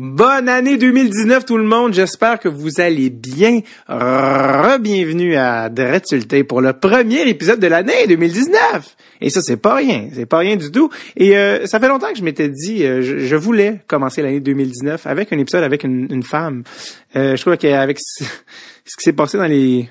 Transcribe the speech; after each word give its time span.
Bonne 0.00 0.48
année 0.48 0.76
2019 0.76 1.44
tout 1.44 1.56
le 1.56 1.64
monde, 1.64 1.92
j'espère 1.92 2.38
que 2.38 2.48
vous 2.48 2.80
allez 2.80 3.10
bien. 3.10 3.62
Re-bienvenue 3.88 5.34
à 5.34 5.68
Dreadsulté 5.70 6.44
pour 6.44 6.60
le 6.60 6.72
premier 6.72 7.28
épisode 7.28 7.58
de 7.58 7.66
l'année 7.66 8.06
2019. 8.06 8.96
Et 9.20 9.28
ça 9.28 9.40
c'est 9.42 9.56
pas 9.56 9.74
rien, 9.74 10.08
c'est 10.14 10.24
pas 10.24 10.38
rien 10.38 10.54
du 10.54 10.70
tout. 10.70 10.88
Et 11.16 11.36
euh, 11.36 11.66
ça 11.66 11.80
fait 11.80 11.88
longtemps 11.88 12.12
que 12.12 12.18
je 12.18 12.22
m'étais 12.22 12.48
dit, 12.48 12.84
euh, 12.84 13.02
je, 13.02 13.34
voulais 13.34 13.80
commencer 13.88 14.22
l'année 14.22 14.38
2019 14.38 15.04
avec 15.04 15.32
un 15.32 15.38
épisode 15.38 15.64
avec 15.64 15.82
une, 15.82 16.22
femme. 16.22 16.62
Euh, 17.16 17.34
je 17.34 17.40
crois 17.40 17.56
qu'avec 17.56 17.98
ce 17.98 18.22
qui 18.22 19.02
s'est 19.02 19.12
passé 19.12 19.36
dans 19.36 19.46
les 19.46 19.90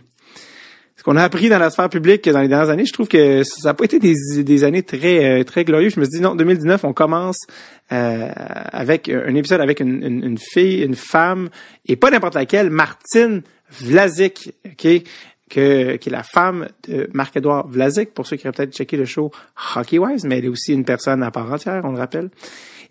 qu'on 1.04 1.16
a 1.16 1.24
appris 1.24 1.48
dans 1.48 1.60
la 1.60 1.70
sphère 1.70 1.90
publique 1.90 2.28
dans 2.28 2.42
les 2.42 2.48
dernières 2.48 2.70
années, 2.70 2.86
je 2.86 2.92
trouve 2.92 3.08
que 3.08 3.44
ça 3.44 3.70
n'a 3.70 3.74
pas 3.76 3.86
été 3.86 4.00
des, 4.00 4.64
années 4.64 4.82
très 4.82 5.42
euh, 5.42 5.44
très 5.44 5.64
glorieuses. 5.64 5.94
Je 5.94 6.00
me 6.00 6.06
suis 6.06 6.18
dit 6.18 6.22
non, 6.22 6.34
2019, 6.34 6.84
on 6.86 6.94
commence 6.94 7.46
euh, 7.92 8.30
avec 8.36 9.08
un 9.08 9.36
épisode 9.36 9.62
avec 9.62 9.80
une, 9.80 10.38
fille, 10.40 10.82
une 10.82 10.96
femme, 10.96 11.50
et 11.86 11.96
pas 11.96 12.10
n'importe 12.10 12.34
laquelle, 12.34 12.72
Martine 12.72 13.44
Vlasic, 13.80 14.54
que, 14.76 15.96
qui 15.96 16.10
est 16.10 16.10
la 16.10 16.24
femme 16.24 16.68
de 16.88 17.08
Marc-Edouard 17.14 17.68
Vlasic, 17.68 18.14
pour 18.14 18.26
ceux 18.26 18.36
qui 18.36 18.48
auraient 18.48 18.56
peut-être 18.56 18.74
checké 18.74 18.98
le 18.98 19.06
show 19.06 19.32
Hockey 19.76 20.00
Wise, 20.00 20.26
mais 20.26 20.40
elle 20.40 20.46
est 20.46 20.50
aussi 20.50 20.74
une 20.74 20.84
personne 20.84 21.22
à 21.22 21.30
part 21.30 21.52
entière, 21.52 21.82
on 21.84 21.92
le 21.92 22.00
rappelle. 22.00 22.30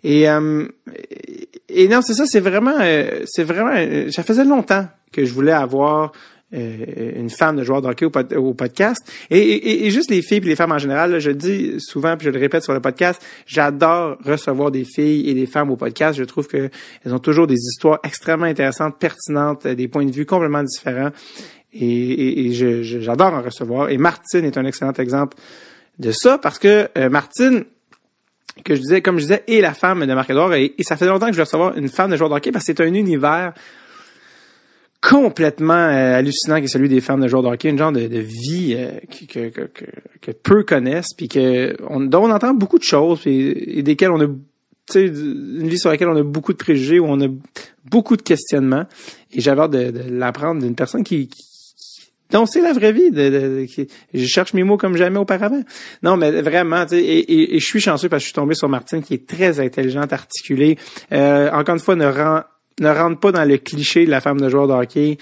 Et, 0.03 0.29
euh, 0.29 0.65
et 1.67 1.87
non, 1.89 2.01
c'est 2.01 2.13
ça, 2.13 2.25
c'est 2.25 2.39
vraiment, 2.39 2.77
c'est 3.25 3.43
vraiment, 3.43 3.73
ça 4.11 4.23
faisait 4.23 4.45
longtemps 4.45 4.87
que 5.11 5.25
je 5.25 5.33
voulais 5.33 5.51
avoir 5.51 6.11
euh, 6.11 6.36
une 6.51 7.29
femme 7.29 7.57
de 7.57 7.63
joueur 7.63 7.81
de 7.81 7.87
hockey 7.87 8.05
au, 8.05 8.53
podcast. 8.53 8.99
Et, 9.29 9.89
juste 9.89 10.09
les 10.09 10.21
filles 10.21 10.37
et 10.37 10.41
les 10.41 10.55
femmes 10.55 10.71
en 10.71 10.77
général, 10.77 11.19
je 11.19 11.29
le 11.29 11.35
dis 11.35 11.75
souvent, 11.79 12.15
puis 12.15 12.25
je 12.25 12.31
le 12.31 12.39
répète 12.39 12.63
sur 12.63 12.73
le 12.73 12.79
podcast, 12.79 13.21
j'adore 13.45 14.17
recevoir 14.23 14.71
des 14.71 14.85
filles 14.85 15.29
et 15.29 15.33
des 15.33 15.45
femmes 15.45 15.71
au 15.71 15.75
podcast. 15.75 16.17
Je 16.17 16.23
trouve 16.23 16.47
qu'elles 16.47 16.71
ont 17.07 17.19
toujours 17.19 17.47
des 17.47 17.55
histoires 17.57 17.99
extrêmement 18.03 18.45
intéressantes, 18.45 18.97
pertinentes, 18.97 19.67
des 19.67 19.87
points 19.87 20.05
de 20.05 20.11
vue 20.11 20.25
complètement 20.25 20.63
différents. 20.63 21.11
Et, 21.73 22.51
j'adore 22.83 23.33
en 23.33 23.41
recevoir. 23.41 23.89
Et 23.89 23.97
Martine 23.97 24.45
est 24.45 24.57
un 24.57 24.65
excellent 24.65 24.93
exemple 24.93 25.37
de 25.99 26.11
ça 26.11 26.37
parce 26.37 26.59
que 26.59 26.87
euh, 26.97 27.09
Martine, 27.09 27.65
que 28.63 28.75
je 28.75 28.81
disais, 28.81 29.01
comme 29.01 29.17
je 29.17 29.23
disais, 29.23 29.43
est 29.47 29.61
la 29.61 29.73
femme 29.73 30.05
de 30.05 30.13
Marc-Edouard. 30.13 30.53
Et, 30.55 30.73
ça 30.81 30.97
fait 30.97 31.07
longtemps 31.07 31.27
que 31.27 31.33
je 31.33 31.37
veux 31.37 31.43
recevoir 31.43 31.77
une 31.77 31.89
femme 31.89 32.11
de 32.11 32.15
joueur 32.15 32.29
de 32.29 32.35
hockey 32.35 32.51
parce 32.51 32.65
que 32.65 32.73
c'est 32.75 32.83
un 32.83 32.93
univers 32.93 33.53
complètement 35.01 35.73
euh, 35.73 36.17
hallucinant 36.17 36.57
qui 36.57 36.65
est 36.65 36.69
celui 36.69 36.89
des 36.89 37.01
femmes 37.01 37.21
de 37.21 37.27
joueurs 37.27 37.43
de 37.43 37.47
hockey, 37.47 37.69
une 37.69 37.77
genre 37.77 37.91
de, 37.91 37.99
vie 37.99 38.75
euh, 38.77 38.91
que, 39.27 39.49
que, 39.49 39.65
que, 39.67 39.85
que, 40.21 40.31
peu 40.31 40.63
connaissent, 40.63 41.13
puis 41.15 41.27
que 41.27 41.75
on, 41.89 42.01
dont 42.01 42.25
on 42.25 42.31
entend 42.31 42.53
beaucoup 42.53 42.79
de 42.79 42.83
choses, 42.83 43.21
et 43.25 43.81
desquelles 43.83 44.11
on 44.11 44.21
a 44.21 44.27
une 44.95 45.67
vie 45.67 45.77
sur 45.77 45.89
laquelle 45.89 46.07
on 46.07 46.15
a 46.15 46.23
beaucoup 46.23 46.53
de 46.53 46.57
préjugés, 46.57 46.99
où 46.99 47.05
on 47.05 47.21
a 47.21 47.27
beaucoup 47.85 48.15
de 48.17 48.21
questionnements. 48.21 48.85
Et 49.31 49.41
j'avais 49.41 49.61
hâte 49.61 49.71
de, 49.71 49.93
l'apprendre 50.09 50.61
d'une 50.61 50.75
personne 50.75 51.03
qui, 51.03 51.27
qui 51.27 51.43
c'est 52.45 52.61
la 52.61 52.73
vraie 52.73 52.91
vie. 52.91 53.11
De, 53.11 53.65
je 54.13 54.25
cherche 54.25 54.53
mes 54.53 54.63
mots 54.63 54.77
comme 54.77 54.97
jamais 54.97 55.19
auparavant. 55.19 55.61
Non, 56.03 56.17
mais 56.17 56.41
vraiment, 56.41 56.85
et, 56.91 56.97
et, 56.97 57.55
et, 57.55 57.59
je 57.59 57.65
suis 57.65 57.79
chanceux 57.79 58.09
parce 58.09 58.21
que 58.21 58.25
je 58.25 58.27
suis 58.27 58.35
tombé 58.35 58.53
sur 58.53 58.69
Martine 58.69 59.01
qui 59.01 59.13
est 59.13 59.27
très 59.27 59.59
intelligente, 59.59 60.11
articulée. 60.13 60.77
Euh, 61.11 61.49
encore 61.51 61.75
une 61.75 61.81
fois, 61.81 61.95
ne 61.95 62.05
rend 62.05 62.41
ne 62.79 62.89
rentre 62.89 63.19
pas 63.19 63.31
dans 63.31 63.43
le 63.43 63.57
cliché 63.57 64.05
de 64.05 64.11
la 64.11 64.21
femme 64.21 64.39
de 64.39 64.49
joueur 64.49 64.67
de 64.67 64.73
hockey 64.73 65.17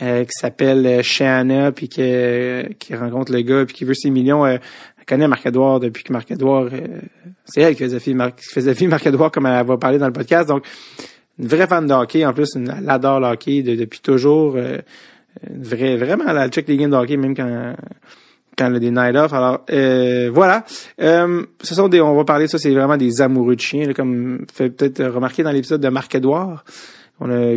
euh, 0.00 0.24
qui 0.24 0.32
s'appelle 0.32 0.86
euh, 0.86 1.02
Shanna 1.02 1.70
puis 1.72 1.88
qui, 1.88 2.02
qui 2.78 2.94
rencontre 2.94 3.32
le 3.32 3.42
gars 3.42 3.64
puis 3.66 3.74
qui 3.74 3.84
veut 3.84 3.94
ses 3.94 4.10
millions. 4.10 4.44
Euh, 4.44 4.56
elle 4.98 5.04
connaît 5.04 5.28
Marc-Edouard 5.28 5.80
depuis 5.80 6.04
que 6.04 6.12
Marc-Edouard... 6.12 6.68
c'est 7.44 7.60
elle 7.60 7.76
qui 7.76 7.84
faisait 7.84 8.14
Marc, 8.14 8.40
Marc-Edouard 8.82 9.30
comme 9.30 9.46
elle 9.46 9.66
va 9.66 9.76
parler 9.76 9.98
dans 9.98 10.06
le 10.06 10.12
podcast. 10.12 10.48
Donc, 10.48 10.64
une 11.38 11.48
vraie 11.48 11.66
fan 11.66 11.86
de 11.86 11.92
hockey. 11.92 12.24
En 12.24 12.32
plus, 12.32 12.48
elle 12.56 12.88
adore 12.88 13.20
le 13.20 13.26
hockey 13.26 13.62
depuis 13.62 14.00
toujours. 14.00 14.56
une 14.56 15.62
vraie, 15.62 15.96
vraiment, 15.96 16.28
elle 16.28 16.50
check 16.50 16.68
les 16.68 16.76
games 16.76 16.90
de 16.90 16.96
hockey 16.96 17.16
même 17.16 17.34
quand 17.34 17.74
quand 18.56 18.66
elle 18.66 18.76
a 18.76 18.78
des 18.78 18.90
night 18.90 19.16
off. 19.16 19.32
Alors 19.32 19.64
voilà. 20.32 20.64
ce 20.98 21.74
sont 21.74 21.88
des, 21.88 22.00
on 22.00 22.14
va 22.14 22.24
parler 22.24 22.48
ça, 22.48 22.58
c'est 22.58 22.72
vraiment 22.72 22.96
des 22.96 23.20
amoureux 23.20 23.56
de 23.56 23.60
chiens, 23.60 23.92
comme 23.92 24.44
fait 24.52 24.70
peut-être 24.70 25.04
remarquer 25.04 25.42
dans 25.42 25.52
l'épisode 25.52 25.80
de 25.80 25.88
Marc 25.88 26.14
Edouard 26.14 26.64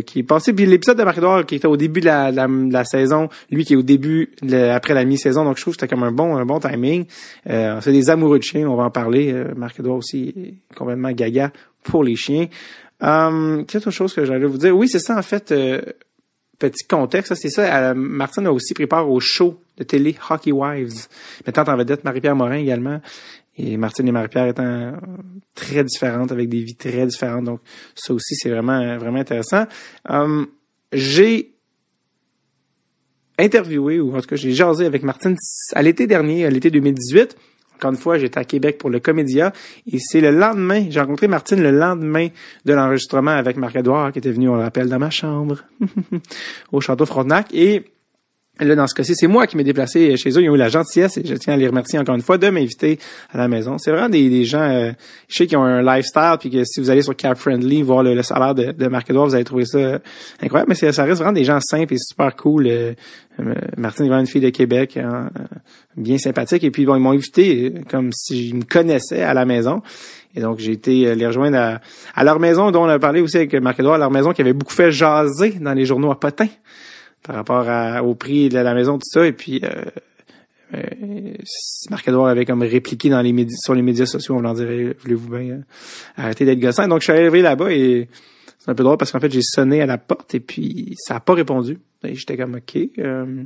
qui 0.04 0.20
est 0.20 0.22
passé. 0.22 0.52
Puis 0.52 0.66
l'épisode 0.66 0.98
de 0.98 1.04
Marc-Edouard 1.04 1.46
qui 1.46 1.56
était 1.56 1.66
au 1.66 1.76
début 1.76 2.00
de 2.00 2.06
la, 2.06 2.30
la, 2.30 2.84
saison, 2.84 3.28
lui 3.50 3.64
qui 3.64 3.74
est 3.74 3.76
au 3.76 3.82
début, 3.82 4.30
après 4.72 4.94
la 4.94 5.04
mi-saison, 5.04 5.44
donc 5.44 5.56
je 5.56 5.62
trouve 5.62 5.74
que 5.74 5.80
c'était 5.80 5.94
comme 5.94 6.04
un 6.04 6.12
bon, 6.12 6.36
un 6.36 6.44
bon 6.44 6.60
timing. 6.60 7.06
Euh, 7.48 7.80
c'est 7.80 7.92
des 7.92 8.10
amoureux 8.10 8.38
de 8.38 8.44
chiens, 8.44 8.68
on 8.68 8.76
va 8.76 8.84
en 8.84 8.90
parler. 8.90 9.32
Euh, 9.32 9.54
Marc-Edouard 9.56 9.96
aussi 9.96 10.34
est 10.36 10.76
complètement 10.76 11.10
gaga 11.12 11.52
pour 11.82 12.04
les 12.04 12.16
chiens. 12.16 12.46
Euh, 13.02 13.62
autre 13.62 13.90
chose 13.90 14.14
que 14.14 14.24
j'allais 14.24 14.46
vous 14.46 14.58
dire? 14.58 14.76
Oui, 14.76 14.88
c'est 14.88 14.98
ça 14.98 15.18
en 15.18 15.22
fait. 15.22 15.52
Euh, 15.52 15.80
petit 16.58 16.86
contexte, 16.86 17.34
c'est 17.34 17.50
ça. 17.50 17.94
Martine 17.94 18.46
a 18.46 18.52
aussi 18.52 18.74
préparé 18.74 19.04
au 19.04 19.20
show 19.20 19.60
de 19.76 19.84
télé 19.84 20.16
Hockey 20.30 20.52
Wives, 20.52 21.08
mettant 21.46 21.64
en 21.64 21.76
vedette 21.76 22.04
Marie-Pierre 22.04 22.36
Morin 22.36 22.56
également. 22.56 23.00
Et 23.58 23.76
Martine 23.76 24.08
et 24.08 24.12
Marie-Pierre 24.12 24.48
étant 24.48 24.92
très 25.54 25.82
différentes, 25.82 26.32
avec 26.32 26.48
des 26.48 26.62
vies 26.62 26.76
très 26.76 27.06
différentes. 27.06 27.44
Donc, 27.44 27.60
ça 27.94 28.12
aussi, 28.12 28.34
c'est 28.34 28.50
vraiment, 28.50 28.98
vraiment 28.98 29.18
intéressant. 29.18 29.64
Um, 30.08 30.46
j'ai 30.92 31.54
interviewé, 33.38 34.00
ou 34.00 34.14
en 34.14 34.20
tout 34.20 34.26
cas, 34.26 34.36
j'ai 34.36 34.52
jasé 34.52 34.84
avec 34.84 35.02
Martine 35.02 35.36
à 35.72 35.82
l'été 35.82 36.06
dernier, 36.06 36.44
à 36.44 36.50
l'été 36.50 36.70
2018. 36.70 37.36
Encore 37.76 37.90
une 37.90 37.96
fois, 37.98 38.18
j'étais 38.18 38.38
à 38.38 38.44
Québec 38.44 38.78
pour 38.78 38.90
le 38.90 39.00
Comédia. 39.00 39.52
Et 39.90 39.98
c'est 39.98 40.20
le 40.20 40.30
lendemain, 40.30 40.86
j'ai 40.88 41.00
rencontré 41.00 41.28
Martine 41.28 41.62
le 41.62 41.70
lendemain 41.70 42.28
de 42.64 42.72
l'enregistrement 42.72 43.32
avec 43.32 43.56
Marc-Edouard, 43.56 44.12
qui 44.12 44.18
était 44.18 44.30
venu, 44.30 44.48
on 44.48 44.56
le 44.56 44.62
rappelle, 44.62 44.88
dans 44.88 44.98
ma 44.98 45.10
chambre, 45.10 45.64
au 46.72 46.80
Château 46.80 47.06
Frontenac. 47.06 47.48
Et 47.52 47.84
Là, 48.58 48.74
dans 48.74 48.86
ce 48.86 48.94
cas-ci, 48.94 49.14
c'est 49.14 49.26
moi 49.26 49.46
qui 49.46 49.58
m'ai 49.58 49.64
déplacé 49.64 50.16
chez 50.16 50.30
eux. 50.30 50.42
Ils 50.42 50.48
ont 50.48 50.54
eu 50.54 50.58
la 50.58 50.70
gentillesse, 50.70 51.18
et 51.18 51.22
je 51.26 51.34
tiens 51.34 51.54
à 51.54 51.56
les 51.58 51.68
remercier 51.68 51.98
encore 51.98 52.14
une 52.14 52.22
fois, 52.22 52.38
de 52.38 52.48
m'inviter 52.48 52.98
à 53.30 53.36
la 53.36 53.48
maison. 53.48 53.76
C'est 53.76 53.90
vraiment 53.90 54.08
des, 54.08 54.44
gens, 54.44 54.62
euh, 54.62 54.92
je 55.28 55.36
sais, 55.36 55.46
qui 55.46 55.56
ont 55.56 55.62
un 55.62 55.82
lifestyle, 55.82 56.36
puis 56.40 56.50
que 56.50 56.64
si 56.64 56.80
vous 56.80 56.88
allez 56.88 57.02
sur 57.02 57.14
Cap 57.14 57.36
Friendly, 57.36 57.82
voir 57.82 58.02
le, 58.02 58.22
salaire 58.22 58.54
de, 58.54 58.72
de 58.72 58.86
Marc 58.88 59.10
vous 59.10 59.34
allez 59.34 59.44
trouver 59.44 59.66
ça 59.66 59.98
incroyable. 60.42 60.70
Mais 60.70 60.90
ça 60.90 61.04
reste 61.04 61.18
vraiment 61.18 61.32
des 61.32 61.44
gens 61.44 61.60
simples 61.60 61.92
et 61.92 61.98
super 61.98 62.34
cool. 62.34 62.66
Euh, 62.66 62.94
euh 63.40 63.54
Martine 63.76 64.06
est 64.06 64.08
vraiment 64.08 64.22
une 64.22 64.26
fille 64.26 64.40
de 64.40 64.48
Québec, 64.48 64.96
hein, 64.96 65.28
euh, 65.38 65.42
bien 65.98 66.16
sympathique. 66.16 66.64
Et 66.64 66.70
puis, 66.70 66.86
bon, 66.86 66.96
ils 66.96 67.02
m'ont 67.02 67.12
invité 67.12 67.74
comme 67.90 68.10
s'ils 68.12 68.54
me 68.56 68.64
connaissaient 68.64 69.22
à 69.22 69.34
la 69.34 69.44
maison. 69.44 69.82
Et 70.34 70.40
donc, 70.40 70.60
j'ai 70.60 70.72
été 70.72 71.14
les 71.14 71.26
rejoindre 71.26 71.78
à, 72.14 72.24
leur 72.24 72.40
maison, 72.40 72.70
dont 72.70 72.84
on 72.84 72.88
a 72.88 72.98
parlé 72.98 73.20
aussi 73.20 73.36
avec 73.36 73.54
Marc 73.54 73.80
Edouard, 73.80 73.98
leur 73.98 74.10
maison 74.10 74.32
qui 74.32 74.40
avait 74.40 74.54
beaucoup 74.54 74.72
fait 74.72 74.90
jaser 74.90 75.56
dans 75.60 75.74
les 75.74 75.84
journaux 75.84 76.10
à 76.10 76.18
Potin 76.18 76.48
par 77.26 77.36
rapport 77.36 77.66
au 78.06 78.14
prix 78.14 78.48
de 78.48 78.58
la 78.58 78.74
maison, 78.74 78.98
tout 78.98 79.08
ça. 79.10 79.26
Et 79.26 79.32
puis, 79.32 79.60
euh, 79.64 79.84
euh, 80.74 81.34
Marc-Edouard 81.90 82.28
avait 82.28 82.44
comme 82.44 82.62
répliqué 82.62 83.08
dans 83.08 83.20
les 83.20 83.32
médias, 83.32 83.56
sur 83.58 83.74
les 83.74 83.82
médias 83.82 84.06
sociaux, 84.06 84.36
on 84.36 84.40
leur 84.40 84.54
dirait, 84.54 84.96
voulez-vous 85.00 85.28
bien 85.28 85.54
euh, 85.54 85.60
arrêter 86.16 86.44
d'être 86.44 86.60
gossant? 86.60 86.86
Donc, 86.88 87.00
je 87.00 87.04
suis 87.04 87.12
arrivé 87.12 87.42
là-bas 87.42 87.72
et 87.72 88.08
c'est 88.58 88.70
un 88.70 88.74
peu 88.74 88.84
drôle 88.84 88.96
parce 88.96 89.10
qu'en 89.10 89.20
fait, 89.20 89.32
j'ai 89.32 89.42
sonné 89.42 89.82
à 89.82 89.86
la 89.86 89.98
porte 89.98 90.34
et 90.34 90.40
puis 90.40 90.94
ça 90.98 91.14
n'a 91.14 91.20
pas 91.20 91.34
répondu. 91.34 91.78
Et 92.04 92.14
j'étais 92.14 92.36
comme, 92.36 92.56
OK. 92.56 92.76
Euh, 92.98 93.44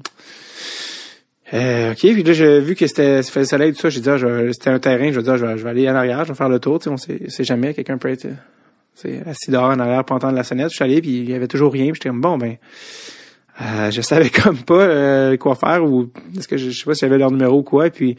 euh, 1.52 1.92
OK, 1.92 1.98
puis 1.98 2.22
là, 2.22 2.32
j'ai 2.32 2.60
vu 2.60 2.74
que 2.74 2.86
c'était 2.86 3.22
fait 3.22 3.40
le 3.40 3.46
soleil, 3.46 3.72
tout 3.72 3.80
ça. 3.80 3.88
J'ai 3.88 4.00
dit, 4.00 4.10
ah, 4.10 4.18
c'était 4.52 4.70
un 4.70 4.78
terrain. 4.78 5.10
Je 5.10 5.18
vais 5.18 5.22
dire, 5.22 5.36
je 5.36 5.44
vais, 5.46 5.70
aller 5.70 5.88
en 5.88 5.94
arrière, 5.94 6.24
je 6.24 6.32
vais 6.32 6.36
faire 6.36 6.48
le 6.48 6.60
tour. 6.60 6.78
Tu 6.78 6.84
sais, 6.84 6.90
on 6.90 6.96
sait, 6.96 7.44
jamais, 7.44 7.74
quelqu'un 7.74 7.98
peut 7.98 8.10
être 8.10 8.26
assis 9.26 9.50
dehors 9.50 9.70
en 9.70 9.78
arrière 9.78 10.04
pour 10.04 10.16
entendre 10.16 10.34
la 10.36 10.44
sonnette. 10.44 10.70
Je 10.70 10.74
suis 10.74 10.84
allé, 10.84 11.00
puis 11.00 11.18
il 11.18 11.30
y 11.30 11.34
avait 11.34 11.48
toujours 11.48 11.72
rien. 11.72 11.86
Puis 11.86 11.94
j'étais 11.94 12.08
comme, 12.08 12.20
bon, 12.20 12.38
ben 12.38 12.56
euh, 13.60 13.90
je 13.90 14.00
savais 14.00 14.30
comme 14.42 14.58
pas 14.58 14.82
euh, 14.82 15.36
quoi 15.36 15.54
faire 15.54 15.84
ou 15.84 16.10
est-ce 16.36 16.48
que 16.48 16.56
je, 16.56 16.70
sais 16.70 16.84
pas 16.84 16.94
si 16.94 17.00
j'avais 17.00 17.18
leur 17.18 17.30
numéro 17.30 17.58
ou 17.58 17.62
quoi. 17.62 17.86
Et 17.86 17.90
puis 17.90 18.16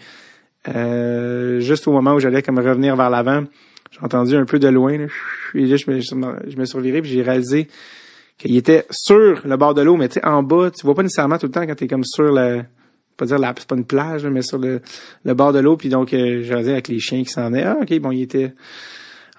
euh, 0.67 1.59
juste 1.59 1.87
au 1.87 1.91
moment 1.91 2.13
où 2.13 2.19
j'allais 2.19 2.41
comme 2.41 2.59
revenir 2.59 2.95
vers 2.95 3.09
l'avant, 3.09 3.43
j'ai 3.91 3.99
entendu 4.01 4.35
un 4.35 4.45
peu 4.45 4.59
de 4.59 4.67
loin. 4.67 4.97
Là, 4.97 5.05
et 5.55 5.65
là, 5.65 5.75
je 5.75 5.89
me, 5.89 5.99
je 5.99 6.57
me 6.57 6.65
suis 6.65 7.01
puis 7.01 7.11
j'ai 7.11 7.21
réalisé 7.21 7.67
qu'il 8.37 8.55
était 8.57 8.85
sur 8.89 9.41
le 9.45 9.57
bord 9.57 9.73
de 9.73 9.81
l'eau, 9.81 9.97
mais 9.97 10.09
tu 10.09 10.15
sais, 10.15 10.25
en 10.25 10.43
bas, 10.43 10.71
tu 10.71 10.85
vois 10.85 10.95
pas 10.95 11.03
nécessairement 11.03 11.37
tout 11.37 11.45
le 11.47 11.51
temps 11.51 11.65
quand 11.65 11.75
tu 11.75 11.83
es 11.83 11.87
comme 11.87 12.03
sur 12.03 12.31
le 12.31 12.63
pas 13.17 13.25
dire 13.25 13.39
la 13.39 13.53
c'est 13.55 13.67
pas 13.67 13.75
une 13.75 13.85
plage, 13.85 14.25
mais 14.25 14.41
sur 14.41 14.57
le, 14.57 14.81
le 15.23 15.33
bord 15.33 15.53
de 15.53 15.59
l'eau. 15.59 15.77
Puis 15.77 15.89
donc, 15.89 16.13
euh, 16.13 16.41
je 16.43 16.53
avec 16.53 16.87
les 16.87 16.99
chiens 16.99 17.23
qui 17.23 17.29
s'en 17.29 17.45
venaient. 17.45 17.63
Ah, 17.63 17.77
ok, 17.81 17.99
bon, 17.99 18.11
il 18.11 18.23
était 18.23 18.53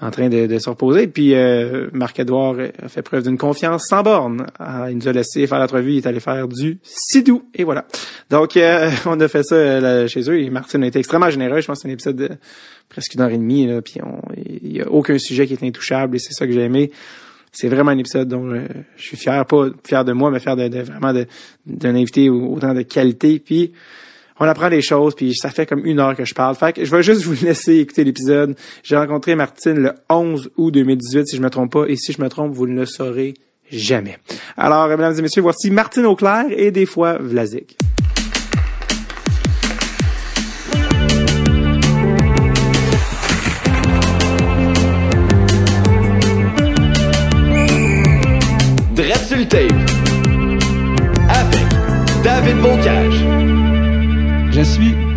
en 0.02 0.10
train 0.10 0.28
de, 0.28 0.46
de 0.46 0.58
se 0.58 0.68
reposer. 0.68 1.06
Puis 1.06 1.34
euh, 1.34 1.88
Marc-Edouard 1.92 2.56
a 2.82 2.88
fait 2.88 3.02
preuve 3.02 3.22
d'une 3.22 3.38
confiance 3.38 3.86
sans 3.88 4.02
borne. 4.02 4.46
Ah, 4.58 4.90
il 4.90 4.98
nous 4.98 5.08
a 5.08 5.12
laissé 5.12 5.46
faire 5.46 5.60
l'entrevue, 5.60 5.92
il 5.92 5.98
est 5.98 6.06
allé 6.06 6.18
faire 6.18 6.48
du 6.48 6.78
sidou. 6.82 7.44
Et 7.54 7.62
voilà. 7.62 7.86
Donc, 8.28 8.56
euh, 8.56 8.90
on 9.06 9.18
a 9.20 9.28
fait 9.28 9.44
ça 9.44 9.54
euh, 9.54 10.08
chez 10.08 10.28
eux 10.28 10.40
et 10.40 10.50
Martine 10.50 10.82
a 10.82 10.88
été 10.88 10.98
extrêmement 10.98 11.30
généreux. 11.30 11.60
Je 11.60 11.66
pense 11.66 11.78
que 11.78 11.82
c'est 11.82 11.88
un 11.88 11.92
épisode 11.92 12.16
de 12.16 12.30
presque 12.88 13.14
une 13.14 13.20
heure 13.20 13.30
et 13.30 13.38
demie. 13.38 13.66
Là, 13.66 13.80
puis 13.80 14.00
il 14.62 14.72
n'y 14.72 14.80
a 14.80 14.90
aucun 14.90 15.18
sujet 15.18 15.46
qui 15.46 15.54
est 15.54 15.62
intouchable 15.62 16.16
et 16.16 16.18
c'est 16.18 16.32
ça 16.32 16.46
que 16.46 16.52
j'ai 16.52 16.62
aimé. 16.62 16.90
C'est 17.52 17.68
vraiment 17.68 17.92
un 17.92 17.98
épisode 17.98 18.28
dont 18.28 18.50
je 18.96 19.02
suis 19.02 19.16
fier, 19.16 19.44
pas 19.46 19.66
fier 19.86 20.04
de 20.04 20.12
moi, 20.12 20.30
mais 20.30 20.40
fier 20.40 20.56
de, 20.56 20.68
vraiment 20.80 21.12
d'un 21.66 21.94
invité 21.94 22.30
autant 22.30 22.72
de 22.74 22.80
qualité. 22.80 23.38
Puis 23.38 23.72
on 24.40 24.44
apprend 24.46 24.70
des 24.70 24.82
choses, 24.82 25.14
puis 25.14 25.34
ça 25.34 25.50
fait 25.50 25.66
comme 25.66 25.84
une 25.84 26.00
heure 26.00 26.16
que 26.16 26.24
je 26.24 26.34
parle. 26.34 26.54
Fait 26.54 26.72
que 26.72 26.84
je 26.84 26.90
vais 26.90 27.02
juste 27.02 27.22
vous 27.22 27.34
laisser 27.44 27.76
écouter 27.76 28.04
l'épisode. 28.04 28.56
J'ai 28.82 28.96
rencontré 28.96 29.34
Martine 29.34 29.78
le 29.78 29.92
11 30.10 30.50
août 30.56 30.70
2018, 30.70 31.28
si 31.28 31.36
je 31.36 31.42
me 31.42 31.50
trompe 31.50 31.72
pas, 31.72 31.84
et 31.86 31.96
si 31.96 32.12
je 32.12 32.20
me 32.20 32.28
trompe, 32.28 32.52
vous 32.52 32.66
ne 32.66 32.78
le 32.78 32.86
saurez 32.86 33.34
jamais. 33.70 34.18
Alors, 34.56 34.88
mesdames 34.88 35.18
et 35.18 35.22
messieurs, 35.22 35.42
voici 35.42 35.70
Martine 35.70 36.06
Auclair 36.06 36.44
et 36.50 36.70
des 36.70 36.86
fois 36.86 37.18
Vlasic. 37.18 37.76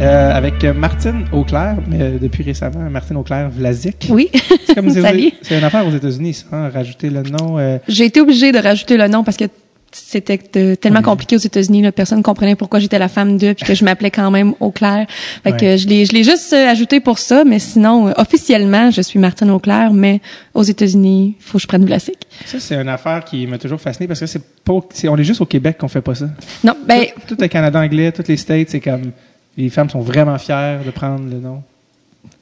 Euh, 0.05 0.31
avec 0.33 0.63
Martine 0.63 1.25
Auclair, 1.31 1.77
mais 1.87 2.01
euh, 2.01 2.17
depuis 2.21 2.43
récemment, 2.43 2.89
Martine 2.89 3.17
Auclair 3.17 3.49
Vlasic. 3.49 4.07
Oui. 4.09 4.29
C'est 4.65 4.75
comme 4.75 4.89
C'est 5.41 5.57
une 5.57 5.63
affaire 5.63 5.85
aux 5.87 5.91
États-Unis, 5.91 6.33
ça, 6.33 6.45
hein, 6.51 6.69
rajouter 6.73 7.09
le 7.09 7.23
nom. 7.23 7.57
euh, 7.57 7.77
J'ai 7.87 8.05
été 8.05 8.21
obligée 8.21 8.51
de 8.51 8.59
rajouter 8.59 8.97
le 8.97 9.07
nom 9.07 9.23
parce 9.23 9.37
que 9.37 9.45
c'était 9.91 10.37
tellement 10.75 11.01
compliqué 11.01 11.37
aux 11.37 11.39
États-Unis. 11.39 11.89
Personne 11.91 12.21
comprenait 12.21 12.55
pourquoi 12.55 12.79
j'étais 12.79 12.99
la 12.99 13.07
femme 13.07 13.37
d'eux, 13.37 13.53
puis 13.53 13.65
que 13.65 13.73
je 13.73 13.85
m'appelais 13.85 14.11
quand 14.11 14.29
même 14.29 14.53
Auclair. 14.59 15.07
Fait 15.43 15.55
que 15.57 15.77
je 15.77 15.87
l'ai, 15.87 16.05
je 16.05 16.11
l'ai 16.11 16.23
juste 16.23 16.51
ajouté 16.51 16.99
pour 16.99 17.17
ça, 17.17 17.43
mais 17.45 17.59
sinon, 17.59 18.09
euh, 18.09 18.11
officiellement, 18.17 18.91
je 18.91 19.01
suis 19.01 19.19
Martine 19.19 19.49
Auclair, 19.51 19.93
mais 19.93 20.19
aux 20.53 20.63
États-Unis, 20.63 21.35
il 21.39 21.43
faut 21.43 21.57
que 21.57 21.61
je 21.61 21.67
prenne 21.67 21.85
Vlasic. 21.85 22.17
Ça, 22.45 22.59
c'est 22.59 22.75
une 22.75 22.89
affaire 22.89 23.23
qui 23.23 23.47
m'a 23.47 23.57
toujours 23.57 23.79
fasciné 23.79 24.05
parce 24.07 24.19
que 24.19 24.25
c'est 24.25 24.43
pas, 24.65 24.79
c'est, 24.93 25.07
on 25.07 25.15
est 25.17 25.23
juste 25.23 25.39
au 25.41 25.45
Québec 25.45 25.77
qu'on 25.79 25.87
fait 25.87 26.01
pas 26.01 26.15
ça. 26.15 26.27
Non, 26.63 26.75
ben, 26.85 27.05
tout, 27.27 27.35
tout 27.35 27.41
le 27.41 27.47
Canada 27.47 27.79
anglais, 27.79 28.11
toutes 28.11 28.27
les 28.27 28.37
States, 28.37 28.69
c'est 28.71 28.81
comme, 28.81 29.11
les 29.57 29.69
femmes 29.69 29.89
sont 29.89 30.01
vraiment 30.01 30.37
fières 30.37 30.83
de 30.85 30.91
prendre 30.91 31.23
le 31.29 31.39
nom. 31.39 31.61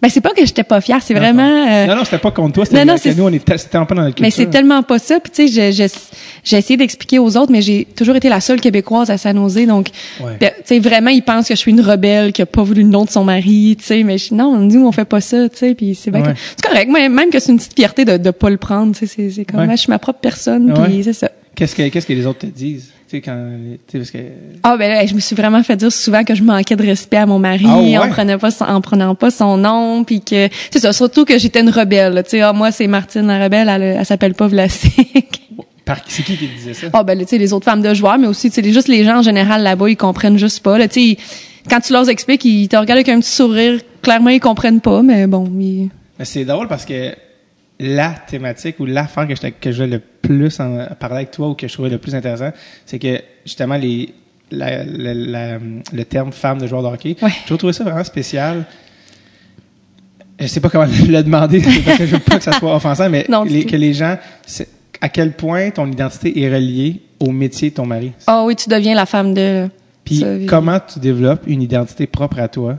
ben 0.02 0.10
c'est 0.10 0.22
pas 0.22 0.32
que 0.32 0.46
j'étais 0.46 0.64
pas 0.64 0.82
fière, 0.82 1.02
c'est 1.04 1.14
vraiment. 1.14 1.68
euh, 1.70 1.86
non, 1.88 1.96
non, 1.98 2.04
c'était 2.06 2.18
pas 2.18 2.32
contre 2.32 2.54
toi, 2.56 2.66
c'était 2.66 2.84
non, 2.86 2.94
non, 2.94 3.00
que 3.00 3.10
nous, 3.10 3.24
on 3.24 3.30
est, 3.32 3.58
c'était 3.58 3.78
pas 3.78 3.86
dans 3.86 3.96
notre 3.96 4.16
culture. 4.16 4.22
Mais 4.24 4.32
c'est 4.32 4.48
tellement 4.50 4.82
pas 4.84 4.98
ça. 5.00 5.20
Puis 5.20 5.32
tu 5.34 5.48
sais, 5.48 5.72
je- 5.72 5.84
je- 5.88 5.94
j'ai 6.44 6.58
essayé 6.58 6.76
d'expliquer 6.78 7.20
aux 7.20 7.38
autres, 7.38 7.52
mais 7.52 7.62
j'ai 7.62 7.86
toujours 7.86 8.16
été 8.16 8.28
la 8.30 8.42
seule 8.42 8.60
québécoise 8.60 9.10
à 9.10 9.18
San 9.18 9.36
Jose. 9.38 9.66
Donc, 9.68 9.90
Ouais. 10.22 10.38
ben, 10.40 10.52
tu 10.58 10.62
sais, 10.66 10.80
vraiment, 10.80 11.10
ils 11.10 11.22
pensent 11.22 11.48
que 11.48 11.54
je 11.56 11.60
suis 11.60 11.72
une 11.72 11.82
rebelle 11.82 12.34
qui 12.34 12.42
a 12.42 12.46
pas 12.46 12.64
voulu 12.64 12.82
le 12.84 12.90
nom 12.90 13.06
de 13.06 13.10
son 13.10 13.24
mari. 13.24 13.76
Tu 13.80 13.86
sais, 13.86 14.04
mais 14.04 14.18
je, 14.18 14.34
non, 14.34 14.58
nous 14.58 14.86
on 14.86 14.92
fait 14.92 15.06
pas 15.06 15.22
ça. 15.22 15.48
Tu 15.50 15.58
sais, 15.58 15.76
puis 15.76 15.96
c'est 15.96 16.12
bien 16.12 16.22
Ouais. 16.24 16.34
c'est 16.58 16.66
correct. 16.68 16.90
Même, 16.92 17.14
même 17.14 17.30
que 17.30 17.40
c'est 17.40 17.52
une 17.52 17.58
petite 17.58 17.76
fierté 17.76 18.04
de 18.06 18.18
de 18.18 18.32
pas 18.32 18.50
le 18.50 18.58
prendre. 18.58 18.94
Tu 18.96 19.06
sais, 19.06 19.14
c'est 19.16 19.30
c'est 19.32 19.46
comme, 19.46 19.60
Ouais. 19.62 19.68
ah, 19.70 19.76
je 19.76 19.82
suis 19.82 19.90
ma 19.92 20.00
propre 20.00 20.20
personne. 20.20 20.74
Puis 20.86 21.04
c'est 21.04 21.14
ça. 21.14 21.30
Qu'est-ce 21.56 21.76
que, 21.76 21.88
qu'est-ce 21.90 22.08
que 22.08 22.14
les 22.14 22.26
autres 22.26 22.40
te 22.40 22.46
disent? 22.48 22.90
Tu 23.14 23.20
sais, 23.20 23.22
quand, 23.22 23.38
tu 23.88 23.92
sais, 23.92 23.98
parce 24.00 24.10
que, 24.10 24.18
Ah 24.64 24.76
ben 24.76 24.90
là, 24.90 25.06
je 25.06 25.14
me 25.14 25.20
suis 25.20 25.36
vraiment 25.36 25.62
fait 25.62 25.76
dire 25.76 25.92
souvent 25.92 26.24
que 26.24 26.34
je 26.34 26.42
manquais 26.42 26.76
de 26.76 26.82
respect 26.84 27.18
à 27.18 27.28
mon 27.28 27.38
mari 27.38 27.64
Ah 27.68 27.80
ouais? 27.80 27.96
en 28.00 28.10
prenant 28.10 28.40
pas 28.40 28.50
son, 28.50 28.66
en 28.66 28.82
prenant 28.82 29.14
pas 29.14 29.30
son 29.30 29.56
nom 29.56 30.04
puis 30.04 30.20
que 30.22 30.50
c'est 30.72 30.80
ça 30.80 30.92
surtout 30.94 31.24
que 31.24 31.38
j'étais 31.38 31.62
une 31.62 31.70
rebelle 31.70 32.24
tu 32.24 32.32
sais 32.32 32.42
ah, 32.42 32.54
moi 32.54 32.72
c'est 32.72 32.88
Martine 32.88 33.28
la 33.28 33.44
rebelle 33.44 33.70
elle, 33.70 33.84
elle 34.00 34.06
s'appelle 34.06 34.34
pas 34.34 34.48
Vlasic 34.48 35.44
par, 35.86 35.98
c'est 36.08 36.24
qui 36.24 36.38
qui 36.38 36.48
disait 36.48 36.74
ça? 36.74 36.88
Ah 36.92 37.04
ben 37.04 37.16
là, 37.16 37.24
tu 37.24 37.30
sais 37.30 37.38
les 37.38 37.54
autres 37.54 37.66
femmes 37.66 37.84
de 37.84 37.94
joueurs 37.94 38.18
mais 38.18 38.26
aussi 38.26 38.50
tu 38.50 38.56
sais 38.56 38.62
les- 38.62 38.74
juste 38.74 38.88
les 38.88 39.04
gens 39.04 39.20
en 39.20 39.22
général 39.22 39.62
là-bas 39.62 39.90
ils 39.90 39.96
comprennent 39.98 40.40
juste 40.40 40.62
pas 40.64 40.80
là 40.80 40.88
tu 40.88 41.12
sais 41.12 41.18
quand 41.70 41.82
tu 41.82 41.94
leur 41.94 42.10
expliques 42.10 42.44
ils 42.46 42.68
te 42.68 42.76
regardent 42.78 42.98
avec 42.98 43.10
un 43.10 43.20
petit 43.20 43.30
sourire 43.30 43.80
clairement 44.02 44.32
ils 44.32 44.40
comprennent 44.40 44.82
pas 44.82 45.04
mais 45.04 45.28
bon 45.28 45.46
ils- 45.60 45.90
Mais 46.18 46.26
c'est 46.26 46.46
drôle 46.46 46.68
parce 46.68 46.86
que 46.86 47.14
la 47.86 48.12
thématique 48.28 48.80
ou 48.80 48.86
l'affaire 48.86 49.28
que 49.28 49.36
je, 49.36 49.48
que 49.50 49.72
je 49.72 49.84
veux 49.84 49.90
le 49.90 50.00
plus 50.00 50.60
en, 50.60 50.86
parler 51.00 51.18
avec 51.18 51.32
toi 51.32 51.50
ou 51.50 51.54
que 51.54 51.68
je 51.68 51.74
trouvais 51.74 51.90
le 51.90 51.98
plus 51.98 52.16
intéressant, 52.16 52.52
c'est 52.86 53.00
que 53.00 53.20
justement 53.46 53.76
les 53.76 54.14
la- 54.52 54.84
la- 54.84 55.14
la- 55.14 55.58
le 55.92 56.06
terme 56.06 56.32
femme 56.32 56.60
de 56.60 56.68
joueur 56.68 56.84
de 56.84 56.88
hockey, 56.88 57.16
Ouais. 57.22 57.32
je 57.48 57.54
trouvé 57.56 57.74
ça 57.74 57.84
vraiment 57.84 58.04
spécial. 58.04 58.66
Je 60.40 60.48
sais 60.48 60.60
pas 60.60 60.70
comment 60.70 60.86
le 61.08 61.22
demander 61.24 61.62
parce 61.62 61.98
que 61.98 62.06
je 62.06 62.16
veux 62.16 62.20
pas 62.20 62.38
que 62.38 62.44
ça 62.44 62.54
soit 62.54 62.76
offensant, 62.76 63.10
mais 63.10 63.26
Non, 63.30 63.44
les- 63.44 63.66
que 63.66 63.76
les 63.76 63.94
gens, 63.94 64.18
à 65.02 65.10
quel 65.10 65.34
point 65.34 65.70
ton 65.72 65.90
identité 65.92 66.40
est 66.42 66.54
reliée 66.54 67.02
au 67.20 67.32
métier 67.32 67.70
de 67.70 67.76
ton 67.76 67.86
mari? 67.86 68.12
ah 68.28 68.44
oui 68.46 68.56
tu 68.56 68.70
deviens 68.70 68.96
la 68.96 69.06
femme 69.06 69.34
de 69.34 69.68
Puis 70.04 70.24
comment 70.48 70.80
tu 70.80 71.00
développes 71.00 71.44
une 71.48 71.62
identité 71.62 72.08
propre 72.08 72.40
à 72.40 72.48
toi 72.48 72.78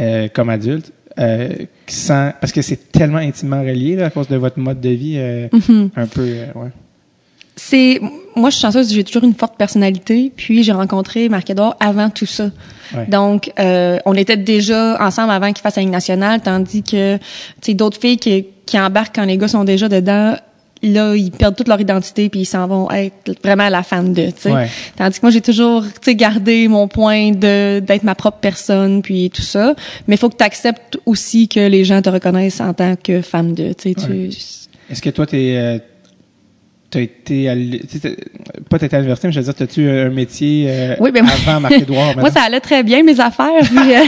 euh, 0.00 0.28
comme 0.32 0.48
adulte, 0.50 0.92
euh, 1.18 1.48
sans 1.86 2.32
parce 2.40 2.52
que 2.52 2.62
c'est 2.62 2.90
tellement 2.92 3.18
intimement 3.18 3.60
relié 3.62 3.96
là, 3.96 4.06
à 4.06 4.10
cause 4.10 4.28
de 4.28 4.36
votre 4.36 4.58
mode 4.58 4.80
de 4.80 4.88
vie 4.90 5.14
euh, 5.16 5.48
Mm-hmm. 5.52 5.88
un 5.96 6.06
peu 6.06 6.22
euh, 6.22 6.46
ouais. 6.54 6.70
c'est 7.56 8.00
moi 8.34 8.50
je 8.50 8.54
suis 8.56 8.62
chanceuse 8.62 8.92
j'ai 8.92 9.04
toujours 9.04 9.22
une 9.24 9.34
forte 9.34 9.56
personnalité 9.56 10.32
puis 10.34 10.62
j'ai 10.64 10.72
rencontré 10.72 11.28
Marc-Edouard 11.28 11.76
avant 11.80 12.10
tout 12.10 12.26
ça 12.26 12.50
Ouais. 12.94 13.06
donc 13.06 13.50
euh, 13.58 13.98
on 14.04 14.14
était 14.14 14.36
déjà 14.36 15.02
ensemble 15.04 15.30
avant 15.32 15.52
qu'il 15.52 15.62
fasse 15.62 15.76
la 15.76 15.82
Ligue 15.82 15.90
nationale 15.90 16.40
tandis 16.42 16.82
que 16.82 17.16
tu 17.16 17.22
sais 17.62 17.74
d'autres 17.74 17.98
filles 17.98 18.18
qui, 18.18 18.46
qui 18.66 18.78
embarquent 18.78 19.14
quand 19.16 19.24
les 19.24 19.38
gars 19.38 19.48
sont 19.48 19.64
déjà 19.64 19.88
dedans 19.88 20.36
là 20.92 21.14
ils 21.14 21.30
perdent 21.30 21.56
toute 21.56 21.68
leur 21.68 21.80
identité 21.80 22.28
puis 22.28 22.40
ils 22.40 22.46
s'en 22.46 22.66
vont 22.66 22.90
être 22.90 23.32
vraiment 23.42 23.68
la 23.68 23.82
fan 23.82 24.12
de 24.12 24.26
tu 24.26 24.32
sais. 24.38 24.52
Ouais. 24.52 24.68
tandis 24.96 25.18
que 25.18 25.26
moi 25.26 25.30
j'ai 25.30 25.40
toujours 25.40 25.84
tu 25.84 25.90
sais 26.02 26.14
gardé 26.14 26.68
mon 26.68 26.88
point 26.88 27.32
de 27.32 27.80
d'être 27.80 28.02
ma 28.02 28.14
propre 28.14 28.38
personne 28.40 29.02
puis 29.02 29.30
tout 29.30 29.42
ça. 29.42 29.74
Mais 30.06 30.16
il 30.16 30.18
faut 30.18 30.28
que 30.28 30.36
tu 30.36 30.44
acceptes 30.44 30.98
aussi 31.06 31.48
que 31.48 31.60
les 31.60 31.84
gens 31.84 32.02
te 32.02 32.10
reconnaissent 32.10 32.60
en 32.60 32.74
tant 32.74 32.96
que 32.96 33.22
femme 33.22 33.54
de 33.54 33.72
tu 33.72 33.90
sais 33.90 33.94
tu 33.94 34.30
Est-ce 34.90 35.02
que 35.02 35.10
toi 35.10 35.26
t'es 35.26 35.54
euh, 35.56 35.78
t'as 36.94 37.00
été 37.00 37.80
t'as- 38.00 38.08
pas 38.70 38.76
à 38.76 38.98
l'université, 38.98 39.28
mais 39.28 39.32
je 39.32 39.38
veux 39.40 39.44
dire, 39.44 39.54
t'as-tu 39.54 39.88
un 39.88 40.10
métier 40.10 40.66
euh, 40.68 40.96
Oui, 41.00 41.10
ben 41.12 41.22
moi- 41.24 41.32
avant 41.46 41.60
Marc-Édouard? 41.60 42.16
Moi, 42.18 42.30
ça 42.30 42.42
allait 42.42 42.60
très 42.60 42.82
bien, 42.82 43.02
mes 43.02 43.18
affaires. 43.20 43.60
puis, 43.62 43.94
euh, 43.94 44.04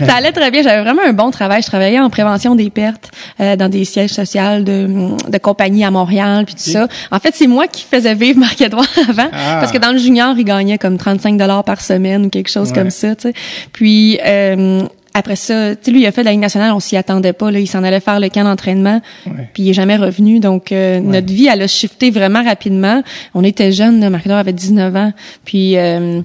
ça 0.06 0.14
allait 0.16 0.32
très 0.32 0.50
bien. 0.50 0.62
J'avais 0.62 0.82
vraiment 0.82 1.02
un 1.06 1.12
bon 1.12 1.30
travail. 1.30 1.62
Je 1.62 1.66
travaillais 1.66 2.00
en 2.00 2.10
prévention 2.10 2.54
des 2.54 2.70
pertes 2.70 3.10
euh, 3.40 3.56
dans 3.56 3.68
des 3.68 3.84
sièges 3.84 4.10
sociaux 4.10 4.60
de, 4.60 5.30
de 5.30 5.38
compagnies 5.38 5.84
à 5.84 5.90
Montréal, 5.90 6.44
puis 6.44 6.54
tout 6.54 6.70
ça. 6.70 6.88
En 7.10 7.18
fait, 7.18 7.34
c'est 7.34 7.46
moi 7.46 7.66
qui 7.66 7.84
faisais 7.90 8.14
vivre 8.14 8.38
Marc-Edouard 8.38 8.86
avant. 9.08 9.28
Ah. 9.32 9.58
Parce 9.60 9.72
que 9.72 9.78
dans 9.78 9.92
le 9.92 9.98
junior, 9.98 10.34
il 10.36 10.44
gagnait 10.44 10.78
comme 10.78 10.98
35 10.98 11.36
dollars 11.36 11.64
par 11.64 11.80
semaine 11.80 12.26
ou 12.26 12.28
quelque 12.30 12.50
chose 12.50 12.68
Ouais. 12.70 12.74
comme 12.74 12.90
ça. 12.90 13.14
tu 13.16 13.28
sais. 13.28 13.34
Puis... 13.72 14.18
Euh, 14.26 14.82
après 15.16 15.36
ça, 15.36 15.74
tu 15.74 15.82
sais, 15.82 15.90
lui, 15.90 16.00
il 16.02 16.06
a 16.06 16.12
fait 16.12 16.20
de 16.20 16.26
la 16.26 16.32
Ligue 16.32 16.40
nationale, 16.40 16.72
on 16.72 16.80
s'y 16.80 16.96
attendait 16.96 17.32
pas. 17.32 17.50
Là, 17.50 17.58
il 17.58 17.66
s'en 17.66 17.82
allait 17.84 18.00
faire 18.00 18.20
le 18.20 18.28
camp 18.28 18.44
d'entraînement, 18.44 19.00
Ouais. 19.26 19.48
puis 19.52 19.62
il 19.64 19.70
est 19.70 19.74
jamais 19.74 19.96
revenu. 19.96 20.40
Donc, 20.40 20.72
euh, 20.72 21.00
notre 21.00 21.32
vie, 21.32 21.48
elle 21.50 21.62
a 21.62 21.66
shifté 21.66 22.10
vraiment 22.10 22.42
rapidement. 22.44 23.02
On 23.34 23.42
était 23.44 23.72
jeunes, 23.72 24.00
là, 24.00 24.10
Marc-Edouard 24.10 24.38
avait 24.40 24.52
19 24.52 24.94
ans. 24.96 25.12
Puis, 25.44 25.76
euh, 25.76 26.20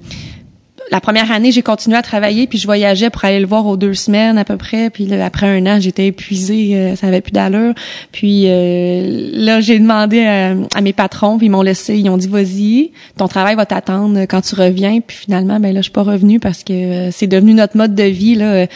la 0.91 0.99
première 0.99 1.31
année, 1.31 1.51
j'ai 1.53 1.61
continué 1.61 1.95
à 1.95 2.01
travailler, 2.01 2.47
puis 2.47 2.57
je 2.57 2.65
voyageais 2.67 3.09
pour 3.09 3.23
aller 3.23 3.39
le 3.39 3.47
voir 3.47 3.65
aux 3.65 3.77
deux 3.77 3.93
semaines 3.93 4.37
à 4.37 4.43
peu 4.43 4.57
près. 4.57 4.89
Puis 4.89 5.05
là, 5.05 5.25
après 5.25 5.47
un 5.47 5.65
an, 5.65 5.79
j'étais 5.79 6.07
épuisée, 6.07 6.75
euh, 6.75 6.95
ça 6.97 7.07
avait 7.07 7.21
plus 7.21 7.31
d'allure. 7.31 7.73
Puis 8.11 8.43
euh, 8.47 9.29
là, 9.33 9.61
j'ai 9.61 9.79
demandé 9.79 10.25
à, 10.25 10.53
à 10.75 10.81
mes 10.81 10.91
patrons, 10.91 11.37
puis 11.37 11.47
ils 11.47 11.49
m'ont 11.49 11.61
laissé, 11.61 11.97
ils 11.97 12.09
ont 12.09 12.17
dit 12.17 12.27
vas-y, 12.27 12.91
ton 13.17 13.29
travail 13.29 13.55
va 13.55 13.65
t'attendre 13.65 14.19
quand 14.23 14.41
tu 14.41 14.53
reviens. 14.55 14.99
Puis 14.99 15.15
finalement, 15.15 15.61
ben 15.61 15.73
là, 15.73 15.79
je 15.79 15.83
suis 15.83 15.91
pas 15.91 16.03
revenue 16.03 16.39
parce 16.41 16.63
que 16.63 16.73
euh, 16.73 17.11
c'est 17.11 17.27
devenu 17.27 17.53
notre 17.53 17.77
mode 17.77 17.95
de 17.95 18.03
vie 18.03 18.35
là. 18.35 18.67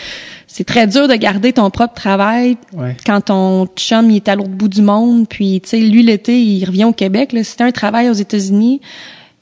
C'est 0.48 0.64
très 0.64 0.88
dur 0.88 1.10
de 1.10 1.16
garder 1.16 1.52
ton 1.52 1.70
propre 1.70 1.96
travail 1.96 2.56
Ouais. 2.74 2.96
quand 3.06 3.20
ton 3.26 3.68
chum 3.76 4.10
il 4.10 4.16
est 4.16 4.30
à 4.30 4.36
l'autre 4.36 4.48
bout 4.52 4.70
du 4.70 4.82
monde. 4.82 5.28
Puis 5.28 5.60
tu 5.62 5.70
sais, 5.72 5.80
lui 5.80 6.02
l'été, 6.02 6.40
il 6.42 6.64
revient 6.64 6.86
au 6.86 6.94
Québec. 6.94 7.34
Là, 7.34 7.44
si 7.44 7.62
un 7.62 7.72
travail 7.72 8.10
aux 8.10 8.14
États-Unis. 8.14 8.80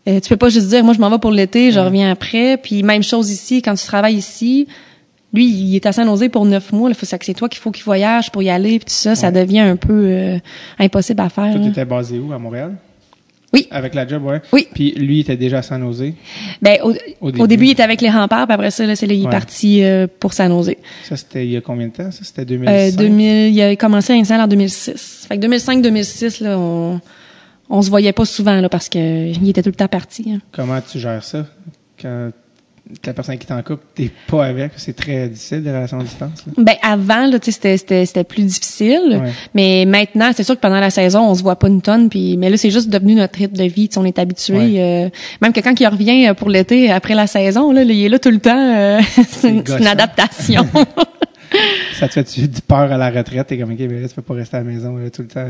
Euh, 0.07 0.19
tu 0.19 0.29
peux 0.29 0.38
pas 0.38 0.50
juste 0.50 0.67
dire 0.67 0.83
moi 0.83 0.93
je 0.93 1.00
m'en 1.00 1.10
vais 1.10 1.17
pour 1.19 1.31
l'été, 1.31 1.72
je 1.72 1.79
reviens 1.79 2.12
après. 2.12 2.57
Puis 2.57 2.83
même 2.83 3.03
chose 3.03 3.29
ici 3.31 3.62
quand 3.62 3.75
tu 3.75 3.86
travailles 3.86 4.15
ici. 4.15 4.67
Lui, 5.36 5.48
il 5.50 5.75
est 5.75 5.86
à 5.88 5.91
San 5.91 6.05
Jose 6.07 6.29
pour 6.31 6.45
neuf 6.45 6.72
mois. 6.72 6.89
Il 6.89 6.95
faut 6.95 7.07
que 7.17 7.25
c'est 7.25 7.33
toi 7.33 7.50
qu'il 7.50 7.60
faut 7.60 7.72
qu'il 7.72 7.83
voyage 7.83 8.31
pour 8.31 8.43
y 8.43 8.51
aller. 8.51 8.77
Puis 8.77 8.86
tout 8.86 8.93
ça, 8.93 9.15
ça 9.15 9.31
devient 9.31 9.62
un 9.62 9.77
peu 9.77 9.91
euh, 10.05 10.38
impossible 10.77 11.22
à 11.22 11.29
faire. 11.29 11.51
Toi, 11.53 11.60
là. 11.60 11.67
t'étais 11.69 11.86
basé 11.86 12.19
où 12.19 12.31
à 12.31 12.38
Montréal? 12.38 12.75
Oui. 13.51 13.67
Avec 13.72 13.95
la 13.95 14.07
job, 14.07 14.24
ouais. 14.25 14.41
Oui. 14.51 14.67
Puis 14.75 14.91
lui, 14.91 15.17
il 15.17 15.19
était 15.22 15.36
déjà 15.38 15.60
à 15.60 15.62
San 15.63 15.81
Jose? 15.81 16.12
Ben, 16.62 16.77
au, 16.83 16.91
Au 17.22 17.29
au, 17.39 17.48
début. 17.48 17.65
il 17.65 17.72
était 17.72 17.81
avec 17.81 18.01
les 18.01 18.12
remparts. 18.12 18.45
Puis 18.45 18.53
après 18.53 18.69
ça, 18.69 18.86
là, 18.86 18.95
c'est 18.95 19.07
là, 19.07 19.13
il 19.15 19.22
est 19.22 19.25
Ouais. 19.25 19.31
parti 19.31 19.83
euh, 19.83 20.05
pour 20.19 20.33
San 20.33 20.51
Jose. 20.51 20.75
Ça, 21.03 21.17
c'était 21.17 21.45
il 21.45 21.51
y 21.51 21.57
a 21.57 21.62
combien 21.62 21.88
de 21.88 21.93
temps? 21.93 22.12
Ça, 22.12 22.24
c'était 22.24 22.41
Euh, 22.41 22.91
2005? 22.91 22.95
2000, 22.98 23.53
il 23.55 23.62
a 23.62 23.75
commencé 23.75 24.13
à 24.13 24.15
Install 24.17 24.39
en 24.41 24.48
2006. 24.48 25.25
Fait 25.27 25.39
que 25.39 25.48
2005-2006, 25.48 26.43
là, 26.43 26.60
on, 26.60 27.00
on 27.70 27.82
se 27.82 27.89
voyait 27.89 28.13
pas 28.13 28.25
souvent, 28.25 28.60
là, 28.62 28.70
parce 28.70 28.89
que 28.89 29.27
il 29.27 29.50
était 29.50 29.62
tout 29.63 29.70
le 29.70 29.75
temps 29.75 29.88
parti. 29.88 30.32
hein. 30.34 30.39
Comment 30.51 30.79
tu 30.82 31.00
gères 31.00 31.24
ça? 31.24 31.46
Quand 32.01 32.29
la 33.05 33.13
personne 33.13 33.38
qui 33.38 33.48
t'en 33.48 33.62
couple, 33.63 33.84
t'es 33.96 34.12
pas 34.27 34.46
avec, 34.46 34.74
c'est 34.75 34.93
très 34.96 35.29
difficile, 35.29 35.63
des 35.63 35.72
relations 35.72 36.01
à 36.01 36.03
distance. 36.03 36.43
là. 36.46 36.53
Ben, 36.58 36.75
avant, 36.82 37.27
là, 37.27 37.38
c'était, 37.41 37.77
c'était, 37.77 38.05
c'était 38.05 38.25
plus 38.25 38.43
difficile. 38.43 39.20
Ouais. 39.24 39.32
Mais 39.55 39.86
maintenant, 39.88 40.32
c'est 40.36 40.43
sûr 40.43 40.55
que 40.55 40.60
pendant 40.60 40.82
la 40.82 40.89
saison, 40.89 41.22
on 41.29 41.34
se 41.34 41.41
voit 41.41 41.55
pas 41.55 41.70
une 41.70 41.82
tonne. 41.82 42.10
Puis, 42.10 42.36
mais 42.36 42.50
là, 42.50 42.58
c'est 42.58 42.72
juste 42.72 42.89
devenu 42.89 43.15
notre 43.15 43.39
rythme 43.39 43.55
de 43.55 43.63
vie. 43.63 43.89
On 43.96 44.03
est 44.03 44.20
habitué. 44.20 44.58
Ouais. 44.58 44.74
euh, 45.05 45.10
même 45.41 45.53
que 45.53 45.62
quand 45.62 45.79
il 45.79 45.88
revient 45.88 46.27
euh, 46.27 46.34
pour 46.34 46.50
l'été 46.50 46.91
après 46.91 47.15
la 47.15 47.25
saison, 47.25 47.72
là, 47.72 47.84
il 47.84 48.03
est 48.05 48.10
là 48.10 48.20
tout 48.20 48.29
le 48.32 48.39
temps. 48.39 48.75
euh, 48.75 49.00
c'est, 49.29 49.50
une, 49.50 49.65
c'est 49.65 49.79
une 49.79 49.88
adaptation. 49.88 50.67
Ça 51.93 52.08
te 52.10 52.13
fait 52.22 52.48
du 52.48 52.62
peur 52.62 52.91
à 52.91 52.98
la 52.98 53.10
retraite? 53.12 53.48
T'es 53.48 53.58
comme, 53.58 53.72
OK, 53.72 53.79
mais 53.79 54.01
là, 54.01 54.10
tu 54.10 54.15
peux 54.15 54.22
pas 54.22 54.34
rester 54.34 54.58
à 54.58 54.60
la 54.60 54.65
maison 54.65 54.98
là, 54.98 55.10
tout 55.10 55.22
le 55.22 55.27
temps. 55.29 55.46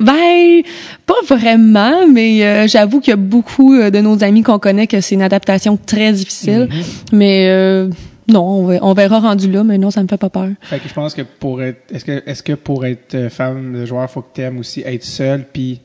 Ben, 0.00 0.62
pas 1.06 1.20
vraiment, 1.26 2.06
mais 2.06 2.44
euh, 2.44 2.66
j'avoue 2.68 3.00
qu'il 3.00 3.10
y 3.10 3.14
a 3.14 3.16
beaucoup 3.16 3.74
euh, 3.74 3.90
de 3.90 3.98
nos 3.98 4.22
amis 4.22 4.42
qu'on 4.42 4.58
connaît 4.58 4.86
que 4.86 5.00
c'est 5.00 5.14
une 5.14 5.22
adaptation 5.22 5.76
très 5.76 6.12
difficile. 6.12 6.68
Mais 7.12 7.48
euh, 7.48 7.88
non, 8.28 8.68
on, 8.82 8.92
verra 8.92 9.20
rendu 9.20 9.50
là, 9.50 9.64
mais 9.64 9.78
non, 9.78 9.90
ça 9.90 10.02
me 10.02 10.08
fait 10.08 10.18
pas 10.18 10.28
peur. 10.28 10.50
Fait 10.60 10.78
que 10.78 10.88
je 10.88 10.92
pense 10.92 11.14
que 11.14 11.22
pour 11.22 11.62
être, 11.62 11.80
est-ce 11.90 12.04
que, 12.04 12.22
est-ce 12.26 12.42
que 12.42 12.52
pour 12.52 12.84
être 12.84 13.14
euh, 13.14 13.30
femme 13.30 13.72
de 13.72 13.86
joueur, 13.86 14.08
faut 14.10 14.20
que 14.20 14.34
tu 14.34 14.42
aimes 14.42 14.58
aussi 14.58 14.82
être 14.82 15.02
seule 15.02 15.46
puis 15.50 15.80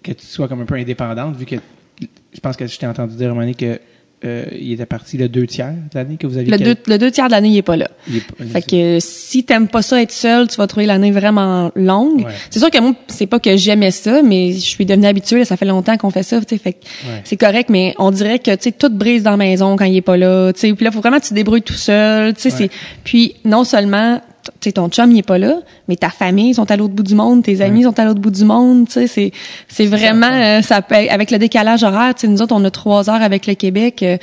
que 0.00 0.12
tu 0.12 0.24
sois 0.24 0.46
comme 0.46 0.60
un 0.60 0.66
peu 0.66 0.76
indépendante, 0.76 1.36
vu 1.36 1.46
que 1.46 1.56
je 2.00 2.40
pense 2.40 2.56
que 2.56 2.66
je 2.66 2.78
t'ai 2.78 2.86
entendu 2.86 3.16
dire, 3.16 3.34
donné, 3.34 3.54
que 3.54 3.80
euh, 4.24 4.44
il 4.58 4.72
était 4.72 4.84
parti 4.86 5.16
le 5.16 5.28
deux 5.28 5.46
tiers 5.46 5.72
de 5.72 5.98
l'année 5.98 6.16
que 6.18 6.26
vous 6.26 6.36
aviez. 6.36 6.50
Le 6.50 6.58
deux, 6.58 6.76
le 6.86 6.98
deux 6.98 7.10
tiers 7.10 7.26
de 7.26 7.30
l'année, 7.32 7.48
il 7.48 7.56
est 7.56 7.62
pas 7.62 7.76
là. 7.76 7.88
Il 8.08 8.16
est 8.16 8.20
pas- 8.20 8.44
Fait 8.44 8.62
que 8.62 8.96
euh, 8.96 8.98
si 9.00 9.44
t'aimes 9.44 9.68
pas 9.68 9.80
ça 9.82 10.00
être 10.02 10.12
seul, 10.12 10.46
tu 10.48 10.56
vas 10.56 10.66
trouver 10.66 10.84
l'année 10.86 11.10
vraiment 11.10 11.70
longue. 11.74 12.24
Ouais. 12.26 12.32
C'est 12.50 12.58
sûr 12.58 12.70
que 12.70 12.78
moi, 12.78 12.92
c'est 13.08 13.26
pas 13.26 13.38
que 13.40 13.56
j'aimais 13.56 13.90
ça, 13.90 14.20
mais 14.22 14.52
je 14.52 14.58
suis 14.58 14.84
devenue 14.84 15.06
habituée. 15.06 15.44
Ça 15.44 15.56
fait 15.56 15.64
longtemps 15.64 15.96
qu'on 15.96 16.10
fait 16.10 16.22
ça, 16.22 16.38
tu 16.40 16.46
sais. 16.48 16.58
Fait 16.58 16.76
Ouais. 17.06 17.22
c'est 17.24 17.36
correct, 17.38 17.70
mais 17.70 17.94
on 17.98 18.10
dirait 18.10 18.38
que 18.38 18.50
tu 18.50 18.64
sais 18.64 18.72
tout 18.72 18.90
brise 18.90 19.22
dans 19.22 19.30
la 19.32 19.36
maison 19.38 19.76
quand 19.76 19.86
il 19.86 19.96
est 19.96 20.02
pas 20.02 20.16
là. 20.16 20.52
Tu 20.52 20.60
sais, 20.60 20.72
puis 20.74 20.84
là, 20.84 20.90
faut 20.90 21.00
vraiment 21.00 21.18
que 21.18 21.22
tu 21.24 21.30
te 21.30 21.34
débrouilles 21.34 21.62
tout 21.62 21.72
seul. 21.72 22.34
Tu 22.34 22.42
sais, 22.42 22.48
Ouais. 22.50 22.54
c'est 22.58 22.70
puis 23.04 23.36
non 23.44 23.64
seulement 23.64 24.20
sais 24.60 24.72
ton 24.72 24.88
chum 24.88 25.10
il 25.12 25.18
est 25.18 25.22
pas 25.22 25.38
là, 25.38 25.56
mais 25.88 25.96
ta 25.96 26.10
famille 26.10 26.54
sont 26.54 26.70
à 26.70 26.76
l'autre 26.76 26.94
bout 26.94 27.02
du 27.02 27.14
monde, 27.14 27.42
tes 27.42 27.60
amis 27.60 27.82
sont 27.84 27.98
à 27.98 28.04
l'autre 28.04 28.20
bout 28.20 28.30
du 28.30 28.44
monde. 28.44 28.86
Tu 28.86 28.92
sais, 28.92 29.06
c'est 29.06 29.32
c'est 29.68 29.86
vraiment 29.86 30.30
euh, 30.30 30.62
ça 30.62 30.82
peut 30.82 30.94
avec 30.94 31.30
le 31.30 31.38
décalage 31.38 31.82
horaire. 31.82 32.14
Tu 32.14 32.22
sais, 32.22 32.28
nous 32.28 32.40
autres 32.42 32.54
on 32.54 32.64
a 32.64 32.70
trois 32.70 33.08
heures 33.10 33.22
avec 33.22 33.46
le 33.46 33.54
Québec. 33.54 34.02
euh, 34.02 34.16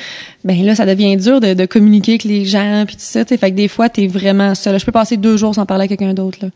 ben 0.44 0.64
là, 0.66 0.76
ça 0.76 0.86
devient 0.86 1.16
dur 1.18 1.40
de, 1.42 1.54
de 1.54 1.66
communiquer 1.66 2.14
avec 2.14 2.24
les 2.24 2.46
gens 2.46 2.84
puis 2.88 2.96
tout 2.96 3.02
ça. 3.04 3.26
Tu 3.26 3.30
sais, 3.30 3.38
fait 3.38 3.52
que 3.52 3.56
des 3.56 3.68
fois 3.68 3.90
t'es 3.90 4.08
vraiment 4.08 4.56
seul. 4.56 4.80
Je 4.80 4.86
peux 4.86 4.92
passer 4.92 5.18
deux 5.18 5.38
jours 5.38 5.56
sans 5.56 5.66
parler 5.66 5.86
à 5.86 5.88
quelqu'un 5.88 6.14
d'autre 6.14 6.40
là. 6.42 6.50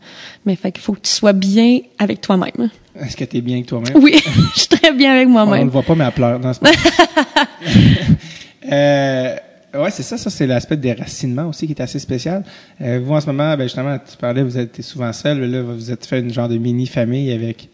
Mais 0.46 0.56
fait 0.56 0.72
qu'il 0.72 0.82
faut 0.82 0.92
que 0.94 1.00
tu 1.02 1.10
sois 1.12 1.32
bien 1.32 1.78
avec 1.98 2.20
toi-même. 2.20 2.70
Est-ce 3.00 3.16
que 3.16 3.24
tu 3.24 3.38
es 3.38 3.40
bien 3.40 3.56
avec 3.56 3.66
toi-même? 3.66 3.92
Oui, 4.02 4.16
je 4.54 4.58
suis 4.60 4.68
très 4.68 4.92
bien 4.92 5.12
avec 5.12 5.28
On 5.28 5.32
ne 5.32 5.38
le 5.38 5.44
moi-même. 5.46 5.68
voit 5.68 5.82
pas, 5.82 5.94
mais 5.94 6.04
elle 6.04 6.12
pleure. 6.12 6.38
Non, 6.38 6.52
c'est 6.52 6.62
pas 6.62 6.70
euh, 8.72 9.36
ouais, 9.74 9.90
c'est 9.90 10.02
ça. 10.02 10.16
Ça, 10.18 10.30
c'est 10.30 10.46
l'aspect 10.46 10.76
des 10.76 10.94
déracinement 10.94 11.48
aussi 11.48 11.66
qui 11.66 11.72
est 11.72 11.80
assez 11.80 11.98
spécial. 11.98 12.44
Euh, 12.80 13.00
vous, 13.02 13.12
en 13.14 13.20
ce 13.20 13.26
moment, 13.26 13.56
ben, 13.56 13.64
justement, 13.64 13.96
tu 13.98 14.16
parlais, 14.16 14.42
vous 14.42 14.58
êtes 14.58 14.82
souvent 14.82 15.12
seul. 15.12 15.40
Là, 15.50 15.62
vous 15.62 15.90
êtes 15.90 16.04
fait 16.06 16.20
une 16.20 16.32
genre 16.32 16.48
de 16.48 16.56
mini-famille 16.58 17.32
avec 17.32 17.68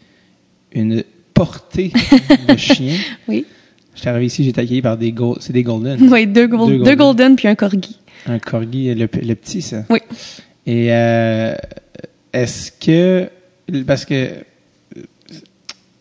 une 0.71 1.03
portée 1.33 1.91
de 2.47 2.55
chiens. 2.57 2.97
Oui. 3.27 3.45
Je 3.95 4.01
suis 4.01 4.09
arrivé 4.09 4.25
ici, 4.27 4.43
j'ai 4.43 4.51
été 4.51 4.61
accueilli 4.61 4.81
par 4.81 4.97
des 4.97 5.13
c'est 5.41 5.51
des 5.53 5.63
golden. 5.63 5.97
Oui, 6.11 6.25
deux, 6.27 6.47
gold- 6.47 6.69
Deux 6.69 6.77
deux 6.77 6.83
golden. 6.83 6.97
golden 6.97 7.35
puis 7.35 7.47
un 7.47 7.55
corgi. 7.55 7.97
Un 8.27 8.39
corgi, 8.39 8.93
le, 8.93 9.07
le 9.21 9.35
petit, 9.35 9.61
ça. 9.61 9.83
Oui. 9.89 9.99
Et 10.65 10.87
euh, 10.93 11.55
est-ce 12.31 12.71
que 12.71 13.29
parce 13.85 14.05
que 14.05 14.29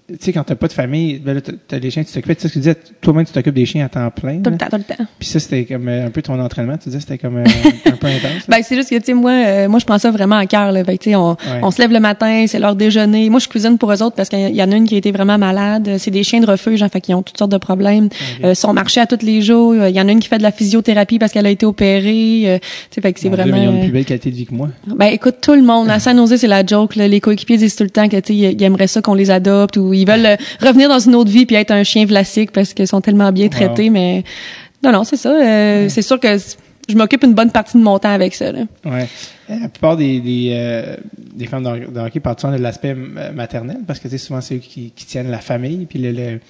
tu 0.09 0.17
sais 0.21 0.33
quand 0.33 0.43
t'as 0.45 0.55
pas 0.55 0.69
de 0.69 0.73
famille, 0.73 1.19
ben 1.19 1.35
là, 1.35 1.41
t'as- 1.43 1.79
des 1.79 1.91
chiens, 1.91 2.03
tu 2.03 2.13
t'occupes. 2.13 2.35
Tu 2.37 2.43
sais 2.43 2.49
ce 2.49 2.53
que 2.53 2.53
tu 2.55 2.59
disais, 2.61 2.77
toi-même 3.03 3.27
tu 3.27 3.33
t'occupes 3.33 3.55
des 3.55 3.67
chiens 3.67 3.85
à 3.85 3.89
temps 3.89 4.11
plein. 4.11 4.39
Tout 4.41 4.51
le 4.51 4.57
temps, 4.57 4.67
tout 4.71 4.77
le 4.79 4.83
temps. 4.97 5.05
Puis 5.19 5.29
ça 5.29 5.39
c'était 5.39 5.65
comme 5.67 5.87
euh, 5.89 6.07
un 6.07 6.11
peu 6.11 6.23
ton 6.23 6.41
entraînement. 6.41 6.79
Tu 6.79 6.89
disais 6.89 7.01
c'était 7.01 7.19
comme 7.19 7.37
euh, 7.37 7.45
un 7.87 7.91
peu 7.93 8.07
intense. 8.07 8.43
Ben 8.49 8.59
c'est 8.63 8.75
juste 8.75 8.89
que 8.91 8.97
tu 8.97 9.05
sais 9.05 9.15
moi 9.15 9.33
euh, 9.33 9.69
moi 9.69 9.79
je 9.81 9.85
prends 9.85 9.99
ça 9.99 10.11
vraiment 10.11 10.37
à 10.37 10.47
cœur 10.47 10.73
là. 10.73 10.83
Fait 10.85 10.97
tu 10.99 11.11
sais 11.11 11.17
on, 11.17 11.31
Ouais. 11.33 11.61
on 11.63 11.71
se 11.71 11.81
lève 11.81 11.93
le 11.93 12.01
matin, 12.01 12.47
c'est 12.49 12.59
leur 12.59 12.75
déjeuner. 12.75 13.29
Moi 13.31 13.39
je 13.41 13.49
cuisine 13.49 13.77
pour 13.79 13.93
eux 13.93 14.03
autres 14.03 14.17
parce 14.17 14.29
qu'il 14.31 14.55
y 14.55 14.63
en 14.63 14.73
a 14.73 14.77
une 14.77 14.87
qui 14.87 14.95
a 14.95 14.99
été 14.99 15.13
vraiment 15.13 15.37
malade, 15.39 15.97
c'est 15.99 16.11
des 16.11 16.25
chiens 16.25 16.41
de 16.41 16.47
refuge 16.47 16.83
en 16.83 16.89
fait 16.89 17.01
qui 17.03 17.13
ont 17.15 17.23
toutes 17.23 17.39
sortes 17.39 17.53
de 17.53 17.59
problèmes. 17.59 18.09
Euh, 18.45 18.55
sont 18.55 18.73
marchés 18.73 19.01
à 19.01 19.07
tous 19.07 19.25
les 19.25 19.43
jours, 19.43 19.75
il 19.75 19.95
y 19.95 20.01
en 20.01 20.09
a 20.09 20.13
une 20.13 20.21
qui 20.21 20.29
fait 20.29 20.39
de 20.39 20.43
la 20.43 20.53
physiothérapie 20.53 21.19
parce 21.19 21.33
qu'elle 21.33 21.47
a 21.47 21.51
été 21.51 21.67
opérée, 21.67 22.43
euh, 22.47 22.59
tu 22.59 22.67
sais 22.95 23.01
fait 23.01 23.13
que 23.13 23.21
c'est 23.21 23.29
vraiment 23.29 23.57
ils 23.57 23.69
ont 23.69 23.73
une 23.75 23.81
plus 23.83 23.93
belle 23.93 24.05
qualité 24.05 24.31
de 24.31 24.37
vie 24.37 24.47
que 24.47 24.55
moi. 24.55 24.69
Ben 24.87 25.07
écoute, 25.07 25.37
tout 25.43 25.55
le 25.55 25.63
monde, 25.63 25.91
à 25.91 25.99
San 25.99 26.17
Jose, 26.17 26.37
c'est 26.37 26.47
la 26.47 26.65
joke. 26.65 26.97
là. 26.97 27.09
Les 27.09 27.21
coéquipiers 27.21 27.57
disent 27.59 27.77
tout 27.77 27.85
le 27.85 27.91
temps 27.91 28.09
que 28.09 28.17
tu 28.17 28.29
sais, 28.29 28.35
ils 28.35 28.53
ils 28.59 28.63
aimeraient 28.63 28.87
ça 28.87 29.01
qu'on 29.03 29.15
les 29.15 29.31
adopte 29.31 29.77
ou 29.77 29.93
ils 30.03 30.07
veulent 30.07 30.27
euh, 30.27 30.37
revenir 30.61 30.89
dans 30.89 30.99
une 30.99 31.15
autre 31.15 31.31
vie 31.31 31.47
puis 31.47 31.57
être 31.57 31.71
un 31.71 31.83
chien 31.85 32.05
vlasique 32.07 32.53
parce 32.53 32.75
qu'ils 32.75 32.87
sont 32.89 33.01
tellement 33.01 33.33
bien 33.33 33.49
traités. 33.49 33.91
Mais 33.91 34.25
non, 34.83 34.93
non, 34.93 35.05
c'est 35.05 35.17
ça. 35.17 35.31
euh, 35.31 35.89
C'est 35.89 36.03
sûr 36.03 36.19
que 36.21 36.29
je 36.89 36.95
m'occupe 36.97 37.23
une 37.25 37.35
bonne 37.35 37.51
partie 37.51 37.77
de 37.77 37.83
mon 37.83 37.99
temps 37.99 38.13
avec 38.13 38.35
ça. 38.35 38.51
Là. 38.53 38.61
Ouais. 38.85 39.07
Euh, 39.51 39.57
La 39.63 39.69
plupart 39.69 39.97
des 39.97 40.21
des, 40.21 40.51
euh, 40.53 40.97
des 41.35 41.47
femmes 41.47 41.65
de, 41.65 41.91
de 41.93 42.01
hockey 42.01 42.21
parlent 42.21 42.39
souvent 42.39 42.57
de 42.57 42.63
l'aspect 42.63 42.95
maternel 43.35 43.79
parce 43.87 43.99
que 43.99 44.09
souvent 44.17 44.41
c'est 44.41 44.57
eux 44.57 44.59
qui, 44.59 44.93
qui 44.95 45.07
tiennent 45.07 45.31
la 45.31 45.39
famille 45.41 45.87
puis 45.87 45.99
le, 45.99 46.13
le- 46.13 46.41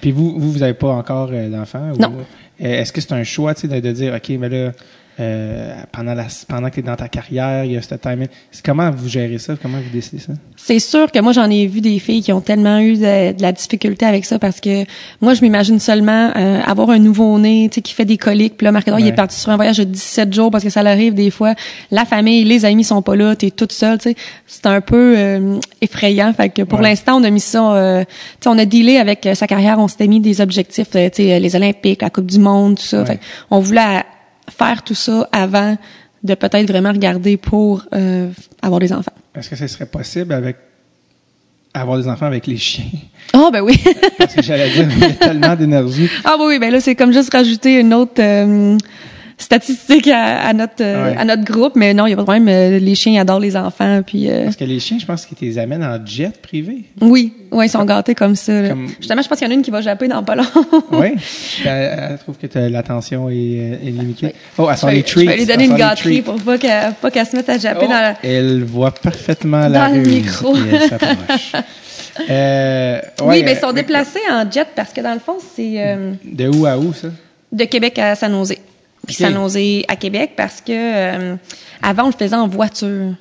puis 0.00 0.10
vous 0.10 0.38
vous 0.38 0.52
vous 0.52 0.62
avez 0.62 0.74
pas 0.74 0.88
encore 0.90 1.30
d'enfants 1.30 1.90
ou- 1.94 1.98
Non. 2.00 2.12
Est-ce 2.58 2.92
que 2.92 3.00
c'est 3.00 3.12
un 3.12 3.24
choix 3.24 3.52
de 3.54 3.92
dire 3.92 4.14
ok 4.14 4.28
mais 4.38 4.48
là 4.48 4.72
euh, 5.20 5.74
pendant 5.92 6.14
la 6.14 6.26
pendant 6.48 6.68
que 6.70 6.74
tu 6.74 6.80
es 6.80 6.82
dans 6.82 6.96
ta 6.96 7.08
carrière 7.08 7.64
il 7.64 7.72
y 7.72 7.76
a 7.76 7.82
ce 7.82 7.94
timing 7.94 8.26
comment 8.64 8.90
vous 8.90 9.08
gérez 9.08 9.38
ça? 9.38 9.54
Comment 9.60 9.78
vous 9.78 9.90
décidez 9.92 10.20
ça? 10.20 10.32
C'est 10.56 10.78
sûr 10.78 11.10
que 11.12 11.18
moi, 11.20 11.32
j'en 11.32 11.48
ai 11.50 11.66
vu 11.66 11.80
des 11.80 11.98
filles 11.98 12.22
qui 12.22 12.32
ont 12.32 12.40
tellement 12.40 12.78
eu 12.78 12.94
de, 12.94 13.32
de 13.32 13.42
la 13.42 13.52
difficulté 13.52 14.06
avec 14.06 14.24
ça 14.24 14.38
parce 14.38 14.60
que 14.60 14.84
moi, 15.20 15.34
je 15.34 15.42
m'imagine 15.42 15.78
seulement 15.78 16.32
euh, 16.36 16.60
avoir 16.64 16.90
un 16.90 16.98
nouveau-né, 16.98 17.68
tu 17.70 17.76
sais, 17.76 17.82
qui 17.82 17.92
fait 17.92 18.04
des 18.04 18.16
coliques. 18.16 18.56
Puis 18.56 18.64
là, 18.64 18.72
Marc-Edouard, 18.72 19.00
il 19.00 19.06
est 19.06 19.12
parti 19.12 19.38
sur 19.38 19.50
un 19.50 19.56
voyage 19.56 19.78
de 19.78 19.84
17 19.84 20.32
jours 20.32 20.50
parce 20.50 20.64
que 20.64 20.70
ça 20.70 20.82
l'arrive 20.82 21.14
des 21.14 21.30
fois. 21.30 21.54
La 21.90 22.04
famille, 22.04 22.44
les 22.44 22.64
amis 22.64 22.84
sont 22.84 23.02
pas 23.02 23.14
là, 23.16 23.36
t'es 23.36 23.50
toute 23.50 23.72
seule, 23.72 23.98
tu 23.98 24.10
sais. 24.10 24.16
C'est 24.46 24.66
un 24.66 24.80
peu 24.80 25.14
euh, 25.16 25.58
effrayant. 25.80 26.32
Fait 26.32 26.48
que 26.48 26.62
pour 26.62 26.80
Ouais. 26.80 26.90
l'instant, 26.90 27.20
on 27.20 27.24
a 27.24 27.30
mis 27.30 27.40
ça, 27.40 27.74
euh, 27.74 28.04
tu 28.04 28.14
sais, 28.40 28.48
on 28.48 28.58
a 28.58 28.64
dealé 28.64 28.96
avec 28.96 29.26
euh, 29.26 29.34
sa 29.34 29.46
carrière. 29.46 29.78
On 29.78 29.88
s'était 29.88 30.06
mis 30.08 30.20
des 30.20 30.40
objectifs, 30.40 30.90
tu 30.90 30.98
sais, 31.12 31.38
les 31.40 31.56
Olympiques, 31.56 32.02
la 32.02 32.10
Coupe 32.10 32.26
du 32.26 32.38
Monde, 32.38 32.76
tout 32.78 32.82
ça. 32.84 33.00
Ouais. 33.00 33.06
Fait 33.06 33.20
on 33.50 33.60
voulait 33.60 34.02
faire 34.50 34.82
tout 34.82 34.94
ça 34.94 35.28
avant 35.32 35.76
de 36.22 36.34
peut-être 36.34 36.66
vraiment 36.68 36.92
regarder 36.92 37.36
pour 37.36 37.84
euh, 37.94 38.30
avoir 38.62 38.80
des 38.80 38.92
enfants. 38.92 39.12
est-ce 39.34 39.50
que 39.50 39.56
ce 39.56 39.66
serait 39.66 39.86
possible 39.86 40.32
avec 40.32 40.56
avoir 41.72 41.98
des 41.98 42.08
enfants 42.08 42.26
avec 42.26 42.46
les 42.46 42.56
chiens? 42.56 42.84
Oh 43.36 43.50
ben 43.52 43.62
oui. 43.62 43.82
parce 44.18 44.34
que 44.34 44.42
j'allais 44.42 44.70
dire 44.70 44.86
il 44.90 44.98
y 44.98 45.04
a 45.04 45.10
tellement 45.12 45.56
d'énergie 45.56 46.08
ah 46.24 46.36
oui, 46.38 46.44
oui, 46.48 46.58
ben 46.58 46.70
là 46.70 46.80
c'est 46.80 46.94
comme 46.94 47.12
juste 47.12 47.32
rajouter 47.32 47.80
une 47.80 47.92
autre 47.94 48.20
euh, 48.20 48.76
statistique 49.36 50.08
à, 50.08 50.46
à 50.46 50.52
notre 50.52 50.74
euh, 50.82 51.10
Ouais. 51.10 51.16
à 51.18 51.24
notre 51.24 51.44
groupe, 51.44 51.72
mais 51.76 51.92
non, 51.92 52.06
il 52.06 52.10
y 52.10 52.12
a 52.12 52.16
pas 52.16 52.22
de 52.22 52.26
problème. 52.26 52.48
euh, 52.48 52.78
les 52.78 52.94
chiens 52.94 53.20
adorent 53.20 53.40
les 53.40 53.56
enfants, 53.56 54.00
puis 54.06 54.30
euh, 54.30 54.44
parce 54.44 54.56
que 54.56 54.64
les 54.64 54.78
chiens 54.80 54.98
je 54.98 55.06
pense 55.06 55.26
qu'ils 55.26 55.36
les 55.48 55.58
amènent 55.58 55.82
en 55.84 55.98
jet 56.06 56.40
privé 56.40 56.84
oui, 57.00 57.32
ouais, 57.50 57.66
ils 57.66 57.68
sont 57.70 57.84
gâtés 57.84 58.14
comme 58.14 58.36
ça. 58.36 58.68
Comme- 58.68 58.88
Justement, 58.98 59.22
je 59.22 59.28
pense 59.28 59.38
qu'il 59.38 59.46
y 59.46 59.50
en 59.50 59.52
a 59.52 59.54
une 59.54 59.62
qui 59.62 59.70
va 59.72 59.80
japper 59.80 60.06
dans 60.08 60.22
pas 60.22 60.36
long. 60.36 60.44
Oui. 60.92 61.14
Elle, 61.64 62.10
elle 62.12 62.18
trouve 62.18 62.36
que 62.36 62.46
l'attention 62.58 63.28
est, 63.30 63.34
est 63.34 63.90
limitée. 63.90 64.34
Oh, 64.58 64.68
elle 64.70 64.76
sort 64.76 64.90
je, 64.90 64.94
vais, 64.94 64.98
les 64.98 65.02
treats. 65.02 65.20
je 65.22 65.26
vais 65.28 65.36
lui 65.36 65.46
donner 65.46 65.64
une 65.64 65.76
gâterie 65.76 66.22
pour 66.22 66.36
pas 66.36 66.56
qu'elle 66.58 66.92
pas 66.94 67.10
qu'elle 67.10 67.26
se 67.26 67.36
mette 67.36 67.48
à 67.48 67.58
japper 67.58 67.80
Oh, 67.86 67.88
dans 67.88 68.00
la... 68.00 68.14
Elle 68.22 68.62
voit 68.64 68.90
parfaitement 68.92 69.66
la 69.68 69.88
Dans 69.88 69.94
le 69.96 70.02
micro. 70.02 70.54
oui, 73.22 73.42
ben 73.42 73.56
ils 73.56 73.56
sont 73.60 73.68
euh, 73.68 73.72
déplacés 73.72 74.20
en 74.30 74.48
jet 74.50 74.66
parce 74.74 74.92
que 74.92 75.00
dans 75.00 75.14
le 75.14 75.20
fond, 75.20 75.36
c'est 75.54 75.74
euh, 75.78 76.12
De 76.24 76.48
où 76.48 76.66
à 76.66 76.78
où, 76.78 76.92
ça? 76.92 77.08
de 77.52 77.64
Québec 77.64 77.98
à 77.98 78.14
San 78.14 78.32
Jose. 78.32 78.54
Puis 79.06 79.16
Ok. 79.20 79.30
San 79.30 79.34
Jose 79.34 79.84
à 79.88 79.96
Québec 79.96 80.32
parce 80.36 80.60
que 80.60 80.72
euh, 80.72 81.36
avant 81.82 82.04
on 82.04 82.06
le 82.08 82.12
faisait 82.18 82.36
en 82.36 82.48
voiture. 82.48 83.14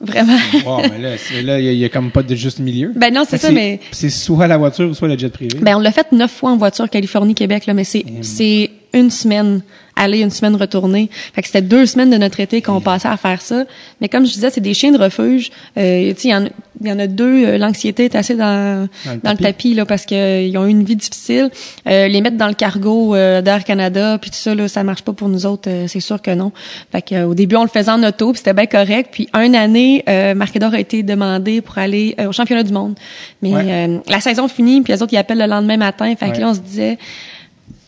Vraiment. 0.00 0.36
Wow, 0.64 0.82
mais 0.92 1.42
là, 1.42 1.58
il 1.60 1.74
y, 1.74 1.84
a- 1.84 1.88
comme 1.88 2.12
pas 2.12 2.22
de 2.22 2.34
juste 2.36 2.60
milieu. 2.60 2.92
Ben 2.94 3.12
non, 3.12 3.24
c'est 3.28 3.36
ça, 3.38 3.50
mais 3.50 3.80
C'est 3.90 4.10
soit 4.10 4.46
la 4.46 4.56
voiture 4.56 4.94
soit 4.94 5.08
le 5.08 5.18
jet 5.18 5.28
privé. 5.28 5.58
Ben, 5.60 5.74
on 5.76 5.80
l'a 5.80 5.90
fait 5.90 6.12
neuf 6.12 6.30
fois 6.30 6.52
en 6.52 6.56
voiture 6.56 6.88
Californie-Québec, 6.88 7.66
là, 7.66 7.74
mais 7.74 7.82
c'est, 7.84 8.04
c'est 8.22 8.70
une 8.92 9.10
semaine 9.10 9.60
aller, 9.98 10.20
une 10.20 10.30
semaine 10.30 10.56
retourner. 10.56 11.10
Fait 11.34 11.42
que 11.42 11.46
c'était 11.48 11.62
deux 11.62 11.86
semaines 11.86 12.10
de 12.10 12.16
notre 12.16 12.40
été 12.40 12.62
qu'on 12.62 12.80
passait 12.80 13.08
à 13.08 13.16
faire 13.16 13.40
ça. 13.42 13.64
Mais 14.00 14.08
comme 14.08 14.24
je 14.26 14.32
disais, 14.32 14.50
c'est 14.50 14.60
des 14.60 14.74
chiens 14.74 14.92
de 14.92 14.98
refuge. 14.98 15.50
Euh, 15.76 16.12
tu 16.14 16.20
sais, 16.22 16.28
il 16.28 16.30
y 16.30 16.34
en 16.34 16.46
y, 16.84 16.92
en 16.92 16.98
a 17.00 17.08
deux, 17.08 17.44
euh, 17.44 17.58
l'anxiété 17.58 18.04
est 18.04 18.14
assez 18.14 18.36
dans, 18.36 18.88
Dans 19.04 19.12
le 19.14 19.18
dans 19.20 19.30
le 19.32 19.36
tapis. 19.38 19.74
là, 19.74 19.84
parce 19.84 20.04
qu'ils 20.04 20.56
ont 20.56 20.64
eu 20.66 20.70
une 20.70 20.84
vie 20.84 20.94
difficile. 20.94 21.50
Euh, 21.88 22.06
les 22.06 22.20
mettre 22.20 22.36
dans 22.36 22.46
le 22.46 22.54
cargo 22.54 23.16
euh, 23.16 23.42
d'Air 23.42 23.64
Canada, 23.64 24.16
puis 24.20 24.30
tout 24.30 24.36
ça, 24.36 24.54
là, 24.54 24.68
ça 24.68 24.84
marche 24.84 25.02
pas 25.02 25.12
pour 25.12 25.28
nous 25.28 25.44
autres, 25.44 25.68
euh, 25.68 25.86
c'est 25.88 25.98
sûr 26.00 26.22
que 26.22 26.30
non. 26.32 26.52
Fait 26.92 27.02
que, 27.02 27.14
euh, 27.16 27.26
au 27.26 27.34
début, 27.34 27.56
on 27.56 27.62
le 27.64 27.68
faisait 27.68 27.90
en 27.90 28.02
auto, 28.04 28.30
puis 28.30 28.38
c'était 28.38 28.54
bien 28.54 28.66
correct. 28.66 29.08
Puis 29.10 29.28
une 29.34 29.56
année, 29.56 30.04
euh, 30.08 30.34
Marc-Edouard 30.34 30.74
a 30.74 30.78
été 30.80 31.02
demandé 31.02 31.60
pour 31.62 31.78
aller 31.78 32.14
euh, 32.20 32.28
au 32.28 32.32
championnat 32.32 32.62
du 32.62 32.72
monde. 32.72 32.94
Mais 33.42 33.52
Ouais. 33.52 33.64
euh, 33.66 33.98
la 34.08 34.20
saison 34.20 34.46
finie, 34.46 34.80
puis 34.82 34.92
les 34.92 35.02
autres, 35.02 35.12
ils 35.12 35.16
appellent 35.18 35.38
le 35.38 35.46
lendemain 35.46 35.78
matin. 35.78 36.14
Fait 36.16 36.30
que 36.30 36.38
là, 36.38 36.50
on 36.50 36.54
se 36.54 36.60
disait, 36.60 36.96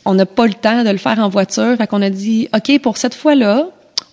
on 0.04 0.14
n'a 0.14 0.26
pas 0.26 0.46
le 0.46 0.54
temps 0.54 0.82
de 0.84 0.90
le 0.90 0.98
faire 0.98 1.18
en 1.18 1.28
voiture. 1.28 1.76
Fait 1.76 1.86
qu'on 1.86 2.02
a 2.02 2.10
dit, 2.10 2.48
OK, 2.54 2.78
pour 2.80 2.96
cette 2.96 3.14
fois-là, 3.14 3.66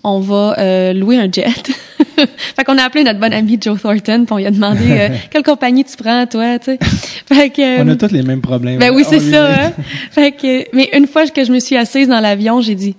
on 0.03 0.20
va 0.20 0.56
euh, 0.60 0.94
louer 0.94 1.17
un 1.17 1.32
jet. 1.32 1.48
fait 2.56 2.63
qu'on 2.65 2.77
a 2.77 2.84
appelé 2.84 3.03
notre 3.03 3.20
bon 3.20 3.34
ami 3.34 3.58
Joe 3.60 3.82
Thornton, 3.82 4.24
puis 4.25 4.34
on 4.34 4.38
lui 4.38 4.46
a 4.46 4.51
demandé 4.51 4.79
euh, 4.91 5.10
quelle 5.32 5.44
compagnie 5.44 5.84
tu 5.84 5.96
prends, 5.98 6.25
toi, 6.27 6.60
tu 6.60 6.65
sais. 6.72 6.79
Fait 7.27 7.50
que, 7.50 7.82
On 7.82 7.88
euh, 7.88 7.94
a 7.94 7.96
tous 7.96 8.12
les 8.13 8.22
mêmes 8.24 8.41
problèmes. 8.41 8.79
ben 8.79 8.91
oui, 8.94 9.03
c'est 9.08 9.20
ça. 9.20 9.50
Hein? 9.65 9.72
fait 10.12 10.32
que, 10.32 10.75
mais 10.75 10.89
une 10.94 11.08
fois 11.08 11.25
que 11.27 11.44
je 11.44 11.51
me 11.51 11.60
suis 11.60 11.75
assise 11.75 12.08
dans 12.08 12.20
l'avion, 12.20 12.62
j'ai 12.62 12.75
dit, 12.75 12.96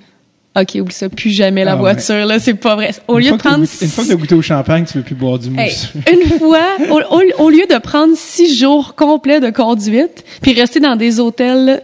OK, 0.59 0.77
oublie 0.81 0.95
ça, 0.95 1.09
plus 1.09 1.31
jamais 1.31 1.65
la 1.65 1.73
Ah 1.73 1.75
ouais. 1.77 1.81
voiture, 1.81 2.27
là, 2.27 2.39
c'est 2.41 2.55
pas 2.55 2.75
vrai. 2.75 2.91
Au 3.07 3.19
Une 3.19 3.21
lieu 3.25 3.29
fois 3.29 3.37
de 3.37 3.43
prendre 3.43 3.65
goûté- 3.65 3.85
Une 3.85 3.91
fois 3.91 4.05
que 4.05 4.11
tu 4.11 4.17
goûté 4.17 4.35
au 4.35 4.43
champagne, 4.43 4.85
tu 4.91 4.99
veux 4.99 5.05
plus 5.05 5.15
boire 5.15 5.39
du 5.39 5.49
Hey, 5.57 5.71
mousse. 5.71 5.93
une 6.13 6.29
fois, 6.39 6.67
au, 6.91 7.01
au- 7.17 7.45
au 7.45 7.51
lieu 7.51 7.65
de 7.71 7.79
prendre 7.79 8.15
six 8.17 8.59
jours 8.59 8.95
complets 8.97 9.41
de 9.41 9.51
conduite, 9.51 10.25
puis 10.43 10.53
rester 10.55 10.81
dans 10.81 10.97
des 10.97 11.21
hôtels, 11.21 11.83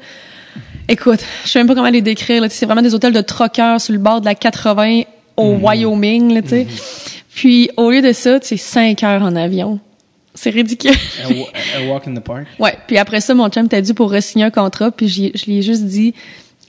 écoute, 0.88 1.21
je 1.45 1.50
sais 1.50 1.59
même 1.59 1.67
pas 1.67 1.75
comment 1.75 1.88
les 1.91 2.03
décrire. 2.03 2.43
là. 2.43 2.49
C'est 2.50 2.67
vraiment 2.67 2.83
des 2.83 2.95
hôtels 2.95 3.12
de 3.12 3.21
troqueurs 3.21 3.81
sur 3.81 3.93
le 3.93 3.99
bord 3.99 4.21
de 4.21 4.26
la 4.26 4.35
80 4.35 5.03
au 5.37 5.55
Wyoming, 5.61 6.35
là, 6.35 6.41
sais. 6.47 6.67
Puis 7.35 7.71
au 7.76 7.91
lieu 7.91 8.00
de 8.03 8.12
ça, 8.12 8.38
c'est 8.43 8.57
cinq 8.57 9.03
heures 9.03 9.23
en 9.23 9.35
avion. 9.35 9.81
C'est 10.37 10.50
ridicule. 10.50 10.93
A, 11.25 11.29
wa- 11.29 11.47
a 11.79 11.87
walk 11.93 12.09
in 12.09 12.14
the 12.14 12.21
park. 12.21 12.47
ouais. 12.59 12.76
Puis 12.87 12.99
après 12.99 13.21
ça, 13.21 13.35
mon 13.35 13.49
chum 13.49 13.69
t'a 13.69 13.81
dit 13.81 13.95
pour 13.95 14.12
re-signer 14.12 14.45
un 14.45 14.50
contrat, 14.50 14.91
puis 14.91 15.09
je 15.09 15.47
lui 15.47 15.59
ai 15.59 15.62
juste 15.62 15.85
dit 15.85 16.12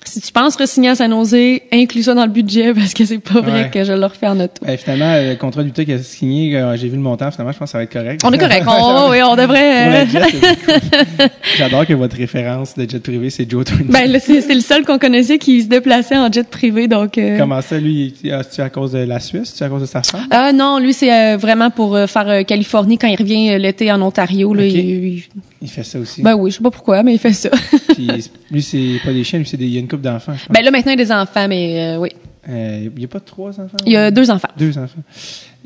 si 0.05 0.21
tu 0.21 0.31
penses 0.31 0.55
re-signer 0.55 0.89
à 0.89 0.95
San 0.95 1.11
Jose, 1.11 1.35
inclus 1.71 2.03
ça 2.03 2.13
dans 2.13 2.25
le 2.25 2.31
budget 2.31 2.73
parce 2.75 2.93
que 2.93 3.05
c'est 3.05 3.19
pas 3.19 3.41
vrai 3.41 3.63
Ouais. 3.63 3.69
que 3.73 3.83
je 3.83 3.93
le 3.93 4.05
refais 4.05 4.27
en 4.27 4.39
auto. 4.39 4.53
Ben, 4.65 4.77
finalement, 4.77 5.15
le 5.17 5.35
contrat 5.35 5.63
d'Utah 5.63 5.85
qui 5.85 5.93
a 5.93 5.99
signé, 5.99 6.55
euh, 6.57 6.75
j'ai 6.77 6.87
vu 6.89 6.95
le 6.95 7.01
montant, 7.01 7.31
finalement, 7.31 7.51
je 7.53 7.57
pense 7.57 7.67
que 7.69 7.71
ça 7.71 7.77
va 7.79 7.83
être 7.83 7.91
correct. 7.93 8.21
On 8.23 8.31
est 8.31 8.37
correct. 8.37 8.65
On, 8.67 9.09
oui, 9.11 9.17
on 9.23 9.35
devrait. 9.35 10.03
euh, 10.03 10.05
c'est- 10.11 11.31
J'adore 11.57 11.85
que 11.85 11.93
votre 11.93 12.15
référence 12.17 12.75
de 12.75 12.89
jet 12.89 12.99
privé, 13.01 13.29
c'est 13.29 13.49
Joe 13.49 13.65
Tony. 13.65 13.83
Ben 13.89 14.19
c'est 14.19 14.41
c'est 14.41 14.53
le 14.53 14.61
seul 14.61 14.83
qu'on 14.85 14.97
connaissait 14.99 15.37
qui 15.37 15.61
se 15.61 15.67
déplaçait 15.67 16.17
en 16.17 16.31
jet 16.31 16.47
privé, 16.47 16.87
donc. 16.87 17.17
euh, 17.17 17.37
Comment 17.37 17.61
ça, 17.61 17.77
lui, 17.79 18.13
ah, 18.31 18.41
c'est-tu 18.43 18.61
à 18.61 18.69
cause 18.69 18.91
de 18.91 18.99
la 18.99 19.19
Suisse? 19.19 19.51
C'est-tu 19.53 19.63
à 19.63 19.69
cause 19.69 19.81
de 19.81 19.85
sa 19.87 20.03
femme? 20.03 20.27
Ah 20.31 20.51
non, 20.53 20.79
lui 20.79 20.93
c'est 20.93 21.11
euh, 21.13 21.37
vraiment 21.37 21.69
pour 21.69 21.95
euh, 21.95 22.07
faire 22.07 22.27
euh, 22.29 22.43
Californie 22.43 22.97
quand 22.97 23.07
il 23.07 23.15
revient 23.17 23.51
euh, 23.51 23.57
l'été 23.57 23.91
en 23.91 24.01
Ontario. 24.01 24.53
Là, 24.53 24.65
il- 24.65 24.77
il- 24.77 25.23
Il 25.61 25.69
fait 25.69 25.83
ça 25.83 25.99
aussi. 25.99 26.21
ben 26.21 26.35
oui, 26.35 26.51
je 26.51 26.57
sais 26.57 26.63
pas 26.63 26.71
pourquoi, 26.71 27.01
mais 27.03 27.13
il 27.13 27.19
fait 27.19 27.33
ça. 27.33 27.49
Puis, 27.93 28.07
lui, 28.51 28.61
c'est 28.61 28.99
pas 29.03 29.11
des 29.13 29.23
chiens, 29.23 29.39
lui, 29.39 29.47
c'est 29.47 29.57
des, 29.57 29.67
couple 29.95 30.03
d'enfants, 30.03 30.33
ben 30.49 30.63
là 30.63 30.71
maintenant 30.71 30.91
il 30.93 30.99
y 30.99 31.01
a 31.01 31.05
des 31.05 31.11
enfants, 31.11 31.47
mais 31.47 31.95
euh, 31.95 31.97
oui, 31.97 32.09
Euh, 32.49 32.89
il 32.95 33.01
y 33.01 33.05
a 33.05 33.07
pas 33.07 33.19
trois 33.19 33.49
enfants? 33.59 33.77
il 33.85 33.91
y 33.93 33.97
a 33.97 34.11
deux 34.11 34.29
enfants. 34.29 34.49
Deux 34.57 34.77
enfants. 34.77 35.01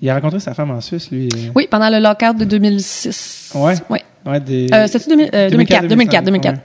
Il 0.02 0.10
a 0.10 0.16
rencontré 0.16 0.40
sa 0.40 0.54
femme 0.54 0.72
en 0.72 0.80
Suisse, 0.80 1.12
lui. 1.12 1.28
euh, 1.36 1.50
Oui, 1.54 1.68
pendant 1.70 1.90
le 1.90 2.00
lockout 2.00 2.38
de 2.38 2.46
2006. 2.46 3.52
Ouais? 3.56 3.74
Ouais. 3.90 4.02
Ouais, 4.26 4.40
des... 4.40 4.68
Euh, 4.74 4.88
C'était-tu 4.88 5.10
2000, 5.10 5.30
euh, 5.34 5.50
2004, 5.50 5.88
2004, 5.88 6.24
2004. 6.26 6.56
ouais. 6.56 6.62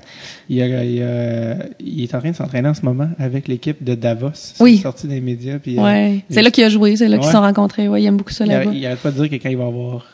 Il, 0.49 0.62
a- 0.62 0.85
il 0.85 1.02
a- 1.02 1.56
il 1.80 2.02
est 2.04 2.14
en 2.14 2.18
train 2.21 2.30
de 2.30 2.37
s'entraîner 2.37 2.68
en 2.68 2.75
ce 2.75 2.83
moment 2.83 3.09
avec 3.18 3.49
l'équipe 3.49 3.83
de 3.83 3.94
Davos. 3.94 4.28
Oui. 4.61 4.78
sorti 4.78 5.06
des 5.09 5.21
médias. 5.21 5.59
Puis, 5.59 5.78
Ouais. 5.78 6.21
C'est 6.30 6.42
là 6.42 6.50
qu'il 6.50 6.62
a 6.64 6.68
joué, 6.68 6.97
c'est 6.97 7.09
là 7.09 7.16
qu'ils 7.16 7.26
se 7.26 7.33
sont 7.33 7.40
rencontrés. 7.40 7.88
Ouais, 7.88 8.02
il 8.02 8.06
aime 8.06 8.16
beaucoup 8.16 8.33
ça 8.33 8.44
là-bas. 8.47 8.71
il 8.73 8.85
arrête 8.87 8.99
pas 9.00 9.11
de 9.11 9.21
dire 9.26 9.30
que 9.30 9.42
quand 9.42 9.49
il 9.50 9.56
va 9.56 9.66
avoir. 9.66 10.04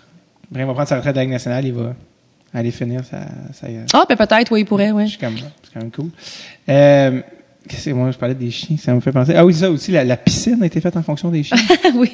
Il 0.55 0.59
va 0.65 0.73
prendre 0.73 0.89
sa 0.89 0.97
retraite 0.97 1.15
de 1.15 1.19
la 1.19 1.25
Ligue 1.25 1.33
nationale, 1.33 1.65
il 1.67 1.73
va 1.73 1.95
aller 2.55 2.71
finir 2.71 3.03
sa. 3.05 3.21
sa 3.53 3.67
Ah, 3.95 4.05
ben 4.09 4.17
peut-être, 4.17 4.51
oui, 4.53 4.61
il 4.61 4.65
pourrait, 4.67 4.91
comme 4.91 5.07
c'est 5.07 5.19
quand 5.21 5.81
même 5.81 5.91
cool. 5.91 6.09
Euh, 6.69 7.21
qu'est-ce 7.69 7.87
que 7.91 7.95
moi 7.95 8.11
je 8.11 8.19
parlais 8.19 8.35
des 8.35 8.51
chiens, 8.51 8.77
ça 8.77 8.95
me 8.95 9.01
fait 9.01 9.13
penser. 9.13 9.35
Ah 9.37 9.45
oui, 9.45 9.55
ça 9.55 9.71
aussi, 9.71 9.93
la, 9.93 10.05
la 10.05 10.17
piscine 10.17 10.63
a 10.63 10.67
été 10.67 10.81
faite 10.81 10.97
en 10.97 11.03
fonction 11.03 11.31
des 11.31 11.43
chiens. 11.43 11.59
oui. 11.95 12.11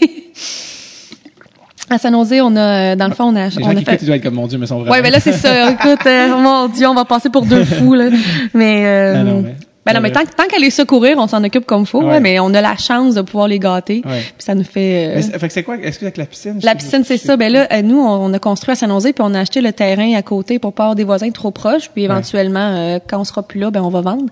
À 1.88 1.99
San 1.99 2.12
Jose, 2.15 2.35
on 2.43 2.57
a, 2.57 2.61
euh, 2.61 2.97
dans 2.97 3.07
le 3.07 3.15
fond, 3.15 3.25
on 3.26 3.37
a, 3.37 3.49
Les 3.49 3.59
on 3.59 3.61
gens 3.61 3.69
a 3.71 3.75
qui 3.76 3.85
fait. 3.85 4.05
doivent 4.05 4.17
être 4.17 4.23
comme 4.25 4.35
mon 4.35 4.49
Dieu, 4.49 4.59
mais 4.59 4.67
sont 4.67 4.79
vraiment. 4.81 4.91
Ouais, 4.93 5.03
ben 5.03 5.12
là, 5.12 5.21
c'est 5.21 5.33
ça. 5.33 5.71
Écoute, 5.73 6.05
euh, 6.07 6.37
mon 6.37 6.67
Dieu, 6.67 6.88
on 6.88 6.95
va 6.95 7.05
passer 7.05 7.31
pour 7.31 7.47
deux 7.47 7.65
fous, 7.65 7.95
là. 7.95 8.09
Mais, 8.55 8.83
euh, 8.85 9.15
Ah 9.17 9.23
non, 9.23 9.43
mais- 9.43 9.55
ben 9.87 9.95
non, 9.95 10.00
mais 10.00 10.11
tant, 10.11 10.25
tant 10.25 10.47
qu'elle 10.49 10.61
les 10.61 10.71
secourir, 10.71 11.16
on 11.19 11.26
s'en 11.26 11.43
occupe 11.45 11.64
comme 11.64 11.87
faut, 11.87 12.02
Ouais. 12.02 12.14
ouais, 12.14 12.21
mais 12.21 12.40
on 12.40 12.52
a 12.55 12.61
la 12.61 12.76
chance 12.76 13.14
de 13.14 13.23
pouvoir 13.23 13.49
les 13.49 13.59
gâter. 13.59 14.02
Ouais. 14.05 14.21
Puis 14.21 14.35
ça 14.45 14.55
nous 14.55 14.64
fait, 14.64 15.07
euh, 15.09 15.14
Mais 15.16 15.38
fait 15.38 15.47
que 15.47 15.52
c'est 15.55 15.62
quoi? 15.62 15.76
Est-ce 15.76 15.99
que 15.99 16.05
avec 16.05 16.16
la 16.16 16.26
piscine? 16.26 16.59
la 16.62 16.75
piscine, 16.75 17.05
c'est 17.05 17.16
ça. 17.16 17.37
Ben 17.37 17.52
là, 17.52 17.69
euh, 17.73 17.83
nous, 17.83 17.99
on, 17.99 18.33
a 18.33 18.38
construit 18.38 18.73
à 18.73 18.75
San 18.75 18.90
Jose, 18.90 19.05
puis 19.05 19.14
on 19.21 19.33
a 19.35 19.40
acheté 19.40 19.61
le 19.61 19.73
terrain 19.73 20.14
à 20.14 20.23
côté 20.23 20.59
pour 20.59 20.73
pas 20.73 20.85
avoir 20.85 20.97
des 20.97 21.05
voisins 21.05 21.31
trop 21.31 21.50
proches. 21.50 21.88
Puis 21.95 22.05
éventuellement, 22.05 22.75
euh, 22.76 22.99
quand 23.07 23.21
on 23.21 23.25
sera 23.25 23.43
plus 23.43 23.61
là, 23.61 23.71
ben 23.71 23.81
on 23.83 23.88
va 23.90 24.00
vendre. 24.00 24.26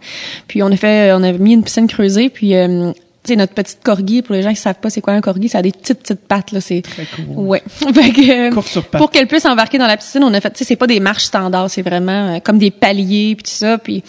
Puis 0.49 0.62
on 0.62 0.66
a 0.73 0.76
fait, 0.76 1.12
on 1.12 1.23
a 1.23 1.32
mis 1.32 1.54
une 1.54 1.62
piscine 1.62 1.87
creusée, 1.87 2.28
puis 2.28 2.54
euh, 2.56 2.92
sais 3.25 3.37
notre 3.37 3.54
petite 3.54 3.78
corgi. 3.83 4.23
Pour 4.23 4.35
les 4.35 4.43
gens 4.43 4.50
qui 4.50 4.57
savent 4.57 4.78
pas 4.81 4.90
c'est 4.90 5.00
quoi 5.00 5.12
un 5.14 5.21
corgi, 5.21 5.49
ça 5.49 5.59
a 5.59 5.62
des 5.62 5.73
petites 5.73 6.00
petites 6.00 6.21
pattes 6.21 6.52
là. 6.52 6.61
C'est 6.61 6.83
Très 6.83 7.07
cool. 7.16 7.25
ouais. 7.47 7.62
Fait 7.95 8.11
que, 8.11 8.49
euh, 8.49 8.50
Courte 8.50 8.69
sur 8.69 8.85
pattes. 8.85 9.00
pour 9.00 9.11
qu'elle 9.11 9.26
puisse 9.26 9.45
embarquer 9.47 9.78
dans 9.78 9.87
la 9.87 9.97
piscine, 9.97 10.23
on 10.25 10.33
a 10.35 10.40
fait, 10.40 10.50
tu 10.50 10.59
sais, 10.59 10.64
c'est 10.64 10.76
pas 10.76 10.87
des 10.87 11.00
marches 11.00 11.25
standards, 11.25 11.71
c'est 11.71 11.83
vraiment 11.83 12.35
euh, 12.37 12.38
comme 12.40 12.59
des 12.59 12.71
paliers 12.71 13.35
puis 13.37 13.45
tout 13.45 13.57
ça. 13.57 13.78
Puis 13.78 14.02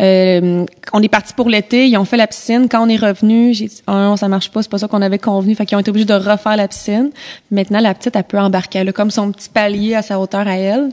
euh, 0.00 0.64
on 0.92 1.02
est 1.02 1.08
parti 1.08 1.32
pour 1.34 1.48
l'été, 1.48 1.86
ils 1.88 1.96
ont 1.96 2.04
fait 2.04 2.16
la 2.16 2.26
piscine. 2.26 2.68
Quand 2.70 2.84
on 2.84 2.88
est 2.88 2.96
revenu, 2.96 3.54
j'ai 3.54 3.66
dit, 3.66 3.82
oh 3.86 3.92
non, 3.92 4.16
ça 4.16 4.28
marche 4.28 4.50
pas, 4.50 4.62
c'est 4.62 4.70
pas 4.70 4.78
ça 4.78 4.88
qu'on 4.88 5.02
avait 5.02 5.18
convenu. 5.18 5.54
Fait 5.54 5.66
qu'ils 5.66 5.76
ont 5.76 5.80
été 5.80 5.90
obligés 5.90 6.06
de 6.06 6.14
refaire 6.14 6.56
la 6.56 6.68
piscine. 6.68 7.10
Maintenant, 7.50 7.80
la 7.80 7.94
petite, 7.94 8.16
elle 8.16 8.24
peut 8.24 8.38
embarquer, 8.38 8.80
elle 8.80 8.88
a 8.88 8.92
comme 8.92 9.10
son 9.10 9.32
petit 9.32 9.48
palier 9.48 9.94
à 9.94 10.02
sa 10.02 10.18
hauteur 10.18 10.46
à 10.46 10.56
elle. 10.56 10.90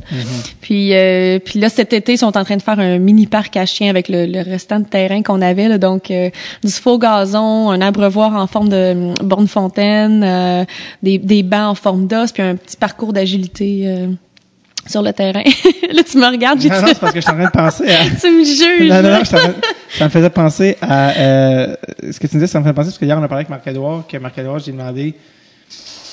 Puis 0.62 0.94
euh, 0.94 1.40
puis 1.40 1.60
là, 1.60 1.70
cet 1.70 1.94
été, 1.94 2.14
ils 2.14 2.18
sont 2.18 2.38
en 2.38 2.44
train 2.44 2.58
de 2.58 2.62
faire 2.62 2.80
un 2.80 2.98
mini 2.98 3.28
parc 3.28 3.58
à 3.58 3.66
chiens 3.66 3.90
avec 3.90 4.10
le, 4.10 4.26
le 4.26 4.42
restant 4.42 4.80
de 4.80 4.86
terrain 4.86 5.22
qu'on 5.22 5.42
avait. 5.42 5.68
Là, 5.68 5.78
donc 5.78 6.12
euh, 6.12 6.30
du 6.64 6.72
faux 6.72 6.98
gazon, 6.98 7.65
un 7.72 7.82
abreuvoir 7.82 8.34
en 8.36 8.48
forme 8.48 8.70
de 8.70 8.92
hum, 8.92 9.14
borne 9.24 9.48
fontaine, 9.48 10.24
euh, 10.24 10.66
des, 11.04 11.18
des 11.18 11.44
bancs 11.44 11.72
en 11.72 11.76
forme 11.76 12.08
d'os, 12.08 12.32
puis 12.32 12.44
un 12.44 12.56
petit 12.56 12.78
parcours 12.78 13.14
d'agilité 13.14 13.84
euh, 13.86 14.08
sur 14.88 15.02
le 15.02 15.14
terrain. 15.14 15.44
là, 15.94 16.04
tu 16.04 16.18
me 16.18 16.30
regardes, 16.32 16.62
j'ai 16.62 16.70
Non, 16.70 16.82
non, 16.82 16.88
c'est 16.88 17.00
parce 17.00 17.14
que 17.14 17.20
je 17.20 17.26
suis 17.26 17.32
en 17.32 17.38
train 17.38 17.46
de 17.46 17.52
penser 17.52 17.92
à. 17.92 18.04
tu 18.22 18.30
me 18.30 18.44
juges. 18.44 18.90
Non, 18.90 19.02
non, 19.02 19.18
non, 19.18 19.24
je 19.24 19.98
ça 19.98 20.06
me 20.06 20.10
faisait 20.10 20.30
penser 20.30 20.78
à 20.82 21.10
euh, 21.12 21.76
ce 22.12 22.20
que 22.20 22.28
tu 22.28 22.36
me 22.36 22.42
disais, 22.42 22.48
ça 22.48 22.60
me 22.60 22.66
fait 22.66 22.74
penser 22.74 22.90
parce 22.90 22.98
que 22.98 23.06
hier 23.06 23.18
on 23.18 23.24
a 23.24 23.28
parlé 23.28 23.42
avec 23.42 23.50
Marc-Edouard, 23.50 24.04
que 24.08 24.18
Marc-Edouard, 24.18 24.60
j'ai 24.60 24.72
demandé 24.72 25.16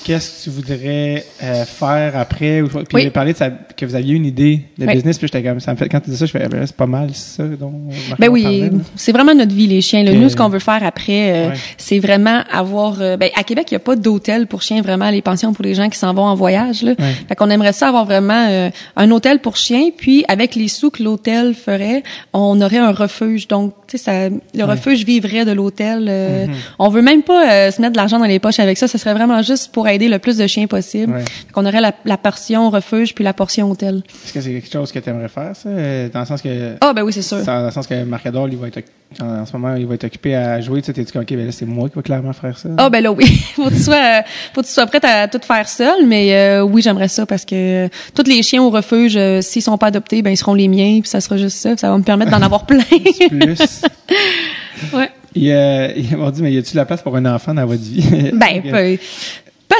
qu'est-ce 0.03 0.39
que 0.39 0.43
tu 0.43 0.49
voudrais 0.49 1.25
euh, 1.43 1.65
faire 1.65 2.17
après, 2.17 2.61
ou, 2.61 2.67
puis 2.67 2.83
Oui. 2.93 3.09
parlé 3.09 3.33
de 3.33 3.37
ça, 3.37 3.49
que 3.49 3.85
vous 3.85 3.95
aviez 3.95 4.15
une 4.15 4.25
idée 4.25 4.61
de 4.77 4.85
Oui. 4.85 4.93
business, 4.95 5.17
puis 5.17 5.27
j'étais 5.27 5.47
comme, 5.47 5.59
ça 5.59 5.71
me 5.71 5.77
fait, 5.77 5.89
quand 5.89 5.99
tu 5.99 6.09
dis 6.09 6.17
ça, 6.17 6.25
je 6.25 6.31
fais, 6.31 6.47
ben 6.47 6.59
là, 6.59 6.67
c'est 6.67 6.75
pas 6.75 6.85
mal 6.87 7.09
ça 7.13 7.43
dont 7.43 7.73
Ben 8.19 8.29
oui, 8.29 8.69
c'est 8.95 9.11
vraiment 9.11 9.33
notre 9.33 9.53
vie 9.53 9.67
les 9.67 9.81
chiens. 9.81 10.03
là. 10.03 10.13
Nous, 10.13 10.29
ce 10.29 10.35
qu'on 10.35 10.49
veut 10.49 10.59
faire 10.59 10.83
après, 10.83 11.31
euh, 11.31 11.49
Ouais. 11.49 11.55
c'est 11.77 11.99
vraiment 11.99 12.41
avoir. 12.51 13.01
euh, 13.01 13.17
ben 13.17 13.29
à 13.35 13.43
Québec, 13.43 13.67
il 13.71 13.73
y 13.73 13.77
a 13.77 13.79
pas 13.79 13.95
d'hôtel 13.95 14.47
pour 14.47 14.61
chiens 14.61 14.81
vraiment 14.81 15.09
les 15.09 15.21
pensions 15.21 15.53
pour 15.53 15.63
les 15.63 15.73
gens 15.75 15.89
qui 15.89 15.97
s'en 15.97 16.13
vont 16.13 16.23
en 16.25 16.35
voyage. 16.35 16.81
Là. 16.83 16.91
Ouais. 16.99 17.05
Fait 17.27 17.35
qu'on 17.35 17.49
aimerait 17.49 17.73
ça 17.73 17.87
avoir 17.89 18.05
vraiment 18.05 18.47
euh, 18.49 18.69
un 18.95 19.11
hôtel 19.11 19.39
pour 19.39 19.57
chiens, 19.57 19.89
puis 19.95 20.23
avec 20.27 20.55
les 20.55 20.67
sous 20.67 20.89
que 20.91 21.01
l'hôtel 21.03 21.53
ferait, 21.53 22.03
on 22.33 22.59
aurait 22.61 22.77
un 22.77 22.91
refuge. 22.91 23.47
Donc, 23.47 23.73
tu 23.87 23.97
sais, 23.97 24.03
ça, 24.03 24.29
le 24.29 24.63
refuge 24.63 25.05
vivrait 25.05 25.45
de 25.45 25.51
l'hôtel. 25.51 26.07
euh, 26.09 26.45
Mm-hmm. 26.47 26.49
On 26.79 26.89
veut 26.89 27.01
même 27.01 27.21
pas 27.21 27.71
se 27.71 27.79
mettre 27.81 27.93
de 27.93 27.97
l'argent 27.97 28.17
dans 28.19 28.25
les 28.25 28.39
poches 28.39 28.59
avec 28.59 28.77
ça. 28.77 28.87
Ce 28.87 28.97
serait 28.97 29.13
vraiment 29.13 29.41
juste 29.41 29.71
pour 29.71 29.87
aider 29.93 30.07
le 30.09 30.19
plus 30.19 30.37
de 30.37 30.47
chiens 30.47 30.67
possible. 30.67 31.13
Ouais. 31.13 31.23
Qu'on 31.53 31.65
aurait 31.65 31.81
la, 31.81 31.93
la 32.05 32.17
portion 32.17 32.69
refuge 32.69 33.13
puis 33.15 33.23
la 33.23 33.33
portion 33.33 33.69
hôtel. 33.71 34.01
Est-ce 34.25 34.33
que 34.33 34.41
c'est 34.41 34.51
quelque 34.51 34.71
chose 34.71 34.91
que 34.91 34.99
tu 34.99 35.09
aimerais 35.09 35.29
faire, 35.29 35.55
ça, 35.55 35.69
dans 35.69 36.19
le 36.19 36.25
sens 36.25 36.41
que, 36.41 36.75
Ah 36.81 36.93
ben 36.93 37.03
oui, 37.03 37.13
c'est 37.13 37.21
sûr. 37.21 37.43
dans 37.43 37.65
le 37.65 37.71
sens 37.71 37.87
que 37.87 38.03
Marc-Edouard, 38.03 38.47
lui, 38.47 38.55
va 38.55 38.67
être, 38.67 38.81
en, 39.21 39.45
ce 39.45 39.53
moment, 39.53 39.75
il 39.75 39.85
va 39.85 39.93
être 39.95 40.05
occupé 40.05 40.35
à 40.35 40.59
jouer, 40.61 40.81
tu 40.81 40.87
sais, 40.87 40.93
t'es 40.93 41.03
dit, 41.03 41.11
ok, 41.15 41.25
ben 41.29 41.45
là, 41.45 41.51
c'est 41.51 41.65
moi 41.65 41.87
qui 41.89 41.95
va 41.95 42.01
clairement 42.01 42.33
faire 42.33 42.57
ça. 42.57 42.69
Ah 42.77 42.89
ben 42.89 43.01
là 43.03 43.11
oui, 43.11 43.25
faut 43.55 43.65
que 43.69 43.73
tu 43.75 43.79
sois 43.83 43.95
euh, 43.95 44.21
faut 44.53 44.61
que 44.61 44.65
tu 44.67 44.73
sois 44.73 44.85
prête 44.87 45.05
à 45.05 45.27
tout 45.27 45.39
faire 45.45 45.67
seul, 45.69 46.07
mais 46.07 46.33
euh, 46.35 46.61
oui 46.63 46.81
j'aimerais 46.81 47.07
ça 47.09 47.25
parce 47.27 47.45
que 47.45 47.85
euh, 47.85 47.89
tous 48.15 48.27
les 48.27 48.41
chiens 48.41 48.63
au 48.63 48.69
refuge, 48.71 49.15
euh, 49.15 49.41
s'ils 49.41 49.61
sont 49.61 49.77
pas 49.77 49.87
adoptés, 49.87 50.21
ben 50.23 50.31
ils 50.31 50.37
seront 50.37 50.55
les 50.55 50.67
miens, 50.67 50.99
puis 51.01 51.09
ça 51.09 51.21
sera 51.21 51.37
juste 51.37 51.57
ça, 51.57 51.69
puis 51.69 51.79
ça 51.79 51.91
va 51.91 51.97
me 51.97 52.03
permettre 52.03 52.31
d'en 52.31 52.41
avoir 52.41 52.65
plein. 52.65 52.79
Plus. 53.29 53.59
ouais. 54.93 55.09
Il, 55.35 55.49
euh, 55.51 55.91
il 55.95 56.15
m'a 56.15 56.29
dit, 56.31 56.41
mais 56.43 56.51
y 56.53 56.57
a-tu 56.59 56.75
la 56.75 56.85
place 56.85 57.01
pour 57.01 57.15
un 57.15 57.25
enfant 57.25 57.53
dans 57.55 57.65
votre 57.65 57.81
vie? 57.81 58.31
Ben 58.33 58.61
peu- 58.61 58.97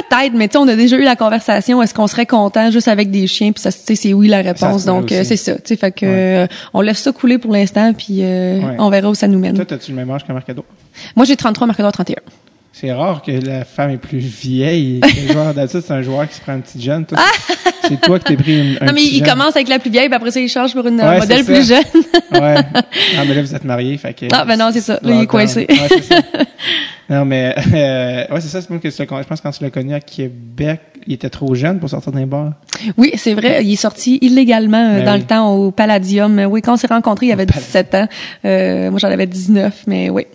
peut-être, 0.08 0.32
mais 0.34 0.48
tu 0.48 0.52
sais 0.52 0.58
on 0.58 0.68
a 0.68 0.76
déjà 0.76 0.96
eu 0.96 1.02
la 1.02 1.16
conversation, 1.16 1.82
est-ce 1.82 1.94
qu'on 1.94 2.06
serait 2.06 2.26
content 2.26 2.70
juste 2.70 2.88
avec 2.88 3.10
des 3.10 3.26
chiens, 3.26 3.52
puis 3.52 3.62
ça 3.62 3.70
c'est 3.70 4.12
oui 4.12 4.28
la 4.28 4.42
réponse, 4.42 4.84
donc 4.84 5.10
euh, 5.12 5.22
c'est 5.24 5.36
ça, 5.36 5.54
tu 5.54 5.60
sais 5.64 5.76
fait 5.76 5.92
que 5.92 6.04
euh, 6.06 6.46
on 6.72 6.80
laisse 6.80 6.98
ça 6.98 7.12
couler 7.12 7.38
pour 7.38 7.52
l'instant, 7.52 7.92
puis 7.92 8.18
euh, 8.22 8.58
Ouais. 8.60 8.76
on 8.78 8.90
verra 8.90 9.08
où 9.10 9.14
ça 9.14 9.26
nous 9.28 9.38
mène. 9.38 9.54
Toi, 9.56 9.64
t'as-tu 9.64 9.90
le 9.90 9.96
même 9.96 10.10
âge 10.10 10.24
que 10.24 10.32
Marc-Edouard? 10.32 10.66
Moi 11.16 11.24
j'ai 11.26 11.36
33, 11.36 11.66
Marc 11.66 11.78
31. 11.78 12.16
C'est 12.76 12.92
rare 12.92 13.22
que 13.22 13.30
la 13.30 13.64
femme 13.64 13.90
est 13.90 13.98
plus 13.98 14.18
vieille. 14.18 15.00
Le 15.00 15.32
joueur 15.32 15.54
d'habitude, 15.54 15.82
c'est 15.86 15.92
un 15.92 16.02
joueur 16.02 16.28
qui 16.28 16.34
se 16.34 16.40
prend 16.40 16.54
un 16.54 16.58
petit 16.58 16.82
jeune. 16.82 17.06
Toi, 17.06 17.18
c'est 17.88 18.00
toi 18.00 18.18
qui 18.18 18.24
t'es 18.24 18.36
pris 18.36 18.58
une, 18.58 18.72
un 18.74 18.78
Ah! 18.80 18.84
Non 18.86 18.92
mais 18.94 19.00
petit 19.02 19.10
il 19.18 19.18
jeune. 19.24 19.28
commence 19.28 19.54
avec 19.54 19.68
la 19.68 19.78
plus 19.78 19.90
vieille, 19.90 20.08
puis 20.08 20.14
après 20.16 20.32
ça 20.32 20.40
il 20.40 20.48
change 20.48 20.74
pour 20.74 20.84
une 20.86 21.00
Ouais, 21.00 21.18
modèle 21.20 21.44
plus 21.44 21.68
jeune. 21.68 21.84
Ouais. 22.32 22.56
Ah, 23.16 23.22
mais 23.28 23.34
là, 23.34 23.42
vous 23.42 23.54
êtes 23.54 23.62
mariés, 23.64 23.96
fait 23.96 24.12
que... 24.12 24.26
Ah, 24.32 24.44
ben 24.44 24.56
non, 24.58 24.70
c'est 24.72 24.80
ça. 24.80 24.98
Là, 25.02 25.14
il 25.14 25.22
est 25.22 25.26
coincé. 25.26 25.66
Ouais, 25.68 25.76
c'est 25.88 26.02
ça. 26.02 26.20
Non, 27.10 27.24
mais... 27.24 27.54
Euh, 27.74 28.34
ouais, 28.34 28.40
c'est 28.40 28.48
ça. 28.48 28.60
C'est 28.62 28.70
même 28.70 28.80
que 28.80 28.90
je 28.90 29.02
pense 29.04 29.40
que 29.40 29.42
quand 29.42 29.50
tu 29.50 29.62
l'as 29.62 29.70
connu 29.70 29.94
à 29.94 30.00
Québec, 30.00 30.80
il 31.06 31.14
était 31.14 31.28
trop 31.30 31.54
jeune 31.54 31.78
pour 31.80 31.90
sortir 31.90 32.12
d'un 32.12 32.26
bar. 32.26 32.52
Oui, 32.96 33.12
c'est 33.16 33.34
vrai. 33.34 33.64
Il 33.64 33.72
est 33.72 33.76
sorti 33.76 34.18
illégalement 34.22 34.78
euh, 34.78 34.98
Ben 35.00 35.04
dans 35.04 35.12
oui. 35.14 35.18
le 35.20 35.24
temps 35.26 35.54
au 35.54 35.70
Palladium. 35.70 36.38
Oui, 36.48 36.62
quand 36.62 36.74
on 36.74 36.76
s'est 36.76 36.86
rencontrés, 36.86 37.26
il 37.26 37.32
avait 37.32 37.46
17 37.46 37.94
ans. 37.94 38.08
Euh, 38.44 38.90
moi, 38.90 38.98
j'en 38.98 39.08
avais 39.08 39.26
19, 39.26 39.84
mais 39.86 40.08
oui. 40.10 40.26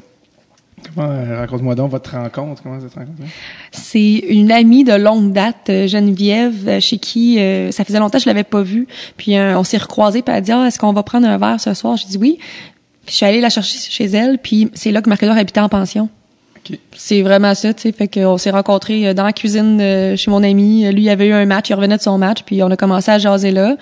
Comment... 0.95 1.09
euh, 1.09 1.39
Raconte-moi 1.39 1.75
donc 1.75 1.91
votre 1.91 2.11
rencontre. 2.15 2.61
Comment 2.61 2.77
vous 2.77 2.85
êtes 2.85 2.93
rencontrés? 2.93 3.25
C'est 3.71 3.99
une 4.29 4.51
amie 4.51 4.83
de 4.83 4.93
longue 4.93 5.33
date, 5.33 5.69
euh, 5.69 5.87
Geneviève, 5.87 6.79
chez 6.79 6.97
qui 6.97 7.39
euh, 7.39 7.71
ça 7.71 7.83
faisait 7.83 7.99
longtemps 7.99 8.17
que 8.17 8.23
je 8.23 8.29
l'avais 8.29 8.43
pas 8.43 8.61
vue. 8.61 8.87
Puis 9.17 9.37
euh, 9.37 9.57
on 9.57 9.63
s'est 9.63 9.77
recroisés, 9.77 10.21
puis 10.21 10.31
elle 10.31 10.37
a 10.37 10.41
dit 10.41 10.51
ah, 10.51 10.65
est-ce 10.67 10.79
qu'on 10.79 10.93
va 10.93 11.03
prendre 11.03 11.27
un 11.27 11.37
verre 11.37 11.59
ce 11.59 11.73
soir? 11.73 11.97
J'ai 11.97 12.07
dit 12.07 12.17
oui. 12.17 12.37
Puis 13.05 13.11
je 13.11 13.15
suis 13.15 13.25
allée 13.25 13.41
la 13.41 13.49
chercher 13.49 13.77
chez 13.77 14.05
elle, 14.05 14.37
puis 14.37 14.69
c'est 14.73 14.91
là 14.91 15.01
que 15.01 15.09
Marc-Edouard 15.09 15.37
habitait 15.37 15.59
en 15.61 15.69
pension. 15.69 16.09
C'est 16.95 17.21
vraiment 17.21 17.53
ça, 17.55 17.73
tu 17.73 17.81
sais. 17.83 17.91
Fait 17.91 18.07
qu'on 18.07 18.37
s'est 18.37 18.49
rencontrés 18.51 19.07
euh, 19.07 19.13
dans 19.13 19.23
la 19.23 19.33
cuisine 19.33 19.79
euh, 19.81 20.15
chez 20.15 20.29
mon 20.31 20.43
ami. 20.43 20.89
Lui, 20.91 21.03
il 21.03 21.09
avait 21.09 21.27
eu 21.27 21.33
un 21.33 21.45
match, 21.45 21.69
il 21.69 21.73
revenait 21.73 21.97
de 21.97 22.01
son 22.01 22.17
match, 22.17 22.39
puis 22.45 22.61
on 22.63 22.69
a 22.71 22.75
commencé 22.77 23.09
à 23.11 23.17
jaser 23.17 23.51
là. 23.51 23.75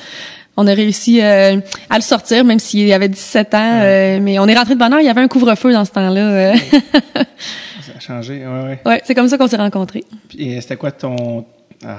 On 0.60 0.66
a 0.66 0.74
réussi 0.74 1.22
euh, 1.22 1.58
à 1.90 1.96
le 1.98 2.02
sortir, 2.02 2.44
même 2.44 2.58
s'il 2.60 2.92
avait 2.92 3.10
17 3.10 3.54
ans. 3.54 3.80
euh, 3.84 4.20
mais 4.22 4.40
on 4.40 4.48
est 4.48 4.56
rentré 4.56 4.74
de 4.74 4.80
bonne 4.80 4.92
heure, 4.94 5.00
il 5.02 5.06
y 5.06 5.10
avait 5.10 5.22
un 5.22 5.28
couvre-feu 5.28 5.72
dans 5.72 5.86
ce 5.86 5.92
temps-là. 5.92 6.56
Ça 7.82 7.92
a 7.96 8.00
changé. 8.00 8.46
Ouais, 8.46 8.64
ouais. 8.64 8.80
ouais, 8.86 9.02
c'est 9.06 9.14
comme 9.14 9.28
ça 9.28 9.38
qu'on 9.38 9.48
s'est 9.48 9.56
rencontrés. 9.58 10.04
Euh, 10.40 10.60
c'était 10.62 10.76
quoi 10.78 10.92
ton... 10.92 11.46
euh, 11.86 11.96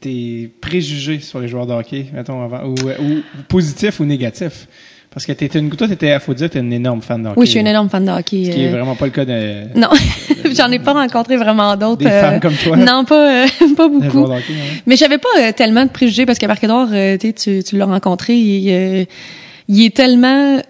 tes 0.00 0.50
préjugés 0.60 1.20
sur 1.20 1.40
les 1.40 1.48
joueurs 1.48 1.66
de 1.66 1.72
hockey, 1.72 2.06
mettons, 2.12 2.42
avant, 2.42 2.64
ou, 2.64 2.74
ou 2.74 3.22
positifs 3.48 4.00
ou 4.00 4.04
négatifs? 4.04 4.66
Parce 5.12 5.26
que 5.26 5.32
t'étais 5.32 5.58
une, 5.58 5.70
toi, 5.70 5.88
t'étais, 5.88 6.16
faut 6.20 6.34
dire, 6.34 6.48
t'es 6.48 6.60
une 6.60 6.72
énorme 6.72 7.02
fan 7.02 7.20
de 7.20 7.28
hockey. 7.28 7.40
Oui, 7.40 7.46
je 7.46 7.50
suis 7.50 7.60
une 7.60 7.66
énorme 7.66 7.88
fan 7.88 8.04
de 8.04 8.12
hockey. 8.12 8.44
Ce 8.44 8.50
qui 8.50 8.62
est 8.62 8.68
euh, 8.68 8.70
vraiment 8.70 8.94
pas 8.94 9.06
le 9.06 9.10
cas 9.10 9.24
de, 9.24 9.76
Non, 9.76 9.88
j'en 10.56 10.70
ai 10.70 10.78
pas 10.78 10.92
rencontré 10.92 11.36
vraiment 11.36 11.76
d'autres. 11.76 12.04
Des 12.04 12.08
femmes 12.10 12.38
comme 12.38 12.54
toi. 12.54 12.76
Non, 12.76 13.04
pas, 13.04 13.44
euh, 13.44 13.46
pas 13.76 13.88
beaucoup. 13.88 14.24
hockey, 14.24 14.52
hein. 14.52 14.78
Mais 14.86 14.94
j'avais 14.94 15.18
pas 15.18 15.28
euh, 15.40 15.50
tellement 15.52 15.84
de 15.84 15.90
préjugés 15.90 16.26
parce 16.26 16.38
que 16.38 16.46
Marc-Edouard, 16.46 16.90
euh, 16.92 17.16
tu 17.18 17.26
sais, 17.26 17.32
tu, 17.32 17.64
tu 17.64 17.76
l'as 17.76 17.86
rencontré, 17.86 18.36
il, 18.36 18.70
euh, 18.70 19.04
il 19.66 19.84
est 19.84 19.94
tellement 19.96 20.60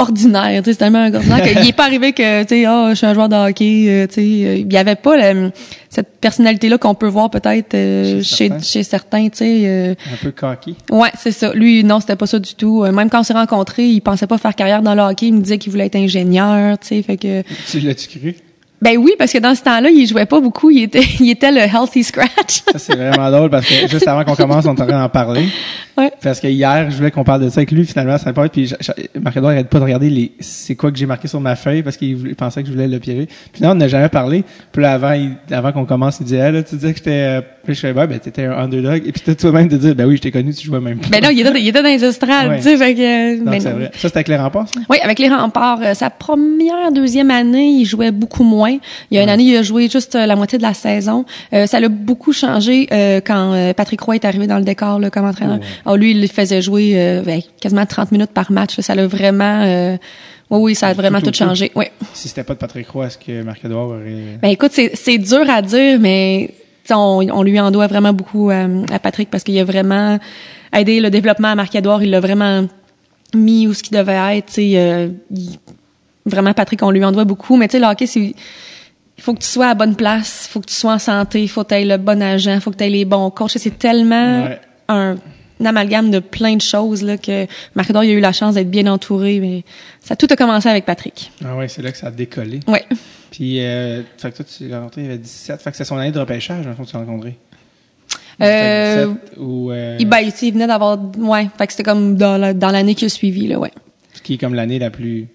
ordinaire, 0.00 0.62
tu 0.62 0.66
sais, 0.66 0.72
c'est 0.72 0.78
tellement 0.78 1.04
ordinaire 1.06 1.42
qu'il 1.42 1.68
est 1.68 1.72
pas 1.72 1.84
arrivé 1.84 2.12
que, 2.12 2.42
tu 2.42 2.48
sais, 2.48 2.64
oh, 2.68 2.86
je 2.90 2.94
suis 2.94 3.06
un 3.06 3.14
joueur 3.14 3.28
de 3.28 3.36
hockey, 3.36 3.86
euh, 3.88 4.06
tu 4.06 4.14
sais, 4.14 4.20
euh, 4.20 4.56
il 4.56 4.72
y 4.72 4.76
avait 4.76 4.96
pas 4.96 5.16
la- 5.16 5.50
cette 5.88 6.20
personnalité-là 6.20 6.78
qu'on 6.78 6.94
peut 6.94 7.08
voir 7.08 7.30
peut-être 7.30 7.74
euh, 7.74 8.22
Chez 8.22 8.24
chez, 8.24 8.48
certains. 8.48 8.62
chez 8.62 8.82
certains, 8.82 9.28
tu 9.28 9.38
sais. 9.38 9.62
euh, 9.64 9.94
Un 10.12 10.16
peu 10.22 10.30
cocky. 10.30 10.76
Ouais, 10.90 11.10
c'est 11.18 11.32
ça. 11.32 11.52
Lui, 11.52 11.82
non, 11.84 11.98
c'était 12.00 12.16
pas 12.16 12.26
ça 12.26 12.38
du 12.38 12.54
tout. 12.54 12.82
Même 12.84 13.10
quand 13.10 13.20
on 13.20 13.24
s'est 13.24 13.32
rencontrés, 13.32 13.86
il 13.88 14.00
pensait 14.00 14.26
pas 14.28 14.38
faire 14.38 14.54
carrière 14.54 14.82
dans 14.82 14.94
le 14.94 15.02
hockey. 15.02 15.26
Il 15.26 15.34
me 15.34 15.40
disait 15.40 15.58
qu'il 15.58 15.72
voulait 15.72 15.86
être 15.86 15.96
ingénieur, 15.96 16.78
tu 16.78 16.86
sais. 16.88 17.02
Fait 17.02 17.16
que, 17.16 17.42
Tu 17.70 17.80
l'as-tu 17.80 18.06
cru? 18.18 18.36
Ben 18.82 18.96
oui, 18.96 19.12
parce 19.18 19.32
que 19.32 19.38
dans 19.38 19.54
ce 19.54 19.62
temps-là, 19.62 19.90
il 19.90 20.06
jouait 20.06 20.26
pas 20.26 20.40
beaucoup. 20.40 20.70
Il 20.70 20.84
était, 20.84 21.02
il 21.20 21.30
était 21.30 21.50
le 21.52 21.60
healthy 21.60 22.02
scratch. 22.04 22.62
Ça, 22.72 22.78
c'est 22.78 22.96
vraiment 22.96 23.30
drôle 23.30 23.50
parce 23.50 23.66
que 23.66 23.88
juste 23.88 24.08
avant 24.08 24.24
qu'on 24.24 24.34
commence, 24.36 24.64
on 24.66 24.74
est 24.74 24.80
en 24.80 24.86
train 24.86 25.00
d'en 25.02 25.08
parler. 25.08 25.46
Ouais. 25.98 26.10
Parce 26.22 26.40
que 26.40 26.46
hier, 26.46 26.90
je 26.90 26.96
voulais 26.96 27.10
qu'on 27.10 27.24
parle 27.24 27.42
de 27.44 27.48
ça 27.50 27.58
avec 27.58 27.72
lui, 27.72 27.84
finalement, 27.84 28.16
ça 28.16 28.32
pas 28.32 28.48
puis 28.48 28.72
Marc-Edouard 29.20 29.52
arrête 29.52 29.68
pas 29.68 29.78
de 29.78 29.84
regarder 29.84 30.08
les, 30.08 30.32
c'est 30.40 30.74
quoi 30.76 30.90
que 30.90 30.96
j'ai 30.96 31.04
marqué 31.04 31.28
sur 31.28 31.40
ma 31.40 31.56
feuille 31.56 31.82
parce 31.82 31.96
qu'il 31.98 32.34
pensait 32.36 32.62
que 32.62 32.68
je 32.68 32.72
voulais 32.72 32.88
le 32.88 32.98
piéger. 32.98 33.28
Puis 33.52 33.62
non, 33.62 33.70
on 33.72 33.74
n'a 33.74 33.88
jamais 33.88 34.08
parlé. 34.08 34.44
Puis 34.72 34.80
là, 34.82 34.92
avant, 34.92 35.12
il- 35.12 35.36
avant 35.54 35.72
qu'on 35.72 35.84
commence, 35.84 36.18
il 36.20 36.24
disait, 36.24 36.40
ah, 36.40 36.50
là, 36.50 36.62
tu 36.62 36.76
disais 36.76 36.92
que 36.92 36.98
j'étais, 36.98 37.10
euh, 37.10 37.40
puis 37.64 37.74
je 37.74 37.80
fais, 37.80 37.92
bah, 37.92 38.06
ben, 38.06 38.18
t'étais 38.18 38.44
un 38.46 38.52
underdog. 38.52 39.02
Et 39.06 39.12
puis 39.12 39.20
t'as 39.24 39.34
toi-même 39.34 39.68
de 39.68 39.76
dire, 39.76 39.94
ben 39.94 40.06
oui, 40.06 40.16
je 40.16 40.22
t'ai 40.22 40.30
connu, 40.30 40.54
tu 40.54 40.66
jouais 40.66 40.80
même 40.80 40.98
pas. 40.98 41.08
ben 41.10 41.22
non, 41.22 41.30
il 41.30 41.40
était, 41.40 41.60
il 41.60 41.68
était 41.68 41.82
dans 41.82 41.88
les 41.88 42.02
estrades, 42.04 42.48
Ouais. 42.48 42.56
tu 42.56 42.62
sais. 42.62 42.76
Fait 42.78 42.94
que, 42.94 43.44
ben 43.44 43.60
c'est 43.60 43.70
vrai. 43.70 43.90
Ça, 43.96 44.08
c'était 44.08 44.36
en 44.38 44.50
passe, 44.50 44.70
ça? 44.74 44.80
Oui, 44.88 44.96
avec 45.02 45.18
les 45.18 45.28
remparts, 45.28 45.80
euh, 45.82 45.92
sa 45.94 46.08
première, 46.08 46.92
deuxième 46.94 47.30
année, 47.30 47.68
il 47.68 47.84
jouait 47.84 48.10
beaucoup 48.12 48.44
moins. 48.44 48.69
Il 49.10 49.16
y 49.16 49.18
a 49.18 49.22
une 49.22 49.28
année, 49.28 49.44
il 49.44 49.56
a 49.56 49.62
joué 49.62 49.88
juste 49.88 50.14
euh, 50.14 50.26
la 50.26 50.36
moitié 50.36 50.58
de 50.58 50.62
la 50.62 50.74
saison. 50.74 51.24
Euh, 51.52 51.66
ça 51.66 51.80
l'a 51.80 51.88
beaucoup 51.88 52.32
changé 52.32 52.86
euh, 52.92 53.20
quand 53.24 53.52
euh, 53.54 53.72
Patrick 53.72 54.00
Roy 54.00 54.16
est 54.16 54.24
arrivé 54.24 54.46
dans 54.46 54.58
le 54.58 54.64
décor 54.64 54.98
là, 54.98 55.10
comme 55.10 55.24
entraîneur. 55.24 55.58
Ah, 55.86 55.96
lui, 55.96 56.12
il 56.12 56.28
faisait 56.28 56.62
jouer 56.62 56.92
euh, 56.96 57.22
ben, 57.22 57.40
quasiment 57.60 57.86
30 57.86 58.12
minutes 58.12 58.30
par 58.32 58.52
match. 58.52 58.76
là. 58.76 58.82
Ça 58.82 58.94
l'a 58.94 59.06
vraiment... 59.06 59.62
euh, 59.64 59.96
oui, 60.50 60.58
oui, 60.60 60.74
ça 60.74 60.88
a 60.88 60.92
vraiment 60.94 61.18
Tout 61.18 61.26
tout, 61.26 61.28
au 61.28 61.32
tout. 61.32 61.38
changé. 61.38 61.70
Oui. 61.74 61.84
Si 62.12 62.28
c'était 62.28 62.42
pas 62.44 62.54
de 62.54 62.58
Patrick 62.58 62.88
Roy, 62.88 63.06
est-ce 63.06 63.18
que 63.18 63.42
Marc-Edouard 63.42 63.88
aurait... 63.88 64.38
Ben 64.42 64.48
écoute, 64.48 64.72
c'est 64.94 65.18
dur 65.18 65.48
à 65.48 65.62
dire, 65.62 65.98
mais 66.00 66.50
on, 66.90 67.24
on 67.32 67.42
lui 67.44 67.60
en 67.60 67.70
doit 67.70 67.86
vraiment 67.86 68.12
beaucoup 68.12 68.50
euh, 68.50 68.84
à 68.92 68.98
Patrick 68.98 69.30
parce 69.30 69.44
qu'il 69.44 69.56
a 69.60 69.64
vraiment 69.64 70.18
aidé 70.72 70.98
le 70.98 71.08
développement 71.10 71.48
à 71.48 71.54
Marc-Edouard. 71.54 72.02
Il 72.02 72.10
l'a 72.10 72.18
vraiment 72.18 72.66
mis 73.32 73.68
où 73.68 73.74
ce 73.74 73.82
qu'il 73.84 73.96
devait 73.96 74.38
être. 74.38 74.58
euh, 74.58 75.08
il- 75.30 75.58
vraiment, 76.26 76.52
Patrick, 76.54 76.82
on 76.82 76.90
lui 76.90 77.04
en 77.04 77.12
doit 77.12 77.24
beaucoup. 77.24 77.56
Mais 77.56 77.68
tu 77.68 77.72
sais, 77.72 77.78
le 77.80 77.86
hockey, 77.86 78.06
c'est... 78.06 78.34
Il 79.18 79.22
faut 79.22 79.34
que 79.34 79.40
tu 79.40 79.48
sois 79.48 79.66
à 79.66 79.68
la 79.68 79.74
bonne 79.74 79.96
place, 79.96 80.46
il 80.48 80.52
faut 80.52 80.60
que 80.60 80.66
tu 80.66 80.74
sois 80.74 80.94
en 80.94 80.98
santé, 80.98 81.42
il 81.42 81.48
faut 81.48 81.62
que 81.62 81.68
tu 81.68 81.74
aies 81.74 81.84
le 81.84 81.98
bon 81.98 82.22
agent, 82.22 82.54
il 82.54 82.60
faut 82.62 82.70
que 82.70 82.76
tu 82.78 82.84
aies 82.84 82.88
les 82.90 83.04
bons 83.04 83.30
coachs. 83.30 83.50
C'est 83.56 83.78
tellement 83.78 84.44
Ouais. 84.44 84.58
un, 84.88 85.16
un 85.60 85.64
amalgame 85.66 86.10
de 86.10 86.20
plein 86.20 86.56
de 86.56 86.62
choses 86.62 87.02
là, 87.02 87.18
que 87.18 87.46
Marc-Edouard 87.74 88.04
il 88.04 88.12
a 88.12 88.14
eu 88.14 88.20
la 88.20 88.32
chance 88.32 88.54
d'être 88.54 88.70
bien 88.70 88.86
entouré. 88.86 89.38
Mais 89.40 89.62
ça 90.00 90.16
tout 90.16 90.26
a 90.30 90.36
commencé 90.36 90.70
avec 90.70 90.86
Patrick. 90.86 91.32
Ah 91.44 91.54
ouais, 91.54 91.68
c'est 91.68 91.82
là 91.82 91.92
que 91.92 91.98
ça 91.98 92.06
a 92.06 92.10
décollé. 92.10 92.60
Ouais. 92.66 92.84
Puis, 93.30 93.60
euh, 93.62 94.02
fait 94.16 94.30
que 94.30 94.36
toi, 94.38 94.46
tu 94.56 94.68
l'as 94.68 94.78
rencontré, 94.78 95.02
il 95.02 95.06
avait 95.08 95.18
17. 95.18 95.60
Fait 95.60 95.70
que 95.70 95.76
c'est 95.76 95.84
son 95.84 95.98
année 95.98 96.12
de 96.12 96.18
repêchage, 96.18 96.64
dans 96.64 96.70
le 96.70 96.76
fond, 96.76 96.84
que 96.84 96.88
tu 96.90 96.96
l'as 96.96 97.04
rencontré. 97.04 97.36
Euh, 98.40 99.06
17 99.06 99.38
ou, 99.38 99.70
euh, 99.70 99.96
Il, 100.00 100.08
ben, 100.08 100.18
il 100.20 100.52
venait 100.52 100.66
d'avoir, 100.66 100.98
ouais, 101.18 101.48
fait 101.58 101.66
que 101.66 101.72
c'était 101.74 101.82
comme 101.82 102.16
dans 102.16 102.38
la- 102.38 102.54
dans 102.54 102.70
l'année 102.70 102.94
qui 102.94 103.04
a 103.04 103.08
suivi, 103.10 103.46
là, 103.46 103.58
ouais. 103.58 103.70
ce 104.14 104.22
qui 104.22 104.34
est 104.34 104.38
comme 104.38 104.54
l'année 104.54 104.78
la 104.78 104.90
plus 104.90 105.28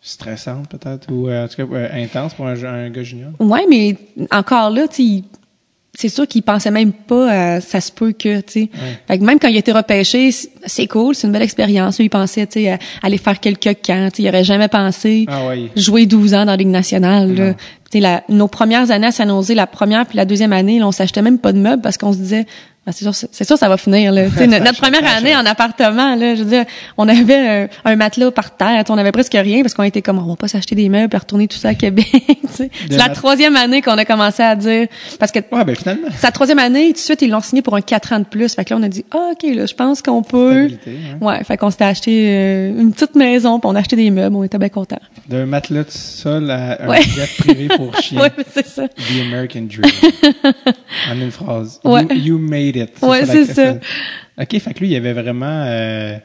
stressante, 0.00 0.68
peut-être, 0.68 1.10
ou 1.12 1.28
euh, 1.28 1.44
en 1.44 1.48
tout 1.48 1.56
cas 1.66 1.74
euh, 1.74 1.88
intense 1.92 2.34
pour 2.34 2.46
un, 2.46 2.54
un 2.64 2.90
gars 2.90 3.02
junior? 3.02 3.30
Ouais, 3.38 3.64
mais 3.68 3.96
encore 4.30 4.70
là, 4.70 4.88
tu 4.88 5.22
c'est 5.92 6.08
sûr 6.08 6.26
qu'il 6.26 6.42
pensait 6.42 6.70
même 6.70 6.92
pas 6.92 7.30
à 7.56 7.60
ça 7.60 7.80
se 7.80 7.90
peut 7.90 8.12
que, 8.12 8.40
tu 8.40 8.52
sais. 8.52 8.60
Ouais. 8.60 8.98
Fait 9.08 9.18
que 9.18 9.24
même 9.24 9.38
quand 9.40 9.48
il 9.48 9.56
a 9.56 9.58
été 9.58 9.72
repêché, 9.72 10.30
c'est 10.64 10.86
cool, 10.86 11.14
c'est 11.16 11.26
une 11.26 11.32
belle 11.32 11.42
expérience. 11.42 11.98
Lui, 11.98 12.06
il 12.06 12.10
pensait, 12.10 12.46
tu 12.46 12.60
sais, 12.60 12.70
à 12.70 12.78
aller 13.02 13.18
faire 13.18 13.38
quelques 13.40 13.74
camps, 13.84 14.08
tu 14.10 14.16
sais, 14.18 14.22
il 14.22 14.28
aurait 14.28 14.44
jamais 14.44 14.68
pensé 14.68 15.26
Ah 15.28 15.48
ouais. 15.48 15.68
jouer 15.76 16.06
12 16.06 16.32
ans 16.32 16.44
dans 16.46 16.52
la 16.52 16.56
Ligue 16.56 16.68
nationale, 16.68 17.34
là. 17.34 17.54
Tu 17.54 17.98
sais, 17.98 18.00
la- 18.00 18.22
nos 18.28 18.46
premières 18.46 18.92
années 18.92 19.08
à 19.08 19.10
San 19.10 19.28
Jose, 19.28 19.50
la 19.50 19.66
première 19.66 20.06
puis 20.06 20.16
la 20.16 20.24
deuxième 20.24 20.52
année, 20.52 20.78
là, 20.78 20.86
on 20.86 20.92
s'achetait 20.92 21.22
même 21.22 21.38
pas 21.40 21.52
de 21.52 21.58
meubles 21.58 21.82
parce 21.82 21.98
qu'on 21.98 22.12
se 22.12 22.18
disait, 22.18 22.46
Ah, 22.86 22.92
c'est 22.92 23.04
sûr, 23.04 23.14
c'est 23.30 23.44
sûr, 23.44 23.58
ça 23.58 23.68
va 23.68 23.76
finir, 23.76 24.10
là. 24.10 24.30
Ça 24.36 24.46
notre, 24.46 24.80
première 24.80 25.04
année 25.06 25.36
en 25.36 25.44
appartement, 25.44 26.14
là, 26.16 26.34
je 26.34 26.42
veux 26.42 26.48
dire, 26.50 26.64
on 26.96 27.06
avait 27.08 27.36
un, 27.36 27.68
un 27.84 27.96
matelas 27.96 28.30
par 28.30 28.56
terre, 28.56 28.82
on 28.88 28.96
avait 28.96 29.12
presque 29.12 29.34
rien 29.34 29.60
parce 29.60 29.74
qu'on 29.74 29.82
était 29.82 30.00
comme, 30.00 30.18
on 30.18 30.22
va 30.30 30.36
pas 30.36 30.48
s'acheter 30.48 30.74
des 30.74 30.88
meubles 30.88 31.14
et 31.14 31.18
retourner 31.18 31.46
tout 31.46 31.58
ça 31.58 31.68
à 31.68 31.74
Québec. 31.74 32.06
C'est 32.50 32.70
la 32.90 33.10
troisième 33.10 33.54
année 33.56 33.82
qu'on 33.82 33.98
a 33.98 34.04
commencé 34.06 34.42
à 34.42 34.56
dire, 34.56 34.88
parce 35.18 35.30
que 35.30 35.40
Ouais, 35.52 35.64
ben 35.64 35.76
finalement. 35.76 36.08
c'est 36.16 36.22
la 36.26 36.32
troisième 36.32 36.58
année, 36.58 36.86
tout 36.88 36.92
de 36.94 36.98
suite, 36.98 37.22
ils 37.22 37.30
l'ont 37.30 37.40
signé 37.42 37.62
pour 37.62 37.76
un 37.76 37.80
quatre 37.80 38.12
ans 38.12 38.18
de 38.18 38.24
plus. 38.24 38.54
Fait 38.54 38.64
que 38.64 38.72
là, 38.74 38.80
on 38.80 38.82
a 38.82 38.88
dit, 38.88 39.04
ah, 39.12 39.32
OK, 39.32 39.42
là, 39.54 39.66
je 39.66 39.74
pense 39.74 40.00
qu'on 40.02 40.22
peut. 40.22 40.68
Hein. 40.86 41.18
Ouais, 41.20 41.44
fait 41.44 41.56
qu'on 41.58 41.70
s'était 41.70 41.84
acheté 41.84 42.26
euh, 42.28 42.80
une 42.80 42.92
petite 42.92 43.14
maison, 43.14 43.60
puis 43.60 43.68
on 43.70 43.74
a 43.76 43.80
acheté 43.80 43.94
des 43.96 44.10
meubles, 44.10 44.34
on 44.34 44.42
était 44.42 44.58
bien 44.58 44.68
contents. 44.70 44.98
D'un 45.28 45.46
matelas 45.46 45.84
de 45.84 45.90
sol 45.90 46.50
à 46.50 46.82
un 46.82 46.88
Ouais. 46.88 47.02
jet 47.02 47.28
privé 47.38 47.68
pour 47.68 47.94
chien. 48.00 48.20
Ouais, 48.20 48.32
c'est 48.52 48.66
ça. 48.66 48.88
The 48.88 49.20
American 49.26 49.62
Dream. 49.70 49.92
en 51.10 51.20
une 51.20 51.30
phrase. 51.30 51.78
Ouais. 51.84 52.04
You, 52.10 52.16
you 52.16 52.38
it. 52.76 52.90
Ouais, 53.02 53.24
c'est 53.26 53.46
ça. 53.46 53.74
OK, 54.40 54.58
fait 54.58 54.74
que 54.74 54.80
lui, 54.80 54.88
il 54.90 54.96
avait 54.96 55.12
vraiment... 55.12 55.64
Euh, 55.66 56.16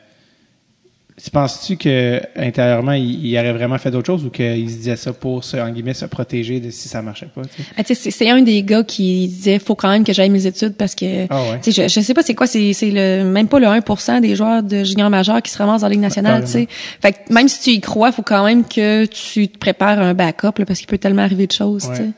tu 1.24 1.32
penses-tu 1.32 1.78
que 1.78 2.22
intérieurement, 2.36 2.92
il, 2.92 3.26
il 3.26 3.38
aurait 3.38 3.54
vraiment 3.54 3.78
fait 3.78 3.90
d'autres 3.90 4.06
choses 4.08 4.26
ou 4.26 4.30
qu'il 4.30 4.70
se 4.70 4.76
disait 4.76 4.96
ça 4.98 5.14
pour, 5.14 5.46
se, 5.46 5.56
en 5.56 5.70
guillemets, 5.70 5.94
se 5.94 6.06
protéger 6.06 6.60
de 6.60 6.70
si 6.70 6.90
ça 6.90 7.02
marchait 7.02 7.28
pas? 7.34 7.42
Ah, 7.78 7.84
c'est 7.86 8.30
un 8.30 8.42
des 8.42 8.62
gars 8.64 8.84
qui 8.84 9.28
disait, 9.30 9.60
faut 9.60 9.76
quand 9.76 9.90
même 9.90 10.04
que 10.04 10.12
j'aille 10.12 10.30
mes 10.30 10.46
études 10.46 10.76
parce 10.76 10.94
que, 10.94 11.26
Ah 11.30 11.42
ouais. 11.44 11.60
tu 11.62 11.72
sais, 11.72 11.88
je, 11.88 11.94
je 11.94 12.02
sais 12.02 12.14
pas 12.14 12.22
c'est 12.22 12.36
quoi, 12.36 12.48
c'est 12.48 12.74
le 12.82 13.24
même 13.24 13.48
pas 13.48 13.60
le 13.60 13.68
1% 13.68 14.20
des 14.20 14.36
joueurs 14.36 14.62
de 14.62 14.84
junior 14.84 15.10
majeur 15.10 15.42
qui 15.42 15.52
se 15.52 15.58
ramassent 15.58 15.82
dans 15.82 15.88
la 15.88 15.94
Ligue 15.94 16.02
nationale, 16.02 16.44
tu 16.44 16.52
sais. 16.52 16.68
Fait 17.02 17.14
que 17.14 17.34
même 17.34 17.48
si 17.48 17.62
tu 17.62 17.70
y 17.70 17.80
crois, 17.80 18.12
faut 18.12 18.22
quand 18.22 18.44
même 18.44 18.66
que 18.66 19.06
tu 19.06 19.48
te 19.48 19.58
prépares 19.58 20.00
un 20.02 20.14
backup 20.14 20.60
là, 20.60 20.66
parce 20.66 20.80
qu'il 20.80 20.88
peut 20.88 20.98
tellement 20.98 21.22
arriver 21.22 21.48
de 21.48 21.54
choses, 21.54 21.84
tu 21.90 21.96
sais. 21.96 22.02
Ouais. 22.04 22.12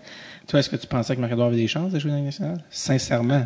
Toi, 0.48 0.60
est-ce 0.60 0.70
que 0.72 0.76
tu 0.76 0.88
pensais 0.88 1.16
que 1.16 1.22
Marie-Edouard 1.22 1.50
avait 1.50 1.58
des 1.58 1.68
chances 1.68 1.92
de 1.92 2.00
jouer 2.00 2.10
dans 2.10 2.16
la 2.16 2.22
Ligue 2.22 2.30
nationale? 2.30 2.64
Sincèrement. 2.72 3.46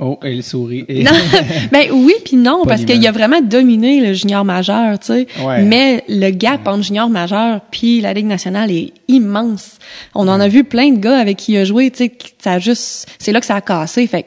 Oh, 0.00 0.18
elle 0.22 0.42
sourit. 0.42 0.84
Et- 0.88 1.04
Non, 1.04 1.12
ben 1.72 1.86
oui 1.92 2.14
puis 2.24 2.36
non 2.36 2.64
parce 2.64 2.84
qu'il 2.84 3.06
a 3.06 3.12
vraiment 3.12 3.40
dominé 3.40 4.00
le 4.04 4.12
junior 4.12 4.44
majeur, 4.44 4.98
tu 4.98 5.06
sais. 5.06 5.26
Ouais. 5.44 5.62
Mais 5.62 6.02
le 6.08 6.30
gap 6.30 6.66
entre 6.66 6.82
junior 6.82 7.08
majeur 7.08 7.60
puis 7.70 8.00
la 8.00 8.12
Ligue 8.12 8.26
nationale 8.26 8.70
est 8.72 8.92
immense. 9.06 9.78
On 10.14 10.26
en 10.26 10.40
a 10.40 10.48
vu 10.48 10.64
plein 10.64 10.90
de 10.90 10.98
gars 10.98 11.16
avec 11.18 11.36
qui 11.36 11.52
il 11.52 11.58
a 11.58 11.64
joué, 11.64 11.90
tu 11.92 11.98
sais, 11.98 12.12
ça 12.42 12.52
a 12.54 12.58
juste 12.58 13.06
c'est 13.18 13.30
là 13.30 13.38
que 13.40 13.46
ça 13.46 13.54
a 13.56 13.60
cassé. 13.60 14.06
Fait 14.08 14.26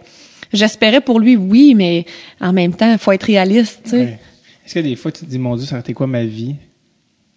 j'espérais 0.54 1.02
pour 1.02 1.20
lui 1.20 1.36
oui, 1.36 1.74
mais 1.76 2.06
en 2.40 2.54
même 2.54 2.74
temps, 2.74 2.98
faut 2.98 3.12
être 3.12 3.24
réaliste, 3.24 3.82
tu 3.84 3.90
sais. 3.90 4.20
Est-ce 4.66 4.74
que 4.76 4.80
des 4.80 4.96
fois, 4.96 5.12
tu 5.12 5.26
te 5.26 5.30
dis, 5.30 5.38
mon 5.40 5.56
Dieu, 5.58 5.66
ça 5.66 5.76
aurait 5.76 5.82
été 5.82 5.94
quoi 5.94 6.08
ma 6.08 6.24
vie? 6.24 6.56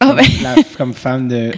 Ah 0.00 0.14
ben 0.14 0.24
La- 0.42 0.54
comme 0.78 0.94
femme 0.94 1.28
de, 1.28 1.50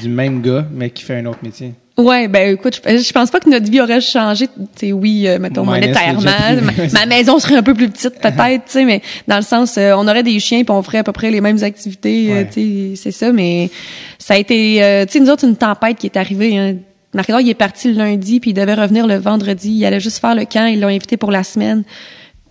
du 0.00 0.08
même 0.08 0.42
gars, 0.42 0.66
mais 0.72 0.90
qui 0.90 1.02
fait 1.04 1.16
un 1.16 1.26
autre 1.26 1.40
métier. 1.42 1.72
Ouais, 2.00 2.28
ben 2.28 2.54
écoute, 2.54 2.80
je, 2.86 2.98
je 2.98 3.12
pense 3.12 3.30
pas 3.30 3.40
que 3.40 3.48
notre 3.48 3.70
vie 3.70 3.80
aurait 3.80 4.00
changé, 4.00 4.46
tu 4.48 4.52
sais 4.76 4.92
oui, 4.92 5.26
euh, 5.28 5.38
mettons 5.38 5.64
monétairement, 5.64 6.20
ma, 6.22 6.86
ma 6.92 7.06
maison 7.06 7.38
serait 7.38 7.56
un 7.56 7.62
peu 7.62 7.74
plus 7.74 7.88
petite 7.88 8.18
peut-être, 8.22 8.64
tu 8.66 8.72
sais, 8.72 8.84
mais 8.84 9.02
dans 9.28 9.36
le 9.36 9.42
sens 9.42 9.76
euh, 9.78 9.92
on 9.96 10.06
aurait 10.08 10.22
des 10.22 10.38
chiens 10.40 10.64
puis 10.64 10.70
on 10.72 10.82
ferait 10.82 10.98
à 10.98 11.04
peu 11.04 11.12
près 11.12 11.30
les 11.30 11.40
mêmes 11.40 11.62
activités, 11.62 12.32
euh, 12.32 12.34
Ouais. 12.34 12.48
tu 12.52 12.60
sais, 12.96 13.02
c'est 13.02 13.10
ça, 13.12 13.32
mais 13.32 13.70
ça 14.18 14.34
a 14.34 14.36
été, 14.38 14.82
euh, 14.82 15.04
tu 15.06 15.12
sais, 15.12 15.20
nous 15.20 15.30
autres 15.30 15.44
une 15.46 15.56
tempête 15.56 15.96
qui 15.98 16.06
est 16.06 16.16
arrivée. 16.16 16.56
Hein. 16.58 16.76
Marc-Edouard, 17.14 17.40
il 17.40 17.50
est 17.50 17.54
parti 17.54 17.88
le 17.92 17.94
lundi 17.98 18.38
puis 18.40 18.50
il 18.50 18.54
devait 18.54 18.74
revenir 18.74 19.06
le 19.06 19.16
vendredi. 19.16 19.70
Il 19.72 19.84
allait 19.84 19.98
juste 20.00 20.18
faire 20.20 20.34
le 20.34 20.44
camp, 20.44 20.66
ils 20.66 20.80
l'ont 20.80 20.88
invité 20.88 21.16
pour 21.16 21.30
la 21.32 21.42
semaine, 21.42 21.82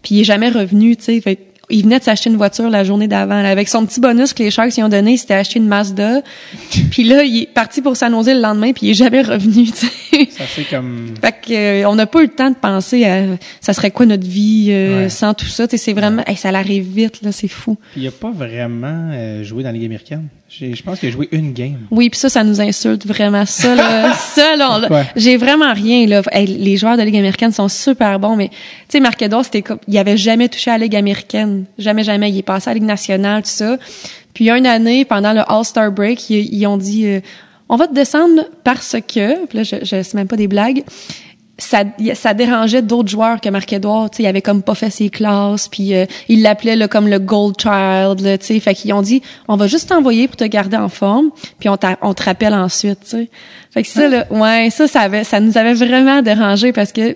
puis 0.01 0.15
il 0.15 0.21
est 0.21 0.25
jamais 0.25 0.49
revenu, 0.49 0.95
tu 0.97 1.03
sais, 1.05 1.21
fait 1.21 1.39
il 1.69 1.83
venait 1.83 1.99
de 1.99 2.03
s'acheter 2.03 2.29
une 2.29 2.37
voiture 2.37 2.69
la 2.69 2.83
journée 2.83 3.07
d'avant. 3.07 3.43
Avec 3.43 3.67
son 3.69 3.85
petit 3.85 3.99
bonus 3.99 4.33
que 4.33 4.43
les 4.43 4.51
Sharks 4.51 4.75
lui 4.75 4.83
ont 4.83 4.89
donné, 4.89 5.13
il 5.13 5.17
s'était 5.17 5.33
acheté 5.35 5.59
une 5.59 5.67
Mazda. 5.67 6.21
puis 6.91 7.03
là, 7.03 7.23
il 7.23 7.43
est 7.43 7.53
parti 7.53 7.81
pour 7.81 7.95
s'annoncer 7.95 8.33
le 8.33 8.41
lendemain, 8.41 8.71
puis 8.73 8.87
il 8.87 8.89
est 8.91 8.95
jamais 8.95 9.21
revenu. 9.21 9.67
Ça, 10.29 10.43
c'est 10.55 10.63
comme. 10.69 11.13
Fait 11.21 11.35
que 11.45 11.53
euh, 11.83 11.89
on 11.89 11.95
n'a 11.95 12.05
pas 12.05 12.19
eu 12.19 12.23
le 12.23 12.29
temps 12.29 12.49
de 12.49 12.55
penser 12.55 13.05
à 13.05 13.23
ça 13.61 13.73
serait 13.73 13.91
quoi 13.91 14.05
notre 14.05 14.27
vie 14.27 14.67
euh, 14.69 15.03
Ouais. 15.03 15.09
sans 15.09 15.33
tout 15.33 15.45
ça. 15.47 15.65
C'est 15.69 15.93
vraiment, 15.93 16.23
hey, 16.25 16.35
ça 16.35 16.51
l'arrive 16.51 16.83
vite 16.93 17.21
là, 17.21 17.31
c'est 17.31 17.47
fou. 17.47 17.77
Il 17.95 18.05
a 18.07 18.11
pas 18.11 18.31
vraiment 18.31 19.11
euh, 19.13 19.43
joué 19.43 19.63
dans 19.63 19.69
la 19.69 19.73
Ligue 19.73 19.85
américaine. 19.85 20.27
Je 20.49 20.81
pense 20.81 20.99
qu'il 20.99 21.09
a 21.09 21.11
joué 21.11 21.29
une 21.31 21.53
game. 21.53 21.87
Oui, 21.91 22.09
puis 22.09 22.19
ça, 22.19 22.27
ça 22.27 22.43
nous 22.43 22.59
insulte 22.59 23.05
vraiment. 23.05 23.45
Ça, 23.45 23.75
là, 23.75 24.13
ça, 24.17 24.55
là, 24.55 25.05
j'ai 25.15 25.37
vraiment 25.37 25.73
rien. 25.73 26.07
Là. 26.07 26.21
Hey, 26.31 26.47
les 26.47 26.75
joueurs 26.75 26.97
de 26.97 27.03
Ligue 27.03 27.17
américaine 27.17 27.51
sont 27.51 27.67
super 27.67 28.19
bons, 28.19 28.35
mais 28.35 28.49
tu 28.49 28.55
sais, 28.89 28.99
Marc 28.99 29.21
Edouard, 29.21 29.45
c'était 29.45 29.61
comme, 29.61 29.79
il 29.87 29.97
avait 29.97 30.17
jamais 30.17 30.49
touché 30.49 30.71
à 30.71 30.77
la 30.77 30.85
Ligue 30.85 30.95
américaine, 30.95 31.65
jamais, 31.77 32.03
jamais. 32.03 32.31
Il 32.31 32.37
est 32.37 32.43
passé 32.43 32.69
à 32.69 32.73
la 32.73 32.79
Ligue 32.79 32.87
nationale, 32.87 33.43
tout 33.43 33.49
ça. 33.49 33.77
Puis 34.33 34.45
il 34.45 34.47
y 34.47 34.51
a 34.51 34.57
une 34.57 34.65
année, 34.65 35.05
pendant 35.05 35.33
le 35.33 35.41
All-Star 35.47 35.91
Break, 35.91 36.29
ils, 36.29 36.53
ils 36.53 36.65
ont 36.65 36.77
dit, 36.77 37.05
euh, 37.05 37.19
on 37.69 37.75
va 37.75 37.87
te 37.87 37.93
descendre 37.93 38.45
parce 38.63 38.95
que, 39.07 39.45
puis 39.45 39.59
là, 39.59 39.63
je, 39.63 39.75
je 39.83 40.01
c'est 40.01 40.15
même 40.15 40.27
pas 40.27 40.37
des 40.37 40.47
blagues. 40.47 40.83
Ça, 41.59 41.83
ça 42.15 42.33
dérangeait 42.33 42.81
d'autres 42.81 43.09
joueurs 43.09 43.39
que 43.39 43.49
Marc-Edouard, 43.49 44.09
il 44.17 44.25
avait 44.25 44.41
comme 44.41 44.63
pas 44.63 44.75
fait 44.75 44.89
ses 44.89 45.09
classes, 45.09 45.67
puis 45.67 45.93
euh, 45.93 46.05
il 46.27 46.41
l'appelait 46.41 46.87
comme 46.87 47.07
le 47.07 47.19
gold 47.19 47.55
child, 47.59 48.21
là, 48.21 48.37
fait 48.39 48.73
qu'ils 48.73 48.93
ont 48.93 49.01
dit 49.01 49.21
on 49.47 49.55
va 49.55 49.67
juste 49.67 49.89
t'envoyer 49.89 50.27
pour 50.27 50.37
te 50.37 50.45
garder 50.45 50.77
en 50.77 50.89
forme, 50.89 51.29
puis 51.59 51.69
on, 51.69 51.77
on 52.01 52.13
te 52.13 52.23
rappelle 52.23 52.53
ensuite. 52.53 53.15
Fait 53.71 53.83
que 53.83 53.87
ça 53.87 54.07
là, 54.07 54.25
ouais, 54.31 54.69
ça 54.71 54.87
ça 54.87 55.01
avait 55.01 55.23
ça 55.23 55.39
nous 55.39 55.57
avait 55.57 55.73
vraiment 55.73 56.21
dérangé 56.21 56.71
parce 56.71 56.91
que 56.91 57.15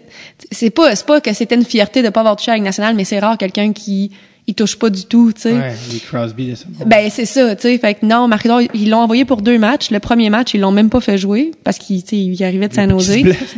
c'est 0.51 0.69
pas 0.69 0.95
c'est 0.95 1.05
pas 1.05 1.21
que 1.21 1.33
c'était 1.33 1.55
une 1.55 1.65
fierté 1.65 2.01
de 2.03 2.09
pas 2.09 2.19
avoir 2.19 2.35
touché 2.35 2.51
à 2.51 2.57
la 2.57 2.61
nationale, 2.61 2.95
mais 2.95 3.05
c'est 3.05 3.19
rare 3.19 3.37
quelqu'un 3.37 3.73
qui 3.73 4.11
il 4.47 4.55
touche 4.55 4.77
pas 4.77 4.89
du 4.89 5.05
tout, 5.05 5.31
tu 5.33 5.41
sais. 5.41 5.53
Ouais, 5.53 5.73
les 5.91 5.99
Crosby 5.99 6.47
de. 6.51 6.55
Ben 6.85 7.09
c'est 7.09 7.25
ça, 7.25 7.55
tu 7.55 7.61
sais. 7.63 7.77
Fait 7.77 7.93
que 7.95 8.05
non, 8.05 8.27
Marc-Edouard, 8.27 8.61
ils 8.73 8.89
l'ont 8.89 8.99
envoyé 8.99 9.23
pour 9.25 9.41
deux 9.41 9.57
matchs. 9.57 9.89
Le 9.91 9.99
premier 9.99 10.29
match, 10.29 10.53
ils 10.53 10.59
l'ont 10.61 10.71
même 10.71 10.89
pas 10.89 10.99
fait 11.01 11.17
jouer 11.17 11.51
parce 11.63 11.77
qu'il 11.77 12.03
tu 12.03 12.09
sais, 12.09 12.17
il 12.17 12.43
arrivait 12.43 12.67
de 12.67 12.73
San 12.73 12.89
Jose. 12.89 13.15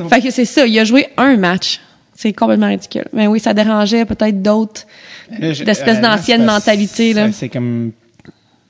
Fait 0.10 0.22
que 0.22 0.30
c'est 0.32 0.46
ça, 0.46 0.66
il 0.68 0.78
a 0.78 0.84
joué 0.84 1.08
un 1.18 1.38
match. 1.38 1.80
C'est 2.14 2.32
complètement 2.34 2.68
ridicule. 2.68 3.06
Mais 3.14 3.28
oui, 3.28 3.40
ça 3.40 3.54
dérangeait 3.54 4.06
peut-être 4.06 4.42
d'autres 4.42 4.84
je- 5.32 5.64
d'espèces 5.66 5.98
c'est 5.98 6.02
parce- 6.46 6.54
mentalités, 6.54 7.14
là. 7.14 7.26
c'est- 7.28 7.34
C'est 7.40 7.50
comme, 7.50 7.92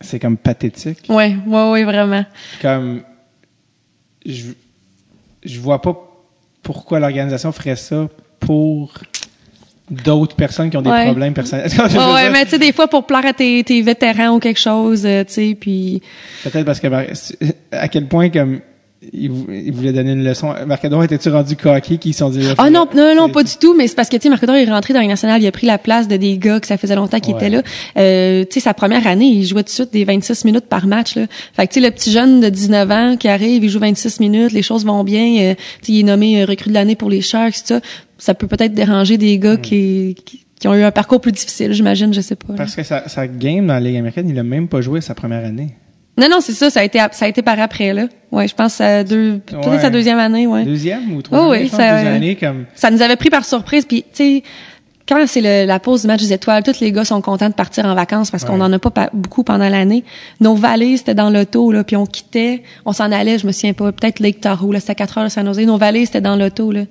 c'est 0.01 0.19
comme 0.19 0.37
pathétique. 0.37 1.03
Ouais, 1.09 1.35
ouais, 1.45 1.69
ouais, 1.71 1.83
vraiment. 1.83 2.25
Comme, 2.61 3.01
je, 4.25 4.45
je 5.43 5.59
vois 5.59 5.81
pas 5.81 5.95
pourquoi 6.63 6.99
l'organisation 6.99 7.51
ferait 7.51 7.75
ça 7.75 8.07
pour 8.39 8.93
d'autres 9.89 10.35
personnes 10.35 10.69
qui 10.69 10.77
ont 10.77 10.81
des 10.81 10.89
Ouais. 10.89 11.05
problèmes 11.05 11.33
personnels. 11.33 11.69
Ouais, 11.77 12.13
ouais, 12.13 12.29
mais 12.31 12.45
tu 12.45 12.51
sais, 12.51 12.59
des 12.59 12.71
fois, 12.71 12.87
pour 12.87 13.05
plaire 13.05 13.25
à 13.25 13.33
tes, 13.33 13.63
tes 13.63 13.81
vétérans 13.81 14.35
ou 14.35 14.39
quelque 14.39 14.59
chose, 14.59 15.05
euh, 15.05 15.23
tu 15.23 15.33
sais, 15.33 15.57
puis... 15.59 16.01
Peut-être 16.43 16.65
parce 16.65 16.79
que 16.79 16.87
à 17.71 17.87
quel 17.87 18.07
point 18.07 18.29
comme 18.29 18.61
il, 19.13 19.29
vou- 19.29 19.47
il 19.51 19.71
voulait 19.71 19.93
donner 19.93 20.13
une 20.13 20.23
leçon. 20.23 20.53
Marc-Edouard, 20.65 21.03
était-tu 21.03 21.29
rendu 21.29 21.55
coquille 21.55 21.99
qui 21.99 22.13
se 22.13 22.19
sont 22.19 22.29
dit 22.29 22.39
Ah 22.57 22.69
non, 22.69 22.87
non, 22.95 23.15
non, 23.15 23.29
pas 23.29 23.43
du 23.43 23.55
tout, 23.59 23.75
mais 23.75 23.87
c'est 23.87 23.95
parce 23.95 24.09
que, 24.09 24.15
tu 24.15 24.23
sais, 24.23 24.29
Marc-Edouard 24.29 24.57
est 24.57 24.65
rentré 24.65 24.93
dans 24.93 25.01
la 25.01 25.07
nationale, 25.07 25.41
il 25.41 25.47
a 25.47 25.51
pris 25.51 25.67
la 25.67 25.77
place 25.77 26.07
de 26.07 26.17
des 26.17 26.37
gars 26.37 26.59
que 26.59 26.67
ça 26.67 26.77
faisait 26.77 26.95
longtemps 26.95 27.19
qu'ils 27.19 27.33
Ouais. 27.35 27.39
étaient 27.41 27.49
là. 27.55 27.61
Euh, 27.97 28.43
tu 28.45 28.53
sais, 28.55 28.59
sa 28.61 28.73
première 28.73 29.05
année, 29.05 29.25
il 29.27 29.45
jouait 29.45 29.63
tout 29.63 29.67
de 29.67 29.73
suite 29.73 29.93
des 29.93 30.05
26 30.05 30.45
minutes 30.45 30.65
par 30.65 30.87
match, 30.87 31.15
là. 31.15 31.27
Fait 31.53 31.67
que, 31.67 31.73
tu 31.73 31.81
sais, 31.81 31.85
le 31.87 31.91
petit 31.93 32.11
jeune 32.11 32.39
de 32.41 32.49
19 32.49 32.91
ans 32.91 33.17
qui 33.17 33.27
arrive, 33.27 33.63
il 33.63 33.69
joue 33.69 33.79
26 33.79 34.19
minutes, 34.19 34.51
les 34.53 34.61
choses 34.63 34.85
vont 34.85 35.03
bien, 35.03 35.51
euh, 35.51 35.53
tu 35.81 35.85
sais, 35.87 35.91
il 35.91 35.99
est 35.99 36.03
nommé 36.03 36.41
euh, 36.41 36.45
recrue 36.45 36.69
de 36.69 36.73
l'année 36.75 36.95
pour 36.95 37.09
les 37.09 37.21
Sharks, 37.21 37.55
ça. 37.63 37.79
Ça 38.17 38.33
peut 38.33 38.47
peut-être 38.47 38.73
déranger 38.73 39.17
des 39.17 39.37
Hmm. 39.37 39.41
gars 39.41 39.57
qui, 39.57 40.15
qui, 40.25 40.45
qui 40.59 40.67
ont 40.69 40.73
eu 40.73 40.83
un 40.83 40.91
parcours 40.91 41.19
plus 41.19 41.33
difficile, 41.33 41.73
j'imagine, 41.73 42.13
je 42.13 42.21
sais 42.21 42.35
pas. 42.37 42.47
là. 42.53 42.55
Parce 42.57 42.75
que 42.75 42.81
sa, 42.83 43.07
sa 43.09 43.27
game 43.27 43.67
dans 43.67 43.73
la 43.73 43.81
Ligue 43.81 43.97
américaine, 43.97 44.29
il 44.29 44.39
a 44.39 44.43
même 44.43 44.67
pas 44.69 44.79
joué 44.81 45.01
sa 45.01 45.13
première 45.13 45.43
année. 45.45 45.75
Non, 46.17 46.27
non, 46.29 46.37
c'est 46.39 46.53
ça, 46.53 46.69
ça 46.69 46.79
a 46.79 46.83
été, 46.83 46.99
ça 47.11 47.25
a 47.25 47.27
été 47.27 47.41
par 47.41 47.59
après, 47.59 47.93
là. 47.93 48.05
Ouais, 48.31 48.47
je 48.47 48.55
pense 48.55 48.79
à 48.79 49.03
deux, 49.03 49.39
peut-être 49.45 49.67
Ouais. 49.69 49.79
sa 49.79 49.89
deuxième 49.89 50.17
année, 50.19 50.47
ouais. 50.47 50.63
Deuxième 50.63 51.13
ou 51.13 51.21
troisième 51.21 51.49
Oh 51.49 51.51
oui, 51.51 51.67
ça- 51.69 51.83
année, 51.95 52.35
comme 52.35 52.65
ça 52.73 52.89
nous 52.89 53.01
avait 53.01 53.17
pris 53.17 53.29
par 53.29 53.43
surprise. 53.43 53.85
Puis, 53.85 54.03
tu 54.03 54.07
sais, 54.13 54.43
quand 55.07 55.21
c'est 55.27 55.65
la 55.65 55.79
pause 55.79 56.01
du 56.01 56.07
match 56.07 56.21
des 56.21 56.31
étoiles, 56.33 56.63
tous 56.63 56.79
les 56.79 56.91
gars 56.93 57.03
sont 57.05 57.21
contents 57.21 57.49
de 57.49 57.53
partir 57.53 57.85
en 57.85 57.93
vacances 57.95 58.31
parce 58.31 58.43
qu'on 58.45 58.59
Ouais. 58.59 58.65
en 58.65 58.71
a 58.73 58.79
pas 58.79 58.89
pa- 58.91 59.09
beaucoup 59.13 59.43
pendant 59.43 59.67
l'année. 59.69 60.03
Nos 60.39 60.55
valises, 60.55 60.99
c'était 60.99 61.13
dans 61.15 61.29
l'auto, 61.29 61.71
là, 61.73 61.83
puis 61.83 61.95
on 61.97 62.05
quittait, 62.05 62.63
on 62.85 62.93
s'en 62.93 63.11
allait, 63.11 63.37
je 63.37 63.45
me 63.45 63.51
souviens 63.51 63.73
pas, 63.73 63.91
peut-être 63.91 64.19
Lake 64.19 64.39
Tahoe, 64.41 64.71
là, 64.71 64.79
c'était 64.79 64.95
4 64.95 65.17
heures 65.17 65.25
de 65.25 65.29
San 65.29 65.45
Jose. 65.45 65.59
Nos 65.65 65.77
valises, 65.77 66.07
c'était 66.07 66.21
dans 66.21 66.37
l'auto, 66.37 66.71
là. 66.71 66.81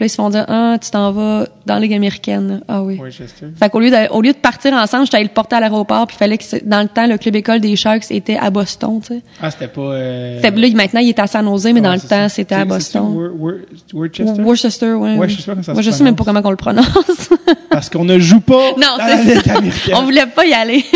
Puis 0.00 0.04
là, 0.04 0.06
ils 0.06 0.08
se 0.08 0.14
font 0.14 0.30
dire, 0.30 0.46
ah, 0.48 0.78
tu 0.80 0.90
t'en 0.90 1.12
vas 1.12 1.46
dans 1.66 1.74
la 1.74 1.80
Ligue 1.80 1.92
américaine. 1.92 2.62
Ah 2.68 2.82
oui. 2.82 2.96
Worcester. 2.96 3.48
Fait 3.54 3.68
qu'au 3.68 3.80
lieu 3.80 3.90
de, 3.90 4.10
au 4.10 4.22
lieu 4.22 4.32
de 4.32 4.38
partir 4.38 4.72
ensemble, 4.72 5.04
j'étais 5.04 5.18
allé 5.18 5.26
le 5.26 5.30
porter 5.34 5.56
à 5.56 5.60
l'aéroport, 5.60 6.06
puis 6.06 6.16
fallait 6.16 6.38
que, 6.38 6.44
dans 6.64 6.80
le 6.80 6.88
temps, 6.88 7.06
le 7.06 7.18
club 7.18 7.36
école 7.36 7.60
des 7.60 7.76
Sharks 7.76 8.10
était 8.10 8.38
à 8.38 8.48
Boston, 8.48 8.98
tu 9.02 9.08
sais. 9.16 9.20
Ah, 9.42 9.50
c'était 9.50 9.68
pas. 9.68 9.82
Euh... 9.82 10.40
Là, 10.40 10.50
maintenant, 10.74 11.00
il 11.00 11.10
est 11.10 11.18
à 11.18 11.26
San 11.26 11.44
Jose, 11.44 11.66
mais 11.74 11.82
dans 11.82 11.90
ouais, 11.90 11.96
le 12.02 12.08
temps, 12.08 12.30
c'était 12.30 12.54
à 12.54 12.64
Boston. 12.64 13.02
Wor- 13.02 13.36
Wor- 13.38 13.58
Worcester? 13.92 14.42
Worcester, 14.42 14.86
pas 14.86 14.96
comment 14.96 15.62
ça 15.62 15.62
se 15.64 15.72
Moi, 15.72 15.82
je 15.82 15.90
sais 15.90 16.02
même 16.04 16.16
pas 16.16 16.24
comment 16.24 16.40
on 16.42 16.50
le 16.50 16.56
prononce. 16.56 17.28
Parce 17.70 17.90
qu'on 17.90 18.06
ne 18.06 18.18
joue 18.18 18.40
pas 18.40 18.70
non, 18.78 18.96
dans 18.96 19.04
la 19.06 19.18
c'est 19.18 19.34
Ligue 19.34 19.50
américaine. 19.50 19.94
On 19.98 20.04
voulait 20.04 20.26
pas 20.34 20.46
y 20.46 20.54
aller. 20.54 20.82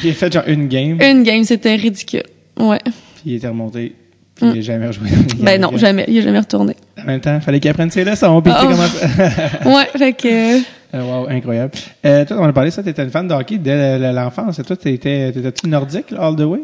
Puis 0.00 0.08
il 0.08 0.10
a 0.12 0.14
fait 0.14 0.32
genre 0.32 0.44
une 0.46 0.66
game, 0.68 0.98
Une 1.02 1.24
game, 1.24 1.44
c'était 1.44 1.74
ridicule. 1.74 2.22
Ouais. 2.58 2.80
puis 2.84 2.94
il 3.26 3.34
était 3.34 3.48
remonté, 3.48 3.94
puis 4.34 4.46
il 4.54 4.58
a 4.58 4.62
jamais 4.62 4.86
rejoué. 4.86 5.10
dans 5.10 5.16
la 5.16 5.22
Ligue 5.22 5.36
Ben 5.42 5.60
non, 5.60 5.76
jamais. 5.76 6.06
Il 6.08 6.16
est 6.16 6.22
jamais 6.22 6.38
retourné. 6.38 6.74
En 7.02 7.06
même 7.06 7.20
temps, 7.20 7.40
fallait 7.40 7.60
qu'il 7.60 7.70
apprenne 7.70 7.90
ses 7.90 8.04
leçons, 8.04 8.40
puis 8.42 8.52
tu 8.52 8.58
Oh. 8.62 8.68
comment 8.68 8.86
ça- 8.86 9.06
Ouais, 9.68 9.86
fait 9.96 10.12
que... 10.12 10.58
Euh, 10.92 11.02
wow, 11.02 11.28
incroyable. 11.30 11.70
Euh, 12.04 12.24
toi, 12.24 12.38
on 12.40 12.44
a 12.48 12.52
parlé 12.52 12.70
de 12.70 12.74
ça, 12.74 12.82
t'étais 12.82 13.04
une 13.04 13.10
fan 13.10 13.28
de 13.28 13.32
hockey 13.32 13.58
dès 13.58 13.96
l'enfance. 14.12 14.58
Et 14.58 14.64
toi, 14.64 14.74
t'étais, 14.76 15.30
t'étais-tu 15.30 15.68
nordique, 15.68 16.10
là, 16.10 16.22
all 16.26 16.34
the 16.34 16.40
way? 16.40 16.62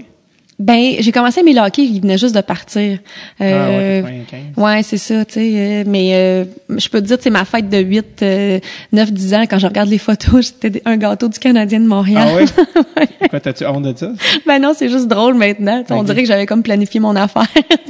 Ben, 0.58 0.94
j'ai 1.00 1.12
commencé 1.12 1.40
à 1.40 1.42
mes 1.42 1.58
hockey, 1.60 1.82
il 1.84 2.00
venait 2.00 2.16
juste 2.16 2.34
de 2.34 2.40
partir. 2.40 2.98
ah 3.38 3.44
ouais, 3.44 3.50
Euh, 3.50 4.02
95. 4.02 4.40
Ouais, 4.56 4.82
c'est 4.82 4.96
ça, 4.96 5.24
tu 5.26 5.34
sais. 5.34 5.52
euh, 5.54 5.84
mais 5.86 6.10
euh, 6.14 6.44
je 6.78 6.88
peux 6.88 7.02
te 7.02 7.06
dire, 7.06 7.18
c'est 7.20 7.28
ma 7.28 7.44
fête 7.44 7.68
de 7.68 7.76
8, 7.76 8.22
euh, 8.22 8.58
9, 8.92 9.12
10 9.12 9.34
ans, 9.34 9.42
quand 9.42 9.58
je 9.58 9.66
regarde 9.66 9.90
les 9.90 9.98
photos, 9.98 10.52
j'étais 10.62 10.80
un 10.86 10.96
gâteau 10.96 11.28
du 11.28 11.38
Canadien 11.38 11.80
de 11.80 11.86
Montréal. 11.86 12.26
Ah 12.30 12.34
ouais? 12.96 13.28
Quoi, 13.28 13.40
t'as-tu 13.40 13.66
honte 13.66 13.82
de 13.82 13.94
ça? 13.96 14.12
ben 14.46 14.58
non, 14.58 14.72
c'est 14.74 14.88
juste 14.88 15.08
drôle 15.08 15.34
maintenant. 15.34 15.84
sais, 15.86 15.92
On 15.92 16.02
dirait 16.02 16.22
que 16.22 16.28
j'avais 16.28 16.46
comme 16.46 16.62
planifié 16.62 17.00
mon 17.00 17.16
affaire. 17.16 17.46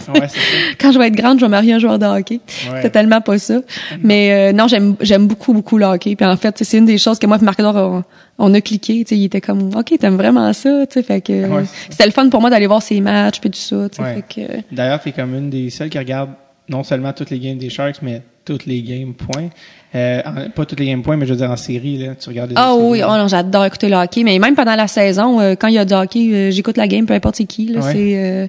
Ouais, 0.09 0.27
c'est 0.29 0.39
ça. 0.41 0.57
quand 0.81 0.91
je 0.91 0.99
vais 0.99 1.07
être 1.07 1.15
grande, 1.17 1.39
je 1.39 1.45
vais 1.45 1.51
marier 1.51 1.73
un 1.75 1.79
joueur 1.79 2.01
de 2.01 2.07
hockey. 2.07 2.41
Ouais. 2.73 2.81
C'est 2.83 2.91
tellement 2.91 3.21
pas 3.21 3.39
ça. 3.39 3.61
Mais 4.03 4.33
euh, 4.33 4.53
non, 4.53 4.67
j'aime 4.67 4.97
j'aime 5.01 5.27
beaucoup 5.29 5.53
beaucoup 5.53 5.79
le 5.79 5.87
hockey. 5.87 6.17
Puis 6.17 6.27
en 6.27 6.37
fait, 6.37 6.57
c'est 6.63 6.79
une 6.79 6.87
des 6.87 6.99
choses 6.99 7.19
que 7.21 7.27
moi 7.27 7.39
et 7.41 7.45
Marc 7.45 7.61
on, 7.61 8.03
on 8.39 8.53
a 8.55 8.61
cliqué. 8.61 9.05
Tu 9.05 9.11
sais, 9.15 9.19
il 9.19 9.25
était 9.25 9.41
comme 9.41 9.71
OK, 9.77 9.93
t'aimes 9.99 10.17
vraiment 10.17 10.53
ça. 10.53 10.87
Tu 10.87 10.95
sais, 10.95 11.03
fait 11.03 11.21
que 11.21 11.49
Ouais. 11.49 11.65
c'était 11.91 12.07
le 12.07 12.13
fun 12.13 12.29
pour 12.29 12.41
moi 12.41 12.51
d'aller 12.51 12.67
voir 12.67 12.83
ses 12.83 13.01
matchs 13.01 13.41
puis 13.41 13.51
tout 13.51 13.59
ça. 13.59 13.89
Tu 13.91 13.97
sais, 13.97 14.03
Ouais. 14.03 14.15
fait 14.29 14.63
que 14.69 14.75
D'ailleurs, 14.75 15.01
t'es 15.01 15.13
comme 15.13 15.35
une 15.35 15.51
des 15.51 15.71
seules 15.71 15.91
qui 15.91 15.99
regarde 15.99 16.31
non 16.69 16.83
seulement 16.83 17.13
toutes 17.13 17.31
les 17.31 17.39
games 17.39 17.59
des 17.59 17.71
Sharks, 17.71 18.03
mais 18.03 18.23
toutes 18.45 18.67
les 18.67 18.83
games 18.83 19.15
points. 19.15 19.49
Euh, 19.95 20.21
en- 20.27 20.51
pas 20.51 20.65
toutes 20.67 20.79
les 20.81 20.87
games 20.87 21.03
points, 21.03 21.17
mais 21.17 21.27
je 21.27 21.33
veux 21.33 21.39
dire 21.39 21.51
en 21.51 21.57
série, 21.57 21.97
là. 21.99 22.15
Tu 22.17 22.29
regardes 22.29 22.51
les 22.51 22.57
ah 22.59 22.75
oui, 22.77 23.01
oh 23.05 23.09
non, 23.17 23.29
j'adore 23.29 23.65
écouter 23.65 23.89
le 23.89 23.97
hockey. 23.97 24.23
Mais 24.25 24.39
même 24.39 24.55
pendant 24.55 24.75
la 24.77 24.89
saison, 24.89 25.41
euh, 25.41 25.55
quand 25.55 25.69
il 25.69 25.75
y 25.75 25.79
a 25.79 25.85
du 25.85 25.95
hockey, 25.95 26.29
euh, 26.33 26.51
j'écoute 26.51 26.77
la 26.77 26.87
game, 26.87 27.07
peu 27.07 27.15
importe 27.15 27.37
c'est 27.37 27.45
qui. 27.45 27.67
Là, 27.69 27.81
Ouais. 27.81 27.93
c'est 27.93 28.13
euh, 28.17 28.47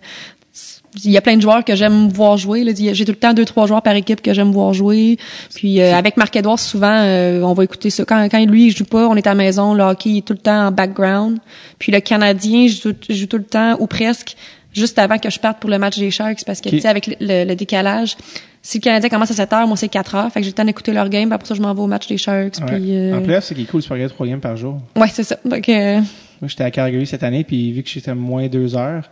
il 1.03 1.11
y 1.11 1.17
a 1.17 1.21
plein 1.21 1.35
de 1.37 1.41
joueurs 1.41 1.63
que 1.63 1.75
j'aime 1.75 2.09
voir 2.09 2.37
jouer. 2.37 2.65
J'ai 2.93 3.05
tout 3.05 3.11
le 3.11 3.17
temps 3.17 3.33
deux, 3.33 3.45
trois 3.45 3.67
joueurs 3.67 3.81
par 3.81 3.95
équipe 3.95 4.21
que 4.21 4.33
j'aime 4.33 4.51
voir 4.51 4.73
jouer. 4.73 5.17
Puis 5.55 5.81
euh, 5.81 5.93
avec 5.95 6.17
Marc-Edouard, 6.17 6.59
souvent, 6.59 7.01
euh, 7.03 7.41
on 7.41 7.53
va 7.53 7.63
écouter 7.63 7.89
ça. 7.89 8.03
Quand, 8.05 8.27
quand 8.29 8.43
lui, 8.45 8.67
il 8.67 8.75
joue 8.75 8.85
pas, 8.85 9.07
on 9.07 9.15
est 9.15 9.27
à 9.27 9.31
la 9.31 9.35
maison, 9.35 9.73
le 9.73 9.83
hockey 9.83 10.09
il 10.09 10.17
est 10.19 10.21
tout 10.21 10.33
le 10.33 10.39
temps 10.39 10.67
en 10.67 10.71
background. 10.71 11.39
Puis 11.79 11.91
le 11.91 11.99
Canadien, 11.99 12.67
je 12.67 12.81
joue, 12.81 12.93
je 13.09 13.13
joue 13.15 13.27
tout 13.27 13.37
le 13.37 13.43
temps, 13.43 13.75
ou 13.79 13.87
presque, 13.87 14.35
juste 14.73 14.97
avant 14.99 15.17
que 15.17 15.29
je 15.29 15.39
parte 15.39 15.59
pour 15.59 15.69
le 15.69 15.77
match 15.77 15.97
des 15.97 16.11
Sharks. 16.11 16.43
Parce 16.45 16.61
que, 16.61 16.69
Ok. 16.69 16.75
tu 16.75 16.81
sais, 16.81 16.87
avec 16.87 17.07
le, 17.07 17.15
le- 17.19 17.45
le 17.45 17.55
décalage, 17.55 18.15
si 18.61 18.79
le 18.79 18.83
Canadien 18.83 19.09
commence 19.09 19.31
à 19.31 19.33
7 19.35 19.53
heures, 19.53 19.67
moi, 19.67 19.77
c'est 19.77 19.87
4 19.87 20.15
heures. 20.15 20.31
Fait 20.31 20.39
que 20.41 20.43
j'ai 20.43 20.49
le 20.51 20.55
temps 20.55 20.65
d'écouter 20.65 20.91
leur 20.91 21.07
game. 21.09 21.29
Puis 21.29 21.35
après 21.35 21.47
ça, 21.47 21.55
je 21.55 21.61
m'en 21.61 21.73
vais 21.73 21.81
au 21.81 21.87
match 21.87 22.07
des 22.07 22.17
Sharks. 22.17 22.57
Ouais. 22.59 22.65
Puis, 22.77 22.95
euh, 22.97 23.17
En 23.17 23.21
playoff, 23.21 23.43
c'est 23.45 23.55
qui 23.55 23.61
est 23.61 23.65
cool, 23.65 23.81
tu 23.81 23.87
peux 23.87 23.93
regarder 23.93 24.13
trois 24.13 24.27
games 24.27 24.39
par 24.41 24.57
jour. 24.57 24.79
ouais, 24.97 25.07
c'est 25.13 25.23
ça. 25.23 25.35
Que, 25.37 25.71
euh, 25.71 26.01
Moi, 26.41 26.47
j'étais 26.49 26.63
à 26.65 26.71
Calgary 26.71 27.05
cette 27.07 27.23
année, 27.23 27.43
puis 27.43 27.71
vu 27.71 27.81
que 27.83 27.89
j'étais 27.89 28.13
moins 28.13 28.47
deux 28.47 28.75
heures, 28.75 29.09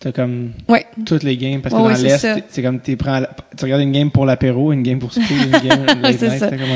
t'as 0.00 0.12
comme 0.12 0.52
ouais. 0.68 0.86
toutes 1.06 1.22
les 1.22 1.36
games, 1.36 1.60
parce 1.62 1.74
que 1.74 1.80
Ouais, 1.80 1.92
dans 1.92 1.96
c'est 1.98 2.02
l'Est, 2.34 2.44
c'est 2.48 2.62
comme 2.62 2.80
t'es 2.80 2.96
prends, 2.96 3.22
tu 3.56 3.64
regardes 3.64 3.82
une 3.82 3.92
game 3.92 4.10
pour 4.10 4.26
l'apéro, 4.26 4.72
une 4.72 4.82
game 4.82 4.98
pour 4.98 5.12
souper, 5.12 5.34
une 5.34 5.50
game 5.50 5.84
late 6.02 6.18
C'est 6.18 6.28
night, 6.28 6.38
ça. 6.40 6.50
c'est 6.50 6.56
comme 6.58 6.70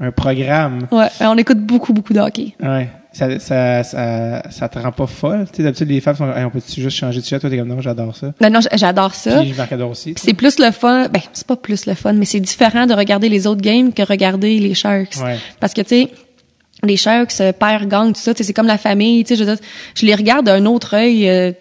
un, 0.00 0.06
un 0.06 0.10
programme. 0.12 0.86
Ouais, 0.92 1.08
on 1.20 1.36
écoute 1.38 1.58
beaucoup, 1.60 1.92
beaucoup 1.92 2.12
de 2.12 2.20
hockey. 2.20 2.54
Ouais. 2.62 2.88
Ça, 3.12 3.40
ça, 3.40 3.82
ça, 3.82 4.42
ça 4.50 4.68
te 4.68 4.78
rend 4.78 4.92
pas 4.92 5.08
folle. 5.08 5.46
Tu 5.50 5.56
sais, 5.56 5.62
d'habitude, 5.64 5.88
les 5.88 6.00
femmes 6.00 6.14
sont, 6.14 6.32
Hey, 6.32 6.44
on 6.44 6.50
peut-tu 6.50 6.80
juste 6.80 6.96
changer 6.96 7.18
de 7.18 7.24
sujet? 7.24 7.40
Toi, 7.40 7.50
t'es 7.50 7.58
comme, 7.58 7.66
non, 7.66 7.80
j'adore 7.80 8.14
ça. 8.14 8.32
Non, 8.40 8.50
non, 8.50 8.60
j'adore 8.72 9.14
ça. 9.16 9.40
Puis, 9.40 9.52
je 9.52 9.82
aussi. 9.82 10.12
Puis 10.12 10.22
c'est 10.24 10.32
plus 10.32 10.60
le 10.60 10.70
fun. 10.70 11.08
Ben, 11.08 11.20
c'est 11.32 11.44
pas 11.46 11.56
plus 11.56 11.86
le 11.86 11.94
fun, 11.94 12.12
mais 12.12 12.24
c'est 12.24 12.38
différent 12.38 12.86
de 12.86 12.94
regarder 12.94 13.28
les 13.28 13.48
autres 13.48 13.62
games 13.62 13.92
que 13.92 14.02
regarder 14.02 14.60
les 14.60 14.74
Sharks. 14.74 15.16
Ouais. 15.24 15.38
Parce 15.58 15.74
que, 15.74 15.80
tu 15.80 15.88
sais, 15.88 16.08
les 16.84 16.96
Sharks, 16.96 17.32
euh, 17.40 17.52
père, 17.52 17.86
gang, 17.86 18.12
tout 18.12 18.20
ça, 18.20 18.32
tu 18.32 18.38
sais, 18.38 18.44
c'est 18.44 18.52
comme 18.54 18.68
la 18.68 18.78
famille, 18.78 19.24
tu 19.24 19.34
sais, 19.34 19.44
je, 19.44 19.56
je 20.00 20.06
les 20.06 20.14
regarde 20.14 20.46
d'un 20.46 20.64
autre 20.66 20.94
œil. 20.94 21.28
euh, 21.28 21.50
tu 21.50 21.56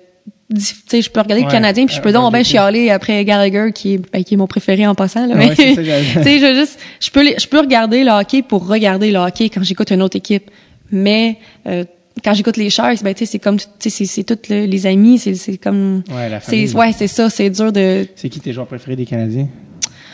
je 0.53 1.09
peux 1.09 1.21
regarder 1.21 1.43
Ouais, 1.43 1.47
le 1.47 1.51
Canadien, 1.51 1.85
puis 1.85 1.95
je 1.95 2.01
peux 2.01 2.09
euh, 2.09 2.13
donc 2.13 2.33
ouais, 2.33 2.43
chialer 2.43 2.89
après 2.89 3.23
Gallagher, 3.25 3.71
qui 3.73 3.93
est, 3.95 3.97
ben, 4.11 4.23
qui 4.23 4.33
est 4.33 4.37
mon 4.37 4.47
préféré 4.47 4.85
en 4.87 4.95
passant, 4.95 5.25
là. 5.27 5.35
Ouais, 5.35 5.53
mais, 5.57 5.75
j'allais- 5.75 6.03
tu 6.13 6.23
sais, 6.23 6.39
je 6.39 6.53
juste, 6.59 6.79
je 6.99 7.09
peux, 7.11 7.23
je 7.37 7.47
peux 7.47 7.59
regarder 7.59 8.03
le 8.03 8.11
hockey 8.11 8.41
pour 8.41 8.67
regarder 8.67 9.11
le 9.11 9.19
hockey 9.19 9.49
quand 9.49 9.63
j'écoute 9.63 9.91
une 9.91 10.01
autre 10.01 10.17
équipe. 10.17 10.49
Mais, 10.91 11.37
euh, 11.67 11.83
quand 12.23 12.33
j'écoute 12.33 12.57
les 12.57 12.69
Sharks, 12.69 13.03
ben, 13.03 13.13
tu 13.13 13.19
sais, 13.19 13.25
c'est 13.33 13.39
comme, 13.39 13.57
tu 13.57 13.65
sais, 13.79 13.89
c'est, 13.89 14.05
c'est 14.05 14.23
tous 14.23 14.49
le- 14.49 14.65
les 14.65 14.85
amis, 14.87 15.19
c'est, 15.19 15.35
c'est 15.35 15.57
comme, 15.57 16.03
Ouais, 16.11 16.27
la 16.29 16.39
famille. 16.39 16.73
ouais, 16.73 16.91
c'est 16.97 17.07
ça, 17.07 17.29
c'est 17.29 17.49
dur 17.49 17.71
de, 17.71 18.07
C'est 18.15 18.29
qui 18.29 18.39
tes 18.39 18.51
joueurs 18.51 18.67
préférés 18.67 18.95
des 18.95 19.05
Canadiens? 19.05 19.47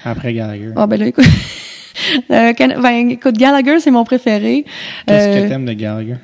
Après 0.04 0.34
Gallagher? 0.34 0.70
Ah 0.76 0.86
ben 0.86 1.00
là, 1.00 1.08
écoute, 1.08 1.26
euh, 2.30 2.54
Can- 2.54 2.80
ben, 2.82 3.10
écoute, 3.10 3.38
Gallagher, 3.38 3.80
c'est 3.80 3.90
mon 3.90 4.04
préféré. 4.04 4.66
Qu'est-ce 5.08 5.28
Euh, 5.30 5.44
que 5.44 5.50
t'aimes 5.50 5.66
de 5.66 5.74
Gallagher? 5.74 6.16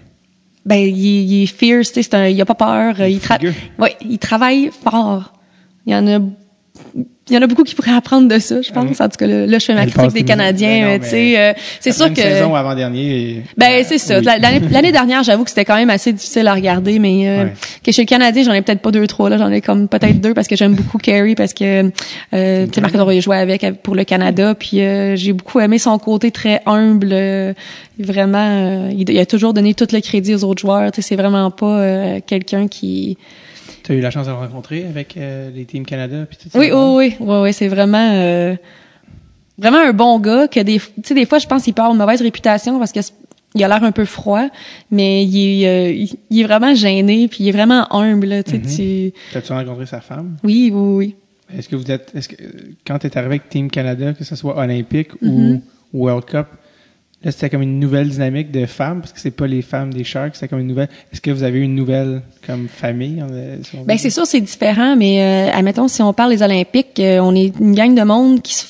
Ben, 0.65 0.77
il, 0.79 0.95
il 1.31 1.43
est 1.43 1.45
fierce, 1.47 1.91
c'est 1.93 2.13
un, 2.13 2.27
il 2.27 2.39
a 2.41 2.45
pas 2.45 2.55
peur. 2.55 2.95
euh, 2.99 3.09
Il, 3.09 3.17
tra- 3.19 3.39
ouais, 3.79 3.95
il 4.01 4.19
travaille 4.19 4.69
fort. 4.71 5.33
Il 5.85 5.93
y 5.93 5.95
en 5.95 6.07
a, 6.07 6.19
il 7.31 7.35
y 7.35 7.37
en 7.37 7.41
a 7.41 7.47
beaucoup 7.47 7.63
qui 7.63 7.73
pourraient 7.73 7.95
apprendre 7.95 8.27
de 8.27 8.37
ça, 8.39 8.61
je 8.61 8.71
pense. 8.71 8.99
En 9.01 9.09
tout 9.09 9.17
cas, 9.17 9.25
là, 9.25 9.45
là, 9.47 9.57
je 9.57 9.65
fais 9.65 9.73
ma 9.73 9.83
Elle 9.83 9.91
critique 9.91 10.13
des 10.13 10.23
Canadiens, 10.23 10.85
Ben 10.85 10.99
tu 11.01 11.07
sais, 11.09 11.39
euh, 11.39 11.53
c'est 11.79 11.91
sûr 11.93 12.05
une 12.07 12.13
que... 12.13 12.21
saison 12.21 12.53
avant-dernier. 12.53 13.05
et- 13.21 13.41
Ben 13.57 13.83
c'est 13.87 13.97
ça. 13.97 14.19
Oui. 14.19 14.25
L'année 14.71 14.91
dernière, 14.91 15.23
j'avoue 15.23 15.43
que 15.43 15.49
c'était 15.49 15.65
quand 15.65 15.75
même 15.77 15.89
assez 15.89 16.11
difficile 16.13 16.47
à 16.47 16.53
regarder, 16.53 16.99
mais 16.99 17.27
euh, 17.27 17.43
Ouais. 17.45 17.53
que 17.83 17.91
chez 17.91 18.01
le 18.03 18.07
Canadien, 18.07 18.43
j'en 18.43 18.53
ai 18.53 18.61
peut-être 18.61 18.81
pas 18.81 18.91
deux 18.91 19.07
trois 19.07 19.29
là, 19.29 19.37
j'en 19.37 19.49
ai 19.51 19.61
comme 19.61 19.87
peut-être 19.87 20.19
deux 20.19 20.33
parce 20.33 20.47
que 20.47 20.55
j'aime 20.55 20.75
beaucoup 20.75 20.97
Carey 20.97 21.33
parce 21.35 21.53
que 21.53 21.89
euh, 22.33 22.65
tu 22.67 22.73
sais 22.75 22.81
Marc 22.81 22.93
André 22.95 23.21
jouait 23.21 23.37
avec 23.37 23.63
avec- 23.63 23.81
pour 23.81 23.95
le 23.95 24.03
Canada, 24.03 24.53
puis 24.53 24.81
euh, 24.81 25.15
j'ai 25.15 25.33
beaucoup 25.33 25.59
aimé 25.61 25.77
son 25.79 25.97
côté 25.97 26.31
très 26.31 26.61
humble, 26.65 27.09
euh, 27.11 27.53
vraiment 27.99 28.37
euh, 28.39 28.89
il, 28.91 29.09
il 29.09 29.19
a 29.19 29.25
toujours 29.25 29.53
donné 29.53 29.73
tout 29.73 29.87
le 29.91 29.99
crédit 30.01 30.35
aux 30.35 30.43
autres 30.43 30.61
joueurs, 30.61 30.91
tu 30.91 31.01
sais 31.01 31.07
c'est 31.09 31.15
vraiment 31.15 31.49
pas 31.51 31.79
euh, 31.79 32.19
quelqu'un 32.25 32.67
qui 32.67 33.17
Tu 33.91 33.95
as 33.97 33.99
eu 33.99 34.01
la 34.01 34.11
chance 34.11 34.25
de 34.27 34.31
le 34.31 34.37
rencontrer 34.37 34.85
avec 34.85 35.17
euh, 35.17 35.49
les 35.53 35.65
Teams 35.65 35.85
Canada 35.85 36.25
puis 36.29 36.37
tout 36.41 36.49
ça. 36.49 36.57
Oui, 36.57 36.71
oui, 36.71 36.95
oui, 36.95 37.15
oui, 37.19 37.35
oui, 37.41 37.53
c'est 37.53 37.67
vraiment 37.67 38.11
euh, 38.13 38.55
vraiment 39.57 39.79
un 39.79 39.91
bon 39.93 40.17
gars 40.19 40.47
que 40.47 40.59
des 40.61 40.79
tu 40.79 40.89
sais 41.03 41.13
des 41.13 41.25
fois 41.25 41.39
je 41.39 41.47
pense 41.47 41.63
qu'il 41.63 41.73
peut 41.73 41.81
avoir 41.81 41.93
une 41.93 41.99
mauvaise 42.01 42.21
réputation 42.21 42.79
parce 42.79 42.91
que 42.93 42.99
il 43.53 43.61
a 43.65 43.67
l'air 43.67 43.83
un 43.83 43.91
peu 43.91 44.05
froid, 44.05 44.47
mais 44.91 45.25
il 45.25 45.63
est, 45.63 45.67
euh, 45.67 45.91
il, 45.91 46.09
il 46.29 46.39
est 46.39 46.43
vraiment 46.45 46.73
gêné 46.73 47.27
puis 47.27 47.39
il 47.43 47.49
est 47.49 47.51
vraiment 47.51 47.85
humble, 47.93 48.27
là, 48.27 48.43
tu 48.43 48.51
sais, 48.51 48.61
tu- 48.61 49.13
T'as-tu 49.33 49.51
rencontré 49.51 49.85
sa 49.85 49.99
femme? 49.99 50.37
Oui, 50.41 50.71
oui, 50.73 50.95
oui. 50.95 51.15
Est-ce 51.57 51.67
que 51.67 51.75
vous 51.75 51.91
êtes, 51.91 52.13
est-ce 52.15 52.29
que, 52.29 52.35
quand 52.87 52.97
tu 52.99 53.07
es 53.07 53.17
arrivé 53.17 53.35
avec 53.35 53.49
Team 53.49 53.69
Canada, 53.69 54.13
que 54.13 54.23
ce 54.23 54.37
soit 54.37 54.57
olympique 54.57 55.09
Mm-hmm. 55.21 55.59
ou 55.93 56.05
World 56.05 56.23
Cup, 56.23 56.47
là, 57.23 57.31
c'était 57.31 57.49
comme 57.49 57.61
une 57.61 57.79
nouvelle 57.79 58.09
dynamique 58.09 58.51
de 58.51 58.65
femmes, 58.65 59.01
parce 59.01 59.13
que 59.13 59.19
c'est 59.19 59.31
pas 59.31 59.47
les 59.47 59.61
femmes 59.61 59.93
des 59.93 60.03
Sharks, 60.03 60.35
c'est 60.35 60.47
comme 60.47 60.59
une 60.59 60.67
nouvelle. 60.67 60.89
Est-ce 61.13 61.21
que 61.21 61.31
vous 61.31 61.43
avez 61.43 61.59
une 61.59 61.75
nouvelle, 61.75 62.21
comme 62.45 62.67
famille? 62.67 63.23
si 63.63 63.77
Ben 63.85 63.97
c'est 63.97 64.09
sûr 64.09 64.25
c'est 64.25 64.41
différent, 64.41 64.95
mais 64.95 65.21
euh, 65.21 65.51
admettons 65.57 65.87
si 65.87 66.01
on 66.01 66.13
parle 66.13 66.31
des 66.31 66.41
Olympiques, 66.43 66.99
euh, 66.99 67.19
on 67.19 67.35
est 67.35 67.53
une 67.59 67.73
gang 67.75 67.93
de 67.95 68.03
monde 68.03 68.41
qui 68.41 68.53
se 68.55 68.65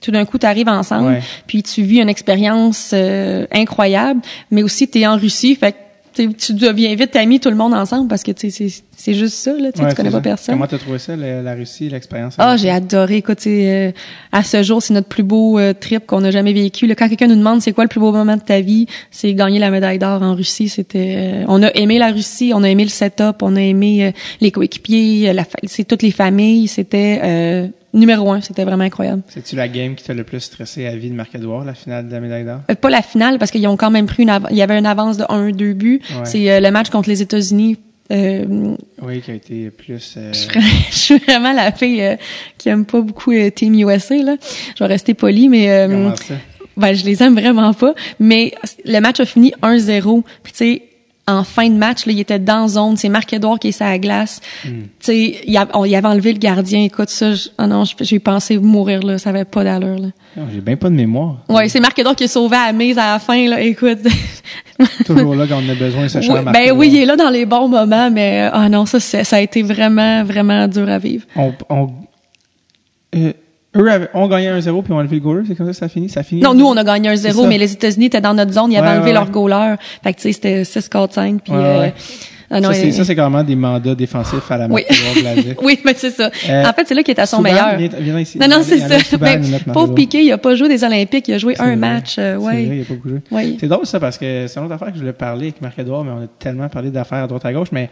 tout 0.00 0.10
d'un 0.10 0.24
coup, 0.24 0.36
tu 0.36 0.46
arrives 0.46 0.68
ensemble, 0.68 1.06
Ouais. 1.08 1.20
puis 1.46 1.62
tu 1.62 1.82
vis 1.82 2.00
une 2.00 2.08
expérience 2.08 2.90
euh, 2.92 3.46
incroyable, 3.52 4.20
mais 4.50 4.64
aussi 4.64 4.88
tu 4.88 4.98
es 4.98 5.06
en 5.06 5.16
Russie, 5.16 5.54
fait 5.54 5.72
que 5.72 5.76
tu 6.38 6.54
deviens 6.54 6.94
vite 6.94 7.14
ami 7.16 7.40
tout 7.40 7.50
le 7.50 7.56
monde 7.56 7.74
ensemble 7.74 8.08
parce 8.08 8.22
que 8.22 8.32
c'est 8.36 8.50
c'est 8.98 9.12
juste 9.14 9.34
ça 9.34 9.52
là, 9.52 9.70
tu 9.72 9.78
sais, 9.78 9.84
Ouais, 9.84 9.90
tu 9.90 9.96
connais 9.96 10.10
pas 10.10 10.16
ça. 10.16 10.22
personne. 10.22 10.54
Comment 10.54 10.66
t'as 10.66 10.78
trouvé 10.78 10.98
ça, 10.98 11.14
la, 11.16 11.42
la 11.42 11.54
Russie, 11.54 11.88
l'expérience? 11.90 12.34
Ah, 12.38 12.56
j'ai 12.56 12.70
adoré. 12.70 13.16
Écoute, 13.16 13.46
euh, 13.46 13.92
à 14.32 14.42
ce 14.42 14.62
jour, 14.62 14.82
c'est 14.82 14.94
notre 14.94 15.08
plus 15.08 15.22
beau 15.22 15.58
euh, 15.58 15.74
trip 15.78 16.06
qu'on 16.06 16.24
a 16.24 16.30
jamais 16.30 16.52
vécu. 16.54 16.86
Là, 16.86 16.94
quand 16.94 17.08
quelqu'un 17.08 17.26
nous 17.26 17.36
demande 17.36 17.60
c'est 17.60 17.72
quoi 17.72 17.84
le 17.84 17.88
plus 17.88 18.00
beau 18.00 18.10
moment 18.12 18.36
de 18.36 18.40
ta 18.42 18.60
vie, 18.60 18.86
c'est 19.10 19.34
gagner 19.34 19.58
la 19.58 19.70
médaille 19.70 19.98
d'or 19.98 20.22
en 20.22 20.34
Russie. 20.34 20.68
C'était, 20.70 21.14
euh, 21.18 21.44
on 21.48 21.62
a 21.62 21.68
aimé 21.74 21.98
la 21.98 22.10
Russie, 22.10 22.52
on 22.54 22.62
a 22.62 22.70
aimé 22.70 22.84
le 22.84 22.90
setup, 22.90 23.42
on 23.42 23.54
a 23.54 23.60
aimé 23.60 24.06
euh, 24.06 24.10
les 24.40 24.50
coéquipiers, 24.50 25.28
euh, 25.28 25.32
la, 25.34 25.44
c'est 25.64 25.84
toutes 25.84 26.02
les 26.02 26.10
familles. 26.10 26.66
C'était 26.66 27.20
euh, 27.22 27.68
numéro 27.96 28.30
un. 28.30 28.40
C'était 28.40 28.64
vraiment 28.64 28.84
incroyable. 28.84 29.22
C'est-tu 29.28 29.56
la 29.56 29.66
game 29.68 29.94
qui 29.96 30.04
t'a 30.04 30.14
le 30.14 30.22
plus 30.24 30.40
stressé 30.40 30.86
à 30.86 30.94
vie 30.94 31.10
de 31.10 31.14
Marc-Edouard, 31.14 31.64
la 31.64 31.74
finale 31.74 32.06
de 32.08 32.12
la 32.12 32.20
médaille 32.20 32.44
d'or? 32.44 32.60
Euh, 32.70 32.74
pas 32.76 32.90
la 32.90 33.02
finale 33.02 33.38
parce 33.38 33.50
qu'ils 33.50 33.66
ont 33.66 33.76
quand 33.76 33.90
même 33.90 34.06
pris 34.06 34.22
une, 34.22 34.30
av- 34.30 34.46
il 34.50 34.56
y 34.56 34.62
avait 34.62 34.78
une 34.78 34.86
avance 34.86 35.16
de 35.16 35.24
1-2 35.24 35.72
buts. 35.74 36.00
Ouais. 36.10 36.24
C'est 36.24 36.50
euh, 36.50 36.60
le 36.60 36.70
match 36.70 36.90
contre 36.90 37.08
les 37.08 37.22
États-Unis. 37.22 37.78
Euh, 38.12 38.76
Oui, 39.02 39.20
qui 39.20 39.30
a 39.32 39.34
été 39.34 39.70
plus... 39.70 40.14
euh, 40.16 40.32
je 40.32 40.96
suis 40.96 41.18
vraiment 41.18 41.52
la 41.54 41.72
fille 41.72 42.00
euh, 42.02 42.14
qui 42.56 42.68
aime 42.68 42.84
pas 42.84 43.00
beaucoup 43.00 43.32
Team 43.54 43.74
USA 43.74 44.14
là. 44.22 44.36
Je 44.78 44.84
vais 44.84 44.88
rester 44.88 45.14
polie, 45.14 45.48
mais 45.48 45.68
euh, 45.70 45.88
comment 45.88 46.14
ça? 46.16 46.34
Ben, 46.76 46.92
je 46.94 47.04
les 47.04 47.22
aime 47.22 47.34
vraiment 47.34 47.72
pas. 47.74 47.94
Mais 48.20 48.52
le 48.84 49.00
match 49.00 49.18
a 49.18 49.24
fini 49.24 49.52
1-0. 49.62 50.22
Puis, 50.42 50.52
tu 50.52 50.58
sais, 50.58 50.82
en 51.28 51.42
fin 51.42 51.68
de 51.68 51.74
match, 51.74 52.06
là, 52.06 52.12
il 52.12 52.20
était 52.20 52.38
dans 52.38 52.68
zone. 52.68 52.96
C'est 52.96 53.08
Marc-Edouard 53.08 53.58
qui 53.58 53.68
est 53.68 53.80
la 53.80 53.98
glace. 53.98 54.40
Hmm. 54.64 54.68
Tu 54.70 54.86
sais, 55.00 55.40
il, 55.46 55.56
a- 55.56 55.66
on- 55.74 55.84
il 55.84 55.94
avait 55.96 56.06
enlevé 56.06 56.32
le 56.32 56.38
gardien. 56.38 56.82
Écoute, 56.84 57.08
ça, 57.10 57.34
je- 57.34 57.48
ah 57.58 57.66
non, 57.66 57.82
j'ai 58.00 58.18
pensé 58.20 58.58
mourir, 58.58 59.02
là. 59.02 59.18
Ça 59.18 59.30
avait 59.30 59.44
pas 59.44 59.64
d'allure, 59.64 59.98
là. 59.98 60.08
Non, 60.36 60.44
J'ai 60.54 60.60
bien 60.60 60.76
pas 60.76 60.88
de 60.88 60.94
mémoire. 60.94 61.38
Ouais, 61.48 61.68
c'est 61.68 61.80
Marc-Edouard 61.80 62.14
qui 62.14 62.24
a 62.24 62.28
sauvé 62.28 62.56
à 62.56 62.66
la 62.66 62.72
mise 62.72 62.96
à 62.98 63.14
la 63.14 63.18
fin, 63.18 63.48
là. 63.48 63.60
Écoute. 63.60 63.98
Toujours 65.06 65.34
là 65.34 65.46
quand 65.48 65.58
on 65.64 65.68
a 65.68 65.74
besoin, 65.74 66.06
cher 66.06 66.22
Oui, 66.28 66.40
ben 66.52 66.72
oui, 66.76 66.88
il 66.92 66.96
est 66.98 67.06
là 67.06 67.16
dans 67.16 67.30
les 67.30 67.46
bons 67.46 67.68
moments, 67.68 68.10
mais, 68.10 68.48
ah 68.52 68.68
non, 68.68 68.86
ça, 68.86 69.00
ça 69.00 69.36
a 69.36 69.40
été 69.40 69.62
vraiment, 69.62 70.22
vraiment 70.22 70.68
dur 70.68 70.88
à 70.88 70.98
vivre. 70.98 71.24
On, 71.34 71.52
on, 71.70 71.90
euh, 73.16 73.32
eux 73.78 73.90
avaient- 73.90 74.08
ont 74.14 74.26
gagné 74.28 74.48
1-0 74.48 74.82
puis 74.82 74.92
ont 74.92 74.96
enlevé 74.96 75.16
le 75.16 75.22
goaler, 75.22 75.44
c'est 75.46 75.54
comme 75.54 75.66
ça 75.66 75.72
que 75.72 75.78
ça 75.78 75.88
finit? 75.88 76.08
Ça 76.08 76.22
finit? 76.22 76.40
Non, 76.40 76.54
nous, 76.54 76.66
on 76.66 76.76
a 76.76 76.84
gagné 76.84 77.08
un 77.08 77.16
C'est 77.16 77.30
0 77.30 77.42
ça. 77.42 77.48
mais 77.48 77.58
les 77.58 77.72
États-Unis 77.72 78.06
étaient 78.06 78.20
dans 78.20 78.34
notre 78.34 78.52
zone. 78.52 78.72
Ils 78.72 78.76
avaient 78.78 78.88
Ouais, 78.88 78.92
enlevé 78.94 79.06
ouais, 79.08 79.12
leur 79.14 79.24
ouais. 79.26 79.30
goaler. 79.30 79.74
Fait 80.02 80.12
que, 80.12 80.16
tu 80.18 80.22
sais, 80.22 80.32
c'était 80.32 80.64
6-4-5. 80.64 81.40
Puis, 81.42 81.52
Ouais, 81.52 81.58
euh, 81.58 81.80
ouais. 81.80 81.94
ah 82.50 82.60
non, 82.60 82.68
ça, 82.68 82.74
c'est, 82.74 82.88
euh, 82.88 82.92
ça, 82.92 83.04
c'est 83.04 83.14
carrément 83.16 83.42
des 83.42 83.56
mandats 83.56 83.94
défensifs 83.94 84.50
à 84.50 84.56
la 84.58 84.66
Oui. 84.68 84.84
Oui, 85.62 85.80
mais 85.84 85.94
c'est 85.96 86.10
ça. 86.10 86.30
Euh, 86.48 86.64
en 86.64 86.72
fait, 86.72 86.84
c'est 86.86 86.94
là 86.94 87.02
qu'il 87.02 87.14
est 87.14 87.20
à 87.20 87.26
son 87.26 87.38
Souban, 87.38 87.50
meilleur. 87.50 87.76
viens- 87.76 87.88
viens 87.98 88.20
ici. 88.20 88.38
non, 88.38 88.48
non, 88.48 88.58
c'est 88.62 88.78
ça. 88.78 88.98
Souban, 89.00 89.26
a 89.26 89.72
pauvre. 89.72 89.94
Piqué, 89.94 90.22
il 90.22 90.32
a 90.32 90.38
pas 90.38 90.54
joué 90.54 90.68
des 90.68 90.82
Olympiques, 90.84 91.28
il 91.28 91.34
a 91.34 91.38
joué 91.38 91.54
C'est 91.56 91.62
un 91.62 91.66
vrai. 91.66 91.76
match. 91.76 92.16
euh, 92.18 92.36
C'est 92.38 92.44
ouais. 92.46 92.64
vrai, 92.66 92.76
il 92.76 92.82
a 92.82 92.84
pas 92.84 92.94
beaucoup 92.94 93.08
joué. 93.08 93.18
Oui. 93.30 93.56
C'est 93.60 93.68
drôle 93.68 93.86
ça 93.86 93.98
parce 94.00 94.16
que 94.18 94.46
c'est 94.46 94.58
une 94.58 94.64
autre 94.66 94.74
affaire 94.74 94.88
que 94.88 94.94
je 94.94 95.00
voulais 95.00 95.12
parler 95.12 95.46
avec 95.46 95.60
Marc-Edouard, 95.60 96.04
mais 96.04 96.10
on 96.12 96.24
a 96.24 96.26
tellement 96.38 96.68
parlé 96.68 96.90
d'affaires 96.90 97.24
à 97.24 97.26
droite 97.26 97.44
à 97.44 97.52
gauche, 97.52 97.68
mais 97.72 97.90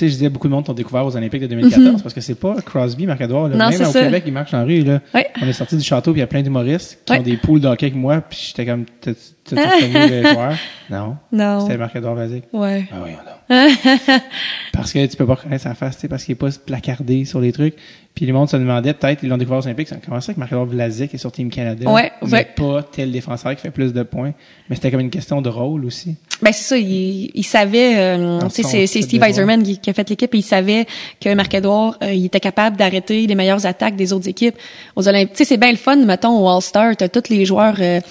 sais, 0.00 0.08
je 0.08 0.12
disais, 0.14 0.28
beaucoup 0.28 0.48
de 0.48 0.52
monde 0.52 0.64
t'ont 0.64 0.72
découvert 0.72 1.04
aux 1.06 1.16
Olympiques 1.16 1.42
de 1.42 1.46
2014 1.46 2.02
parce 2.02 2.14
que 2.14 2.20
c'est 2.20 2.34
pas 2.34 2.56
Crosby, 2.62 3.06
Marc-Edouard. 3.06 3.48
là. 3.48 3.56
Non, 3.56 3.70
Même 3.70 3.80
au 3.88 3.92
ça. 3.92 4.00
Québec, 4.02 4.24
ils 4.26 4.32
marchent 4.32 4.52
la 4.52 4.64
rue. 4.64 4.82
Là. 4.82 5.00
On 5.42 5.46
est 5.46 5.52
sorti 5.52 5.76
du 5.76 5.82
château 5.84 6.12
puis 6.12 6.18
il 6.20 6.22
y 6.22 6.24
a 6.24 6.26
plein 6.26 6.42
d'humoristes 6.42 7.00
qui 7.04 7.12
ont 7.12 7.22
des 7.22 7.36
poules 7.36 7.60
d'hockey 7.60 7.86
avec 7.86 7.96
moi 7.96 8.20
puis 8.20 8.38
j'étais 8.48 8.66
comme, 8.66 8.84
t'as 9.00 9.12
connu 9.80 9.92
le 9.94 10.22
joueur? 10.22 10.54
Non. 10.90 11.16
Non. 11.32 11.60
C'était 11.60 11.76
Marc-Edouard 11.78 12.14
Vlasic. 12.14 12.44
Ouais. 12.52 12.84
Ah 12.92 12.96
oui, 13.04 13.10
on 13.14 13.30
a. 13.30 13.34
parce 14.72 14.92
que 14.92 15.04
tu 15.06 15.16
peux 15.16 15.26
pas 15.26 15.34
reconnaître 15.34 15.62
sa 15.64 15.74
face, 15.74 15.96
tu 15.96 16.02
sais, 16.02 16.08
parce 16.08 16.24
qu'il 16.24 16.32
est 16.32 16.36
pas 16.36 16.48
placardé 16.64 17.24
sur 17.24 17.40
les 17.40 17.52
trucs. 17.52 17.74
Puis 18.14 18.24
les 18.26 18.32
monde 18.32 18.48
se 18.48 18.56
demandait, 18.56 18.94
peut-être, 18.94 19.22
ils 19.24 19.28
l'ont 19.28 19.36
découvert 19.36 19.58
aux 19.58 19.66
Olympiques, 19.66 19.88
comment 20.06 20.20
ça 20.20 20.32
que 20.32 20.38
Marc-Edouard 20.38 20.66
Vlasic 20.66 21.12
est 21.12 21.18
sur 21.18 21.32
Team 21.32 21.50
Canada? 21.50 21.90
Ouais, 21.90 22.12
mais 22.22 22.32
ouais. 22.32 22.48
pas 22.56 22.82
tel 22.84 23.10
défenseur 23.10 23.54
qui 23.56 23.60
fait 23.60 23.72
plus 23.72 23.92
de 23.92 24.02
points. 24.04 24.32
Mais 24.70 24.76
c'était 24.76 24.90
comme 24.92 25.00
une 25.00 25.10
question 25.10 25.42
de 25.42 25.48
rôle 25.48 25.84
aussi. 25.84 26.16
Ben 26.44 26.52
c'est 26.52 26.64
ça, 26.64 26.76
il, 26.76 27.30
il 27.34 27.42
savait, 27.42 27.96
euh, 27.96 28.38
c'est, 28.50 28.86
Steve 28.86 29.22
Eiserman 29.22 29.62
qui, 29.62 29.78
qui 29.78 29.88
a 29.88 29.94
fait 29.94 30.10
l'équipe 30.10 30.34
et 30.34 30.38
il 30.38 30.42
savait 30.42 30.84
que 31.18 31.32
Marc-Edouard, 31.32 31.96
euh, 32.02 32.12
il 32.12 32.26
était 32.26 32.38
capable 32.38 32.76
d'arrêter 32.76 33.26
les 33.26 33.34
meilleures 33.34 33.64
attaques 33.64 33.96
des 33.96 34.12
autres 34.12 34.28
équipes 34.28 34.54
aux 34.94 35.08
Olympiques. 35.08 35.32
Tu 35.32 35.38
sais, 35.38 35.44
c'est 35.46 35.56
bien 35.56 35.70
le 35.70 35.78
fun, 35.78 35.96
mettons, 35.96 36.38
au 36.38 36.46
All-Star, 36.46 36.96
t'as 36.98 37.08
tous 37.08 37.30
les 37.30 37.46
joueurs, 37.46 37.76
euh, 37.80 38.00
tu 38.02 38.06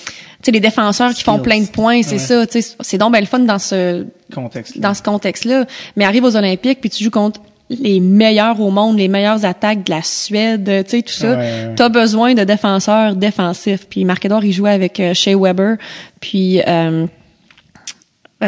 sais, 0.46 0.52
les 0.52 0.60
défenseurs 0.60 1.14
qui 1.14 1.22
font 1.24 1.38
plein 1.38 1.62
de 1.62 1.68
points, 1.68 2.02
c'est 2.02 2.14
Ouais. 2.14 2.18
ça, 2.18 2.48
tu 2.48 2.60
sais, 2.64 2.76
c'est 2.80 2.98
donc 2.98 3.12
bien 3.12 3.22
le 3.22 3.28
fun 3.28 3.38
dans 3.40 3.60
ce, 3.60 4.08
Contexte. 4.34 4.80
dans 4.80 4.96
ce 4.96 5.04
contexte-là. 5.04 5.66
Mais 5.96 6.04
arrive 6.04 6.24
aux 6.24 6.36
Olympiques, 6.36 6.82
puis 6.82 6.90
tu 6.90 7.04
joues 7.04 7.12
contre 7.12 7.40
les 7.70 8.00
meilleurs 8.00 8.60
au 8.60 8.72
monde, 8.72 8.98
les 8.98 9.10
meilleures 9.10 9.46
attaques 9.46 9.84
de 9.84 9.92
la 9.92 10.02
Suède, 10.02 10.66
tu 10.86 10.90
sais, 10.90 11.02
tout 11.04 11.14
ça. 11.14 11.38
Ouais. 11.38 11.74
T'as 11.76 11.90
besoin 11.90 12.34
de 12.34 12.44
défenseurs 12.44 13.16
défensifs. 13.16 13.86
Puis 13.88 14.06
Marc-Edouard, 14.06 14.44
il 14.44 14.54
jouait 14.54 14.72
avec 14.72 15.00
euh, 15.00 15.14
Shea 15.14 15.36
Weber, 15.38 15.78
puis... 16.20 16.62
Euh, 16.68 17.06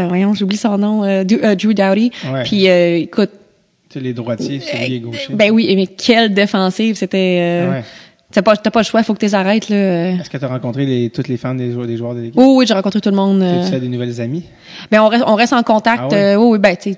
voyons, 0.08 0.34
j'oublie 0.34 0.58
son 0.58 0.78
nom, 0.78 1.04
euh, 1.04 1.24
Du- 1.24 1.40
euh, 1.44 1.56
Drew. 1.56 1.70
Ouais. 1.74 2.44
Puis 2.44 2.70
euh, 2.70 2.98
écoute, 2.98 3.30
les 3.96 4.14
droitiers, 4.14 4.60
celui 4.60 4.86
qui 4.86 4.96
est 4.96 5.00
gaucher. 5.00 5.34
ben 5.34 5.52
oui, 5.52 5.74
mais 5.76 5.88
quelle 5.88 6.34
défensive, 6.34 6.96
c'était... 6.98 7.38
Euh, 7.42 7.72
Ouais. 7.72 7.84
T'as 8.32 8.42
pas, 8.42 8.56
pas 8.58 8.80
le 8.82 8.84
choix, 8.84 9.02
faut 9.04 9.14
que 9.14 9.20
tu 9.20 9.26
les 9.28 9.36
arrêtes, 9.36 9.70
là. 9.70 9.76
euh. 9.78 10.18
Est-ce 10.20 10.30
que 10.30 10.36
tu 10.38 10.44
as 10.44 10.48
rencontré 10.50 10.86
les, 10.86 11.10
toutes 11.10 11.30
les 11.30 11.38
fans 11.38 11.56
des 11.56 11.72
joueurs, 11.72 11.88
des 11.88 11.96
joueurs 11.96 12.16
de 12.16 12.20
l'équipe? 12.22 12.36
Oh 12.38 12.56
oui, 12.58 12.66
j'ai 12.68 12.74
rencontré 12.74 13.00
tout 13.00 13.12
le 13.12 13.16
monde. 13.16 13.42
euh. 13.42 13.70
Tu 13.70 13.74
as 13.74 13.80
des 13.80 13.88
nouvelles 13.88 14.20
amies? 14.20 14.44
Ben 14.92 15.00
on 15.02 15.08
reste, 15.08 15.24
on 15.26 15.36
reste 15.36 15.54
en 15.54 15.64
contact. 15.64 16.04
Ah 16.12 16.16
euh, 16.16 16.36
oui, 16.36 16.48
oui, 16.54 16.58
ben 16.60 16.76
tu 16.76 16.96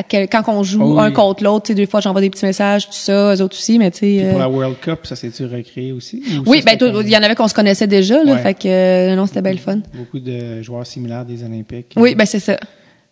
à 0.00 0.02
quel- 0.02 0.28
quand 0.28 0.42
on 0.48 0.62
joue 0.62 0.96
oui. 0.96 1.02
un 1.02 1.10
contre 1.10 1.44
l'autre, 1.44 1.66
tu 1.66 1.72
sais, 1.72 1.74
des 1.74 1.86
fois 1.86 2.00
j'envoie 2.00 2.20
des 2.22 2.30
petits 2.30 2.44
messages, 2.46 2.86
tout 2.86 2.92
ça, 2.94 3.34
eux 3.34 3.42
autres 3.42 3.56
aussi, 3.56 3.78
mais 3.78 3.90
tu 3.90 3.98
sais. 3.98 4.24
Euh, 4.24 4.30
pour 4.30 4.38
la 4.40 4.48
World 4.48 4.76
Cup, 4.80 5.00
ça 5.04 5.14
s'est-tu 5.14 5.44
recréé 5.44 5.92
aussi? 5.92 6.22
Ou 6.38 6.50
oui, 6.50 6.62
ben 6.64 6.78
comme 6.78 7.02
il 7.02 7.10
y 7.10 7.16
en 7.16 7.22
avait 7.22 7.34
qu'on 7.34 7.48
se 7.48 7.54
connaissait 7.54 7.86
déjà, 7.86 8.24
là, 8.24 8.32
Ouais. 8.32 8.38
fait 8.42 8.54
que 8.54 8.68
euh, 8.68 9.14
non, 9.14 9.26
c'était 9.26 9.42
bien 9.42 9.52
le 9.52 9.58
fun. 9.58 9.78
Beaucoup 9.94 10.18
de 10.20 10.62
joueurs 10.62 10.86
similaires 10.86 11.24
des 11.24 11.44
Olympiques. 11.44 11.92
Oui, 11.96 12.14
ben 12.14 12.24
c'est 12.26 12.40
ça. 12.40 12.56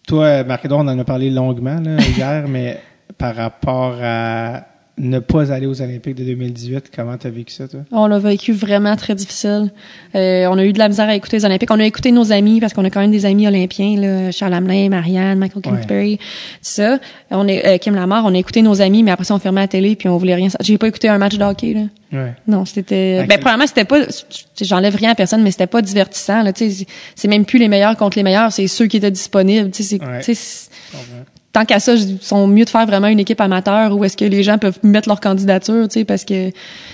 Toi, 0.07 0.43
Marc-Edouard, 0.45 0.81
on 0.81 0.89
en 0.89 0.99
a 0.99 1.05
parlé 1.05 1.29
longuement 1.31 1.79
là, 1.81 1.97
hier, 2.17 2.45
mais 2.49 2.81
par 3.19 3.37
rapport 3.37 3.97
à 4.03 4.63
ne 4.99 5.19
pas 5.19 5.53
aller 5.53 5.67
aux 5.67 5.81
Olympiques 5.81 6.15
de 6.17 6.25
2018, 6.25 6.91
comment 6.95 7.17
tu 7.17 7.27
as 7.27 7.31
vécu 7.31 7.53
ça, 7.53 7.69
toi? 7.69 7.81
On 7.93 8.07
l'a 8.07 8.19
vécu 8.19 8.53
vraiment 8.53 8.97
très 8.97 9.15
difficile. 9.15 9.71
Euh, 10.15 10.47
on 10.51 10.59
a 10.59 10.65
eu 10.65 10.73
de 10.73 10.79
la 10.79 10.89
misère 10.89 11.09
à 11.09 11.15
écouter 11.15 11.37
les 11.39 11.45
Olympiques. 11.45 11.71
On 11.71 11.81
a 11.81 11.85
écouté 11.85 12.13
nos 12.13 12.33
amis 12.33 12.61
parce 12.61 12.73
qu'on 12.73 12.85
a 12.85 12.91
quand 12.91 13.01
même 13.01 13.11
des 13.11 13.27
amis 13.27 13.47
olympiens, 13.47 13.97
là, 14.01 14.31
Charles 14.33 14.55
Hamelin, 14.55 14.89
Marianne, 14.89 15.39
Michael 15.39 15.63
Ouais. 15.67 15.73
Kingsbury, 15.79 16.17
tout 16.19 16.25
ça. 16.63 16.99
On 17.31 17.47
est 17.49 17.67
euh, 17.67 17.79
Kim 17.79 17.95
Lamar, 17.95 18.25
on 18.25 18.35
a 18.35 18.39
écouté 18.39 18.63
nos 18.63 18.81
amis, 18.81 19.03
mais 19.03 19.11
après 19.11 19.25
ça 19.25 19.35
on 19.35 19.39
fermait 19.39 19.61
la 19.63 19.69
télé 19.69 19.97
puis 19.97 20.09
on 20.09 20.17
voulait 20.17 20.35
rien. 20.35 20.49
J'ai 20.61 20.79
pas 20.79 20.89
écouté 20.89 21.09
un 21.09 21.19
match 21.19 21.37
de 21.37 21.45
hockey 21.45 21.75
là. 21.75 21.81
Ouais. 22.11 22.33
Non, 22.47 22.65
c'était. 22.65 23.27
Ben 23.27 23.39
premièrement 23.39 23.67
c'était 23.67 23.85
pas. 23.85 24.01
J'enlève 24.61 24.95
rien 24.97 25.11
à 25.11 25.15
personne, 25.15 25.43
mais 25.43 25.51
c'était 25.51 25.67
pas 25.67 25.83
divertissant. 25.83 26.43
Là, 26.43 26.53
c'est 26.55 27.29
même 27.29 27.45
plus 27.45 27.59
les 27.59 27.69
meilleurs 27.69 27.97
contre 27.97 28.17
les 28.17 28.23
meilleurs, 28.23 28.51
c'est 28.53 28.67
ceux 28.67 28.87
qui 28.87 28.97
étaient 28.97 29.11
disponibles. 29.11 29.71
Tu 29.71 29.83
sais, 29.83 29.99
tant 31.59 31.65
qu'à 31.65 31.81
ça, 31.81 31.95
ils 31.95 32.19
sont 32.21 32.47
mieux 32.47 32.65
de 32.65 32.71
faire 32.71 32.87
vraiment 32.87 33.09
une 33.09 33.19
équipe 33.21 33.41
amateur 33.41 33.97
où 33.97 34.05
est-ce 34.05 34.17
que 34.17 34.25
les 34.25 34.43
gens 34.43 34.59
peuvent 34.59 34.79
mettre 34.83 35.09
leur 35.09 35.21
candidature, 35.21 35.89
tu 35.89 36.01
sais, 36.01 36.05
parce 36.05 36.25
que 36.25 36.51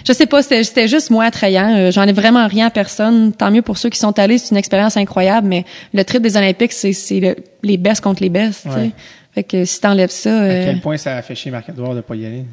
je 0.06 0.12
sais 0.12 0.26
pas, 0.26 0.42
c'était 0.42 0.88
juste 0.88 1.10
moi 1.10 1.24
attrayant. 1.24 1.74
Euh, 1.76 1.90
J'en 1.90 2.04
ai 2.04 2.12
vraiment 2.12 2.46
rien 2.46 2.66
à 2.66 2.70
personne. 2.70 3.32
Tant 3.32 3.50
mieux 3.50 3.62
pour 3.62 3.76
ceux 3.78 3.90
qui 3.90 3.98
sont 3.98 4.18
allés, 4.18 4.38
c'est 4.38 4.50
une 4.52 4.56
expérience 4.56 4.96
incroyable. 4.96 5.48
Mais 5.48 5.64
le 5.92 6.02
trip 6.04 6.22
des 6.22 6.36
Olympiques, 6.36 6.72
c'est 6.72 6.92
c'est 6.92 7.20
le- 7.20 7.36
les 7.62 7.76
best 7.76 8.00
contre 8.02 8.22
les 8.22 8.28
best, 8.30 8.62
tu 8.64 8.70
sais. 8.72 8.90
Fait 9.34 9.42
que 9.42 9.64
si 9.64 9.80
t'enlèves 9.80 10.10
ça, 10.10 10.30
À 10.30 10.42
euh, 10.44 10.64
quel 10.66 10.80
point 10.80 10.96
ça 10.96 11.16
a 11.16 11.22
fait 11.22 11.34
chier 11.34 11.50
Marc-Edouard 11.50 11.94
de 11.96 12.00
pas 12.02 12.14
y 12.14 12.24
aller? 12.24 12.44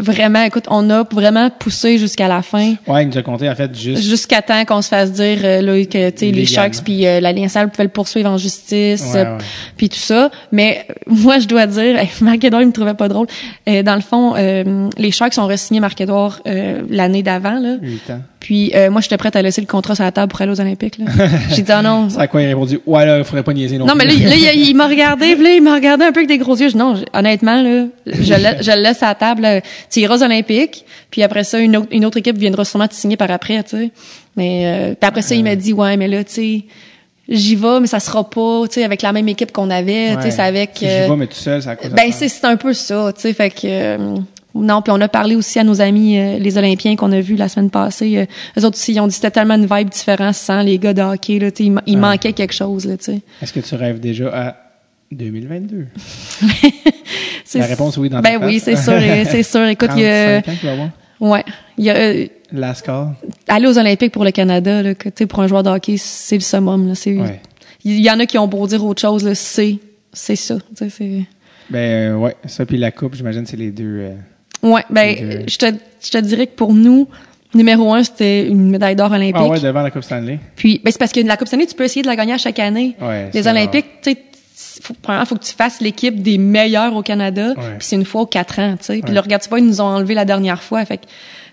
Vraiment, 0.00 0.42
écoute, 0.42 0.64
on 0.68 0.88
a 0.90 1.04
vraiment 1.10 1.50
poussé 1.50 1.98
jusqu'à 1.98 2.28
la 2.28 2.42
fin. 2.42 2.74
Ouais, 2.86 3.04
il 3.04 3.08
nous 3.08 3.18
a 3.18 3.22
compté, 3.22 3.48
en 3.48 3.54
fait, 3.54 3.74
juste. 3.78 4.02
Jusqu'à 4.02 4.42
temps 4.42 4.64
qu'on 4.64 4.82
se 4.82 4.88
fasse 4.88 5.12
dire 5.12 5.38
euh, 5.44 5.60
là, 5.62 5.84
que 5.84 6.10
tu 6.10 6.18
sais, 6.18 6.30
les. 6.32 6.46
Sharks 6.46 6.82
puis 6.82 7.06
euh, 7.06 7.20
la 7.20 7.32
Ligue 7.32 7.44
nationale 7.44 7.70
pouvaient 7.70 7.84
le 7.84 7.90
poursuivre 7.90 8.28
en 8.28 8.36
justice 8.38 9.02
Ouais, 9.14 9.22
ouais. 9.22 9.38
puis 9.76 9.88
tout 9.88 9.98
ça. 9.98 10.30
Mais 10.52 10.84
euh, 10.90 10.94
moi, 11.06 11.38
je 11.38 11.46
dois 11.46 11.66
dire, 11.66 11.96
Marc-Edouard, 12.20 12.62
il 12.62 12.68
me 12.68 12.72
trouvait 12.72 12.94
pas 12.94 13.08
drôle. 13.08 13.26
Euh, 13.68 13.82
dans 13.82 13.94
le 13.94 14.00
fond, 14.00 14.34
euh, 14.36 14.88
les 14.98 15.10
Sharks 15.10 15.38
ont 15.38 15.46
re-signé 15.46 15.80
Marc-Edouard 15.80 16.40
euh, 16.46 16.82
l'année 16.88 17.22
d'avant. 17.22 17.58
Là. 17.60 17.76
Huit 17.80 18.10
ans. 18.10 18.20
Puis 18.40 18.72
euh, 18.74 18.90
moi, 18.90 19.02
j'étais 19.02 19.18
prête 19.18 19.36
à 19.36 19.42
laisser 19.42 19.60
le 19.60 19.66
contrat 19.66 19.94
sur 19.94 20.02
la 20.02 20.12
table 20.12 20.30
pour 20.30 20.40
aller 20.40 20.50
aux 20.50 20.60
Olympiques. 20.60 20.98
J'ai 21.50 21.60
dit, 21.62 21.70
ah 21.72 21.82
non, 21.82 22.08
C'est 22.08 22.18
à 22.18 22.26
quoi 22.26 22.40
il 22.40 22.46
a 22.46 22.48
répondu? 22.48 22.80
Ouais, 22.86 23.04
là, 23.04 23.18
il 23.18 23.24
faudrait 23.24 23.42
pas 23.42 23.52
niaiser 23.52 23.76
non, 23.76 23.84
non, 23.84 23.94
mais 23.94 24.06
là, 24.06 24.12
il- 24.14 24.24
là, 24.24 24.34
il, 24.54 24.62
il 24.70 24.74
m'a 24.74 24.86
regardé, 24.88 25.34
puis 25.34 25.44
là, 25.44 25.50
il 25.52 25.62
m'a 25.62 25.74
regardé 25.74 26.04
un 26.06 26.12
peu 26.12 26.20
avec 26.20 26.28
des 26.28 26.38
gros 26.38 26.56
yeux. 26.56 26.68
Je 26.68 26.72
dis, 26.72 26.78
non, 26.78 26.94
honnêtement, 27.12 27.60
là, 27.60 27.84
je, 28.06 28.34
le, 28.34 28.62
je 28.62 28.70
le 28.72 28.82
laisse 28.82 29.02
à 29.02 29.08
la 29.08 29.14
table. 29.14 29.42
là. 29.42 29.60
Tu 29.90 30.00
iras 30.00 30.16
aux 30.16 30.22
Olympiques, 30.22 30.86
puis 31.10 31.22
après 31.22 31.44
ça, 31.44 31.58
une 31.58 31.76
autre, 31.76 31.88
une 31.90 32.06
autre 32.06 32.16
équipe 32.16 32.38
viendra 32.38 32.64
sûrement 32.64 32.88
te 32.88 32.94
signer 32.94 33.18
par 33.18 33.30
après, 33.30 33.62
tu 33.62 33.76
sais. 33.76 33.90
Mais 34.36 34.62
euh, 34.64 34.94
puis 34.98 35.06
après 35.08 35.22
ça, 35.22 35.34
il 35.34 35.44
m'a 35.44 35.54
dit, 35.54 35.74
ouais, 35.74 35.98
mais 35.98 36.08
là, 36.08 36.24
tu 36.24 36.32
sais, 36.32 36.62
j'y 37.28 37.56
vais, 37.56 37.78
mais 37.80 37.86
ça 37.88 38.00
sera 38.00 38.28
pas, 38.28 38.62
tu 38.68 38.76
sais, 38.76 38.84
avec 38.84 39.02
la 39.02 39.12
même 39.12 39.28
équipe 39.28 39.52
qu'on 39.52 39.68
avait, 39.70 40.16
tu 40.22 40.30
sais, 40.30 40.40
avec... 40.40 40.82
Euh, 40.82 41.04
j'y 41.04 41.10
vais, 41.10 41.16
mais 41.16 41.26
tout 41.26 41.34
seul, 41.34 41.62
ça 41.62 41.72
a 41.72 41.76
quoi 41.76 41.90
ça 41.90 41.94
ben, 41.94 42.10
c'est 42.10 42.28
c'est 42.28 42.46
un 42.46 42.56
peu 42.56 42.72
ça, 42.72 43.12
tu 43.14 43.20
sais, 43.20 43.32
fait 43.34 43.50
que... 43.50 43.58
euh, 43.66 44.16
non, 44.54 44.82
puis 44.82 44.92
on 44.92 45.00
a 45.00 45.08
parlé 45.08 45.36
aussi 45.36 45.58
à 45.58 45.64
nos 45.64 45.80
amis, 45.80 46.18
euh, 46.18 46.38
les 46.38 46.58
Olympiens 46.58 46.96
qu'on 46.96 47.12
a 47.12 47.20
vus 47.20 47.36
la 47.36 47.48
semaine 47.48 47.70
passée. 47.70 48.18
Euh, 48.18 48.26
eux 48.60 48.64
autres 48.64 48.76
aussi, 48.76 48.92
ils 48.92 49.00
ont 49.00 49.06
dit 49.06 49.10
que 49.10 49.14
c'était 49.16 49.30
tellement 49.30 49.54
une 49.54 49.66
vibe 49.66 49.88
différente 49.90 50.34
sans 50.34 50.62
les 50.62 50.78
gars 50.78 50.92
de 50.94 51.02
hockey. 51.02 51.38
Là, 51.38 51.50
il, 51.58 51.72
ma- 51.72 51.82
il 51.86 51.94
Ouais. 51.94 52.00
manquait 52.00 52.32
quelque 52.32 52.52
chose. 52.54 52.86
Là. 52.86 52.94
Est-ce 52.94 53.52
que 53.52 53.60
tu 53.60 53.74
rêves 53.76 54.00
déjà 54.00 54.28
à 54.34 54.56
2022? 55.12 55.86
C'est- 57.44 57.58
La 57.58 57.66
réponse, 57.66 57.96
oui, 57.96 58.08
dans 58.08 58.20
Ben 58.20 58.38
oui, 58.44 58.60
c'est 58.60 58.76
sûr, 58.76 58.92
euh, 58.92 59.24
c'est 59.28 59.42
sûr. 59.42 59.66
Écoute, 59.66 59.90
il 59.96 60.02
y 60.02 60.06
a, 60.06 60.40
35 60.42 60.52
ans 60.52 60.56
qu'il 60.58 60.68
va 60.68 60.72
avoir. 60.72 60.88
ouais, 61.20 61.44
il 61.78 61.84
y 61.84 61.90
a, 61.90 61.96
euh, 61.96 62.26
Last 62.52 62.82
call. 62.86 63.08
aller 63.48 63.66
aux 63.66 63.78
Olympiques 63.78 64.12
pour 64.12 64.24
le 64.24 64.30
Canada, 64.30 64.82
là, 64.82 64.94
que, 64.94 65.24
pour 65.24 65.40
un 65.40 65.46
joueur 65.48 65.62
de 65.62 65.70
hockey, 65.70 65.96
c'est 65.96 66.36
le 66.36 66.40
summum. 66.42 66.86
Là, 66.88 66.94
c'est, 66.94 67.16
Ouais. 67.16 67.40
il 67.84 68.00
y 68.00 68.10
en 68.10 68.18
a 68.20 68.26
qui 68.26 68.38
ont 68.38 68.46
beau 68.48 68.66
dire 68.66 68.84
autre 68.84 69.00
chose, 69.00 69.24
là, 69.24 69.34
c'est, 69.34 69.78
c'est 70.12 70.36
ça. 70.36 70.56
c'est, 70.76 71.22
Ben, 71.70 71.78
euh, 71.78 72.16
ouais. 72.16 72.36
Ça, 72.46 72.64
puis 72.66 72.76
la 72.78 72.90
coupe, 72.92 73.14
j'imagine, 73.14 73.46
c'est 73.46 73.56
les 73.56 73.70
deux. 73.70 73.98
euh, 74.00 74.14
ouais, 74.62 74.84
ben, 74.90 75.44
je 75.46 75.56
te, 75.56 75.66
je 76.02 76.10
te 76.10 76.18
dirais 76.18 76.46
que 76.46 76.54
pour 76.54 76.72
nous, 76.72 77.08
numéro 77.54 77.92
un, 77.92 78.04
c'était 78.04 78.46
une 78.46 78.70
médaille 78.70 78.96
d'or 78.96 79.10
olympique. 79.10 79.36
Ah 79.36 79.48
ouais, 79.48 79.60
devant 79.60 79.82
la 79.82 79.90
Coupe 79.90 80.04
Stanley. 80.04 80.38
Puis, 80.56 80.80
ben, 80.84 80.90
c'est 80.90 80.98
parce 80.98 81.12
que 81.12 81.20
la 81.20 81.36
Coupe 81.36 81.48
Stanley, 81.48 81.66
tu 81.66 81.74
peux 81.74 81.84
essayer 81.84 82.02
de 82.02 82.06
la 82.06 82.16
gagner 82.16 82.34
à 82.34 82.38
chaque 82.38 82.58
année. 82.58 82.96
Ouais, 83.00 83.30
Les 83.32 83.46
Olympiques, 83.46 83.86
tu 84.02 84.12
sais, 84.12 84.18
faut, 84.82 84.94
premièrement, 85.00 85.26
faut 85.26 85.36
que 85.36 85.44
tu 85.44 85.54
fasses 85.54 85.80
l'équipe 85.80 86.22
des 86.22 86.38
meilleurs 86.38 86.94
au 86.94 87.02
Canada. 87.02 87.48
Ouais. 87.56 87.76
Puis 87.78 87.86
c'est 87.88 87.96
une 87.96 88.04
fois 88.04 88.22
aux 88.22 88.26
quatre 88.26 88.58
ans, 88.58 88.76
tu 88.78 88.86
sais. 88.86 89.00
Puis 89.04 89.14
là, 89.14 89.20
regarde, 89.20 89.42
tu 89.42 89.48
vois, 89.48 89.58
ils 89.58 89.66
nous 89.66 89.80
ont 89.80 89.84
enlevé 89.84 90.14
la 90.14 90.24
dernière 90.24 90.62
fois. 90.62 90.84
Fait 90.84 90.98
que, 90.98 91.06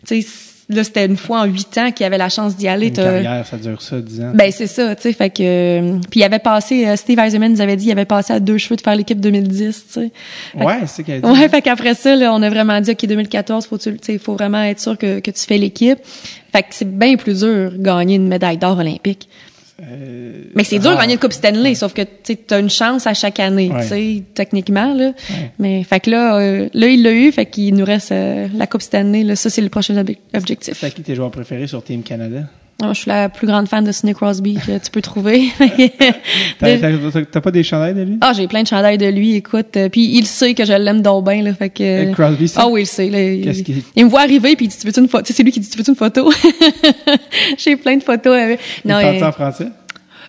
tu 0.06 0.22
sais, 0.22 0.28
là, 0.70 0.84
c'était 0.84 1.06
une 1.06 1.18
fois 1.18 1.42
en 1.42 1.46
huit 1.46 1.78
ans 1.78 1.92
qu'il 1.92 2.06
avait 2.06 2.18
la 2.18 2.30
chance 2.30 2.56
d'y 2.56 2.68
aller. 2.68 2.88
Une 2.88 2.94
carrière, 2.94 3.46
ça 3.46 3.58
dure 3.58 3.82
ça, 3.82 4.00
10 4.00 4.22
ans. 4.22 4.32
Ben, 4.34 4.52
c'est 4.52 4.68
ça, 4.68 4.96
tu 4.96 5.04
sais. 5.04 5.14
Fait 5.14 5.30
que, 5.30 5.42
euh, 5.42 6.00
puis 6.10 6.20
il 6.20 6.24
avait 6.24 6.40
passé, 6.40 6.88
euh, 6.88 6.96
Steve 6.96 7.20
Eisenman 7.20 7.52
nous 7.52 7.62
avait 7.62 7.78
dit, 7.78 7.88
il 7.88 7.92
avait 7.92 8.06
passé 8.06 8.34
à 8.34 8.40
deux 8.40 8.58
cheveux 8.58 8.76
de 8.76 8.82
faire 8.82 8.96
l'équipe 8.96 9.20
2010, 9.20 9.86
tu 9.88 9.94
sais. 9.94 10.12
Ouais, 10.56 10.80
c'est 10.82 10.88
ce 10.88 11.02
qu'elle 11.04 11.26
a 11.26 11.32
dit. 11.34 11.40
Ouais, 11.40 11.48
fait 11.50 11.62
qu'après 11.62 11.94
ça, 11.94 12.16
là, 12.16 12.34
on 12.34 12.42
a 12.42 12.50
vraiment 12.50 12.80
dit, 12.82 12.92
OK, 12.92 13.06
2014, 13.06 13.66
faut 13.66 13.78
tu, 13.78 13.94
tu 13.94 14.00
sais, 14.02 14.18
faut 14.18 14.34
vraiment 14.34 14.62
être 14.64 14.80
sûr 14.80 14.98
que, 14.98 15.20
que 15.20 15.32
tu 15.32 15.42
fais 15.46 15.58
l'équipe. 15.58 16.00
Fait 16.52 16.64
que 16.64 16.70
c'est 16.72 16.98
bien 16.98 17.16
plus 17.16 17.40
dur 17.40 17.72
de 17.72 17.78
gagner 17.78 18.16
une 18.16 18.28
médaille 18.28 18.58
d'or 18.58 18.78
olympique. 18.78 19.30
Euh, 19.82 20.44
Mais 20.56 20.64
c'est 20.64 20.80
dur 20.80 20.92
de 20.92 20.96
gagner 20.98 21.14
une 21.14 21.20
Coupe 21.20 21.34
Stanley, 21.34 21.76
sauf 21.76 21.94
que 21.94 22.02
tu 22.02 22.36
as 22.50 22.58
une 22.60 22.70
chance 22.70 23.06
à 23.06 23.14
chaque 23.14 23.40
année, 23.40 23.70
Ouais. 23.72 23.82
tu 23.84 23.88
sais, 23.90 24.24
techniquement 24.34 24.94
là. 24.94 25.10
Ouais. 25.30 25.52
Mais 25.60 25.84
fait 25.84 26.00
que 26.00 26.10
là, 26.10 26.38
euh, 26.38 26.68
là 26.74 26.88
il 26.88 27.04
l'a 27.04 27.12
eu, 27.12 27.32
fait 27.32 27.46
qu'il 27.46 27.76
nous 27.76 27.86
reste 27.86 28.12
euh, 28.12 28.48
la 28.56 28.66
Coupe 28.66 28.82
Stanley. 28.82 29.24
Là, 29.24 29.36
ça 29.36 29.50
c'est 29.52 29.62
le 29.62 29.70
prochain 29.70 29.96
ob- 29.98 30.16
objectif. 30.36 30.78
C'est 30.80 30.92
qui 30.94 31.04
tes 31.04 31.14
joueurs 31.14 31.30
préférés 31.30 31.68
sur 31.68 31.84
Team 31.84 32.02
Canada? 32.02 32.44
Moi, 32.80 32.94
je 32.94 33.00
suis 33.02 33.10
la 33.10 33.28
plus 33.28 33.48
grande 33.48 33.68
fan 33.68 33.84
de 33.84 33.92
Sidney 33.92 34.14
Crosby 34.14 34.54
que 34.56 34.78
tu 34.78 34.92
peux 34.92 35.02
trouver. 35.02 35.46
T'as 36.60 37.42
pas 37.42 37.52
des 37.52 37.64
chandails 37.64 37.96
de 37.96 38.04
lui? 38.04 38.18
Ah, 38.22 38.34
j'ai 38.36 38.48
plein 38.48 38.62
de 38.62 38.68
chandails 38.68 39.00
de 39.00 39.08
lui, 39.08 39.34
écoute. 39.36 39.76
euh, 39.78 39.90
puis 39.90 40.06
il 40.16 40.26
sait 40.28 40.54
que 40.54 40.64
je 40.64 40.74
l'aime 40.74 41.02
donc 41.02 41.26
bien, 41.28 41.42
là, 41.42 41.54
fait 41.56 41.70
que. 41.70 41.84
Euh, 42.10 42.14
Crosby, 42.14 42.48
c'est- 42.48 42.60
Ah 42.60 42.68
oui, 42.68 42.82
il 42.84 42.86
sait. 42.86 43.10
Là, 43.10 43.20
il, 43.22 43.42
Qu'est-ce 43.44 43.64
qu'il- 43.64 43.82
il 43.96 44.06
me 44.06 44.10
voit 44.10 44.22
arriver, 44.22 44.56
puis 44.56 44.66
il 44.66 44.70
dit, 44.70 44.78
tu 44.78 44.86
veux 44.88 44.98
une 45.00 45.10
photo? 45.10 45.26
C'est 45.34 45.42
lui 45.44 45.52
qui 45.52 45.60
dit, 45.60 45.68
tu 45.70 45.78
veux 45.78 45.84
une 45.88 45.96
photo? 45.96 46.32
j'ai 47.58 47.76
plein 47.78 47.98
de 47.98 48.04
photos 48.04 48.36
avec. 48.38 48.60
Il 48.86 48.92
Non, 48.92 49.02
parle 49.02 49.16
euh, 49.16 49.28
en 49.28 49.32
français? 49.32 49.68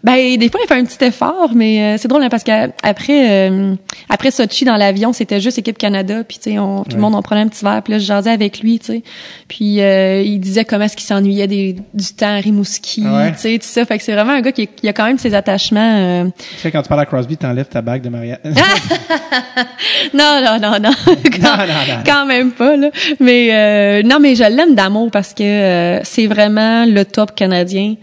Ben 0.05 0.37
des 0.37 0.49
fois 0.49 0.61
il 0.63 0.69
fait 0.69 0.75
un 0.79 0.85
petit 0.85 1.05
effort, 1.05 1.51
mais 1.55 1.83
euh, 1.83 1.97
c'est 1.99 2.09
drôle 2.09 2.23
hein, 2.23 2.29
parce 2.31 2.45
qu'après 2.45 3.49
euh, 3.51 3.75
après 4.09 4.31
Sochi 4.31 4.65
dans 4.65 4.77
l'avion 4.77 5.13
c'était 5.13 5.41
juste 5.41 5.59
équipe 5.59 5.77
Canada, 5.79 6.23
puis 6.27 6.39
tu 6.39 6.53
sais 6.53 6.59
on 6.59 6.85
tout 6.85 6.91
le 6.91 6.95
Ouais. 6.97 7.01
monde 7.03 7.15
on 7.17 7.23
prenait 7.23 7.41
un 7.41 7.49
petit 7.49 7.65
verre, 7.65 7.83
puis 7.83 7.93
là 7.95 7.99
je 7.99 8.05
jasais 8.05 8.31
avec 8.31 8.61
lui, 8.61 8.79
tu 8.79 8.87
sais, 8.87 9.03
puis 9.49 9.81
euh, 9.81 10.23
il 10.23 10.39
disait 10.39 10.65
comment 10.65 10.85
est-ce 10.85 10.97
qu'il 10.97 11.07
s'ennuyait 11.07 11.47
des 11.49 11.77
du 11.95 12.05
temps 12.17 12.37
à 12.37 12.41
Rimouski, 12.41 13.05
Ouais? 13.07 13.33
tu 13.33 13.39
sais 13.39 13.59
tout 13.59 13.67
ça, 13.67 13.85
fait 13.85 13.99
que 13.99 14.05
c'est 14.05 14.13
vraiment 14.13 14.33
un 14.33 14.41
gars 14.41 14.53
qui, 14.53 14.67
qui 14.69 14.89
a 14.89 14.93
quand 14.93 15.05
même 15.07 15.19
ses 15.19 15.35
attachements. 15.35 15.97
euh, 15.99 16.25
Tu 16.39 16.59
sais, 16.59 16.71
quand 16.71 16.83
tu 16.83 16.89
parles 16.89 17.01
à 17.01 17.07
Crosby, 17.07 17.37
t'enlèves 17.37 17.69
ta 17.69 17.83
bague 17.83 18.03
de 18.03 18.09
mariage. 18.09 18.39
Non 20.15 20.41
non 20.45 20.59
non 20.61 20.79
non, 20.81 20.91
quand, 21.07 21.57
non, 21.57 21.67
non. 21.67 22.03
quand 22.07 22.27
même 22.27 22.53
pas 22.53 22.77
là, 22.77 22.91
mais 23.21 23.49
euh, 23.53 24.03
non 24.03 24.19
mais 24.21 24.35
je 24.35 24.45
l'aime 24.45 24.75
d'amour 24.75 25.11
parce 25.11 25.35
que 25.35 25.43
euh, 25.43 26.01
c'est 26.05 26.27
vraiment 26.27 26.85
le 26.87 27.05
top 27.05 27.35
canadien. 27.35 27.95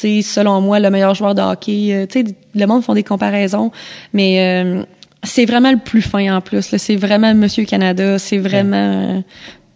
C'est 0.00 0.22
selon 0.22 0.62
moi 0.62 0.80
le 0.80 0.88
meilleur 0.90 1.14
joueur 1.14 1.34
de 1.34 1.42
hockey. 1.42 1.88
Euh, 1.92 2.06
tu 2.06 2.24
sais, 2.24 2.34
le 2.54 2.66
monde 2.66 2.82
font 2.82 2.94
des 2.94 3.02
comparaisons, 3.02 3.70
mais 4.14 4.40
euh, 4.64 4.82
c'est 5.22 5.44
vraiment 5.44 5.70
le 5.70 5.76
plus 5.76 6.00
fin 6.00 6.34
en 6.34 6.40
plus. 6.40 6.74
C'est 6.78 6.96
vraiment 6.96 7.34
Monsieur 7.34 7.64
Canada. 7.64 8.18
C'est 8.18 8.38
vraiment, 8.38 8.76
euh, 9.16 9.20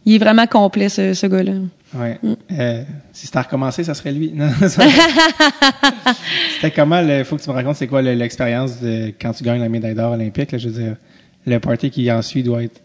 il 0.06 0.14
est 0.14 0.18
vraiment 0.18 0.46
complet 0.46 0.88
ce, 0.88 1.12
ce 1.12 1.26
gars-là. 1.26 1.52
Ouais. 1.94 2.18
Mm. 2.22 2.32
Euh, 2.58 2.82
si 3.12 3.26
c'était 3.26 3.38
à 3.38 3.42
recommencer, 3.42 3.84
ça 3.84 3.92
serait 3.92 4.12
lui. 4.12 4.32
C'était 6.54 6.70
comment, 6.70 7.00
il 7.00 7.24
faut 7.24 7.36
que 7.36 7.42
tu 7.42 7.50
me 7.50 7.54
racontes, 7.54 7.76
c'est 7.76 7.86
quoi 7.86 8.02
le- 8.02 8.14
l'expérience 8.14 8.80
de 8.80 9.12
quand 9.20 9.32
tu 9.32 9.44
gagnes 9.44 9.60
la 9.60 9.68
médaille 9.68 9.94
d'or 9.94 10.12
olympique, 10.12 10.52
là, 10.52 10.58
je 10.58 10.68
veux 10.68 10.82
dire, 10.82 10.96
le 11.46 11.58
party 11.60 11.90
qui 11.90 12.10
en 12.10 12.22
suit 12.22 12.42
doit 12.42 12.62
être 12.64 12.80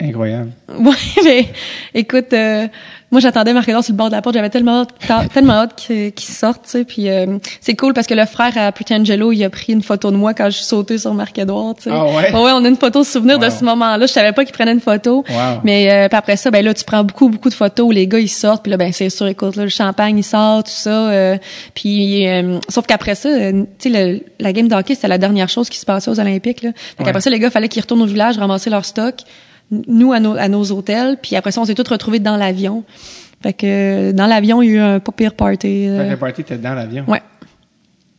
incroyable. 0.00 0.50
Ouais, 0.78 0.94
mais 1.24 1.46
écoute, 1.94 2.32
euh, 2.32 2.66
moi 3.10 3.20
j'attendais 3.20 3.52
Marc-Edouard 3.52 3.82
sur 3.84 3.92
le 3.92 3.96
bord 3.98 4.08
de 4.08 4.14
la 4.14 4.22
porte, 4.22 4.36
j'avais 4.36 4.48
tellement 4.50 4.82
hâte, 5.08 5.30
tellement 5.34 5.54
hâte 5.54 5.74
qu'il 5.76 6.12
sorte, 6.24 6.62
tu 6.64 6.70
sais, 6.70 6.84
puis 6.84 7.08
euh, 7.10 7.38
c'est 7.60 7.74
cool 7.74 7.92
parce 7.92 8.06
que 8.06 8.14
le 8.14 8.24
frère 8.24 8.56
à 8.56 8.70
Pietrangelo, 8.72 9.32
il 9.32 9.42
a 9.44 9.50
pris 9.50 9.72
une 9.72 9.82
photo 9.82 10.10
de 10.12 10.16
moi 10.16 10.32
quand 10.32 10.46
je 10.46 10.56
suis 10.56 10.64
sautée 10.64 10.96
sur 10.96 11.12
Marc-Edouard, 11.12 11.74
tu 11.74 11.82
sais. 11.84 11.90
Ah 11.92 12.04
ouais? 12.06 12.32
Ouais, 12.32 12.52
on 12.54 12.64
a 12.64 12.68
une 12.68 12.76
photo 12.76 13.02
souvenir 13.04 13.38
de 13.40 13.50
ce 13.50 13.64
moment-là, 13.64 14.06
je 14.06 14.12
savais 14.12 14.32
pas 14.32 14.44
qu'il 14.44 14.54
prenait 14.54 14.72
une 14.72 14.80
photo. 14.80 15.24
Wow. 15.28 15.60
Mais 15.64 15.90
euh, 15.90 16.08
puis 16.08 16.16
après 16.16 16.36
ça, 16.36 16.50
ben 16.52 16.64
là 16.64 16.72
tu 16.72 16.84
prends 16.84 17.02
beaucoup 17.04 17.28
beaucoup 17.28 17.48
de 17.50 17.54
photos 17.54 17.86
où 17.88 17.90
les 17.90 18.06
gars 18.06 18.20
ils 18.20 18.28
sortent, 18.28 18.62
puis 18.62 18.70
là 18.70 18.76
ben 18.76 18.92
c'est 18.92 19.10
sûr, 19.10 19.26
écoute, 19.26 19.56
là, 19.56 19.64
le 19.64 19.68
champagne 19.70 20.16
il 20.18 20.24
sort, 20.24 20.62
tout 20.62 20.70
ça, 20.70 21.10
euh, 21.10 21.36
puis 21.74 22.28
euh, 22.28 22.58
sauf 22.68 22.86
qu'après 22.86 23.16
ça, 23.16 23.28
euh, 23.28 23.64
tu 23.78 23.92
sais 23.92 24.22
la 24.38 24.52
game 24.52 24.68
de 24.68 24.74
hockey 24.74 24.94
c'était 24.94 25.08
la 25.08 25.18
dernière 25.18 25.48
chose 25.48 25.68
qui 25.68 25.78
se 25.78 25.84
passait 25.84 26.10
aux 26.10 26.20
Olympiques 26.20 26.62
là. 26.62 26.70
Fait 26.72 27.00
Ouais. 27.00 27.04
qu'après 27.06 27.20
ça 27.20 27.28
les 27.30 27.38
gars 27.40 27.50
fallait 27.50 27.68
qu'ils 27.68 27.82
retournent 27.82 28.02
au 28.02 28.06
village 28.06 28.38
ramasser 28.38 28.70
leur 28.70 28.84
stock 28.84 29.16
nous 29.70 30.12
à 30.12 30.20
nos, 30.20 30.36
à 30.36 30.48
nos 30.48 30.70
hôtels, 30.72 31.18
puis 31.22 31.36
après 31.36 31.52
ça, 31.52 31.60
on 31.60 31.64
s'est 31.64 31.74
tous 31.74 31.88
retrouvés 31.88 32.18
dans 32.18 32.36
l'avion. 32.36 32.84
Fait 33.42 33.52
que 33.52 34.12
dans 34.12 34.26
l'avion, 34.26 34.60
il 34.62 34.70
y 34.70 34.72
a 34.72 34.74
eu 34.74 34.78
un 34.78 35.00
pas 35.00 35.12
pire 35.12 35.34
party. 35.34 35.86
euh, 35.88 36.10
le 36.10 36.16
party 36.16 36.42
était 36.42 36.58
dans 36.58 36.74
l'avion. 36.74 37.04
ouais. 37.08 37.22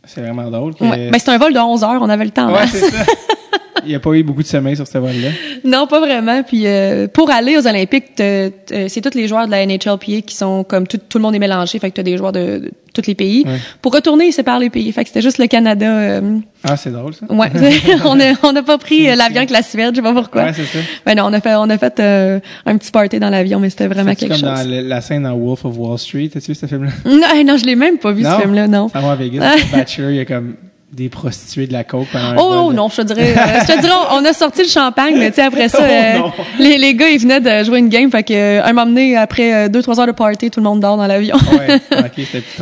C'est 0.04 0.22
vraiment 0.22 0.50
drôle. 0.50 0.74
Que... 0.74 0.84
ouais. 0.84 1.10
Ben, 1.12 1.20
c'était 1.20 1.32
un 1.32 1.38
vol 1.38 1.54
de 1.54 1.60
11 1.60 1.84
heures, 1.84 2.00
on 2.02 2.10
avait 2.10 2.26
le 2.26 2.32
temps. 2.32 2.52
Ouais, 2.52 2.66
c'est 2.68 2.90
ça. 2.90 3.06
Il 3.86 3.90
n'y 3.90 3.96
a 3.96 4.00
pas 4.00 4.12
eu 4.14 4.24
beaucoup 4.24 4.42
de 4.44 4.48
sommeil 4.48 4.76
sur 4.76 4.88
ce 4.88 4.98
vol-là. 4.98 5.30
non, 5.64 5.88
pas 5.88 6.00
vraiment. 6.00 6.44
Puis 6.44 6.64
euh, 6.66 7.08
pour 7.08 7.30
aller 7.30 7.58
aux 7.58 7.68
Olympiques, 7.68 8.06
c'est 8.18 9.02
tous 9.02 9.18
les 9.18 9.28
joueurs 9.28 9.46
de 9.46 9.52
la 9.52 9.66
NHLPA 9.66 10.22
qui 10.26 10.36
sont 10.36 10.64
comme 10.64 10.88
tout, 10.88 10.98
tout 10.98 11.18
le 11.18 11.24
monde 11.24 11.36
est 11.36 11.40
mélangé. 11.40 11.80
Fait 11.80 11.90
que 11.90 11.96
t'as 11.96 12.04
des 12.04 12.18
joueurs 12.18 12.32
de, 12.32 12.40
de 12.60 12.72
tous 12.94 13.08
les 13.08 13.16
pays. 13.16 13.44
Ouais. 13.46 13.58
Pour 13.82 13.94
retourner, 13.94 14.26
ils 14.26 14.32
séparent 14.34 14.60
les 14.60 14.70
pays. 14.70 14.92
Fait 14.92 15.04
que 15.04 15.08
c'était 15.10 15.22
juste 15.22 15.38
le 15.38 15.48
Canada. 15.48 15.86
euh, 15.86 16.38
Ah, 16.64 16.76
c'est 16.78 16.92
drôle, 16.92 17.14
ça. 17.14 17.26
ouais, 17.30 17.50
on 18.06 18.20
a 18.20 18.34
on 18.44 18.52
n'a 18.54 18.64
pas 18.64 18.78
pris 18.78 19.10
euh, 19.10 19.16
l'avion 19.16 19.38
avec 19.38 19.50
la 19.50 19.64
Suède, 19.64 19.92
je 19.92 19.96
sais 19.98 20.02
pas 20.02 20.14
pourquoi. 20.14 20.44
Ouais, 20.44 20.54
c'est 20.54 20.66
ça. 20.66 20.80
Ben 21.06 21.16
non, 21.16 21.24
on 21.28 21.34
a 21.34 21.40
fait 21.42 21.56
on 21.56 21.70
a 21.70 21.78
fait 21.78 22.00
euh, 22.00 22.40
un 22.66 22.78
petit 22.78 22.92
party 22.92 23.20
dans 23.20 23.30
l'avion, 23.30 23.60
mais 23.60 23.70
c'était 23.70 23.88
vraiment 23.88 24.14
quelque 24.14 24.32
comme 24.34 24.40
chose. 24.50 24.64
dans 24.66 24.70
le- 24.70 24.82
la 24.88 25.02
scène 25.02 25.24
dans 25.24 25.36
Wolf 25.38 25.66
of 25.66 25.78
Wall 25.78 25.98
Street. 25.98 26.30
T'as-tu 26.34 26.52
vu 26.52 26.56
ce 26.56 26.66
film-là? 26.66 26.92
Non, 27.06 27.44
non, 27.46 27.58
je 27.58 27.66
l'ai 27.66 27.76
même 27.76 27.98
pas 27.98 28.12
vu 28.12 28.24
ce 28.24 28.42
film-là, 28.42 28.68
non. 28.68 28.90
Ça 28.90 29.00
va 29.00 29.12
à 29.14 29.16
Vegas. 29.16 29.56
Bachelor, 29.72 30.10
il 30.12 30.16
y 30.18 30.20
a 30.20 30.26
comme 30.26 30.56
des 30.92 31.08
prostituées 31.10 31.68
de 31.68 31.74
la 31.74 31.84
coke 31.86 32.08
pendant 32.12 32.36
Oh 32.38 32.74
non, 32.74 32.90
je 32.90 32.98
te 32.98 33.02
dirais, 33.04 33.34
euh, 33.38 33.60
je 33.62 33.74
te 33.74 33.80
dirais, 33.82 33.94
on, 34.12 34.18
on 34.18 34.26
a 34.26 34.34
sorti 34.34 34.64
le 34.64 34.68
champagne, 34.68 35.18
mais 35.18 35.30
tu 35.30 35.36
sais 35.36 35.44
après 35.44 35.70
ça, 35.70 35.80
Oh, 35.82 35.84
euh, 35.90 36.44
les, 36.60 36.78
les 36.78 36.96
gars 36.96 37.10
ils 37.10 37.20
venaient 37.20 37.40
de 37.40 37.64
jouer 37.64 37.80
une 37.80 37.88
game, 37.90 38.12
fait 38.12 38.24
que 38.24 38.34
euh, 38.34 38.64
un 38.64 38.74
moment 38.74 38.86
donné, 38.88 39.16
après 39.16 39.70
deux 39.70 39.82
trois 39.82 40.00
heures 40.00 40.08
de 40.08 40.12
party, 40.12 40.52
tout 40.52 40.60
le 40.60 40.66
monde 40.66 40.82
dort 40.82 40.98
dans 40.98 41.08
l'avion. 41.08 41.38
Ouais, 41.54 41.80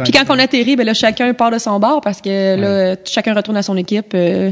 Puis 0.03 0.11
quand 0.11 0.25
on 0.29 0.37
atterrit, 0.37 0.75
ben 0.75 0.85
là 0.85 0.93
chacun 0.93 1.33
part 1.33 1.49
de 1.51 1.57
son 1.57 1.79
bar 1.79 2.01
parce 2.01 2.21
que 2.21 2.55
là, 2.55 2.95
chacun 3.05 3.33
retourne 3.33 3.57
à 3.57 3.63
son 3.63 3.75
équipe. 3.77 4.11
euh, 4.13 4.51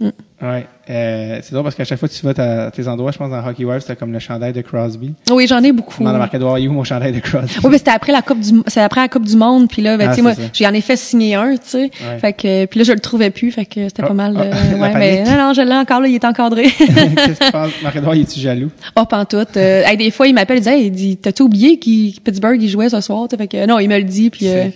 mm. 0.00 0.10
Ouais. 0.42 0.66
Euh, 0.90 1.38
c'est 1.42 1.52
drôle 1.52 1.64
parce 1.64 1.74
qu'à 1.74 1.84
chaque 1.84 1.98
fois 1.98 2.08
que 2.08 2.14
tu 2.14 2.26
vas 2.26 2.64
à 2.66 2.70
tes 2.70 2.86
endroits, 2.88 3.10
je 3.10 3.18
pense 3.18 3.30
dans 3.30 3.46
Hockey 3.46 3.64
Wives, 3.64 3.80
c'était 3.80 3.96
comme 3.96 4.12
le 4.12 4.18
chandail 4.18 4.52
de 4.52 4.60
Crosby. 4.60 5.14
Oui, 5.30 5.46
j'en 5.46 5.62
ai 5.62 5.72
beaucoup. 5.72 6.00
Demande 6.00 6.16
à 6.16 6.18
Marc-Edouard, 6.18 6.58
il 6.58 6.66
est 6.66 6.68
où 6.68 6.72
mon 6.72 6.84
chandail 6.84 7.12
de 7.12 7.20
Crosby? 7.20 7.54
Oui, 7.62 7.70
mais 7.70 7.78
c'était 7.78 7.90
après 7.92 8.12
la 8.12 8.22
coupe 8.22 8.40
du 8.40 8.62
c'est 8.66 8.80
après 8.80 9.00
la 9.00 9.08
coupe 9.08 9.24
du 9.24 9.36
monde 9.36 9.68
puis 9.68 9.82
là 9.82 9.96
ben, 9.96 10.08
Ah, 10.08 10.10
tu 10.10 10.16
sais 10.16 10.22
moi 10.22 10.32
j'en 10.52 10.72
ai 10.74 10.80
fait 10.80 10.96
signer 10.96 11.34
un, 11.36 11.54
tu 11.54 11.60
sais. 11.64 11.78
Ouais. 11.78 12.18
Fait 12.20 12.32
que 12.32 12.66
puis 12.66 12.78
là 12.78 12.84
je 12.84 12.92
le 12.92 13.00
trouvais 13.00 13.30
plus, 13.30 13.50
fait 13.50 13.64
que 13.64 13.88
c'était 13.88 14.02
Oh, 14.04 14.08
pas 14.08 14.14
mal 14.14 14.34
oh, 14.36 14.80
ouais 14.82 14.94
mais 14.94 15.24
non 15.24 15.36
non, 15.36 15.52
je 15.54 15.62
l'ai 15.62 15.74
encore 15.74 16.00
là, 16.00 16.08
il 16.08 16.14
est 16.14 16.24
encadré. 16.24 16.64
Qu'est-ce 16.78 17.38
que 17.38 17.44
tu 17.46 17.52
penses? 17.52 17.70
Marc-Edouard, 17.82 18.14
il 18.14 18.22
est-tu 18.22 18.40
jaloux? 18.40 18.70
Oh, 18.96 19.04
pantoute. 19.04 19.56
Euh, 19.56 19.82
hey, 19.84 19.96
des 19.96 20.10
fois, 20.10 20.26
il 20.26 20.34
m'appelle, 20.34 20.58
il 20.58 20.62
dit, 20.62 20.68
hey, 20.68 20.86
il 20.86 20.90
dit, 20.90 21.16
t'as-tu 21.16 21.42
oublié 21.42 21.78
qu'il, 21.78 22.18
Pittsburgh, 22.20 22.60
il 22.60 22.68
jouait 22.68 22.88
ce 22.88 23.00
soir? 23.00 23.26
Tu 23.28 23.36
sais, 23.36 23.36
Fait 23.36 23.48
que, 23.48 23.66
non, 23.66 23.78
il 23.78 23.88
me 23.88 23.96
le 23.98 24.04
dit, 24.04 24.30
puis, 24.30 24.48
euh, 24.48 24.66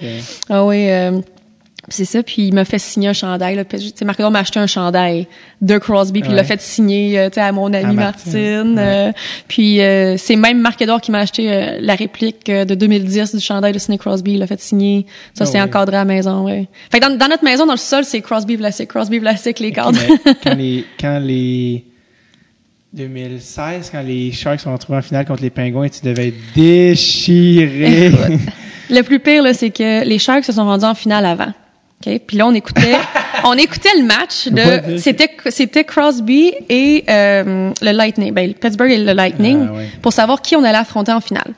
ah 0.49 0.65
oui, 0.65 0.91
euh, 0.91 1.21
c'est 1.91 2.05
ça, 2.05 2.23
puis 2.23 2.49
il 2.49 2.55
m'a 2.55 2.65
fait 2.65 2.79
signer 2.79 3.09
un 3.09 3.13
chandail, 3.13 3.57
là. 3.57 3.65
Puis, 3.65 3.79
tu 3.79 3.93
sais, 3.95 4.05
Marc-Edouard 4.05 4.31
m'a 4.31 4.41
acheté 4.41 4.59
un 4.59 4.67
chandail 4.67 5.27
de 5.61 5.79
Crosby, 5.79 6.21
puis 6.21 6.31
il 6.31 6.37
l'a 6.37 6.45
fait 6.45 6.61
signer, 6.61 7.19
euh, 7.19 7.29
tu 7.29 7.35
sais, 7.35 7.41
à 7.41 7.53
mon 7.53 7.73
ami 7.73 7.85
À 7.85 7.93
Martine. 7.93 8.33
Martine, 8.33 8.79
euh, 8.79 9.13
puis, 9.49 9.81
euh, 9.81 10.17
c'est 10.17 10.37
même 10.37 10.61
Marc-Edouard 10.61 11.01
qui 11.01 11.11
m'a 11.11 11.21
acheté 11.21 11.53
euh, 11.53 11.79
la 11.81 11.95
réplique 11.95 12.47
de 12.47 12.75
2010 12.75 13.35
du 13.35 13.41
chandail 13.41 13.73
de 13.73 13.79
Sidney 13.79 13.99
Crosby. 13.99 14.33
Il 14.33 14.39
l'a 14.39 14.47
fait 14.47 14.61
signer. 14.61 15.07
Ça, 15.35 15.45
Ah 15.45 15.47
c'est 15.47 15.61
encadré 15.61 15.97
à 15.97 16.01
la 16.01 16.05
maison, 16.05 16.45
ouais. 16.45 16.69
Fait 16.91 17.01
que 17.01 17.07
dans, 17.09 17.17
dans 17.17 17.29
notre 17.29 17.45
maison, 17.45 17.67
dans 17.67 17.73
le 17.73 17.79
sol, 17.79 18.05
c'est 18.05 18.21
Crosby 18.21 18.57
Vlasic, 18.57 18.89
Crosby 18.89 19.19
Vlasic, 19.19 19.59
les 19.61 19.73
cadres. 19.73 19.99
Quand 20.43 20.55
les, 20.57 20.85
quand 21.01 21.19
les 21.19 21.85
2016, 22.93 23.91
quand 23.93 24.03
les 24.03 24.33
Sharks 24.33 24.61
sont 24.61 24.73
retrouvés 24.73 24.99
en 24.99 25.03
finale 25.03 25.27
contre 25.27 25.43
les 25.43 25.51
Pingouins, 25.51 25.89
tu 25.89 26.01
devais 26.05 26.29
être 26.29 26.55
déchiré. 26.55 28.11
Le 28.91 29.03
plus 29.03 29.21
pire, 29.21 29.43
là, 29.43 29.53
c'est 29.53 29.71
que 29.71 30.05
les 30.05 30.19
Sharks 30.19 30.45
se 30.45 30.53
sont 30.53 30.65
rendus 30.65 30.87
en 30.87 30.95
finale 30.95 31.27
avant. 31.27 31.53
Puis 32.01 32.37
là, 32.37 32.47
on 32.47 32.55
écoutait, 32.55 32.97
on 33.45 33.55
écoutait 33.55 33.97
le 33.99 34.05
match 34.05 34.49
de, 34.49 34.99
c'était, 34.99 35.31
c'était 35.51 35.85
Crosby 35.85 36.53
et 36.69 37.05
euh, 37.09 37.73
le 37.83 37.93
Lightning, 37.93 38.33
ben, 38.33 38.55
Pittsburgh 38.55 38.91
et 38.91 38.99
le 38.99 39.13
Lightning, 39.13 39.69
Ah, 39.69 39.81
pour 40.01 40.13
savoir 40.13 40.41
qui 40.41 40.57
on 40.57 40.63
allait 40.65 40.79
affronter 40.79 41.13
en 41.13 41.21
finale. 41.21 41.55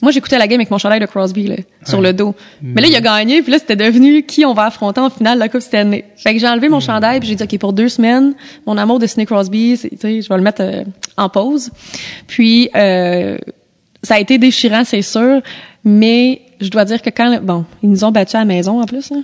Moi, 0.00 0.10
j'écoutais 0.10 0.38
la 0.38 0.48
game 0.48 0.58
avec 0.58 0.70
mon 0.70 0.78
chandail 0.78 1.00
de 1.00 1.06
Crosby 1.06 1.48
là, 1.48 1.56
sur 1.84 2.00
le 2.00 2.14
dos. 2.14 2.34
Mais 2.62 2.80
là, 2.80 2.88
il 2.88 2.96
a 2.96 3.00
gagné, 3.00 3.42
puis 3.42 3.52
là, 3.52 3.58
c'était 3.58 3.76
devenu 3.76 4.22
qui 4.22 4.46
on 4.46 4.54
va 4.54 4.64
affronter 4.64 5.00
en 5.00 5.10
finale 5.10 5.34
de 5.34 5.40
la 5.40 5.48
Coupe 5.50 5.60
Stanley. 5.60 6.06
Fait 6.16 6.32
que 6.32 6.40
j'ai 6.40 6.48
enlevé 6.48 6.70
mon 6.70 6.80
chandail, 6.80 7.20
puis 7.20 7.28
j'ai 7.28 7.34
dit, 7.34 7.42
OK, 7.42 7.58
pour 7.58 7.74
deux 7.74 7.88
semaines, 7.88 8.34
mon 8.66 8.78
amour 8.78 8.98
de 8.98 9.06
Sidney 9.06 9.26
Crosby, 9.26 9.78
tu 9.78 9.90
sais, 9.98 10.22
je 10.22 10.28
vais 10.28 10.36
le 10.36 10.42
mettre 10.42 10.62
euh, 10.62 10.84
en 11.16 11.28
pause. 11.28 11.70
Puis, 12.26 12.70
euh, 12.74 13.36
ça 14.02 14.14
a 14.14 14.18
été 14.18 14.38
déchirant, 14.38 14.82
c'est 14.84 15.02
sûr, 15.02 15.42
mais 15.84 16.40
je 16.60 16.70
dois 16.70 16.84
dire 16.84 17.02
que 17.02 17.10
quand... 17.10 17.40
Bon, 17.42 17.64
ils 17.82 17.90
nous 17.90 18.04
ont 18.04 18.12
battus 18.12 18.36
à 18.36 18.38
la 18.38 18.44
maison, 18.46 18.80
en 18.80 18.86
plus. 18.86 19.12
Hein. 19.12 19.22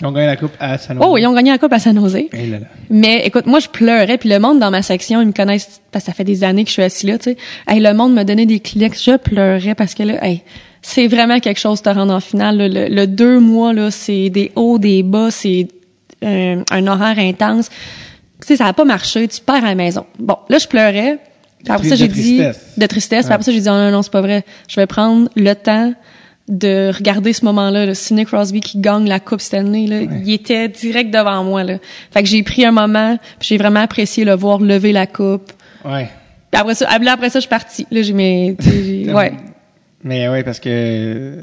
Ils 0.00 0.06
ont 0.06 0.12
gagné 0.12 0.26
la 0.26 0.36
coupe 0.36 0.52
à 0.60 0.78
San 0.78 0.96
Jose. 0.96 1.06
Oh, 1.08 1.16
ils 1.18 1.26
ont 1.26 1.32
gagné 1.34 1.50
la 1.50 1.58
Coupe 1.58 1.72
à 1.72 1.78
San 1.78 1.96
Jose. 1.98 2.14
Là 2.32 2.58
là. 2.60 2.66
Mais 2.90 3.22
écoute, 3.26 3.46
moi 3.46 3.60
je 3.60 3.68
pleurais 3.68 4.18
puis 4.18 4.28
le 4.28 4.38
monde 4.38 4.58
dans 4.58 4.70
ma 4.70 4.82
section, 4.82 5.20
ils 5.20 5.26
me 5.28 5.32
connaissent 5.32 5.80
parce 5.92 6.04
que 6.04 6.10
ça 6.10 6.14
fait 6.14 6.24
des 6.24 6.42
années 6.44 6.64
que 6.64 6.68
je 6.68 6.74
suis 6.74 6.82
assis 6.82 7.06
là, 7.06 7.18
tu 7.18 7.30
sais. 7.32 7.36
Hey, 7.66 7.80
le 7.80 7.92
monde 7.94 8.14
me 8.14 8.22
donnait 8.24 8.46
des 8.46 8.60
clics, 8.60 8.94
je 9.02 9.16
pleurais 9.16 9.74
parce 9.74 9.94
que 9.94 10.02
là, 10.02 10.24
hey, 10.24 10.42
c'est 10.82 11.06
vraiment 11.06 11.38
quelque 11.40 11.58
chose 11.60 11.82
de 11.82 11.90
te 11.90 11.94
rendre 11.94 12.14
en 12.14 12.20
finale. 12.20 12.56
là. 12.56 12.68
Le, 12.68 12.94
le 12.94 13.06
deux 13.06 13.40
mois 13.40 13.72
là, 13.72 13.90
c'est 13.90 14.30
des 14.30 14.52
hauts, 14.56 14.78
des 14.78 15.02
bas, 15.02 15.30
c'est 15.30 15.68
euh, 16.24 16.62
un 16.70 16.86
horaire 16.86 17.18
intense. 17.18 17.68
Tu 18.40 18.46
sais, 18.48 18.56
ça 18.56 18.66
a 18.66 18.72
pas 18.72 18.84
marché, 18.84 19.26
tu 19.28 19.40
perds 19.40 19.64
à 19.64 19.68
la 19.68 19.74
maison. 19.74 20.06
Bon, 20.18 20.36
là 20.48 20.58
je 20.58 20.66
pleurais. 20.66 21.18
Après 21.68 21.84
De 21.84 21.88
ça 21.90 21.94
j'ai 21.96 22.08
tristesse. 22.08 22.56
dit 22.74 22.80
de 22.80 22.86
tristesse. 22.86 23.26
Ouais. 23.26 23.32
après 23.32 23.44
ça 23.44 23.52
j'ai 23.52 23.60
dit 23.60 23.68
oh, 23.68 23.72
non 23.72 23.90
non 23.90 24.02
c'est 24.02 24.12
pas 24.12 24.20
vrai. 24.22 24.44
Je 24.68 24.76
vais 24.80 24.86
prendre 24.86 25.28
le 25.36 25.54
temps 25.54 25.92
de 26.48 26.90
regarder 26.96 27.32
ce 27.32 27.44
moment-là, 27.44 27.86
le 27.86 27.94
Sidney 27.94 28.24
Crosby 28.24 28.60
qui 28.60 28.78
gagne 28.78 29.06
la 29.08 29.20
Coupe 29.20 29.40
Stanley, 29.40 29.86
là, 29.86 30.00
il 30.00 30.32
était 30.32 30.68
direct 30.68 31.10
devant 31.12 31.44
moi. 31.44 31.62
Là. 31.64 31.78
Fait 32.10 32.22
que 32.22 32.28
j'ai 32.28 32.42
pris 32.42 32.64
un 32.64 32.72
moment, 32.72 33.18
j'ai 33.40 33.58
vraiment 33.58 33.80
apprécié 33.80 34.24
le 34.24 34.34
voir 34.34 34.58
lever 34.58 34.92
la 34.92 35.06
coupe. 35.06 35.52
Ouais. 35.84 36.08
Puis 36.50 36.60
après 36.60 36.74
ça, 36.74 36.86
ah, 36.88 36.98
après 37.12 37.28
ça, 37.30 37.38
je 37.38 37.42
suis 37.42 37.48
partie. 37.50 37.86
Là, 37.90 38.02
j'ai 38.02 38.12
mes, 38.14 38.56
ouais. 39.12 39.32
Mais 40.02 40.28
ouais, 40.28 40.42
parce 40.42 40.60
que 40.60 41.38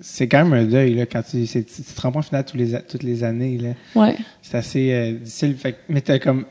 c'est 0.00 0.26
quand 0.28 0.44
même 0.44 0.52
un 0.54 0.64
deuil, 0.64 0.94
là, 0.94 1.06
quand 1.06 1.22
tu, 1.22 1.44
tu, 1.46 1.64
tu 1.64 1.82
te 1.82 2.00
rends 2.00 2.10
pas 2.12 2.18
en 2.20 2.22
finale 2.22 2.44
tous 2.44 2.56
les, 2.56 2.72
toutes 2.88 3.02
les 3.02 3.22
années, 3.24 3.58
là. 3.58 3.68
Ouais. 4.00 4.16
C'est 4.42 4.56
assez 4.56 4.92
euh, 4.92 5.12
difficile. 5.12 5.54
Fait, 5.56 5.72
que- 5.72 5.78
mais 5.88 6.00
t'as 6.00 6.18
comme, 6.18 6.44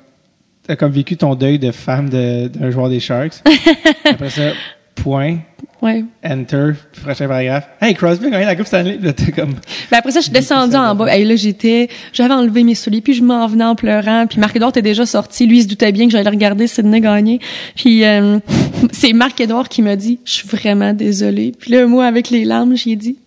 t'as 0.66 0.76
comme 0.76 0.92
vécu 0.92 1.18
ton 1.18 1.36
deuil 1.36 1.60
de 1.60 1.72
femme 1.72 2.10
de- 2.10 2.48
d'un 2.48 2.72
joueur 2.72 2.90
des 2.90 3.00
Sharks. 3.00 3.42
Après 4.06 4.30
ça, 4.30 4.52
point, 4.96 5.40
Ouais. 5.82 6.04
enter, 6.26 6.72
prochain 7.04 7.28
paragraphe. 7.28 7.68
Hey, 7.80 7.94
Crosby 7.94 8.28
a 8.28 8.30
gagné 8.32 8.46
la 8.46 8.56
Coupe 8.56 8.66
Stanley. 8.66 8.98
Là, 9.02 9.14
t'as 9.14 9.32
comme, 9.32 9.54
Ben 9.92 9.98
après 9.98 10.12
ça, 10.12 10.20
je 10.20 10.26
suis 10.26 10.34
descendue 10.34 10.76
en 10.76 10.96
bas. 10.96 11.16
Et 11.16 11.24
là, 11.24 11.36
j'étais, 11.36 11.90
j'avais 12.14 12.34
enlevé 12.34 12.64
mes 12.64 12.74
souliers, 12.74 13.02
puis 13.02 13.14
je 13.14 13.24
m'en 13.24 13.46
venais 13.48 13.64
en 13.64 13.76
pleurant. 13.76 14.26
Puis 14.28 14.40
Marc-Edouard 14.40 14.72
était 14.72 14.82
déjà 14.82 15.06
sorti. 15.06 15.46
Lui, 15.46 15.60
il 15.60 15.64
se 15.64 15.68
doutait 15.68 15.92
bien 15.92 16.08
que 16.08 16.12
j'allais 16.12 16.30
regarder 16.30 16.68
Sidney 16.68 17.00
gagner. 17.00 17.40
Puis 17.76 18.04
euh, 18.04 18.40
c'est 18.92 19.14
Marc-Edouard 19.14 19.70
qui 19.70 19.82
m'a 19.82 19.96
dit, 19.96 20.20
je 20.26 20.32
suis 20.32 20.48
vraiment 20.48 20.94
désolée. 20.94 21.54
Puis 21.58 21.72
là, 21.72 21.86
moi, 21.86 22.06
avec 22.06 22.32
les 22.32 22.44
larmes, 22.44 22.76
j'ai 22.76 22.96
dit, 22.96 23.18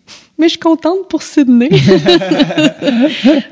mais 0.41 0.47
je 0.47 0.53
suis 0.53 0.59
contente 0.59 1.09
pour 1.09 1.23
Sidney. 1.23 1.69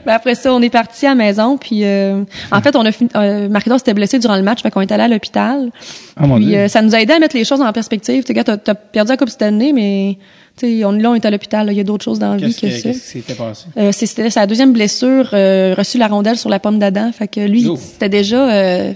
ben 0.06 0.12
après 0.12 0.34
ça, 0.34 0.52
on 0.52 0.60
est 0.62 0.70
parti 0.70 1.06
à 1.06 1.10
la 1.10 1.14
maison. 1.14 1.56
Puis 1.56 1.84
euh, 1.84 2.22
en 2.50 2.60
fait, 2.60 2.74
on 2.76 2.84
a 2.84 2.92
fini, 2.92 3.10
euh, 3.14 3.48
s'était 3.78 3.94
blessé 3.94 4.18
durant 4.18 4.36
le 4.36 4.42
match, 4.42 4.62
fait 4.62 4.70
qu'on 4.70 4.80
est 4.80 4.90
allé 4.92 5.04
à 5.04 5.08
l'hôpital. 5.08 5.70
oh 6.20 6.24
Puis 6.36 6.56
euh, 6.56 6.68
ça 6.68 6.82
nous 6.82 6.94
a 6.94 7.00
aidé 7.00 7.12
à 7.12 7.18
mettre 7.18 7.36
les 7.36 7.44
choses 7.44 7.60
en 7.60 7.72
perspective. 7.72 8.24
Tu 8.24 8.34
sais, 8.34 8.44
t'as 8.44 8.56
t'as 8.56 8.74
perdu 8.74 9.10
la 9.10 9.16
Coupe 9.16 9.28
cette 9.28 9.42
année, 9.42 9.72
mais 9.72 10.18
tu 10.58 10.66
sais, 10.78 10.84
on, 10.84 10.92
là, 10.92 11.10
on 11.10 11.14
est 11.14 11.24
à 11.24 11.30
l'hôpital. 11.30 11.68
Il 11.70 11.76
y 11.76 11.80
a 11.80 11.84
d'autres 11.84 12.04
choses 12.04 12.18
dans 12.18 12.34
la 12.34 12.36
vie 12.48 12.54
que, 12.54 12.60
que- 12.62 12.70
ça. 12.70 12.82
qu'est-ce 12.82 12.98
qui 13.00 13.06
s'était 13.18 13.34
passé? 13.34 13.66
Euh, 13.76 13.92
c'était 13.92 14.30
sa 14.30 14.46
deuxième 14.46 14.72
blessure, 14.72 15.30
euh, 15.32 15.74
reçu 15.76 15.98
la 15.98 16.08
rondelle 16.08 16.36
sur 16.36 16.50
la 16.50 16.58
pomme 16.58 16.78
d'Adam. 16.78 17.10
Fait 17.12 17.28
que 17.28 17.40
lui, 17.40 17.68
c'était 17.76 18.08
déjà, 18.08 18.50
euh, 18.50 18.92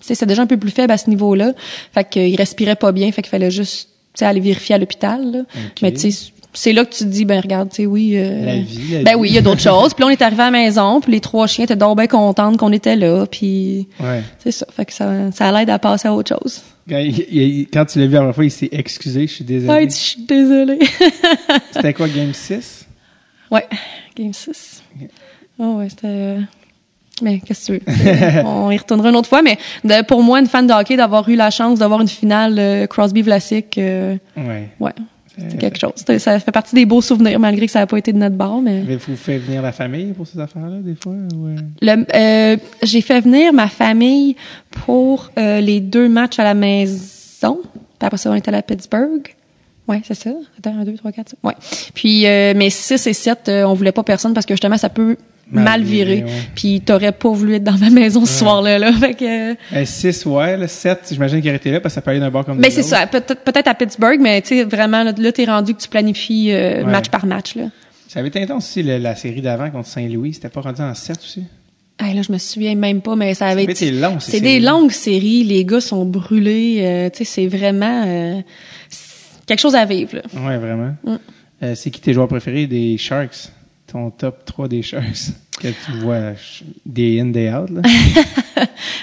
c'était 0.00 0.26
déjà 0.26 0.42
un 0.42 0.46
peu 0.46 0.56
plus 0.56 0.70
faible 0.70 0.92
à 0.92 0.96
ce 0.96 1.10
niveau-là. 1.10 1.52
Fait 1.94 2.04
que, 2.04 2.18
euh, 2.18 2.26
il 2.26 2.36
respirait 2.36 2.76
pas 2.76 2.92
bien. 2.92 3.10
Fait 3.12 3.22
qu'il 3.22 3.30
fallait 3.30 3.50
juste, 3.50 3.88
tu 4.14 4.20
sais, 4.20 4.24
aller 4.24 4.40
vérifier 4.40 4.74
à 4.74 4.78
l'hôpital. 4.78 5.20
là. 5.32 5.38
Ok. 5.40 5.82
Mais 5.82 5.92
tu 5.92 6.10
sais, 6.10 6.31
c'est 6.54 6.72
là 6.72 6.84
que 6.84 6.92
tu 6.92 7.04
te 7.04 7.08
dis, 7.08 7.24
ben 7.24 7.40
regarde, 7.40 7.70
tu 7.70 7.76
sais, 7.76 7.86
oui. 7.86 8.12
euh, 8.16 8.44
La 8.44 8.56
vie, 8.56 8.92
la 8.92 9.02
ben 9.04 9.10
vie. 9.10 9.16
oui, 9.16 9.28
il 9.30 9.34
y 9.34 9.38
a 9.38 9.42
d'autres 9.42 9.60
choses. 9.60 9.94
Puis 9.94 10.02
là, 10.02 10.08
on 10.08 10.10
est 10.10 10.22
arrivé 10.22 10.42
à 10.42 10.46
la 10.46 10.50
maison. 10.50 11.00
Puis 11.00 11.12
les 11.12 11.20
trois 11.20 11.46
chiens 11.46 11.64
étaient 11.64 11.76
donc 11.76 11.96
bien 11.96 12.06
contentes 12.06 12.56
qu'on 12.58 12.72
était 12.72 12.96
là. 12.96 13.26
Puis 13.30 13.88
Ouais. 14.00 14.22
c'est 14.38 14.52
ça. 14.52 14.66
Fait 14.74 14.84
que 14.84 14.92
ça, 14.92 15.30
ça 15.32 15.50
l'aide 15.52 15.70
à 15.70 15.78
passer 15.78 16.08
à 16.08 16.14
autre 16.14 16.36
chose. 16.36 16.62
Quand, 16.88 16.98
il- 16.98 17.26
il- 17.30 17.66
quand 17.72 17.84
tu 17.84 17.98
l'as 18.00 18.06
vu 18.06 18.12
la 18.12 18.18
première 18.20 18.34
fois, 18.34 18.44
il 18.44 18.50
s'est 18.50 18.68
excusé. 18.72 19.26
Je 19.26 19.32
suis 19.34 19.44
désolé. 19.44 19.86
Dit, 19.86 19.96
je 19.96 20.00
suis 20.02 20.22
désolée. 20.22 20.78
C'était 21.72 21.94
quoi, 21.94 22.08
Game 22.08 22.32
6? 22.34 22.86
Ouais, 23.50 23.66
Game 24.16 24.32
6. 24.32 24.82
Oh 25.58 25.74
ouais, 25.78 25.88
c'était... 25.90 26.06
euh, 26.08 26.40
Mais 27.22 27.38
qu'est-ce 27.40 27.72
que 27.72 27.78
tu 27.78 27.84
veux? 27.86 28.42
On 28.46 28.70
y 28.70 28.76
retournera 28.78 29.10
une 29.10 29.16
autre 29.16 29.28
fois, 29.28 29.42
mais 29.42 29.58
de- 29.84 30.02
pour 30.04 30.22
moi, 30.22 30.40
une 30.40 30.46
fan 30.48 30.66
de 30.66 30.72
hockey, 30.72 30.96
d'avoir 30.96 31.28
eu 31.28 31.36
la 31.36 31.50
chance 31.50 31.78
d'avoir 31.78 32.00
une 32.00 32.08
finale 32.08 32.58
euh, 32.58 32.86
Crosby-Vlasic, 32.86 33.78
euh, 33.78 34.16
Ouais. 34.36 34.68
ouais, 34.80 34.92
c'est 35.36 35.58
quelque 35.58 35.78
chose. 35.78 35.92
Ça 36.18 36.38
fait 36.40 36.52
partie 36.52 36.74
des 36.74 36.84
beaux 36.86 37.00
souvenirs, 37.00 37.38
malgré 37.40 37.66
que 37.66 37.72
ça 37.72 37.80
n'a 37.80 37.86
pas 37.86 37.96
été 37.98 38.12
de 38.12 38.18
notre 38.18 38.36
bord, 38.36 38.60
mais... 38.60 38.80
Avez-vous 38.80 39.16
fait 39.16 39.38
venir 39.38 39.62
la 39.62 39.72
famille 39.72 40.12
pour 40.12 40.26
ces 40.26 40.38
affaires-là, 40.38 40.78
des 40.80 40.94
fois? 40.94 41.12
ou, 41.34 41.46
euh? 41.46 41.56
Le- 41.80 42.06
euh, 42.14 42.56
j'ai 42.82 43.00
fait 43.00 43.20
venir 43.20 43.52
ma 43.52 43.68
famille 43.68 44.36
pour 44.84 45.30
euh, 45.38 45.60
les 45.60 45.80
deux 45.80 46.08
matchs 46.08 46.38
à 46.38 46.44
la 46.44 46.54
maison. 46.54 47.60
Puis 47.62 48.06
après 48.06 48.16
ça, 48.18 48.30
on 48.30 48.34
est 48.34 48.46
allé 48.48 48.58
à 48.58 48.62
Pittsburgh. 48.62 49.34
Ouais, 49.88 50.00
c'est 50.04 50.14
ça. 50.14 50.30
Attends, 50.58 50.78
un, 50.78 50.84
deux, 50.84 50.94
trois, 50.94 51.10
quatre. 51.12 51.34
Ouais. 51.42 51.54
Puis, 51.94 52.26
euh, 52.26 52.52
mais 52.56 52.70
6 52.70 53.06
et 53.06 53.12
7, 53.12 53.48
euh, 53.48 53.64
on 53.64 53.74
voulait 53.74 53.90
pas 53.92 54.02
personne 54.04 54.32
parce 54.32 54.46
que 54.46 54.54
justement, 54.54 54.76
ça 54.78 54.88
peut 54.88 55.16
Mal 55.60 55.82
ouais. 55.84 56.24
Puis 56.54 56.80
t'aurais 56.80 57.12
pas 57.12 57.30
voulu 57.30 57.54
être 57.56 57.64
dans 57.64 57.76
ma 57.78 57.90
maison 57.90 58.24
ce 58.24 58.38
soir-là. 58.38 58.78
Là. 58.78 58.92
Fait 58.92 59.14
que, 59.14 59.52
euh, 59.52 59.84
6, 59.84 60.24
ouais. 60.26 60.56
Le 60.56 60.66
7, 60.66 61.00
j'imagine 61.12 61.40
qu'il 61.40 61.48
aurait 61.50 61.56
été 61.56 61.70
là 61.70 61.80
parce 61.80 61.92
que 61.92 61.96
ça 61.96 62.02
peut 62.02 62.10
aller 62.10 62.20
d'un 62.20 62.30
bord 62.30 62.44
comme 62.44 62.58
ben 62.58 62.70
c'est 62.70 62.82
ça. 62.82 63.06
Peut-être 63.06 63.68
à 63.68 63.74
Pittsburgh, 63.74 64.18
mais 64.20 64.40
tu 64.42 64.48
sais, 64.48 64.64
vraiment, 64.64 65.02
là, 65.04 65.12
t'es 65.12 65.44
rendu 65.44 65.74
que 65.74 65.80
tu 65.82 65.88
planifies 65.88 66.50
euh, 66.52 66.82
Ouais. 66.84 66.90
match 66.90 67.08
par 67.10 67.26
match. 67.26 67.54
Là. 67.54 67.64
Ça 68.08 68.20
avait 68.20 68.28
été 68.28 68.42
intense 68.42 68.64
aussi, 68.68 68.82
le- 68.82 68.98
la 68.98 69.14
série 69.14 69.40
d'avant 69.42 69.70
contre 69.70 69.88
Saint-Louis. 69.88 70.34
C'était 70.34 70.48
pas 70.48 70.60
rendu 70.62 70.80
en 70.82 70.94
7 70.94 71.16
aussi? 71.18 71.44
Hey, 72.00 72.14
là, 72.14 72.22
je 72.22 72.32
me 72.32 72.38
souviens 72.38 72.74
même 72.74 73.00
pas, 73.00 73.14
mais 73.14 73.34
ça 73.34 73.46
avait 73.46 73.64
été 73.64 73.90
long, 73.92 74.18
ces 74.18 74.32
C'est 74.32 74.40
des 74.40 74.58
longues 74.60 74.90
séries. 74.90 75.44
Les 75.44 75.64
gars 75.64 75.80
sont 75.80 76.04
brûlés. 76.04 76.78
euh, 76.80 77.10
tu 77.10 77.18
sais, 77.18 77.24
c'est 77.24 77.46
vraiment 77.46 78.04
euh, 78.06 78.40
quelque 79.46 79.60
chose 79.60 79.74
à 79.74 79.84
vivre. 79.84 80.16
Là. 80.16 80.22
Ouais, 80.46 80.56
vraiment. 80.58 80.94
Mm. 81.04 81.14
Euh, 81.62 81.74
c'est 81.76 81.90
qui 81.90 82.00
tes 82.00 82.12
joueurs 82.12 82.28
préférés? 82.28 82.66
Des 82.66 82.96
Sharks? 82.98 83.50
Ton 83.92 84.10
top 84.10 84.44
3 84.46 84.68
des 84.68 84.80
Sharks 84.82 85.32
que 85.60 85.68
tu 85.68 85.92
vois 86.00 86.32
day 86.86 87.20
in, 87.20 87.26
day 87.26 87.52
out, 87.52 87.68
là? 87.70 87.82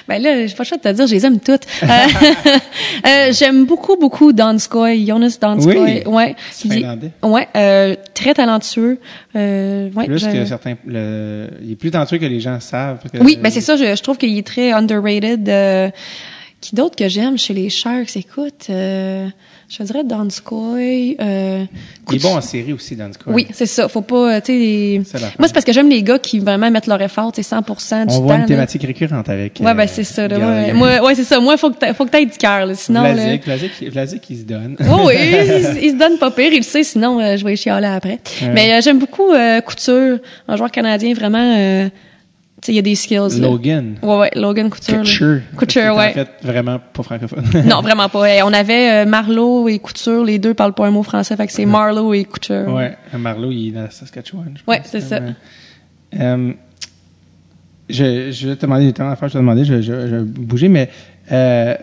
Ben 0.07 0.19
là, 0.21 0.47
j'ai 0.47 0.55
pas 0.55 0.63
le 0.63 0.67
choix 0.67 0.77
de 0.77 0.81
te 0.83 0.89
dire, 0.91 1.05
je 1.05 1.13
les 1.13 1.25
aime 1.25 1.39
toutes. 1.39 1.61
Euh, 1.83 1.87
euh, 3.07 3.31
J'aime 3.31 3.65
beaucoup, 3.65 3.95
beaucoup 3.97 4.33
Donskoy, 4.33 5.05
Jonas 5.05 5.37
Donskoy. 5.39 5.77
Oui. 5.77 6.03
Ouais. 6.07 6.35
Finlandais. 6.51 7.11
Ouais, 7.21 7.47
euh, 7.55 7.95
très 8.15 8.33
talentueux. 8.33 8.99
Euh, 9.35 9.91
ouais, 9.91 10.05
Plus 10.07 10.25
que 10.27 10.45
certains... 10.45 10.75
Le, 10.85 11.47
il 11.61 11.71
est 11.73 11.75
plus 11.75 11.91
talentueux 11.91 12.17
que 12.17 12.25
les 12.25 12.39
gens 12.39 12.59
savent. 12.59 12.99
que- 13.13 13.19
Oui, 13.23 13.37
ben 13.41 13.51
c'est 13.51 13.61
ça. 13.61 13.75
Je, 13.77 13.95
je 13.95 14.01
trouve 14.01 14.17
qu'il 14.17 14.35
est 14.35 14.45
très 14.45 14.71
underrated. 14.71 15.47
euh, 15.47 15.89
Qui 16.59 16.75
d'autre 16.75 16.95
que 16.95 17.07
j'aime 17.07 17.37
chez 17.37 17.53
les 17.53 17.69
Sharks? 17.69 18.17
Écoute, 18.17 18.67
je 19.69 19.83
dirais 19.83 20.03
Donskoy. 20.03 21.15
Euh, 21.21 21.63
Il 22.09 22.15
est 22.15 22.21
bon 22.23 22.35
en 22.35 22.41
série 22.41 22.73
aussi, 22.73 22.97
cas. 22.97 23.05
Oui, 23.27 23.45
c'est 23.53 23.67
ça. 23.67 23.87
Faut 23.87 24.01
pas, 24.01 24.37
euh, 24.37 24.41
tu 24.43 24.51
sais, 25.05 25.19
moi 25.37 25.47
c'est 25.47 25.53
parce 25.53 25.63
que 25.65 25.71
j'aime 25.71 25.89
les 25.89 26.01
gars 26.01 26.17
qui 26.17 26.39
vraiment 26.39 26.71
mettent 26.71 26.87
leur 26.87 26.99
effort, 27.01 27.31
tu 27.31 27.43
sais, 27.43 27.55
100% 27.55 28.05
du 28.07 28.13
On 28.13 28.17
temps. 28.17 28.21
voit 28.23 28.35
une 28.35 28.41
là. 28.41 28.47
thématique 28.47 28.81
récurrente 28.83 29.29
avec. 29.29 29.59
Ouais, 29.61 29.67
euh, 29.69 29.73
ben 29.75 29.87
c'est 29.87 30.03
ça. 30.03 30.27
Là, 30.27 30.39
ouais, 30.39 30.73
moi, 30.73 31.03
ouais, 31.05 31.13
c'est 31.15 31.23
ça. 31.23 31.39
Moi, 31.39 31.55
faut 31.57 31.69
que 31.69 31.77
t'a- 31.77 31.93
faut 31.93 32.05
que 32.05 32.09
t'aies 32.09 32.25
du 32.25 32.37
cœur, 32.37 32.65
là, 32.65 32.73
sinon. 32.73 33.03
là- 33.03 33.13
Vlasic, 33.13 33.43
Vlasic, 33.45 33.71
Vlasic, 33.91 34.29
il 34.31 34.37
se 34.39 34.43
donne. 34.43 34.75
Oh 34.91 35.03
oui, 35.07 35.13
il, 35.19 35.83
il 35.83 35.91
se 35.91 35.97
donne 35.97 36.17
pas 36.17 36.31
pire, 36.31 36.51
il 36.51 36.57
le 36.57 36.63
sait, 36.63 36.83
sinon 36.83 37.19
euh, 37.19 37.37
je 37.37 37.45
vais 37.45 37.55
chialer 37.55 37.87
après. 37.87 38.19
Mais 38.53 38.73
euh, 38.73 38.81
j'aime 38.81 38.97
beaucoup 38.99 39.31
euh, 39.31 39.61
Couture, 39.61 40.17
un 40.47 40.55
joueur 40.57 40.71
canadien 40.71 41.13
vraiment. 41.13 41.89
Il 42.67 42.75
y 42.75 42.79
a 42.79 42.81
des 42.81 42.95
skills. 42.95 43.39
là. 43.39 43.47
Logan. 43.47 43.95
Ouais, 44.01 44.17
ouais, 44.17 44.31
Logan 44.35 44.69
Couture. 44.69 44.95
là. 44.97 45.01
Couture. 45.03 45.39
Couture, 45.55 45.93
En 45.93 45.97
ouais. 45.97 46.11
fait, 46.13 46.27
vraiment 46.43 46.79
pas 46.93 47.03
francophone. 47.03 47.43
Non, 47.65 47.81
vraiment 47.81 48.09
pas. 48.09 48.27
On 48.45 48.53
avait 48.53 48.91
euh, 48.91 49.05
Marlowe 49.05 49.69
et 49.69 49.79
Couture, 49.79 50.23
les 50.25 50.39
deux 50.39 50.53
parlent 50.53 50.73
pas 50.73 50.85
un 50.87 50.91
mot 50.91 51.03
français, 51.03 51.35
fait 51.35 51.47
que 51.47 51.53
c'est 51.53 51.65
Marlowe 51.65 52.13
et 52.13 52.25
Couture. 52.25 52.67
Ouais, 52.67 52.97
Marlowe, 53.17 53.51
il 53.51 53.69
est 53.69 53.71
dans 53.71 53.81
la 53.83 53.89
Saskatchewan. 53.91 54.53
je 54.55 54.61
Ouais, 54.69 54.81
c'est 54.83 55.01
ça. 55.01 55.19
Euh, 56.19 56.53
je, 57.89 58.31
je 58.31 58.49
vais 58.49 58.55
te 58.55 58.61
demander, 58.61 58.83
il 58.83 58.87
y 58.87 58.89
a 58.89 58.93
tellement 58.93 59.11
d'affaires 59.11 59.29
je 59.29 59.33
vais 59.33 59.39
te 59.39 59.43
demander, 59.43 59.65
je, 59.65 59.81
je, 59.81 60.21
bouger, 60.21 60.67
mais 60.69 60.89
euh, 61.31 61.75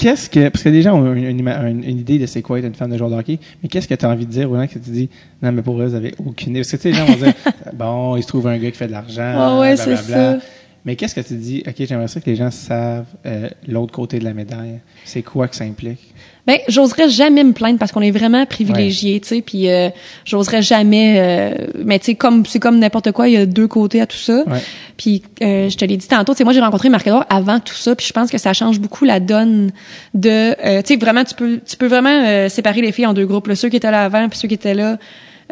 qu'est-ce 0.00 0.28
que. 0.30 0.48
Parce 0.48 0.62
que 0.64 0.68
les 0.70 0.82
gens 0.82 0.98
ont 0.98 1.12
une, 1.14 1.24
une, 1.24 1.40
ima- 1.40 1.60
une- 1.68 1.84
une 1.84 1.98
idée 1.98 2.18
de 2.18 2.26
c'est 2.26 2.42
quoi 2.42 2.58
être 2.58 2.64
une 2.66 2.74
femme 2.74 2.90
de 2.90 2.96
joueur 2.98 3.10
de 3.10 3.14
hockey, 3.16 3.38
mais 3.62 3.68
qu'est-ce 3.68 3.86
que 3.88 3.94
tu 3.94 4.04
as 4.04 4.08
envie 4.08 4.26
de 4.26 4.30
dire 4.32 4.50
aux 4.50 4.56
gens 4.56 4.66
que 4.66 4.72
tu 4.78 4.90
dis, 4.90 5.08
non, 5.42 5.52
mais 5.52 5.62
pour 5.62 5.80
eux, 5.80 5.86
vous 5.86 5.94
avez 5.94 6.14
aucune 6.18 6.50
idée? 6.50 6.60
Parce 6.60 6.70
que 6.72 6.76
tu 6.76 6.82
sais, 6.82 6.90
les 6.90 6.94
gens 6.96 7.04
vont 7.06 7.14
dire, 7.24 7.34
bon, 7.74 8.16
il 8.16 8.22
se 8.22 8.28
trouve 8.28 8.46
un 8.48 8.58
gars 8.58 8.70
qui 8.70 8.76
fait 8.78 8.86
de 8.86 8.92
l'argent. 8.92 9.56
Ouais, 9.56 9.60
ouais, 9.60 9.76
c'est 9.76 9.86
blablabla. 9.94 10.40
ça. 10.40 10.46
Mais 10.84 10.96
qu'est-ce 10.96 11.14
que 11.14 11.20
tu 11.20 11.34
dis, 11.34 11.62
OK, 11.66 11.74
j'aimerais 11.78 12.08
ça 12.08 12.20
que 12.20 12.30
les 12.30 12.36
gens 12.36 12.50
savent 12.50 13.04
euh, 13.26 13.50
l'autre 13.68 13.92
côté 13.92 14.18
de 14.18 14.24
la 14.24 14.32
médaille. 14.32 14.80
C'est 15.04 15.22
quoi 15.22 15.46
que 15.46 15.54
ça 15.54 15.64
implique? 15.64 16.14
Ben, 16.46 16.58
j'oserais 16.68 17.08
jamais 17.08 17.44
me 17.44 17.52
plaindre 17.52 17.78
parce 17.78 17.92
qu'on 17.92 18.00
est 18.00 18.10
vraiment 18.10 18.44
privilégié, 18.46 19.20
tu 19.20 19.28
sais, 19.28 19.42
puis 19.42 19.68
euh, 19.68 19.90
j'oserais 20.24 20.62
jamais 20.62 21.16
euh, 21.18 21.66
mais 21.84 21.98
tu 21.98 22.06
sais 22.06 22.14
comme 22.14 22.46
c'est 22.46 22.58
comme 22.58 22.78
n'importe 22.78 23.12
quoi, 23.12 23.28
il 23.28 23.34
y 23.34 23.36
a 23.36 23.46
deux 23.46 23.68
côtés 23.68 24.00
à 24.00 24.06
tout 24.06 24.16
ça. 24.16 24.42
Ouais. 24.46 24.58
Puis 24.96 25.22
euh, 25.42 25.68
je 25.68 25.76
te 25.76 25.84
l'ai 25.84 25.96
dit 25.96 26.08
tantôt, 26.08 26.32
tu 26.32 26.38
sais 26.38 26.44
moi 26.44 26.52
j'ai 26.54 26.60
rencontré 26.60 26.88
Marc-Edouard 26.88 27.26
avant 27.28 27.60
tout 27.60 27.74
ça, 27.74 27.94
puis 27.94 28.06
je 28.06 28.12
pense 28.12 28.30
que 28.30 28.38
ça 28.38 28.52
change 28.54 28.80
beaucoup 28.80 29.04
la 29.04 29.20
donne 29.20 29.70
de 30.14 30.56
euh, 30.64 30.82
tu 30.82 30.94
sais 30.94 31.00
vraiment 31.00 31.24
tu 31.24 31.34
peux 31.34 31.60
tu 31.66 31.76
peux 31.76 31.86
vraiment 31.86 32.08
euh, 32.26 32.48
séparer 32.48 32.80
les 32.80 32.92
filles 32.92 33.06
en 33.06 33.12
deux 33.14 33.26
groupes, 33.26 33.46
là, 33.48 33.54
ceux 33.54 33.68
qui 33.68 33.76
étaient 33.76 33.90
là 33.90 34.02
avant 34.04 34.28
puis 34.28 34.38
ceux 34.38 34.48
qui 34.48 34.54
étaient 34.54 34.74
là 34.74 34.96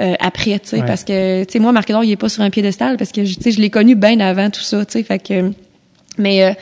euh, 0.01 0.15
après, 0.21 0.59
tu 0.59 0.69
sais 0.69 0.77
Ouais. 0.81 0.87
parce 0.87 1.05
que 1.05 1.45
tu 1.45 1.53
sais 1.53 1.59
moi 1.59 1.73
Marc-Edouard, 1.73 2.05
il 2.05 2.13
est 2.13 2.17
pas 2.17 2.29
sur 2.29 2.43
un 2.43 2.51
piédestal 2.51 2.97
parce 2.97 3.13
que 3.13 3.25
je- 3.25 3.35
tu 3.37 3.43
sais 3.43 3.51
je 3.53 3.61
l'ai 3.61 3.71
connu 3.71 3.95
bien 3.95 4.19
avant 4.21 4.49
tout 4.49 4.61
ça, 4.63 4.85
tu 4.87 4.93
sais 4.93 5.03
fait 5.03 5.19
que 5.19 5.53
mais 6.17 6.45
euh, 6.45 6.53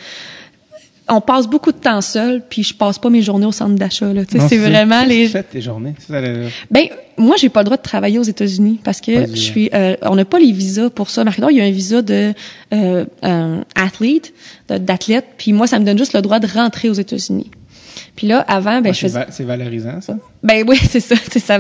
on 1.08 1.20
passe 1.20 1.46
beaucoup 1.46 1.72
de 1.72 1.76
temps 1.78 2.00
seul, 2.00 2.42
puis 2.48 2.62
je 2.62 2.74
passe 2.74 2.98
pas 2.98 3.10
mes 3.10 3.22
journées 3.22 3.46
au 3.46 3.52
centre 3.52 3.74
d'achat 3.76 4.12
là, 4.12 4.22
Non, 4.34 4.48
c'est 4.48 4.58
vraiment 4.58 5.04
les 5.04 5.30
tes 5.50 5.60
journées? 5.60 5.94
C'est 5.98 6.12
ça, 6.12 6.20
le- 6.20 6.48
ben 6.70 6.86
moi 7.16 7.36
j'ai 7.38 7.48
pas 7.48 7.60
le 7.60 7.66
droit 7.66 7.76
de 7.76 7.82
travailler 7.82 8.18
aux 8.18 8.22
États-Unis 8.24 8.80
parce 8.82 9.00
que 9.00 9.26
je 9.26 9.34
suis 9.36 9.70
euh, 9.72 9.96
on 10.02 10.16
n'a 10.16 10.24
pas 10.24 10.38
les 10.38 10.52
visas 10.52 10.90
pour 10.90 11.08
ça. 11.10 11.22
Marc 11.24 11.38
il 11.50 11.56
y 11.56 11.60
a 11.60 11.64
un 11.64 11.70
visa 11.70 12.02
de 12.02 12.32
euh, 12.72 13.04
euh, 13.24 13.60
athlète, 13.74 14.32
d'athlète, 14.68 15.26
puis 15.38 15.52
moi 15.52 15.66
ça 15.66 15.78
me 15.78 15.84
donne 15.84 15.98
juste 15.98 16.12
le 16.14 16.22
droit 16.22 16.38
de 16.40 16.46
rentrer 16.46 16.90
aux 16.90 16.94
États-Unis. 16.94 17.50
Puis 18.14 18.26
là 18.26 18.44
avant 18.48 18.80
ben 18.80 18.92
je 18.94 19.00
faisais 19.00 19.18
va- 19.20 19.26
c'est 19.30 19.44
valorisant, 19.44 20.00
ça? 20.00 20.16
ben 20.42 20.64
oui, 20.68 20.76
c'est 20.82 21.00
ça, 21.00 21.14
c'est 21.30 21.38
ça. 21.40 21.58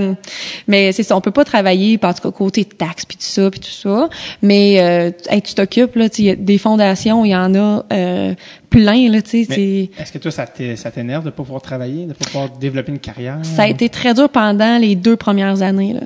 Mais 0.68 0.92
c'est 0.92 1.02
ça, 1.02 1.16
on 1.16 1.20
peut 1.20 1.30
pas 1.30 1.44
travailler 1.44 1.98
par 1.98 2.10
en 2.10 2.14
tout 2.14 2.22
cas 2.22 2.30
côté 2.36 2.64
taxes 2.64 3.04
puis 3.04 3.16
tout 3.16 3.24
ça 3.24 3.50
puis 3.50 3.60
tout 3.60 3.70
ça. 3.70 4.08
Mais 4.42 4.76
euh, 4.80 5.10
hey, 5.28 5.42
tu 5.42 5.54
t'occupes 5.54 5.96
là, 5.96 6.08
tu 6.08 6.36
des 6.36 6.58
fondations, 6.58 7.24
il 7.24 7.30
y 7.30 7.36
en 7.36 7.54
a 7.54 7.84
euh, 7.92 8.34
plein 8.70 9.10
là, 9.10 9.22
tu 9.22 9.44
sais, 9.44 9.90
Est-ce 9.98 10.12
que 10.12 10.18
toi, 10.18 10.30
ça 10.30 10.46
t'é- 10.46 10.76
ça 10.76 10.90
t'énerve 10.90 11.24
de 11.24 11.30
pas 11.30 11.42
pouvoir 11.42 11.62
travailler, 11.62 12.06
de 12.06 12.12
pas 12.12 12.24
pouvoir 12.26 12.50
développer 12.50 12.92
une 12.92 12.98
carrière? 12.98 13.38
ça 13.42 13.62
a 13.62 13.68
été 13.68 13.88
très 13.88 14.14
dur 14.14 14.28
pendant 14.28 14.78
les 14.78 14.94
deux 14.96 15.16
premières 15.16 15.62
années 15.62 15.92
là. 15.94 16.00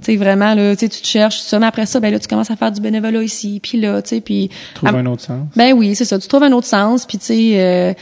Tu 0.00 0.12
sais 0.12 0.16
vraiment 0.16 0.54
là, 0.54 0.76
tu 0.76 0.88
te 0.88 1.04
cherches 1.06 1.38
ça, 1.40 1.58
mais 1.58 1.66
après 1.66 1.84
ça 1.84 1.98
ben 1.98 2.12
là 2.12 2.20
tu 2.20 2.28
commences 2.28 2.52
à 2.52 2.56
faire 2.56 2.70
du 2.70 2.80
bénévolat 2.80 3.20
ici, 3.22 3.58
puis 3.60 3.80
là, 3.80 4.00
tu 4.00 4.10
sais 4.10 4.20
puis 4.20 4.48
Trouve 4.74 4.90
un 4.94 5.06
autre 5.06 5.22
sens. 5.22 5.40
ben 5.56 5.72
oui, 5.72 5.96
c'est 5.96 6.04
ça. 6.04 6.18
Tu 6.20 6.28
trouves 6.28 6.44
un 6.44 6.52
autre 6.52 6.68
sens. 6.68 7.04
Puis 7.04 7.18
tu 7.18 7.26
sais, 7.26 7.52
euh, 7.56 7.92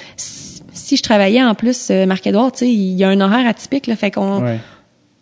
si, 0.77 0.97
je 0.97 1.03
travaillais 1.03 1.43
en 1.43 1.55
plus, 1.55 1.89
euh, 1.91 2.07
Marc-Edouard, 2.07 2.53
tu 2.53 2.59
sais, 2.61 2.69
il 2.71 2.93
y 2.95 3.03
a 3.05 3.09
un 3.09 3.21
horaire 3.21 3.47
atypique. 3.47 3.87
Là, 3.87 3.97
fait 3.97 4.11
qu'on, 4.11 4.43
Ouais. 4.43 4.59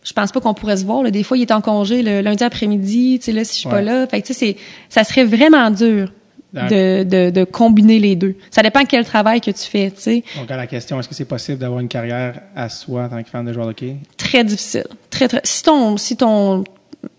je 0.03 0.13
pense 0.13 0.33
pas 0.33 0.41
qu'on 0.41 0.55
pourrait 0.55 0.77
se 0.77 0.85
voir. 0.85 1.03
Là. 1.03 1.11
Des 1.11 1.23
fois, 1.23 1.37
il 1.39 1.43
est 1.43 1.53
en 1.53 1.61
congé 1.61 2.03
le 2.03 2.21
lundi 2.21 2.45
après-midi. 2.45 3.19
Tu 3.21 3.27
sais, 3.27 3.33
là, 3.33 3.45
si 3.45 3.55
je 3.55 3.59
suis 3.61 3.69
pas 3.69 3.81
là, 3.83 4.07
fait 4.07 4.21
que 4.21 4.27
tu 4.27 4.35
sais, 4.35 4.57
ça 4.89 5.05
serait 5.05 5.25
vraiment 5.25 5.71
dur 5.71 6.13
de, 6.53 7.31
de 7.31 7.45
combiner 7.45 7.99
les 7.99 8.15
deux. 8.15 8.37
Ça 8.51 8.63
dépend 8.63 8.85
quel 8.85 9.05
travail 9.05 9.41
que 9.41 9.51
tu 9.51 9.65
fais. 9.69 9.91
Tu 9.91 10.01
sais, 10.01 10.25
Donc, 10.39 10.51
à 10.51 10.57
la 10.57 10.67
question, 10.69 11.01
est-ce 11.01 11.09
que 11.09 11.15
c'est 11.15 11.25
possible 11.25 11.59
d'avoir 11.59 11.81
une 11.81 11.89
carrière 11.89 12.41
à 12.55 12.69
soi 12.69 13.05
en 13.05 13.09
tant 13.09 13.23
que 13.23 13.29
fan 13.29 13.45
de 13.45 13.53
joueur 13.53 13.67
de 13.67 13.71
hockey? 13.73 13.97
très 14.17 14.45
difficile. 14.45 14.85
Très 15.11 15.27
très. 15.29 15.41
Si 15.45 15.63
ton, 15.65 15.97
si 15.97 16.17
ton, 16.17 16.63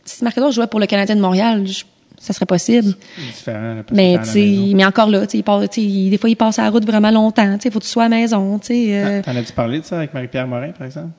si 0.06 0.24
Marc-Edouard 0.24 0.52
jouait 0.54 0.68
pour 0.68 0.80
le 0.80 0.86
Canadien 0.86 1.16
de 1.18 1.22
Montréal, 1.22 1.68
je- 1.68 1.84
ça 2.26 2.34
serait 2.34 2.46
possible. 2.46 2.94
Différent. 3.18 3.76
Mais 3.92 4.18
tu 4.32 4.76
mais 4.76 4.86
encore 4.86 5.10
là, 5.10 5.28
tu 5.28 5.42
des 5.42 6.18
fois 6.18 6.30
il 6.30 6.36
passe 6.36 6.60
à 6.60 6.64
la 6.64 6.70
route 6.70 6.86
vraiment 6.86 7.12
longtemps. 7.12 7.58
Tu 7.58 7.70
faut 7.70 7.80
que 7.80 7.86
tu 7.86 7.90
sois 7.92 8.06
à 8.06 8.10
la 8.10 8.18
maison. 8.18 8.60
Tu 8.60 8.74
euh, 8.92 9.22
T'en 9.22 9.36
as-tu 9.36 9.54
parlé 9.54 9.80
de 9.80 9.86
ça 9.86 9.98
avec 9.98 10.14
Marie-Pierre 10.14 10.48
Morin, 10.48 10.72
par 10.72 10.88
exemple? 10.88 11.10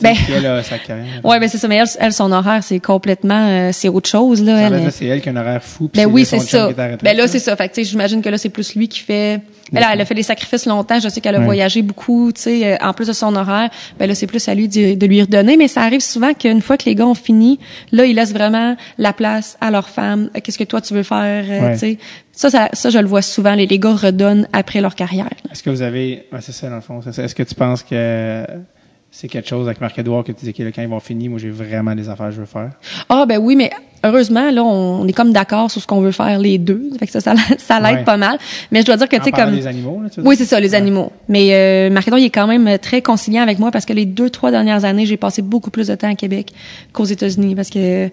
Ben- 0.00 0.14
Elle 0.34 0.46
a 0.46 0.62
sa 0.62 0.78
carrière. 0.78 1.06
Ouais, 1.24 1.38
ben 1.38 1.48
c'est 1.48 1.58
ça. 1.58 1.68
Mais 1.68 1.76
elle, 1.76 1.86
elle, 2.00 2.12
son 2.12 2.32
horaire, 2.32 2.64
c'est 2.64 2.80
complètement, 2.80 3.46
euh, 3.48 3.70
c'est 3.72 3.88
autre 3.88 4.08
chose 4.08 4.42
là. 4.42 4.56
Ça 4.56 4.76
Elle, 4.76 4.84
là, 4.84 4.90
c'est 4.90 5.06
elle 5.06 5.20
qui 5.20 5.28
a 5.28 5.32
un 5.32 5.36
horaire 5.36 5.62
fou. 5.62 5.90
ben 5.94 6.06
oui, 6.06 6.24
c'est 6.24 6.40
ça. 6.40 6.72
Ben 6.72 6.98
là, 7.02 7.14
là. 7.14 7.28
c'est 7.28 7.38
ça. 7.38 7.54
Fait 7.56 7.68
que 7.68 7.74
tu 7.74 7.84
sais, 7.84 7.90
j'imagine 7.90 8.20
que 8.20 8.28
là, 8.28 8.38
c'est 8.38 8.48
plus 8.48 8.74
lui 8.74 8.88
qui 8.88 9.00
fait. 9.00 9.40
Là, 9.72 9.88
elle 9.92 10.00
a 10.00 10.04
fait 10.04 10.14
des 10.14 10.22
sacrifices 10.22 10.66
longtemps. 10.66 11.00
Je 11.00 11.08
sais 11.08 11.20
qu'elle 11.20 11.34
a 11.34 11.38
Ouais. 11.38 11.44
voyagé 11.44 11.82
beaucoup, 11.82 12.30
tu 12.32 12.40
sais, 12.42 12.74
euh, 12.74 12.76
en 12.82 12.92
plus 12.92 13.08
de 13.08 13.12
son 13.12 13.34
horaire. 13.34 13.70
Ben 13.98 14.06
là, 14.06 14.14
c'est 14.14 14.26
plus 14.26 14.46
à 14.48 14.54
lui 14.54 14.68
de, 14.68 14.94
de 14.94 15.06
lui 15.06 15.20
redonner. 15.22 15.56
Mais 15.56 15.68
ça 15.68 15.82
arrive 15.82 16.00
souvent 16.00 16.34
qu'une 16.34 16.60
fois 16.60 16.76
que 16.76 16.84
les 16.84 16.94
gars 16.94 17.06
ont 17.06 17.14
fini, 17.14 17.58
là, 17.90 18.04
ils 18.04 18.14
laissent 18.14 18.32
vraiment 18.34 18.76
la 18.98 19.12
place 19.12 19.56
à 19.60 19.70
leur 19.70 19.88
femme. 19.88 20.30
Euh, 20.36 20.40
Qu'est-ce 20.42 20.58
que 20.58 20.64
toi 20.64 20.80
tu 20.80 20.92
veux 20.94 21.02
faire, 21.02 21.44
euh, 21.48 21.60
Ouais. 21.68 21.72
tu 21.72 21.78
sais? 21.78 21.98
Ça, 22.32 22.50
ça, 22.50 22.68
ça, 22.72 22.90
je 22.90 22.98
le 22.98 23.06
vois 23.06 23.22
souvent. 23.22 23.54
Les, 23.54 23.66
les 23.66 23.78
gars 23.78 23.94
redonnent 23.94 24.46
après 24.52 24.80
leur 24.80 24.94
carrière. 24.94 25.30
Est-ce 25.50 25.62
que 25.62 25.70
vous 25.70 25.82
avez. 25.82 26.26
Ouais, 26.32 26.40
c'est 26.40 26.52
ça, 26.52 26.68
dans 26.68 26.74
le 26.76 26.80
fond. 26.80 27.00
Est-ce 27.00 27.34
que 27.34 27.42
tu 27.44 27.54
penses 27.54 27.82
que 27.82 28.44
c'est 29.16 29.28
quelque 29.28 29.48
chose 29.48 29.66
avec 29.68 29.80
Marc-Edouard 29.80 30.24
que 30.24 30.32
tu 30.32 30.44
dis, 30.44 30.50
OK, 30.50 30.58
là, 30.58 30.72
quand 30.72 30.82
ils 30.82 30.88
vont 30.88 30.98
finir, 30.98 31.30
moi, 31.30 31.38
j'ai 31.38 31.50
vraiment 31.50 31.94
des 31.94 32.08
affaires 32.08 32.26
que 32.30 32.34
je 32.34 32.40
veux 32.40 32.46
faire? 32.46 32.70
Ah 33.08 33.24
ben 33.28 33.38
oui, 33.38 33.54
mais 33.54 33.70
heureusement 34.02 34.50
là, 34.50 34.64
on, 34.64 35.02
on 35.02 35.06
est 35.06 35.12
comme 35.12 35.32
d'accord 35.32 35.70
sur 35.70 35.80
ce 35.80 35.86
qu'on 35.86 36.00
veut 36.00 36.10
faire 36.10 36.36
les 36.40 36.58
deux. 36.58 36.90
Fait 36.98 37.06
que 37.06 37.12
ça, 37.12 37.20
ça, 37.20 37.34
ça 37.58 37.78
l'aide 37.78 37.98
Ouais. 37.98 38.04
pas 38.04 38.16
mal. 38.16 38.38
Mais 38.72 38.80
je 38.80 38.86
dois 38.86 38.96
dire 38.96 39.08
que 39.08 39.14
tu 39.16 39.22
sais 39.22 39.30
comme 39.30 39.54
des 39.54 39.68
animaux, 39.68 40.00
là, 40.02 40.10
tu 40.10 40.20
Oui, 40.20 40.34
c'est 40.36 40.44
ça, 40.44 40.58
les 40.58 40.70
Ouais. 40.70 40.74
animaux. 40.76 41.12
Mais 41.28 41.50
euh, 41.52 41.90
Marc-Edouard, 41.90 42.18
il 42.18 42.24
est 42.24 42.30
quand 42.30 42.48
même 42.48 42.76
très 42.80 43.02
conciliant 43.02 43.42
avec 43.42 43.60
moi 43.60 43.70
parce 43.70 43.84
que 43.84 43.92
les 43.92 44.04
deux, 44.04 44.30
trois 44.30 44.50
dernières 44.50 44.84
années, 44.84 45.06
j'ai 45.06 45.16
passé 45.16 45.42
beaucoup 45.42 45.70
plus 45.70 45.86
de 45.86 45.94
temps 45.94 46.10
à 46.10 46.16
Québec 46.16 46.52
qu'aux 46.92 47.04
États-Unis 47.04 47.54
parce 47.54 47.70
que 47.70 48.10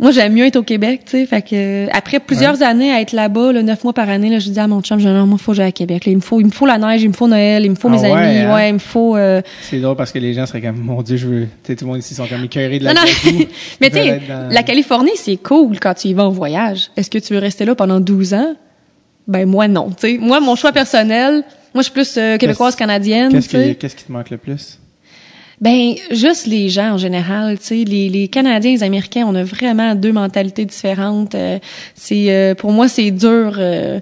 moi, 0.00 0.10
j'aime 0.10 0.32
mieux 0.32 0.44
être 0.46 0.56
au 0.56 0.62
Québec, 0.62 1.02
tu 1.04 1.12
sais. 1.12 1.26
Fait 1.26 1.40
que 1.42 1.86
après 1.96 2.18
plusieurs 2.18 2.62
années 2.62 2.90
à 2.92 3.00
être 3.00 3.12
là-bas, 3.12 3.52
là, 3.52 3.62
neuf 3.62 3.84
mois 3.84 3.92
par 3.92 4.08
année, 4.08 4.28
là, 4.28 4.38
je 4.40 4.50
dis 4.50 4.58
à 4.58 4.66
mon 4.66 4.80
chum, 4.82 4.98
je 4.98 5.06
dis, 5.06 5.12
non, 5.14 5.26
moi, 5.26 5.38
faut 5.38 5.52
que 5.52 5.56
j'aille 5.58 5.68
à 5.68 5.72
Québec. 5.72 6.04
là. 6.06 6.12
il 6.12 6.16
me 6.16 6.20
faut, 6.20 6.40
il 6.40 6.46
me 6.46 6.50
faut 6.50 6.66
la 6.66 6.78
neige, 6.78 7.02
il 7.02 7.08
me 7.08 7.12
faut 7.14 7.28
Noël, 7.28 7.64
il 7.64 7.70
me 7.70 7.76
faut 7.76 7.88
Ah 7.88 7.92
mes 7.92 8.00
ouais, 8.00 8.10
amis, 8.10 8.38
hein? 8.38 8.54
ouais, 8.54 8.70
il 8.70 8.74
me 8.74 8.78
faut. 8.80 9.16
euh, 9.16 9.40
C'est 9.62 9.78
drôle 9.80 9.96
parce 9.96 10.10
que 10.10 10.18
les 10.18 10.34
gens 10.34 10.46
seraient 10.46 10.60
comme, 10.62 10.78
mon 10.78 11.00
Dieu, 11.02 11.16
je 11.16 11.26
veux. 11.28 11.42
Tu 11.42 11.48
sais, 11.68 11.76
tout 11.76 11.84
le 11.84 11.90
monde 11.92 12.00
ici 12.00 12.14
sont 12.14 12.26
comme 12.26 12.42
écœurés 12.44 12.78
de 12.80 12.84
la 12.84 12.94
Non, 12.94 13.00
non. 13.02 13.32
Mais 13.80 13.90
tu 13.90 13.96
sais, 13.96 14.20
dans- 14.28 14.48
la 14.52 14.62
Californie, 14.64 15.12
c'est 15.16 15.36
cool 15.36 15.78
quand 15.78 15.94
tu 15.94 16.08
y 16.08 16.14
vas 16.14 16.24
en 16.24 16.30
voyage. 16.30 16.90
Est-ce 16.96 17.08
que 17.10 17.18
tu 17.18 17.32
veux 17.32 17.38
rester 17.40 17.64
là 17.64 17.74
pendant 17.74 18.00
12 18.00 18.34
ans? 18.34 18.54
Ben, 19.28 19.46
moi, 19.48 19.68
non. 19.68 19.88
Tu 19.90 19.94
sais, 20.14 20.18
moi, 20.18 20.40
mon 20.40 20.56
choix 20.56 20.72
personnel, 20.72 21.44
moi, 21.72 21.82
je 21.82 21.84
suis 21.84 21.92
plus 21.92 22.14
euh, 22.18 22.36
québécoise, 22.36 22.74
canadienne. 22.76 23.30
Qui, 23.40 23.74
qu'est-ce 23.76 23.96
qui 23.96 24.04
te 24.04 24.12
manque 24.12 24.30
le 24.30 24.36
plus? 24.38 24.78
Ben, 25.60 25.94
juste 26.10 26.46
les 26.46 26.68
gens 26.68 26.92
en 26.94 26.98
général, 26.98 27.58
tu 27.58 27.64
sais, 27.64 27.74
les, 27.84 28.08
les 28.08 28.28
Canadiens 28.28 28.72
et 28.72 28.74
les 28.74 28.82
Américains, 28.82 29.24
on 29.28 29.34
a 29.34 29.44
vraiment 29.44 29.94
deux 29.94 30.12
mentalités 30.12 30.64
différentes. 30.64 31.34
Euh, 31.34 31.58
c'est 31.94 32.30
euh, 32.30 32.54
pour 32.54 32.72
moi, 32.72 32.88
c'est 32.88 33.10
dur 33.10 33.54
euh, 33.58 34.00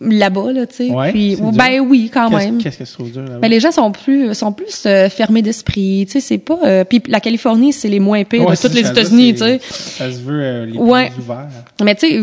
là-bas, 0.00 0.52
là, 0.52 0.66
tu 0.66 0.76
sais. 0.76 0.90
Ouais, 0.90 1.10
Puis, 1.10 1.36
c'est 1.36 1.56
ben 1.56 1.80
oui, 1.80 2.10
quand 2.12 2.28
Qu'est-ce, 2.30 2.44
même. 2.44 2.58
qu'est-ce 2.58 2.78
que 2.78 2.84
trouves 2.84 3.10
dur 3.10 3.22
là-bas? 3.22 3.38
Ben, 3.40 3.48
les 3.48 3.58
gens 3.60 3.72
sont 3.72 3.90
plus 3.90 4.32
sont 4.34 4.52
plus 4.52 4.84
euh, 4.86 5.08
fermés 5.08 5.42
d'esprit, 5.42 6.04
tu 6.06 6.12
sais, 6.12 6.20
c'est 6.20 6.38
pas 6.38 6.58
euh, 6.64 6.84
puis 6.84 7.02
la 7.08 7.18
Californie, 7.20 7.72
c'est 7.72 7.88
les 7.88 7.98
moins 8.00 8.22
pires 8.24 8.44
Ouais, 8.44 8.50
de 8.50 8.54
c'est 8.54 8.68
toutes 8.68 8.76
les 8.76 8.82
là, 8.82 8.90
États-Unis, 8.92 9.32
tu 9.32 9.38
c'est- 9.40 9.58
sais. 9.58 10.04
Ça 10.04 10.12
se 10.12 10.18
veut 10.20 10.40
euh, 10.42 10.66
les 10.66 10.78
Ouais. 10.78 11.10
plus 11.10 11.22
ouverts. 11.22 11.48
Mais 11.82 11.94
tu 11.96 12.08
sais, 12.08 12.22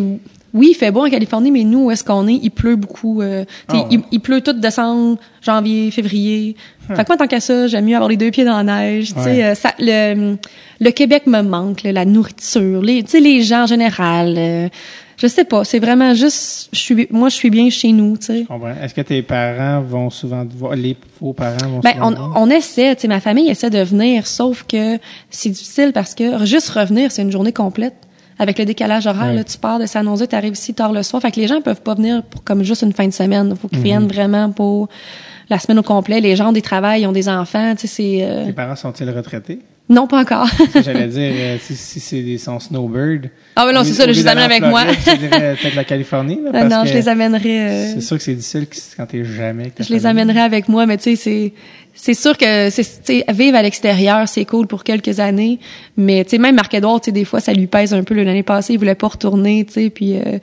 oui, 0.56 0.70
il 0.72 0.74
fait 0.74 0.89
beau 0.89 1.06
en 1.06 1.10
Californie, 1.10 1.51
mais 1.51 1.64
nous, 1.64 1.86
où 1.86 1.91
est-ce 1.91 2.03
qu'on 2.03 2.28
est, 2.28 2.39
il 2.41 2.49
pleut 2.49 2.76
beaucoup. 2.78 3.22
euh, 3.22 3.43
Ah 3.68 3.76
ouais. 3.76 3.84
il, 3.91 4.01
il 4.12 4.20
pleut 4.22 4.41
tout 4.41 4.53
décembre, 4.53 5.18
janvier, 5.41 5.91
février. 5.91 6.56
Fait 6.88 7.03
que 7.03 7.10
moi, 7.10 7.18
tant 7.18 7.28
qu'à 7.28 7.39
ça, 7.39 7.68
j'aime 7.68 7.86
mieux 7.86 7.95
avoir 7.95 8.10
les 8.10 8.18
deux 8.18 8.32
pieds 8.32 8.45
dans 8.45 8.62
la 8.62 8.64
neige. 8.64 9.14
Tu 9.14 9.22
sais, 9.22 9.30
Ouais. 9.30 9.43
euh, 9.43 9.56
ça, 9.56 9.74
le, 9.80 10.38
le 10.80 10.91
Québec 10.91 11.28
me 11.28 11.41
manque, 11.41 11.84
là, 11.84 11.91
la 11.91 12.06
nourriture, 12.06 12.82
les, 12.82 13.03
tu 13.03 13.12
sais, 13.12 13.20
les 13.20 13.41
gens 13.43 13.64
en 13.64 13.68
général. 13.68 14.36
euh, 14.38 14.70
je 15.18 15.28
sais 15.28 15.45
pas, 15.45 15.64
c'est 15.64 15.80
vraiment 15.80 16.14
juste, 16.14 16.68
je 16.74 16.80
suis, 16.80 17.08
moi, 17.10 17.30
je 17.30 17.36
suis 17.36 17.49
bien 17.49 17.70
chez 17.70 17.93
nous, 17.93 18.18
tu 18.18 18.26
sais. 18.26 18.39
Je 18.41 18.47
comprends. 18.47 18.74
Est-ce 18.84 18.93
que 18.93 18.99
tes 19.01 19.22
parents 19.22 19.82
vont 19.82 20.10
souvent 20.10 20.45
te 20.45 20.53
voir, 20.53 20.76
les 20.76 20.95
faux 21.20 21.32
parents 21.32 21.56
vont 21.70 21.80
Ben, 21.80 21.93
souvent 21.93 22.08
on, 22.08 22.12
te 22.12 22.18
voir? 22.18 22.34
on 22.36 22.49
essaie, 22.49 22.93
tu 22.95 23.03
sais, 23.03 23.08
ma 23.08 23.22
famille 23.22 23.49
essaie 23.49 23.70
de 23.70 23.80
venir, 23.80 24.28
sauf 24.28 24.66
que 24.68 24.97
c'est 25.30 25.49
difficile 25.49 25.91
parce 25.93 26.16
que 26.16 26.45
juste 26.45 26.70
revenir, 26.70 27.12
c'est 27.14 27.22
une 27.22 27.32
journée 27.32 27.53
complète. 27.53 27.95
Avec 28.38 28.59
le 28.59 28.65
décalage 28.65 29.07
horaire, 29.07 29.27
Ouais. 29.27 29.36
là, 29.36 29.43
tu 29.43 29.57
pars 29.57 29.79
de 29.79 29.86
San 29.86 30.05
Jose, 30.05 30.25
tu 30.29 30.36
arrives 30.36 30.53
ici 30.53 30.73
tard 30.73 30.91
le 30.91 31.03
soir. 31.03 31.21
Fait 31.21 31.31
que 31.31 31.39
les 31.39 31.47
gens 31.47 31.61
peuvent 31.61 31.81
pas 31.81 31.95
venir 31.95 32.23
pour 32.23 32.43
comme 32.43 32.63
juste 32.63 32.81
une 32.81 32.93
fin 32.93 33.07
de 33.07 33.13
semaine. 33.13 33.49
Il 33.51 33.57
faut 33.57 33.67
Mhm. 33.67 33.69
qu'ils 33.71 33.81
viennent 33.83 34.07
vraiment 34.07 34.49
pour 34.51 34.89
la 35.49 35.59
semaine 35.59 35.79
au 35.79 35.83
complet. 35.83 36.19
Les 36.21 36.36
gens 36.36 36.49
ont 36.49 36.53
des 36.53 36.61
travails, 36.61 37.01
ils 37.03 37.07
ont 37.07 37.11
des 37.11 37.29
enfants. 37.29 37.73
Tu 37.75 37.88
sais, 37.88 37.88
c'est 37.88 38.19
euh, 38.23 38.45
Tes 38.45 38.53
parents 38.53 38.75
sont-ils 38.75 39.09
retraités? 39.09 39.59
non 39.88 40.07
pas 40.07 40.21
encore. 40.21 40.47
J'allais 40.83 41.07
dire, 41.09 41.31
euh, 41.36 41.57
si, 41.61 41.75
si 41.75 41.99
c'est 41.99 42.23
des 42.23 42.39
son 42.39 42.59
snowbird. 42.59 43.29
ah 43.55 43.67
ouais, 43.67 43.71
non, 43.71 43.83
c'est 43.83 43.93
ça. 43.93 44.05
Je 44.07 44.11
les 44.19 44.25
amène 44.27 44.45
avec 44.45 44.63
moi. 44.63 44.83
Dirais 44.83 45.55
peut-être 45.61 45.75
la 45.75 45.83
Californie. 45.83 46.39
Là, 46.43 46.49
Ah 46.55 46.59
parce 46.61 46.73
non, 46.73 46.81
que 46.83 46.88
je 46.89 46.93
les 46.95 47.07
amènerai. 47.07 47.59
euh, 47.69 47.93
C'est 47.93 48.01
sûr 48.01 48.17
que 48.17 48.23
c'est 48.23 48.33
difficile 48.33 48.65
quand 48.97 49.05
t'es 49.05 49.23
jamais 49.23 49.71
je 49.79 49.93
les 49.93 50.07
amènerai 50.07 50.39
avec 50.39 50.67
moi, 50.69 50.88
mais 50.88 50.97
tu 50.97 51.03
sais, 51.03 51.15
c'est 51.15 51.53
c'est 51.96 52.14
sûr 52.14 52.38
que 52.38 52.70
c'est 52.70 52.84
tu 52.84 52.89
sais, 53.20 53.26
vivre 53.34 53.58
à 53.58 53.62
l'extérieur, 53.64 54.28
c'est 54.28 54.46
cool 54.46 54.68
pour 54.68 54.84
quelques 54.84 55.20
années, 55.20 55.60
mais 55.98 56.24
tu 56.26 56.32
sais 56.32 56.38
même 56.38 56.56
Marc-Edouard, 56.56 57.02
tu 57.02 57.06
sais 57.06 57.12
des 57.12 57.26
fois 57.26 57.39
ça 57.39 57.54
lui 57.54 57.68
pèse 57.68 57.93
un 57.93 58.04
peu. 58.04 58.14
L'année 58.16 58.43
passée, 58.43 58.74
il 58.74 58.80
voulait 58.80 58.96
pas 58.96 59.08
retourner, 59.08 59.66
tu 59.66 59.74
sais, 59.74 59.89
puis 59.89 60.16
euh, 60.18 60.39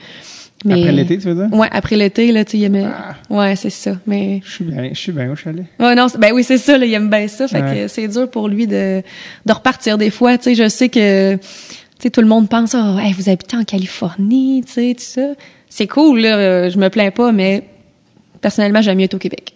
mais 0.65 0.75
Après 0.81 0.93
l'été, 0.93 1.19
tu 1.19 1.27
veux 1.29 1.35
dire? 1.35 1.49
Ouais, 1.59 1.67
après 1.73 1.97
l'été 1.97 2.31
là, 2.31 2.45
tu 2.45 2.53
sais, 2.53 2.59
il 2.59 2.65
aimait 2.65 2.85
Ah. 2.87 3.17
Ouais, 3.29 3.57
c'est 3.57 3.69
ça, 3.71 3.97
mais 4.07 4.41
Je 4.45 4.51
suis 4.53 4.65
bien, 4.65 4.91
je 4.93 4.99
suis 4.99 5.11
bien 5.13 5.31
au 5.31 5.35
chalet. 5.37 5.65
Ouais, 5.81 5.95
non, 5.97 6.07
ben 6.19 6.33
oui, 6.33 6.45
c'est 6.45 6.59
ça, 6.59 6.79
là, 6.79 6.87
il 6.87 6.95
aime 6.95 7.11
bien 7.11 7.27
ça. 7.29 7.49
Fait 7.49 7.61
Ouais. 7.63 7.75
que 7.83 7.89
c'est 7.89 8.07
dur 8.09 8.31
pour 8.31 8.49
lui 8.49 8.67
de, 8.69 9.03
de 9.45 9.53
repartir 9.53 9.99
des 9.99 10.11
fois. 10.11 10.39
Tu 10.39 10.45
sais, 10.45 10.55
je 10.55 10.69
sais 10.69 10.89
que, 10.89 11.35
tu 11.35 11.41
sais, 11.99 12.11
tout 12.11 12.21
le 12.21 12.29
monde 12.29 12.49
pense, 12.49 12.75
oh, 12.79 12.97
hey, 12.99 13.13
vous 13.13 13.29
habitez 13.29 13.57
en 13.57 13.65
Californie, 13.65 14.63
tu 14.65 14.73
sais, 14.73 14.95
tout 14.97 15.03
ça. 15.05 15.35
C'est 15.69 15.89
cool, 15.89 16.21
là, 16.21 16.69
je 16.69 16.79
me 16.79 16.89
plains 16.91 17.11
pas, 17.11 17.33
mais 17.33 17.65
personnellement, 18.41 18.83
j'aime 18.83 18.99
mieux 18.99 19.05
être 19.05 19.15
au 19.15 19.19
Québec. 19.19 19.55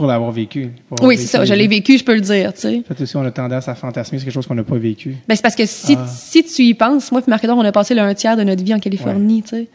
Pour 0.00 0.06
l'avoir 0.08 0.30
vécu. 0.32 0.70
pour 0.88 1.06
Oui, 1.06 1.18
c'est 1.18 1.26
ça, 1.26 1.44
je 1.44 1.52
l'ai 1.52 1.68
vécu, 1.68 1.98
je 1.98 2.04
peux 2.04 2.14
le 2.14 2.22
dire, 2.22 2.54
tu 2.54 2.60
sais. 2.62 2.78
En 2.90 2.94
fait, 2.94 3.02
aussi, 3.02 3.16
on 3.18 3.24
a 3.24 3.30
tendance 3.30 3.68
à 3.68 3.74
fantasmer 3.74 4.18
sur 4.18 4.24
quelque 4.24 4.32
chose 4.34 4.46
qu'on 4.46 4.54
n'a 4.54 4.64
pas 4.64 4.78
vécu. 4.78 5.14
Ben, 5.28 5.34
c'est 5.36 5.42
parce 5.42 5.54
que 5.54 5.66
si, 5.66 5.94
Ah. 5.98 6.06
si 6.08 6.42
tu 6.42 6.62
y 6.62 6.72
penses, 6.72 7.12
moi 7.12 7.20
et 7.20 7.30
Marc-Edouard, 7.30 7.58
on 7.58 7.64
a 7.66 7.70
passé 7.72 7.94
le 7.94 8.00
un 8.00 8.14
tiers 8.14 8.34
de 8.36 8.42
notre 8.42 8.64
vie 8.64 8.72
en 8.72 8.78
Californie, 8.78 9.42
tu 9.42 9.48
sais. 9.50 9.68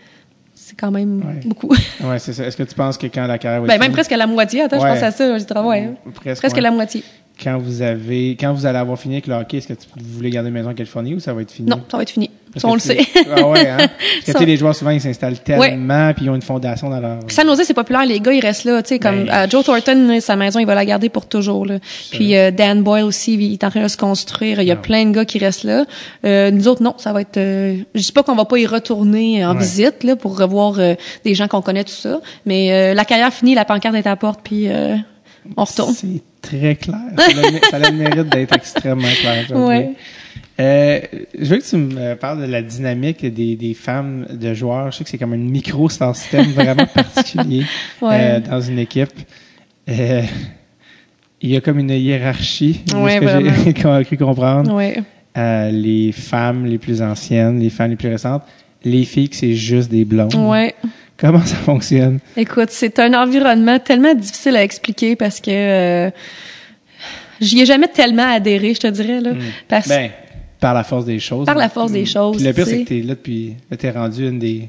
C'est 0.56 0.76
quand 0.76 0.90
même 0.90 1.20
Ouais. 1.20 1.42
beaucoup. 1.46 1.70
Ouais, 2.04 2.18
c'est 2.18 2.34
ça. 2.34 2.44
Est-ce 2.46 2.58
que 2.58 2.64
tu 2.64 2.74
penses 2.74 2.98
que 2.98 3.06
quand 3.06 3.28
la 3.28 3.38
carrière 3.38 3.62
ben, 3.62 3.80
même 3.80 3.92
presque 3.92 4.10
la 4.12 4.26
moitié. 4.26 4.62
Attends, 4.62 4.78
Ouais. 4.82 4.90
je 4.90 4.94
pense 4.96 5.04
à 5.04 5.12
ça, 5.12 5.38
j'ai 5.38 5.46
dit, 5.46 5.54
ouais. 5.54 5.90
Presque, 6.16 6.42
Presque 6.42 6.58
la 6.60 6.72
moitié. 6.72 7.04
Quand 7.44 7.58
vous 7.60 7.82
avez, 7.82 8.32
quand 8.40 8.54
vous 8.54 8.66
allez 8.66 8.78
avoir 8.80 8.98
fini 8.98 9.16
avec 9.16 9.28
le 9.28 9.36
hockey, 9.36 9.58
est-ce 9.58 9.68
que 9.68 9.74
tu, 9.74 9.88
vous 9.96 10.16
voulez 10.18 10.30
garder 10.32 10.48
une 10.50 10.56
maison 10.56 10.70
en 10.70 10.74
Californie 10.74 11.14
ou 11.14 11.20
ça 11.20 11.34
va 11.34 11.42
être 11.42 11.52
fini? 11.52 11.70
Non, 11.70 11.82
ça 11.92 11.98
va 11.98 12.04
être 12.04 12.10
fini. 12.10 12.32
Ça, 12.58 12.68
on 12.68 12.74
le 12.74 12.80
sait. 12.80 12.99
Ah 13.36 13.47
ouais, 13.47 13.68
hein? 13.68 13.78
Parce 13.78 13.89
que 14.26 14.32
tu 14.32 14.38
sais, 14.38 14.45
les 14.45 14.58
joueurs, 14.58 14.76
souvent, 14.76 14.91
ils 14.91 15.01
s'installent 15.01 15.39
tellement, 15.39 16.14
puis 16.14 16.26
ils 16.26 16.30
ont 16.30 16.36
une 16.36 16.41
fondation 16.41 16.89
dans 16.89 16.99
leur... 16.99 17.20
San 17.28 17.45
Jose, 17.47 17.64
c'est 17.66 17.74
populaire, 17.74 18.06
les 18.06 18.20
gars, 18.20 18.32
ils 18.32 18.39
restent 18.39 18.64
là, 18.66 18.82
tu 18.82 18.89
sais, 18.89 18.99
comme 18.99 19.26
Ben, 19.26 19.34
euh, 19.34 19.47
Joe 19.49 19.64
Thornton, 19.66 20.20
sa 20.22 20.36
maison, 20.36 20.60
il 20.60 20.66
va 20.66 20.74
la 20.76 20.86
garder 20.86 21.10
pour 21.10 21.26
toujours. 21.28 21.66
Là. 21.66 21.80
Puis 22.12 22.36
euh, 22.36 22.51
Dan 22.51 22.82
Boyle 22.84 23.03
aussi, 23.03 23.34
il 23.34 23.53
est 23.53 23.64
en 23.64 23.70
train 23.70 23.84
de 23.84 23.88
se 23.88 23.97
construire. 23.97 24.62
Il 24.62 24.68
y 24.68 24.72
a 24.72 24.76
Ah. 24.76 24.78
plein 24.78 25.06
de 25.06 25.12
gars 25.12 25.26
qui 25.26 25.38
restent 25.39 25.64
là. 25.66 25.86
Euh, 26.26 26.51
nous 26.51 26.68
autres, 26.68 26.82
non, 26.84 26.93
ça 26.97 27.12
va 27.14 27.22
être. 27.22 27.38
euh, 27.38 27.78
je 27.93 28.01
dis 28.01 28.12
pas 28.12 28.24
qu'on 28.24 28.36
va 28.36 28.45
pas 28.45 28.58
y 28.58 28.66
retourner 28.66 29.45
en 29.45 29.53
Ouais. 29.53 29.60
visite 29.60 30.03
là 30.03 30.16
pour 30.16 30.38
revoir 30.39 30.80
euh, 30.80 30.95
des 31.24 31.36
gens 31.36 31.47
qu'on 31.47 31.62
connaît 31.62 31.84
tout 31.84 31.91
ça, 31.91 32.20
mais 32.45 32.72
euh, 32.72 32.93
la 32.93 33.06
carrière 33.06 33.34
finie, 33.34 33.56
la 33.56 33.66
pancarte 33.66 33.95
est 33.95 34.08
à 34.08 34.12
la 34.12 34.16
porte, 34.16 34.39
puis 34.43 34.70
euh, 34.70 34.95
on 35.58 35.64
retourne. 35.66 35.93
C'est 35.93 36.22
très 36.41 36.76
clair. 36.76 36.95
Ça 37.18 37.26
a, 37.26 37.30
le, 37.51 37.60
ça 37.70 37.76
a 37.78 37.80
le 37.91 37.97
mérite 37.97 38.30
d'être 38.30 38.56
extrêmement 38.56 39.08
clair. 39.22 39.45
Ouais. 39.53 39.91
Euh, 40.60 40.99
je 41.38 41.45
veux 41.45 41.58
que 41.58 41.66
tu 41.70 41.76
me 41.76 42.14
parles 42.16 42.41
de 42.45 42.49
la 42.51 42.62
dynamique 42.62 43.26
des, 43.26 43.56
des 43.56 43.74
femmes 43.74 44.26
de 44.32 44.53
joueurs. 44.53 44.91
Je 44.91 44.97
sais 44.97 45.03
que 45.03 45.10
c'est 45.10 45.18
comme 45.18 45.34
un 45.34 45.38
micro-système 45.38 46.45
vraiment 46.53 46.86
particulier 46.86 47.66
Ouais. 48.01 48.18
euh, 48.22 48.39
dans 48.39 48.62
une 48.62 48.80
équipe. 48.80 49.10
Euh, 49.89 50.22
il 51.41 51.51
y 51.51 51.58
a 51.58 51.62
comme 51.62 51.80
une 51.80 51.89
hiérarchie, 51.91 52.82
Ouais, 52.95 53.20
ce 53.20 53.20
que 53.20 53.64
j'ai 53.66 53.74
qu'on 53.74 53.91
a 53.93 54.03
cru 54.03 54.18
comprendre. 54.18 54.74
Ouais. 54.74 55.03
Euh, 55.38 55.70
les 55.72 56.14
femmes 56.14 56.66
les 56.66 56.78
plus 56.78 57.01
anciennes, 57.01 57.60
les 57.60 57.70
femmes 57.70 57.89
les 57.91 57.95
plus 57.97 58.08
récentes, 58.10 58.43
les 58.86 59.03
filles 59.03 59.28
que 59.30 59.36
c'est 59.36 59.53
juste 59.56 59.91
des 59.91 60.06
blondes. 60.06 60.34
Ouais. 60.36 60.74
Comment 61.18 61.41
ça 61.45 61.56
fonctionne? 61.58 62.20
Écoute, 62.38 62.70
c'est 62.70 62.97
un 62.99 63.14
environnement 63.14 63.78
tellement 63.80 64.14
difficile 64.14 64.56
à 64.56 64.64
expliquer 64.64 65.16
parce 65.18 65.39
que 65.41 65.51
euh, 65.51 66.10
j'y 67.41 67.60
ai 67.62 67.66
jamais 67.66 67.88
tellement 67.89 68.28
adhéré, 68.28 68.74
je 68.74 68.80
te 68.80 68.88
dirais 68.88 69.20
là, 69.22 69.32
parce 69.68 69.88
Ben, 69.89 70.10
par 70.66 70.74
la 70.74 70.84
force 70.84 71.05
des 71.05 71.20
choses. 71.20 71.45
Par 71.45 71.53
la 71.53 71.70
force 71.70 71.91
des 71.91 72.05
choses, 72.05 72.38
Puis 72.38 72.45
le 72.45 72.51
pire, 72.51 72.66
c'est 72.66 72.80
que 72.84 72.89
t'es 72.89 73.01
là 73.01 73.13
depuis, 73.13 73.53
là, 73.70 73.78
t'es 73.78 73.91
rendu 73.91 74.28
une 74.28 74.39
des. 74.39 74.68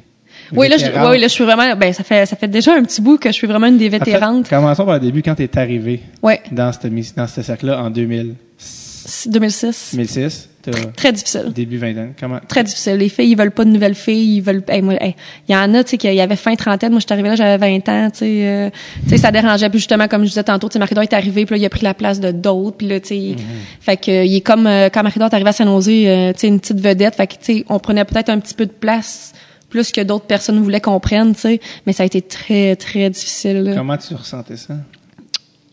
Oui, 0.52 0.68
là, 0.68 0.76
je, 0.76 0.84
oui, 0.84 1.18
là, 1.18 1.26
je 1.26 1.32
suis 1.32 1.44
vraiment, 1.44 1.74
ben, 1.74 1.90
ça 1.94 2.04
fait, 2.04 2.26
ça 2.26 2.36
fait 2.36 2.48
déjà 2.48 2.74
un 2.74 2.82
petit 2.82 3.00
bout 3.00 3.16
que 3.16 3.30
je 3.30 3.34
suis 3.34 3.46
vraiment 3.46 3.68
une 3.68 3.78
des 3.78 3.88
En 3.88 3.92
fait, 3.92 3.98
vétérantes. 4.00 4.46
commençons 4.46 4.84
par 4.84 4.96
le 4.96 5.00
début, 5.00 5.22
quand 5.22 5.34
t'es 5.34 5.56
arrivé 5.56 6.02
ouais, 6.22 6.42
dans 6.52 6.70
ce 6.70 7.42
cercle-là 7.42 7.82
en 7.82 7.88
2000, 7.88 8.34
c'est 8.58 9.30
2006. 9.30 9.92
2006, 9.94 10.48
t'as 10.55 10.55
Très 10.96 11.12
difficile. 11.12 11.52
début 11.52 11.78
vingtaine. 11.78 12.12
Comment? 12.18 12.40
Très 12.48 12.64
difficile. 12.64 12.96
Les 12.96 13.08
filles, 13.08 13.30
ils 13.30 13.36
veulent 13.36 13.50
pas 13.50 13.64
de 13.64 13.70
nouvelles 13.70 13.94
filles, 13.94 14.36
ils 14.36 14.40
veulent, 14.40 14.62
hey, 14.68 14.82
moi, 14.82 14.94
hey, 15.00 15.14
il 15.48 15.52
y 15.52 15.56
en 15.56 15.72
a, 15.74 15.84
tu 15.84 15.90
sais, 15.90 15.98
qu'il 15.98 16.14
y 16.14 16.20
avait 16.20 16.36
fin 16.36 16.54
trentaine. 16.54 16.90
Moi, 16.90 17.00
je 17.00 17.06
suis 17.06 17.12
arrivée 17.12 17.28
là, 17.28 17.36
j'avais 17.36 17.78
20 17.78 17.88
ans, 17.88 18.10
tu 18.10 18.18
sais, 18.18 18.46
euh, 18.46 18.70
tu 19.04 19.10
sais, 19.10 19.18
ça 19.18 19.30
dérangeait. 19.30 19.68
Puis 19.70 19.78
justement, 19.78 20.08
comme 20.08 20.22
je 20.22 20.28
disais 20.28 20.44
tantôt, 20.44 20.68
tu 20.68 20.74
sais, 20.74 20.78
Marie-Dor 20.78 21.02
est 21.04 21.12
arrivé, 21.12 21.46
puis 21.46 21.54
là, 21.54 21.58
il 21.58 21.64
a 21.64 21.70
pris 21.70 21.82
la 21.84 21.94
place 21.94 22.20
de 22.20 22.30
d'autres, 22.30 22.76
puis 22.78 22.88
là, 22.88 23.00
tu 23.00 23.08
sais, 23.08 23.36
fait 23.80 23.96
que, 23.96 24.10
euh, 24.10 24.24
il 24.24 24.36
est 24.36 24.40
comme, 24.40 24.66
euh, 24.66 24.88
quand 24.92 25.02
Marie-Dor 25.02 25.28
est 25.30 25.34
arrivée 25.34 25.50
à 25.50 25.52
San 25.52 25.66
Jose, 25.68 25.88
euh, 25.88 26.32
tu 26.32 26.40
sais, 26.40 26.48
une 26.48 26.60
petite 26.60 26.80
vedette, 26.80 27.14
fait 27.14 27.26
que, 27.26 27.34
tu 27.34 27.38
sais, 27.42 27.64
on 27.68 27.78
prenait 27.78 28.04
peut-être 28.04 28.28
un 28.30 28.38
petit 28.38 28.54
peu 28.54 28.66
de 28.66 28.72
place, 28.72 29.32
plus 29.68 29.90
que 29.92 30.00
d'autres 30.00 30.26
personnes 30.26 30.60
voulaient 30.60 30.80
qu'on 30.80 31.00
prenne, 31.00 31.34
tu 31.34 31.40
sais, 31.40 31.60
mais 31.86 31.92
ça 31.92 32.02
a 32.02 32.06
été 32.06 32.22
très, 32.22 32.76
très 32.76 33.10
difficile. 33.10 33.62
là. 33.62 33.74
Comment 33.74 33.96
tu 33.96 34.14
ressentais 34.14 34.56
ça? 34.56 34.74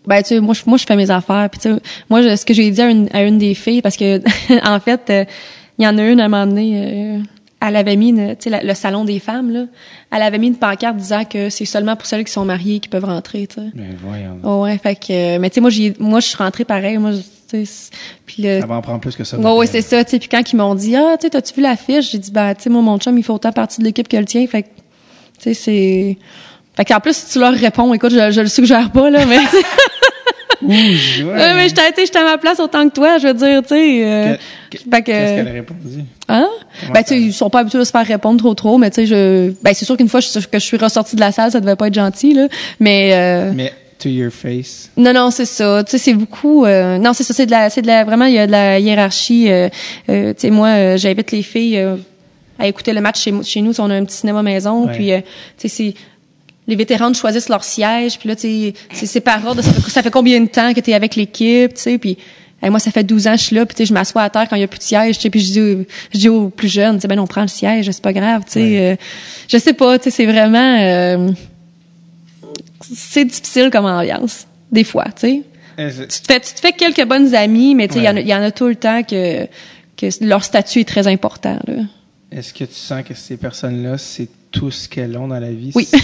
Ben 0.08 0.22
tu 0.22 0.30
sais 0.30 0.40
moi 0.40 0.54
je 0.54 0.62
moi 0.66 0.78
je 0.78 0.86
fais 0.86 0.96
mes 0.96 1.10
affaires 1.10 1.50
puis 1.50 1.60
tu 1.62 1.70
sais 1.74 1.80
moi 2.10 2.22
je- 2.22 2.36
ce 2.36 2.46
que 2.46 2.54
j'ai 2.54 2.70
dit 2.72 2.82
à 2.82 2.90
une, 2.90 3.08
à 3.14 3.24
une 3.24 3.38
des 3.38 3.54
filles 3.54 3.82
parce 3.82 3.96
que 3.98 4.22
en 4.68 4.80
fait 4.80 5.02
euh, 5.10 5.26
il 5.80 5.86
y 5.86 5.88
en 5.88 5.98
a 5.98 6.04
une 6.04 6.20
à 6.20 6.26
un 6.26 6.28
moment 6.28 6.46
donné 6.46 6.72
euh, 6.76 7.20
elle 7.66 7.76
avait 7.78 7.96
mis 7.96 8.10
une- 8.10 8.36
tu 8.36 8.44
sais 8.44 8.50
la- 8.50 8.64
le 8.64 8.74
salon 8.74 9.06
des 9.06 9.20
femmes 9.20 9.52
là 9.52 9.66
elle 10.12 10.22
avait 10.22 10.38
mis 10.40 10.48
une 10.48 10.56
pancarte 10.58 10.98
disant 10.98 11.24
que 11.26 11.50
c'est 11.50 11.66
seulement 11.66 11.96
pour 11.96 12.06
celles 12.06 12.24
qui 12.26 12.32
sont 12.34 12.44
mariées 12.46 12.80
qui 12.80 12.90
peuvent 12.90 13.06
rentrer 13.06 13.48
tu 13.48 13.56
sais 13.62 13.68
Ben, 13.74 13.96
voyons. 14.04 14.40
Oh, 14.44 14.64
ouais 14.64 14.78
fait 14.78 14.96
que 14.96 15.36
euh, 15.36 15.40
mais 15.40 15.50
tu 15.50 15.56
sais 15.56 15.62
moi 15.62 15.70
j'ai 15.70 15.94
moi 16.00 16.20
je 16.20 16.28
suis 16.28 16.38
rentrée 16.38 16.66
pareil 16.66 16.98
moi 16.98 17.12
tu 17.50 17.64
puis 18.26 18.42
le 18.44 18.62
Ça 18.62 18.66
va 18.66 18.76
en 18.76 18.82
prendre 18.82 19.00
plus 19.00 19.16
que 19.16 19.24
ça. 19.24 19.38
Ouais, 19.38 19.52
ouais, 19.52 19.68
c'est 19.68 19.84
ça, 19.84 20.04
tu 20.04 20.10
sais. 20.10 20.18
Puis 20.18 20.28
quand 20.28 20.42
ils 20.52 20.56
m'ont 20.56 20.74
dit, 20.74 20.96
ah, 20.96 21.18
tu 21.20 21.28
sais, 21.28 21.30
t'as-tu 21.30 21.54
vu 21.54 21.62
l'affiche? 21.62 22.10
J'ai 22.10 22.18
dit, 22.18 22.32
bah, 22.32 22.56
tu 22.56 22.64
sais, 22.64 22.70
moi, 22.72 22.82
mon 22.82 22.98
chum, 22.98 23.16
il 23.16 23.24
fait 23.24 23.32
autant 23.32 23.52
partie 23.52 23.80
de 23.80 23.86
l'équipe 23.86 24.08
que 24.08 24.18
le 24.18 24.26
tien. 24.26 24.48
Fait 24.48 24.64
que, 24.64 24.68
tu 24.70 24.74
sais, 25.44 25.54
c'est. 25.54 26.18
Fait 26.76 26.84
qu'en 26.84 27.00
plus, 27.00 27.16
si 27.16 27.32
tu 27.32 27.38
leur 27.40 27.54
réponds, 27.54 27.94
écoute, 27.94 28.10
je, 28.12 28.32
je 28.32 28.42
le 28.42 28.48
suggère 28.48 28.90
pas, 28.92 29.12
là, 29.12 29.24
mais. 29.28 29.38
Ouh, 30.66 30.72
je- 30.72 31.24
ouais. 31.24 31.34
Ouais, 31.34 31.54
mais 31.56 31.68
j'étais 31.70 32.18
à 32.18 32.24
ma 32.24 32.38
place 32.38 32.60
autant 32.60 32.88
que 32.88 32.94
toi, 32.94 33.18
je 33.18 33.28
veux 33.28 33.34
dire, 33.34 33.62
tu 33.62 33.70
sais. 33.70 34.04
euh, 34.06 34.36
Qu'est-ce 34.70 35.02
qu'elle 35.02 35.48
a 35.48 35.52
répondu? 35.52 36.00
Hein? 36.30 36.48
Comment 36.82 36.94
Ben, 36.94 37.04
tu 37.04 37.10
sais, 37.10 37.20
ils 37.22 37.34
sont 37.34 37.50
pas 37.50 37.60
habitués 37.60 37.80
de 37.80 37.84
se 37.84 37.92
faire 37.92 38.06
répondre 38.06 38.40
trop 38.40 38.54
trop, 38.54 38.78
mais 38.78 38.90
tu 38.90 38.96
sais, 39.02 39.06
je, 39.06 39.52
ben, 39.62 39.74
c'est 39.74 39.86
sûr 39.86 39.98
qu'une 39.98 40.10
fois 40.10 40.20
que 40.22 40.28
je 40.54 40.58
suis 40.60 40.78
ressortie 40.78 41.16
de 41.16 41.22
la 41.22 41.32
salle, 41.32 41.52
ça 41.52 41.60
devait 41.60 41.76
pas 41.76 41.88
être 41.88 41.94
gentil, 41.94 42.34
là. 42.34 42.48
Mais, 42.80 43.12
euh, 43.14 43.52
Mais 43.54 43.74
to 44.00 44.10
your 44.10 44.32
face. 44.32 44.90
non, 44.98 45.14
non, 45.14 45.32
c'est 45.32 45.46
ça. 45.46 45.84
Tu 45.84 45.92
sais, 45.92 45.98
c'est 45.98 46.14
beaucoup. 46.14 46.66
euh, 46.66 46.98
non, 46.98 47.14
c'est 47.14 47.24
ça. 47.24 47.34
C'est 47.34 47.46
de 47.46 47.52
la, 47.52 47.70
c'est 47.70 47.82
de 47.82 47.88
la. 47.88 48.04
Vraiment, 48.04 48.26
il 48.26 48.34
y 48.34 48.40
a 48.40 48.48
de 48.48 48.52
la 48.52 48.80
hiérarchie. 48.80 49.52
euh, 49.52 49.70
euh, 50.10 50.34
tu 50.34 50.42
sais, 50.42 50.50
moi, 50.50 50.68
euh, 50.70 50.98
j'invite 50.98 51.32
les 51.32 51.44
filles 51.44 51.78
euh, 51.78 51.96
à 52.60 52.68
écouter 52.68 52.94
le 52.94 53.02
match 53.02 53.20
chez, 53.22 53.34
chez 53.44 53.62
nous. 53.62 53.80
On 53.80 53.90
a 53.90 53.96
un 53.96 54.04
petit 54.06 54.18
cinéma 54.18 54.42
maison. 54.44 54.86
Ouais. 54.88 54.92
Puis, 54.94 55.12
euh, 55.12 55.20
tu 55.58 55.68
sais, 55.68 55.70
c'est 55.70 55.94
les 56.68 56.76
vétérans 56.76 57.14
choisissent 57.14 57.50
leur 57.50 57.64
siège. 57.64 58.18
Puis 58.20 58.30
là, 58.30 58.36
tu 58.36 58.74
sais, 58.94 59.06
c'est 59.06 59.20
par 59.22 59.46
ordre. 59.46 59.62
Ça 59.62 59.72
fait, 59.74 59.90
ça 59.92 60.02
fait 60.04 60.12
combien 60.12 60.40
de 60.40 60.48
temps 60.48 60.74
que 60.74 60.80
tu 60.80 60.92
es 60.92 60.94
avec 60.94 61.16
l'équipe, 61.16 61.74
tu 61.74 61.82
sais. 61.82 61.98
Puis 61.98 62.18
hey, 62.62 62.70
moi, 62.70 62.80
ça 62.80 62.92
fait 62.92 63.04
12 63.04 63.28
ans 63.28 63.32
que 63.34 63.40
je 63.40 63.44
suis 63.44 63.56
là. 63.56 63.66
Puis 63.66 63.76
tu 63.76 63.84
sais, 63.84 63.86
je 63.88 63.94
m'assois 63.94 64.22
à 64.24 64.30
terre 64.30 64.48
quand 64.50 64.56
il 64.56 64.62
y 64.62 64.64
a 64.64 64.68
plus 64.68 64.80
de 64.80 64.84
siège. 64.84 65.16
Tu 65.18 65.24
sais, 65.24 65.30
puis 65.30 65.42
je 65.42 65.52
dis, 65.52 65.62
aux- 65.62 65.86
je 66.14 66.18
dis 66.20 66.30
aux 66.30 66.50
plus 66.50 66.70
jeunes, 66.70 66.96
tu 66.96 67.02
sais, 67.02 67.08
ben 67.08 67.20
on 67.20 67.28
prend 67.28 67.42
le 67.42 67.48
siège, 67.48 67.90
c'est 67.92 68.02
pas 68.02 68.14
grave. 68.14 68.44
Tu 68.46 68.52
sais, 68.54 68.60
Ouais. 68.62 68.92
euh, 68.92 68.96
je 69.50 69.58
sais 69.58 69.74
pas. 69.74 69.98
Tu 70.00 70.06
sais, 70.06 70.12
c'est 70.12 70.26
vraiment. 70.26 70.78
euh, 70.82 71.32
c'est 72.82 73.26
difficile 73.26 73.70
comme 73.72 73.86
ambiance, 73.86 74.46
des 74.72 74.84
fois, 74.84 75.06
tu 75.16 75.28
sais. 75.28 75.42
Tu 75.78 76.22
te 76.22 76.32
fais, 76.32 76.40
tu 76.40 76.54
te 76.54 76.60
fais 76.60 76.72
quelques 76.74 77.06
bonnes 77.06 77.34
amies, 77.34 77.74
mais 77.76 77.88
tu 77.88 77.96
sais, 77.96 78.00
il 78.02 78.04
y 78.06 78.08
Ouais. 78.14 78.24
y, 78.26 78.34
en 78.34 78.42
a 78.44 78.52
tout 78.52 78.68
le 78.68 78.76
temps 78.76 79.02
que, 79.04 79.46
que 79.98 80.06
leur 80.22 80.44
statut 80.44 80.82
est 80.82 80.88
très 80.88 81.08
important, 81.08 81.58
là. 81.68 81.84
Est-ce 82.32 82.54
que 82.54 82.64
tu 82.66 82.74
sens 82.76 83.04
que 83.04 83.14
ces 83.14 83.38
personnes-là, 83.38 83.98
c'est 83.98 84.28
tout 84.54 84.72
ce 84.72 84.88
qu'elles 84.88 85.18
ont 85.18 85.28
dans 85.28 85.40
la 85.40 85.52
vie? 85.52 85.72
Oui. 85.76 85.88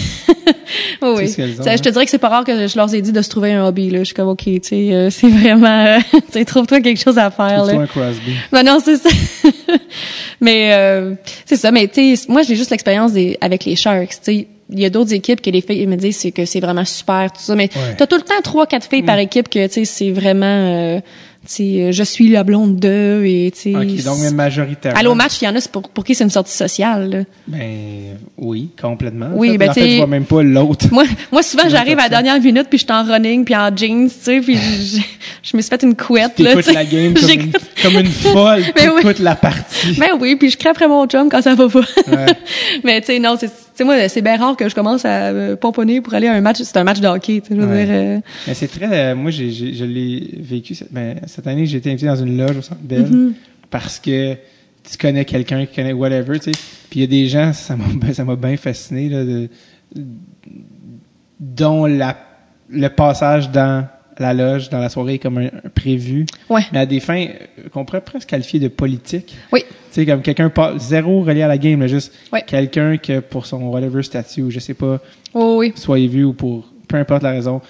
Oui, 1.02 1.08
oui. 1.16 1.28
ce 1.28 1.36
qu'elles 1.36 1.60
ont, 1.60 1.64
Ça, 1.64 1.70
hein? 1.72 1.76
Je 1.76 1.82
te 1.82 1.88
dirais 1.88 2.04
que 2.04 2.10
c'est 2.10 2.18
pas 2.18 2.28
rare 2.28 2.44
que 2.44 2.66
je 2.68 2.76
leur 2.76 2.92
ai 2.94 3.00
dit 3.00 3.10
de 3.12 3.22
se 3.22 3.28
trouver 3.28 3.52
un 3.52 3.66
hobby, 3.66 3.90
là. 3.90 4.00
Je 4.00 4.04
suis 4.04 4.14
comme, 4.14 4.28
OK, 4.28 4.44
tu 4.44 4.60
sais, 4.62 4.92
euh, 4.92 5.10
c'est 5.10 5.28
vraiment, 5.28 5.84
euh, 5.86 5.98
tu 6.12 6.20
sais, 6.32 6.44
trouve-toi 6.44 6.80
quelque 6.80 7.02
chose 7.02 7.18
à 7.18 7.30
faire, 7.30 7.62
Trouve-toi 7.64 7.82
un 7.82 7.86
Crosby. 7.86 8.32
Ben 8.52 8.62
non, 8.62 8.78
c'est 8.84 8.96
ça. 8.96 9.08
mais 10.40 10.72
euh, 10.74 11.14
c'est 11.44 11.56
ça. 11.56 11.70
Mais 11.70 11.88
tu 11.88 12.16
sais, 12.16 12.26
moi 12.28 12.42
j'ai 12.42 12.54
juste 12.56 12.70
l'expérience 12.70 13.12
des 13.12 13.36
avec 13.40 13.64
les 13.64 13.76
Sharks. 13.76 14.08
Tu 14.10 14.16
sais, 14.22 14.46
il 14.72 14.78
y 14.80 14.84
a 14.84 14.90
d'autres 14.90 15.12
équipes 15.12 15.40
que 15.40 15.50
les 15.50 15.60
filles 15.60 15.86
me 15.86 15.96
disent 15.96 16.18
c'est 16.18 16.30
que 16.32 16.44
c'est 16.44 16.60
vraiment 16.60 16.84
super 16.84 17.32
tout 17.32 17.42
ça. 17.42 17.54
Mais 17.56 17.70
Ouais. 17.74 17.96
t'as 17.96 18.06
tout 18.06 18.16
le 18.16 18.22
temps 18.22 18.40
trois, 18.42 18.66
quatre 18.66 18.88
filles 18.88 19.02
par 19.02 19.18
équipe 19.18 19.48
que 19.48 19.66
tu 19.66 19.72
sais 19.72 19.84
c'est 19.84 20.10
vraiment. 20.10 21.00
Euh, 21.42 21.46
tu 21.46 21.54
sais, 21.54 21.62
euh, 21.82 21.92
je 21.92 22.02
suis 22.02 22.28
la 22.28 22.44
blonde 22.44 22.76
de 22.76 23.22
et 23.24 23.50
tu 23.54 23.72
sais. 23.72 23.76
Ok, 23.76 24.04
donc 24.04 24.32
majoritairement. 24.32 25.10
Au 25.10 25.14
match, 25.14 25.40
il 25.40 25.46
y 25.46 25.48
en 25.48 25.56
a 25.56 25.68
pour, 25.72 25.88
pour 25.88 26.04
qui 26.04 26.14
c'est 26.14 26.24
une 26.24 26.30
sortie 26.30 26.54
sociale. 26.54 27.10
là. 27.10 27.18
Ben 27.48 28.18
oui, 28.36 28.68
complètement. 28.80 29.30
Oui, 29.34 29.48
En 29.48 29.52
fait, 29.52 29.58
ben, 29.58 29.70
en 29.70 29.72
fait, 29.74 29.80
t'sais- 29.80 29.90
je 29.92 29.96
vois 29.96 30.06
même 30.06 30.24
pas 30.24 30.42
l'autre. 30.42 30.86
Moi, 30.92 31.04
moi 31.32 31.42
souvent 31.42 31.68
j'arrive 31.68 31.98
à 31.98 32.02
la 32.02 32.08
dernière 32.08 32.40
minute 32.40 32.66
puis 32.68 32.78
je 32.78 32.84
suis 32.84 32.92
en 32.92 33.04
running 33.04 33.44
puis 33.44 33.56
en 33.56 33.74
jeans, 33.74 34.08
tu 34.08 34.14
sais, 34.20 34.40
puis 34.40 34.56
je, 34.56 35.00
je 35.42 35.56
me 35.56 35.62
suis 35.62 35.70
fait 35.70 35.82
une 35.82 35.96
couette 35.96 36.38
là. 36.38 36.54
Tu 36.56 36.62
sais. 36.62 36.72
la 36.72 36.84
game 36.84 37.14
comme 37.14 37.30
une, 37.30 37.52
comme 37.82 37.94
une 37.94 38.06
folle. 38.12 38.62
Ben 38.74 38.90
oui. 38.94 39.12
La 39.20 39.34
partie. 39.34 39.94
Ben 39.98 40.10
oui, 40.20 40.36
puis 40.36 40.50
je 40.50 40.56
crie 40.56 40.68
après 40.68 40.88
mon 40.88 41.06
chum 41.06 41.28
quand 41.30 41.42
ça 41.42 41.54
va 41.54 41.68
pas. 41.68 41.80
Ouais. 41.80 42.26
Mais 42.84 43.00
tu 43.00 43.08
sais 43.08 43.18
non, 43.18 43.36
c'est 43.38 43.48
tu 43.48 43.54
sais 43.80 43.84
moi 43.84 44.08
c'est 44.08 44.22
bien 44.22 44.36
rare 44.36 44.56
que 44.56 44.68
je 44.68 44.74
commence 44.74 45.04
à 45.04 45.32
me 45.32 45.56
pomponner 45.56 46.00
pour 46.00 46.14
aller 46.14 46.26
à 46.28 46.32
un 46.34 46.40
match, 46.40 46.58
c'est 46.62 46.76
un 46.76 46.84
match 46.84 47.00
de 47.00 47.06
hockey, 47.08 47.40
tu 47.40 47.48
sais, 47.48 47.54
je 47.56 47.60
veux 47.60 47.66
Ouais. 47.66 47.84
dire 47.86 47.94
euh, 47.94 48.18
Mais 48.46 48.54
c'est 48.54 48.68
très. 48.68 48.88
euh, 49.10 49.14
moi, 49.14 49.30
j'ai, 49.30 49.50
j'ai- 49.50 49.74
je 49.74 49.84
l'ai 49.84 50.34
vécu 50.38 50.74
cette, 50.74 50.92
ben, 50.92 51.20
cette 51.26 51.46
année. 51.46 51.66
J'ai 51.66 51.78
été 51.78 51.90
invité 51.90 52.06
dans 52.06 52.16
une 52.16 52.36
loge 52.36 52.56
au 52.58 52.62
Centre 52.62 52.80
Bell 52.82 53.02
Mm-hmm. 53.04 53.32
parce 53.70 53.98
que 53.98 54.34
tu 54.34 54.96
connais 54.98 55.24
quelqu'un 55.24 55.66
qui 55.66 55.74
connaît 55.76 55.92
whatever, 55.92 56.38
tu 56.38 56.52
sais. 56.52 56.58
Puis 56.90 56.98
il 56.98 57.02
y 57.02 57.04
a 57.04 57.06
des 57.06 57.28
gens, 57.28 57.52
ça 57.52 57.76
m'a, 57.76 57.84
ben, 57.94 58.12
ça 58.12 58.24
m'a 58.24 58.36
bien 58.36 58.56
fasciné 58.56 59.08
là, 59.08 59.24
de, 59.24 59.48
dont 61.38 61.86
la, 61.86 62.16
le 62.68 62.88
passage 62.88 63.50
dans 63.50 63.86
la 64.18 64.34
loge, 64.34 64.68
dans 64.68 64.78
la 64.78 64.88
soirée 64.90 65.18
comme 65.18 65.38
un, 65.38 65.46
un 65.46 65.68
prévu, 65.74 66.26
Ouais. 66.50 66.60
mais 66.72 66.80
à 66.80 66.86
des 66.86 67.00
fins 67.00 67.26
qu'on 67.72 67.84
pourrait 67.84 68.02
presque 68.02 68.28
qualifier 68.28 68.60
de 68.60 68.68
politique. 68.68 69.34
Oui. 69.52 69.64
Tu 69.92 70.00
sais, 70.00 70.06
comme 70.06 70.22
quelqu'un 70.22 70.48
pas 70.50 70.74
zéro 70.78 71.22
relié 71.22 71.42
à 71.42 71.48
la 71.48 71.58
game, 71.58 71.80
là, 71.80 71.86
juste 71.88 72.12
Ouais. 72.32 72.42
quelqu'un 72.46 72.96
que 72.96 73.20
pour 73.20 73.46
son 73.46 73.62
whatever 73.64 74.02
statut 74.02 74.42
ou 74.42 74.50
je 74.50 74.58
sais 74.60 74.74
pas, 74.74 74.98
Oh, 75.34 75.56
oui. 75.58 75.72
soyez 75.76 76.06
vu 76.08 76.24
ou 76.24 76.32
pour 76.32 76.64
peu 76.88 76.96
importe 76.96 77.22
la 77.22 77.30
raison, 77.30 77.60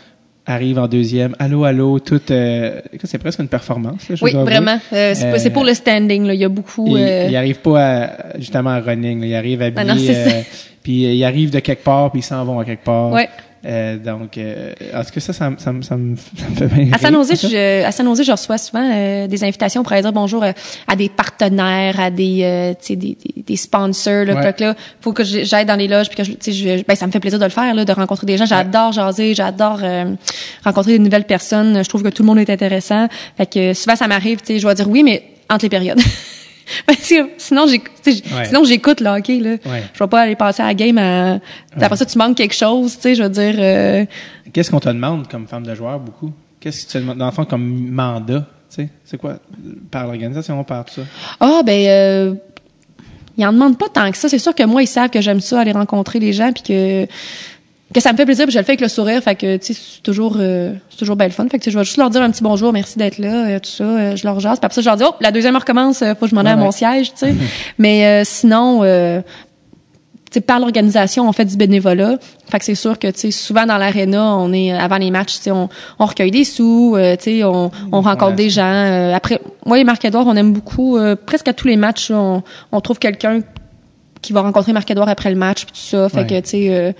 arrive 0.46 0.78
en 0.78 0.88
deuxième. 0.88 1.34
Allô, 1.38 1.64
allô, 1.64 1.98
tout. 1.98 2.20
Euh, 2.30 2.80
c'est 3.04 3.18
presque 3.18 3.38
une 3.38 3.48
performance. 3.48 4.08
Là, 4.08 4.16
je 4.16 4.24
Oui, 4.24 4.32
vraiment. 4.32 4.78
Euh, 4.92 5.12
c'est, 5.14 5.46
Euh, 5.46 5.50
pour 5.50 5.64
le 5.64 5.74
standing 5.74 6.24
là, 6.26 6.34
il 6.34 6.40
y 6.40 6.44
a 6.44 6.48
beaucoup 6.48 6.96
Il, 6.96 7.02
euh, 7.02 7.26
il 7.28 7.36
arrive 7.36 7.58
pas 7.60 7.80
à, 8.04 8.38
justement 8.38 8.70
à 8.70 8.80
running. 8.80 9.20
là. 9.20 9.26
Il 9.26 9.34
arrive 9.34 9.62
habillé. 9.62 10.10
Ah 10.14 10.28
euh, 10.28 10.42
puis 10.82 11.06
euh, 11.06 11.12
il 11.12 11.24
arrive 11.24 11.50
de 11.50 11.60
quelque 11.60 11.84
part, 11.84 12.10
puis 12.10 12.20
ils 12.20 12.24
s'en 12.24 12.44
vont 12.44 12.58
à 12.58 12.64
quelque 12.64 12.84
part. 12.84 13.12
Ouais. 13.12 13.28
Euh, 13.66 13.98
donc, 13.98 14.38
euh, 14.38 14.72
en 14.94 15.04
tout 15.04 15.10
cas, 15.10 15.20
ça, 15.20 15.32
ça, 15.34 15.50
me- 15.50 15.58
ça, 15.58 15.70
me- 15.72 15.82
ça, 15.82 15.96
me, 15.96 16.12
me 16.12 16.16
fait 16.16 16.66
bien 16.66 16.88
À 16.92 16.98
San 16.98 17.12
Jose, 17.12 17.32
je, 17.42 17.84
à 17.84 17.92
San 17.92 18.06
Jose, 18.06 18.22
je 18.24 18.32
reçois 18.32 18.56
souvent 18.56 18.90
euh, 18.90 19.26
des 19.26 19.44
invitations 19.44 19.82
pour 19.82 19.92
aller 19.92 20.00
dire 20.02 20.12
bonjour 20.14 20.42
euh, 20.42 20.52
à 20.88 20.96
des 20.96 21.10
partenaires, 21.10 22.00
à 22.00 22.10
des, 22.10 22.40
euh, 22.42 22.72
des, 22.88 22.96
des, 22.96 23.16
des 23.46 23.56
sponsors. 23.56 24.24
Là, 24.24 24.34
Ouais. 24.34 24.52
Que 24.54 24.64
là, 24.64 24.74
faut 25.02 25.12
que 25.12 25.24
j'aille 25.24 25.66
dans 25.66 25.76
les 25.76 25.88
loges 25.88 26.08
puis 26.08 26.16
que 26.16 26.24
je, 26.24 26.32
je, 26.50 26.82
ben, 26.84 26.94
ça 26.94 27.06
me 27.06 27.12
fait 27.12 27.20
plaisir 27.20 27.38
de 27.38 27.44
le 27.44 27.50
faire, 27.50 27.74
là, 27.74 27.84
de 27.84 27.92
rencontrer 27.92 28.26
des 28.26 28.38
gens. 28.38 28.46
J'adore 28.46 28.92
jaser, 28.92 29.34
j'adore 29.34 29.80
euh, 29.82 30.14
rencontrer 30.64 30.98
de 30.98 31.02
nouvelles 31.04 31.24
personnes. 31.26 31.84
Je 31.84 31.88
trouve 31.88 32.02
que 32.02 32.08
tout 32.08 32.22
le 32.22 32.28
monde 32.28 32.38
est 32.38 32.48
intéressant. 32.50 33.08
Fait 33.36 33.46
que 33.46 33.74
souvent, 33.74 33.96
ça 33.96 34.08
m'arrive, 34.08 34.38
tu 34.40 34.46
sais, 34.54 34.56
je 34.58 34.62
dois 34.62 34.74
dire 34.74 34.88
oui, 34.88 35.02
mais 35.02 35.22
entre 35.50 35.64
les 35.66 35.68
périodes. 35.68 36.00
Parce 36.86 37.08
que 37.08 37.14
sinon, 37.38 37.66
j'éc- 37.66 37.88
tu 38.02 38.12
sais, 38.12 38.22
Ouais. 38.34 38.44
sinon 38.46 38.64
j'écoute 38.64 39.00
le 39.00 39.08
hockey. 39.08 39.38
Là. 39.40 39.50
Ouais. 39.70 39.84
Je 39.92 39.98
vais 40.02 40.08
pas 40.08 40.20
aller 40.22 40.36
passer 40.36 40.62
à 40.62 40.66
la 40.66 40.74
game. 40.74 40.98
À... 40.98 41.38
Après 41.80 41.96
ça, 41.96 42.04
tu 42.06 42.16
manques 42.18 42.36
quelque 42.36 42.54
chose. 42.54 42.94
Tu 42.96 43.00
sais, 43.02 43.14
je 43.14 43.22
veux 43.22 43.28
dire. 43.28 43.54
euh, 43.58 44.04
Qu'est-ce 44.52 44.70
qu'on 44.70 44.80
te 44.80 44.88
demande 44.88 45.28
comme 45.28 45.46
femme 45.46 45.64
de 45.66 45.74
joueur, 45.74 45.98
beaucoup? 46.00 46.32
Qu'est-ce 46.60 46.82
que 46.86 46.86
tu 46.86 46.92
te 46.94 46.98
demandes, 46.98 47.18
dans 47.18 47.26
le 47.26 47.32
fond, 47.32 47.44
comme 47.44 47.88
mandat? 47.90 48.40
Tu 48.68 48.76
sais, 48.84 48.88
c'est 49.04 49.16
quoi? 49.18 49.36
Par 49.90 50.04
l'organisation, 50.06 50.62
par 50.64 50.84
tout 50.84 50.94
ça? 50.94 51.02
Ah 51.40 51.62
ben 51.64 51.86
euh, 51.88 52.34
ils 53.36 53.44
en 53.46 53.52
demandent 53.52 53.78
pas 53.78 53.88
tant 53.88 54.10
que 54.10 54.16
ça. 54.16 54.28
C'est 54.28 54.38
sûr 54.38 54.54
que 54.54 54.62
moi 54.64 54.82
ils 54.82 54.86
savent 54.86 55.10
que 55.10 55.20
j'aime 55.20 55.40
ça 55.40 55.60
aller 55.60 55.72
rencontrer 55.72 56.18
les 56.20 56.32
gens 56.32 56.52
puis 56.52 56.62
que 56.62 57.06
que 57.92 58.00
ça 58.00 58.12
me 58.12 58.16
fait 58.16 58.24
plaisir 58.24 58.44
puis 58.46 58.52
je 58.52 58.58
le 58.58 58.64
fais 58.64 58.72
avec 58.72 58.80
le 58.80 58.88
sourire 58.88 59.22
fait 59.22 59.34
que 59.34 59.56
tu 59.56 59.74
sais 59.74 59.80
c'est 59.96 60.02
toujours 60.02 60.36
euh, 60.38 60.72
c'est 60.90 60.96
toujours 60.98 61.16
belle 61.16 61.32
fun 61.32 61.44
fait 61.50 61.58
que 61.58 61.64
tu 61.64 61.70
sais, 61.70 61.70
je 61.72 61.78
vais 61.78 61.84
juste 61.84 61.96
leur 61.96 62.10
dire 62.10 62.22
un 62.22 62.30
petit 62.30 62.42
bonjour 62.42 62.72
merci 62.72 62.98
d'être 62.98 63.18
là 63.18 63.46
euh, 63.46 63.58
tout 63.58 63.70
ça 63.70 63.84
euh, 63.84 64.16
je 64.16 64.24
leur 64.24 64.38
jase 64.38 64.58
puis 64.60 64.66
après 64.66 64.74
ça 64.76 64.80
je 64.80 64.86
leur 64.86 64.96
dis 64.96 65.04
oh 65.06 65.14
la 65.20 65.32
deuxième 65.32 65.56
heure 65.56 65.64
commence 65.64 66.02
euh, 66.02 66.14
faut 66.14 66.26
que 66.26 66.30
je 66.30 66.34
m'en 66.36 66.42
aille 66.42 66.52
à 66.52 66.56
mon 66.56 66.66
ouais. 66.66 66.72
siège 66.72 67.12
tu 67.12 67.18
sais 67.26 67.34
mais 67.78 68.06
euh, 68.06 68.22
sinon 68.24 68.80
euh, 68.84 69.20
tu 70.30 70.34
sais, 70.38 70.40
par 70.42 70.60
l'organisation, 70.60 71.28
on 71.28 71.32
fait 71.32 71.44
du 71.44 71.56
bénévolat. 71.56 72.18
Fait 72.48 72.60
que 72.60 72.64
c'est 72.64 72.76
sûr 72.76 73.00
que, 73.00 73.08
tu 73.08 73.18
sais, 73.18 73.30
souvent 73.32 73.66
dans 73.66 73.78
l'aréna, 73.78 74.36
on 74.36 74.52
est, 74.52 74.70
avant 74.70 74.98
les 74.98 75.10
matchs, 75.10 75.38
tu 75.38 75.42
sais, 75.42 75.50
on, 75.50 75.68
on 75.98 76.06
recueille 76.06 76.30
des 76.30 76.44
sous, 76.44 76.94
euh, 76.96 77.16
tu 77.16 77.24
sais, 77.40 77.42
on, 77.42 77.72
on 77.90 78.00
rencontre 78.00 78.30
Ouais. 78.30 78.36
des 78.36 78.48
gens. 78.48 78.62
euh, 78.62 79.12
après, 79.12 79.40
moi 79.66 79.80
et 79.80 79.82
Marc-Edouard, 79.82 80.28
on 80.28 80.36
aime 80.36 80.52
beaucoup, 80.52 80.98
euh, 80.98 81.16
presque 81.16 81.48
à 81.48 81.52
tous 81.52 81.66
les 81.66 81.74
matchs, 81.76 82.12
on, 82.12 82.44
on 82.70 82.80
trouve 82.80 83.00
quelqu'un 83.00 83.40
qui 84.22 84.32
va 84.32 84.42
rencontrer 84.42 84.72
Marc-Edouard 84.72 85.08
après 85.08 85.30
le 85.30 85.36
match, 85.36 85.64
puis 85.64 85.72
tout 85.72 85.80
ça. 85.80 86.08
Fait 86.08 86.24
que, 86.24 86.38
tu 86.38 86.48
sais, 86.50 86.66
euh, 86.70 86.92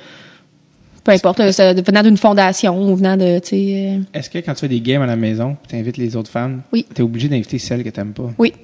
peu 1.05 1.13
importe, 1.13 1.51
ça, 1.53 1.73
venant 1.73 2.03
d'une 2.03 2.17
fondation 2.17 2.79
ou 2.81 2.95
venant 2.97 3.17
de, 3.17 3.39
tu 3.39 3.49
sais, 3.49 3.57
euh, 3.97 3.99
Est-ce 4.19 4.29
que 4.31 4.39
quand 4.39 4.55
tu 4.55 4.61
fais 4.61 4.69
des 4.69 4.81
games 4.81 5.03
à 5.03 5.07
la 5.07 5.17
maison, 5.17 5.57
tu 5.69 5.77
invites 5.77 5.97
les 5.97 6.15
autres 6.17 6.31
femmes, 6.31 6.63
Oui. 6.73 6.87
tu 6.95 7.01
es 7.01 7.05
obligé 7.05 7.29
d'inviter 7.29 7.59
celles 7.59 7.83
que 7.85 7.89
tu 7.89 7.99
n'aimes 8.01 8.13
pas? 8.13 8.31
oui. 8.39 8.53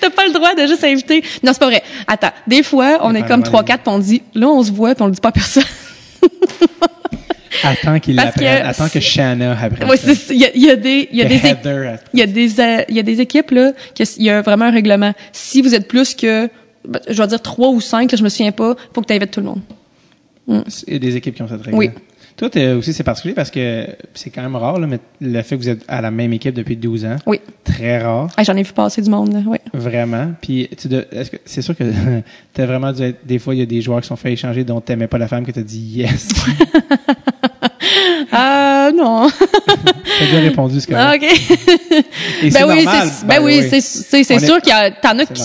T'as 0.00 0.10
pas 0.10 0.26
le 0.26 0.32
droit 0.32 0.54
de 0.54 0.66
juste 0.66 0.84
inviter. 0.84 1.22
Non, 1.42 1.52
c'est 1.52 1.58
pas 1.60 1.66
vrai. 1.68 1.82
Attends. 2.06 2.30
Des 2.46 2.62
fois, 2.62 2.98
on 3.02 3.14
est 3.14 3.22
comme 3.26 3.42
trois, 3.42 3.62
quatre, 3.64 3.82
puis 3.84 3.92
on 3.94 3.98
dit, 3.98 4.22
là, 4.34 4.48
on 4.48 4.62
se 4.62 4.70
voit, 4.72 4.94
puis 4.94 5.02
on 5.02 5.06
le 5.06 5.12
dit 5.12 5.20
pas 5.20 5.28
à 5.30 5.32
personne. 5.32 5.62
Attends 7.62 8.00
qu'il 8.00 8.16
Parce 8.16 8.30
apprenne. 8.30 8.62
que 8.62 8.66
Attends 8.68 8.88
que 8.88 9.00
Shanna 9.00 9.52
apprenne. 9.52 9.88
Il 10.30 10.36
y 10.36 10.44
a, 10.44 10.48
il 10.54 10.62
y 10.64 10.70
a 10.70 10.76
des, 10.76 11.08
il 11.12 11.18
y 11.18 11.22
a 11.22 11.24
des, 11.26 11.36
il 12.12 12.18
y 12.18 12.22
a 12.22 12.26
des, 12.26 12.60
euh, 12.60 12.82
il 12.88 12.96
y 12.96 12.98
a 12.98 13.02
des 13.02 13.20
équipes 13.20 13.50
là, 13.52 13.72
que 13.94 14.02
s- 14.02 14.16
il 14.18 14.24
y 14.24 14.30
a 14.30 14.42
vraiment 14.42 14.64
un 14.66 14.70
règlement. 14.72 15.12
Si 15.32 15.62
vous 15.62 15.74
êtes 15.74 15.86
plus 15.86 16.14
que, 16.14 16.48
je 17.08 17.22
vais 17.22 17.28
dire 17.28 17.42
trois 17.42 17.70
ou 17.70 17.80
cinq, 17.80 18.14
je 18.14 18.22
me 18.22 18.28
souviens 18.28 18.52
pas, 18.52 18.74
faut 18.92 19.00
que 19.00 19.06
tu 19.06 19.14
invites 19.14 19.30
tout 19.30 19.40
le 19.40 19.46
monde. 19.46 19.60
Il 20.48 20.92
y 20.92 20.96
a 20.96 20.98
des 20.98 21.16
équipes 21.16 21.34
qui 21.34 21.42
ont 21.42 21.48
cette 21.48 21.62
règle. 21.62 21.76
Oui. 21.76 21.90
Toi, 22.36 22.48
t'es 22.48 22.72
aussi, 22.72 22.92
c'est 22.92 23.04
particulier 23.04 23.34
parce 23.34 23.50
que 23.50 23.86
c'est 24.14 24.30
quand 24.30 24.42
même 24.42 24.56
rare, 24.56 24.80
là, 24.80 24.86
mais 24.86 24.98
le 25.20 25.42
fait 25.42 25.56
que 25.56 25.62
vous 25.62 25.68
êtes 25.68 25.84
à 25.86 26.00
la 26.00 26.10
même 26.10 26.32
équipe 26.32 26.54
depuis 26.54 26.76
12 26.76 27.04
ans. 27.04 27.16
Oui. 27.26 27.40
Très 27.62 28.02
rare. 28.02 28.30
Ah, 28.36 28.42
J'en 28.42 28.56
ai 28.56 28.62
vu 28.62 28.72
passer 28.72 29.02
du 29.02 29.10
monde. 29.10 29.32
Là. 29.34 29.40
Oui. 29.46 29.58
Vraiment. 29.74 30.32
Puis, 30.40 30.68
c'est 31.44 31.62
sûr 31.62 31.76
que 31.76 31.84
t'as 32.54 32.66
vraiment 32.66 32.92
dû 32.92 33.02
être, 33.02 33.26
des 33.26 33.38
fois, 33.38 33.54
il 33.54 33.58
y 33.58 33.62
a 33.62 33.66
des 33.66 33.82
joueurs 33.82 34.00
qui 34.00 34.08
sont 34.08 34.16
fait 34.16 34.32
échanger 34.32 34.64
dont 34.64 34.80
t'aimais 34.80 35.08
pas 35.08 35.18
la 35.18 35.28
femme 35.28 35.44
que 35.44 35.52
t'as 35.52 35.62
dit 35.62 35.78
yes. 35.78 36.28
Ah 38.34 38.90
non. 38.96 39.28
t'as 40.18 40.24
déjà 40.26 40.38
répondu 40.40 40.80
ce 40.80 40.86
que 40.86 40.94
Ah, 40.94 41.12
ok. 41.14 41.22
Et 42.42 42.50
ben 42.50 42.64
oui, 42.66 42.86
c'est, 42.86 43.26
ben 43.26 43.36
the 43.36 43.42
oui, 43.44 43.60
c'est, 43.68 43.80
c'est, 43.80 44.38
sûr 44.40 44.60
qu'il 44.60 44.70
y 44.70 44.72
a, 44.76 44.90
t'en 44.90 45.18
as 45.18 45.26
qui, 45.26 45.42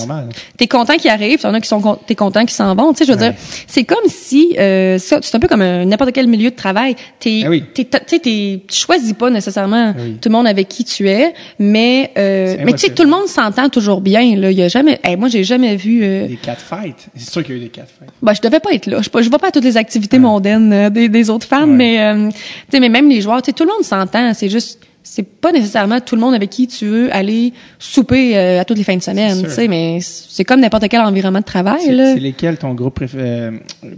t'es 0.56 0.66
content 0.66 0.96
qu'ils 0.96 1.10
arrivent, 1.10 1.38
t'en 1.40 1.52
as 1.52 1.60
qui 1.60 1.68
sont, 1.68 1.98
t'es 2.06 2.14
content 2.14 2.40
qu'ils 2.40 2.50
s'en 2.56 2.74
vont. 2.74 2.92
Tu 2.92 2.98
sais, 2.98 3.04
je 3.04 3.12
veux 3.12 3.18
Ouais. 3.18 3.30
dire, 3.32 3.38
c'est 3.66 3.84
comme 3.84 4.04
si, 4.08 4.56
euh, 4.58 4.96
c'est 4.98 5.34
un 5.34 5.38
peu 5.38 5.48
comme 5.48 5.60
un- 5.62 5.84
n'importe 5.84 6.12
quel 6.12 6.26
milieu 6.28 6.50
de 6.50 6.56
travail. 6.56 6.96
T'es, 7.20 7.42
Ah 7.44 7.50
oui. 7.50 7.64
t'es, 7.74 7.84
tu 7.86 8.60
choisis 8.70 9.12
pas 9.12 9.28
nécessairement 9.30 9.94
oui. 9.98 10.16
tout 10.20 10.28
le 10.30 10.34
monde 10.34 10.46
avec 10.46 10.68
qui 10.68 10.84
tu 10.84 11.08
es, 11.08 11.34
mais, 11.58 12.10
euh, 12.16 12.56
mais 12.64 12.72
tu 12.72 12.78
sais, 12.86 12.90
tout 12.94 13.02
le 13.04 13.10
monde 13.10 13.26
s'entend 13.26 13.68
toujours 13.68 14.00
bien. 14.00 14.34
Là, 14.36 14.50
il 14.50 14.58
y 14.58 14.62
a 14.62 14.68
jamais, 14.68 14.98
hey, 15.04 15.16
moi, 15.16 15.28
j'ai 15.28 15.44
jamais 15.44 15.76
vu. 15.76 16.00
Euh, 16.02 16.26
Des 16.26 16.36
catfights. 16.36 17.08
C'est 17.16 17.30
sûr 17.30 17.42
qu'il 17.44 17.56
y 17.56 17.58
a 17.58 17.60
eu 17.60 17.64
des 17.64 17.70
catfights. 17.70 18.08
ben, 18.22 18.32
je 18.34 18.40
devais 18.40 18.60
pas 18.60 18.72
être 18.72 18.86
là. 18.86 19.00
Je, 19.02 19.08
je 19.22 19.28
vais 19.30 19.38
pas 19.38 19.48
à 19.48 19.50
toutes 19.50 19.64
les 19.64 19.76
activités 19.76 20.18
mondaines 20.18 20.72
euh, 20.72 20.90
des, 20.90 21.08
des 21.08 21.30
autres 21.30 21.46
femmes, 21.46 21.70
Ouais. 21.72 21.76
mais, 21.76 22.00
euh, 22.00 22.30
sais, 22.78 22.88
mais 22.88 22.88
même 22.88 23.08
les 23.08 23.20
joueurs, 23.20 23.42
tu 23.42 23.46
sais, 23.46 23.52
tout 23.52 23.64
le 23.64 23.70
monde 23.70 23.82
s'entend. 23.84 24.32
C'est 24.34 24.48
juste, 24.48 24.80
c'est 25.02 25.22
pas 25.22 25.52
nécessairement 25.52 26.00
tout 26.00 26.14
le 26.16 26.20
monde 26.20 26.34
avec 26.34 26.50
qui 26.50 26.66
tu 26.66 26.86
veux 26.86 27.14
aller 27.14 27.52
souper 27.78 28.36
euh, 28.36 28.60
à 28.60 28.64
toutes 28.64 28.76
les 28.78 28.84
fins 28.84 28.96
de 28.96 29.02
semaine, 29.02 29.42
tu 29.42 29.50
sais, 29.50 29.66
mais 29.68 29.98
c'est 30.02 30.44
comme 30.44 30.60
n'importe 30.60 30.88
quel 30.88 31.00
environnement 31.00 31.38
de 31.40 31.44
travail, 31.44 31.80
C'est 31.84 31.92
là. 31.92 32.12
c'est 32.14 32.20
lesquels 32.20 32.58
ton 32.58 32.74
groupe 32.74 33.02
euh, 33.14 33.52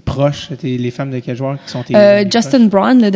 proche? 0.05 0.51
T'es- 0.61 0.77
les 0.77 0.91
femmes 0.91 1.11
de 1.11 1.19
quel 1.19 1.37
joueur 1.37 1.57
qui 1.65 1.71
sont 1.73 1.83
tes 1.83 1.97
Euh, 1.97 2.25
Justin 2.31 2.67
Brown, 2.67 3.01
le, 3.03 3.11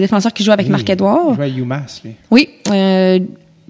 défenseur 0.00 0.32
qui 0.32 0.44
joue 0.44 0.52
avec 0.52 0.66
proches? 0.66 0.78
Marc-Edouard. 0.78 1.30
Il 1.30 1.36
joue 1.36 1.42
à 1.42 1.48
UMass, 1.48 2.02
lui. 2.04 2.12
Oui. 2.30 2.48
Euh, 2.70 3.18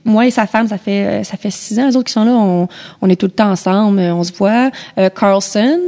moi 0.04 0.26
et 0.26 0.30
sa 0.30 0.46
femme, 0.46 0.66
ça 0.68 0.78
fait 0.78 1.06
euh, 1.06 1.24
ça 1.24 1.36
fait 1.36 1.50
six 1.50 1.78
ans. 1.78 1.86
Les 1.86 1.94
autres 1.96 2.06
qui 2.06 2.12
sont 2.14 2.24
là, 2.24 2.32
on, 2.32 2.68
on 3.02 3.08
est 3.10 3.16
tout 3.16 3.26
le 3.26 3.32
temps 3.32 3.50
ensemble, 3.50 3.98
euh, 3.98 4.14
on 4.14 4.24
se 4.24 4.32
voit. 4.32 4.70
Euh, 4.98 5.08
Carlson, 5.10 5.78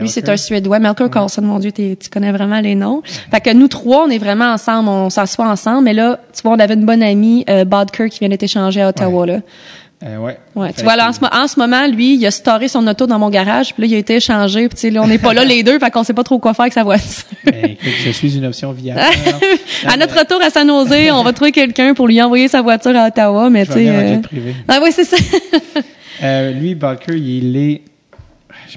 lui 0.00 0.08
c'est 0.08 0.28
un 0.28 0.36
Suédois. 0.36 0.78
Melker 0.78 1.08
Carlson, 1.10 1.42
mon 1.42 1.58
Dieu, 1.58 1.72
tu 1.72 1.96
connais 2.12 2.32
vraiment 2.32 2.60
les 2.60 2.74
noms. 2.74 3.02
Fait 3.30 3.40
que 3.40 3.50
nous 3.52 3.68
trois, 3.68 4.04
on 4.06 4.10
est 4.10 4.18
vraiment 4.18 4.52
ensemble, 4.52 4.88
on 4.88 5.10
s'assoit 5.10 5.46
ensemble. 5.48 5.84
Mais 5.84 5.94
là, 5.94 6.18
tu 6.34 6.42
vois, 6.42 6.52
on 6.52 6.58
avait 6.58 6.74
une 6.74 6.84
bonne 6.86 7.02
amie, 7.02 7.44
euh, 7.48 7.64
Bodker, 7.64 8.08
qui 8.10 8.20
vient 8.20 8.28
d'être 8.28 8.42
échangée 8.42 8.82
à 8.82 8.88
Ottawa. 8.88 9.26
Là. 9.26 9.38
Euh, 10.04 10.18
ouais. 10.18 10.36
Ouais, 10.54 10.72
tu 10.74 10.82
vois, 10.82 10.96
là, 10.96 11.08
en 11.08 11.12
ce, 11.14 11.20
mo- 11.20 11.28
en 11.32 11.46
ce 11.48 11.58
moment, 11.58 11.86
lui, 11.86 12.16
il 12.16 12.26
a 12.26 12.30
storé 12.30 12.68
son 12.68 12.86
auto 12.86 13.06
dans 13.06 13.18
mon 13.18 13.30
garage, 13.30 13.72
puis 13.72 13.82
là, 13.82 13.86
il 13.86 13.94
a 13.94 13.98
été 13.98 14.16
échangé, 14.16 14.68
puis 14.68 14.90
là, 14.90 15.02
on 15.02 15.06
n'est 15.06 15.16
pas 15.18 15.32
là 15.32 15.44
les 15.46 15.62
deux, 15.62 15.78
fait 15.78 15.90
qu'on 15.90 16.02
sait 16.04 16.12
pas 16.12 16.24
trop 16.24 16.38
quoi 16.38 16.52
faire 16.52 16.64
avec 16.64 16.74
sa 16.74 16.82
voiture. 16.82 17.24
Ben, 17.46 17.54
écoute, 17.64 17.88
je 18.04 18.10
suis 18.10 18.36
une 18.36 18.44
option 18.44 18.72
viable. 18.72 19.00
à 19.86 19.96
notre 19.96 20.18
retour 20.18 20.42
à 20.42 20.50
San 20.50 20.68
Jose, 20.68 20.92
on 21.12 21.22
va 21.22 21.32
trouver 21.32 21.52
quelqu'un 21.52 21.94
pour 21.94 22.06
lui 22.06 22.20
envoyer 22.20 22.48
sa 22.48 22.60
voiture 22.60 22.94
à 22.96 23.06
Ottawa, 23.06 23.48
mais 23.48 23.64
tu 23.64 23.72
sais. 23.72 23.88
euh. 23.88 24.16
Ah 24.68 24.80
oui, 24.82 24.90
c'est 24.92 25.04
ça. 25.04 25.16
Euh, 26.22 26.52
lui, 26.52 26.74
Balker, 26.74 27.16
il 27.16 27.56
est. 27.56 27.82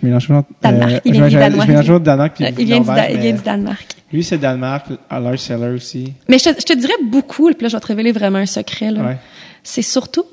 Je 0.02 0.06
mélange 0.06 0.28
toujours. 0.28 0.44
Danemark, 0.62 1.02
il 1.06 1.12
vient 1.14 1.28
du 1.28 1.36
Danemark. 1.36 1.62
Je 1.68 1.72
mélange 1.72 1.86
toujours 1.86 2.00
Danemark 2.00 2.34
puis 2.36 2.46
Euh, 2.46 2.52
il 2.58 2.66
vient 2.66 2.80
du, 2.80 3.42
Danemark. 3.44 3.88
Lui, 4.14 4.24
c'est 4.24 4.38
Danemark, 4.38 4.86
Lars 5.12 5.40
Seller 5.40 5.74
aussi. 5.76 6.14
Mais 6.30 6.38
je 6.40 6.46
te, 6.50 6.60
je 6.62 6.66
te 6.66 6.74
dirais 6.74 6.94
beaucoup, 7.10 7.48
puis 7.52 7.64
là, 7.64 7.70
je 7.70 7.76
vais 7.76 7.82
te 7.82 7.88
révéler 7.88 8.12
vraiment 8.12 8.40
un 8.40 8.46
secret. 8.46 8.92
là. 8.92 9.02
Ouais. 9.02 9.18
C'est 9.64 9.82
surtout 9.82 10.24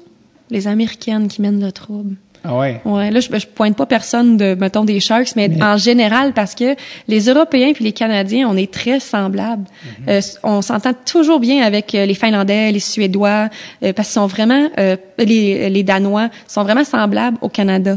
les 0.50 0.68
Américaines 0.68 1.26
qui 1.28 1.42
mènent 1.42 1.64
le 1.64 1.72
trouble. 1.72 2.16
Ah 2.46 2.58
ouais? 2.58 2.82
Ouais, 2.84 3.10
là, 3.10 3.20
je, 3.20 3.28
je 3.38 3.46
pointe 3.46 3.74
pas 3.74 3.86
personne 3.86 4.36
de, 4.36 4.54
mettons, 4.54 4.84
des 4.84 5.00
Sharks, 5.00 5.34
mais, 5.34 5.48
Mais- 5.48 5.62
en 5.64 5.78
général, 5.78 6.34
parce 6.34 6.54
que 6.54 6.76
les 7.08 7.20
Européens 7.30 7.72
puis 7.74 7.84
les 7.84 7.92
Canadiens, 7.92 8.46
on 8.50 8.54
est 8.56 8.70
très 8.70 9.00
semblables. 9.00 9.64
Mhm. 10.00 10.04
Euh, 10.10 10.20
on 10.42 10.60
s'entend 10.60 10.92
toujours 10.92 11.40
bien 11.40 11.64
avec 11.64 11.94
euh, 11.94 12.04
les 12.04 12.12
Finlandais, 12.12 12.70
les 12.70 12.80
Suédois, 12.80 13.48
euh, 13.82 13.94
parce 13.94 14.08
qu'ils 14.08 14.14
sont 14.20 14.26
vraiment, 14.26 14.68
euh, 14.78 14.96
les, 15.18 15.70
les 15.70 15.82
Danois 15.82 16.28
sont 16.46 16.62
vraiment 16.64 16.84
semblables 16.84 17.38
au 17.40 17.48
Canada. 17.48 17.96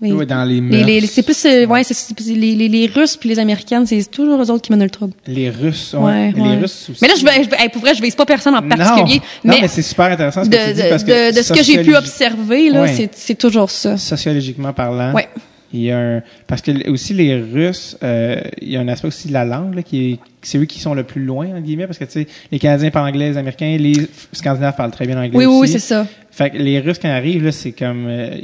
Oui. 0.00 0.26
Dans 0.26 0.44
les 0.44 0.60
Les, 0.60 0.84
les- 0.84 1.00
mœurs. 1.00 1.10
c'est 1.10 1.22
plus, 1.22 1.44
euh, 1.46 1.64
ouais, 1.66 1.82
c'est, 1.82 1.96
les, 2.26 2.54
les, 2.54 2.68
les 2.68 2.86
Russes 2.86 3.16
puis 3.16 3.28
les 3.30 3.38
Américaines, 3.38 3.86
c'est 3.86 4.10
toujours 4.10 4.42
eux 4.42 4.50
autres 4.50 4.60
qui 4.62 4.70
mènent 4.70 4.82
le 4.84 4.90
trouble. 4.90 5.14
Les 5.26 5.48
Russes, 5.48 5.94
ouais. 5.96 6.02
Ouais, 6.04 6.32
les 6.36 6.40
ouais. 6.42 6.56
Russes 6.58 6.88
aussi. 6.90 6.98
Mais 7.00 7.08
là, 7.08 7.14
je 7.18 7.24
vais, 7.24 7.44
je 7.44 7.48
vais- 7.48 7.56
hey, 7.58 7.68
pour 7.70 7.80
vrai, 7.80 7.94
je 7.94 8.02
vise 8.02 8.14
pas 8.14 8.26
personne 8.26 8.54
en 8.54 8.62
particulier. 8.62 9.20
non, 9.42 9.54
mais 9.54 9.58
mais 9.62 9.68
c'est 9.68 9.80
super 9.82 10.06
intéressant 10.06 10.44
ce 10.44 10.50
de, 10.50 10.56
que 10.56 10.66
tu 10.68 10.72
dis 10.74 10.82
de- 10.82 10.88
parce 10.90 11.04
que 11.04 11.30
de, 11.32 11.36
de 11.38 11.42
ce 11.42 11.52
que 11.52 11.62
j'ai 11.62 11.82
pu 11.82 11.96
observer, 11.96 12.68
là, 12.70 12.86
c'est, 12.88 13.08
c'est 13.14 13.36
toujours 13.38 13.70
ça. 13.70 13.96
sociologiquement 13.96 14.72
parlant. 14.74 15.12
Ouais. 15.14 15.28
Il 15.72 15.82
y 15.82 15.90
a 15.90 15.98
un, 15.98 16.22
parce 16.46 16.62
que 16.62 16.88
aussi 16.90 17.12
les 17.12 17.34
Russes, 17.40 17.98
euh, 18.02 18.40
il 18.62 18.70
y 18.70 18.76
a 18.76 18.80
un 18.80 18.88
aspect 18.88 19.08
aussi 19.08 19.28
de 19.28 19.32
la 19.32 19.44
langue 19.44 19.74
là, 19.74 19.82
qui 19.82 20.12
est, 20.12 20.18
c'est 20.40 20.58
eux 20.58 20.64
qui 20.64 20.78
sont 20.78 20.94
le 20.94 21.02
plus 21.02 21.24
loin 21.24 21.48
entre 21.48 21.58
guillemets 21.60 21.86
parce 21.88 21.98
que 21.98 22.04
tu 22.04 22.12
sais 22.12 22.26
les 22.52 22.60
Canadiens 22.60 22.90
parlent 22.90 23.08
anglais, 23.08 23.30
les 23.30 23.36
Américains, 23.36 23.76
les 23.78 23.94
Scandinaves 24.32 24.76
parlent 24.76 24.92
très 24.92 25.06
bien 25.06 25.18
anglais 25.20 25.36
Oui, 25.36 25.44
oui, 25.44 25.68
c'est 25.68 25.80
ça. 25.80 26.06
Fait 26.36 26.50
que 26.50 26.58
les 26.58 26.80
Russes 26.80 26.98
quand 27.00 27.08
ils 27.08 27.12
arrivent 27.12 27.44
là, 27.46 27.50
c'est 27.52 27.72
comme 27.72 28.06
euh, 28.08 28.36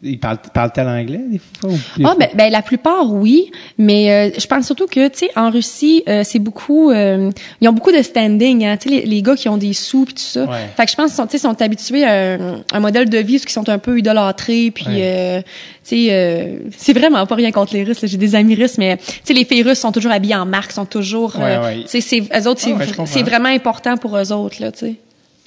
ils 0.00 0.18
parlent 0.20 0.38
parlent-ils 0.54 0.86
anglais 0.86 1.20
des 1.28 1.38
fois 1.40 1.70
ou 1.70 1.76
Ah 2.04 2.14
ben, 2.16 2.28
ben 2.34 2.52
la 2.52 2.62
plupart 2.62 3.12
oui, 3.12 3.50
mais 3.78 4.12
euh, 4.12 4.38
je 4.38 4.46
pense 4.46 4.66
surtout 4.66 4.86
que 4.86 5.08
tu 5.08 5.18
sais 5.18 5.30
en 5.34 5.50
Russie 5.50 6.04
euh, 6.08 6.22
c'est 6.24 6.38
beaucoup 6.38 6.92
euh, 6.92 7.30
ils 7.60 7.68
ont 7.68 7.72
beaucoup 7.72 7.90
de 7.90 8.00
standing 8.00 8.64
hein, 8.64 8.76
tu 8.76 8.88
sais 8.88 8.94
les, 8.94 9.06
les 9.06 9.22
gars 9.22 9.34
qui 9.34 9.48
ont 9.48 9.56
des 9.56 9.72
sous 9.72 10.04
puis 10.04 10.14
tout 10.14 10.20
ça. 10.22 10.44
Ouais. 10.44 10.68
Fait 10.76 10.84
que 10.84 10.90
je 10.92 10.94
pense 10.96 11.06
qu'ils 11.06 11.16
sont 11.16 11.26
tu 11.26 11.32
sais 11.32 11.38
sont 11.38 11.60
habitués 11.60 12.04
à 12.04 12.34
un, 12.34 12.62
un 12.72 12.78
modèle 12.80 13.10
de 13.10 13.18
vie 13.18 13.38
où 13.38 13.40
ils 13.44 13.48
sont 13.50 13.68
un 13.68 13.78
peu 13.78 13.98
idolâtrés 13.98 14.70
puis 14.70 14.86
Ouais. 14.86 15.00
euh, 15.02 15.40
tu 15.42 15.48
sais 15.82 16.06
euh, 16.10 16.58
c'est 16.76 16.92
vraiment 16.96 17.26
pas 17.26 17.34
rien 17.34 17.50
contre 17.50 17.74
les 17.74 17.82
Russes, 17.82 18.02
là, 18.02 18.06
j'ai 18.08 18.18
des 18.18 18.36
amis 18.36 18.54
russes 18.54 18.78
mais 18.78 18.98
tu 18.98 19.04
sais 19.24 19.34
les 19.34 19.44
filles 19.44 19.64
russes 19.64 19.80
sont 19.80 19.90
toujours 19.90 20.12
habillées 20.12 20.36
en 20.36 20.46
marque, 20.46 20.70
sont 20.70 20.84
toujours 20.86 21.34
euh, 21.40 21.60
Ouais, 21.64 21.82
tu 21.82 21.88
sais 21.88 22.00
c'est 22.00 22.20
eux 22.20 22.46
autres 22.48 22.60
c'est 22.60 22.72
Ah 22.72 23.02
c'est 23.04 23.22
vraiment 23.24 23.48
important 23.48 23.96
pour 23.96 24.16
eux 24.16 24.30
autres 24.32 24.58
là, 24.60 24.70
tu 24.70 24.78
sais. 24.78 24.94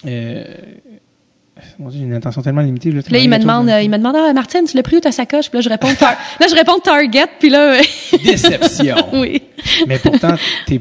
Euh, 0.08 0.43
mon 1.80 1.90
Dieu, 1.90 2.00
j'ai 2.00 2.06
une 2.06 2.14
attention 2.14 2.42
tellement 2.42 2.62
limitée. 2.62 2.92
Là, 2.92 3.02
là, 3.10 3.18
il 3.20 3.30
me 3.30 3.38
demande, 3.38 3.70
euh, 3.70 3.82
il 3.82 3.90
me 3.90 3.98
demande, 3.98 4.16
ah, 4.18 4.32
Martine, 4.34 4.66
tu 4.70 4.76
l'as 4.78 4.84
pris 4.84 4.98
où 4.98 5.00
ta 5.00 5.12
sacoche? 5.12 5.50
Puis 5.50 5.58
là, 5.58 5.62
je 5.62 5.70
réponds, 5.70 5.94
Tar- 5.94 6.18
là, 6.40 6.48
je 6.50 6.56
réponds 6.56 6.80
Target, 6.80 7.26
puis 7.40 7.50
là, 7.50 7.80
déception. 8.24 8.96
oui. 9.14 9.42
Mais 9.88 10.00
pourtant, 10.00 10.36
t'es, 10.66 10.80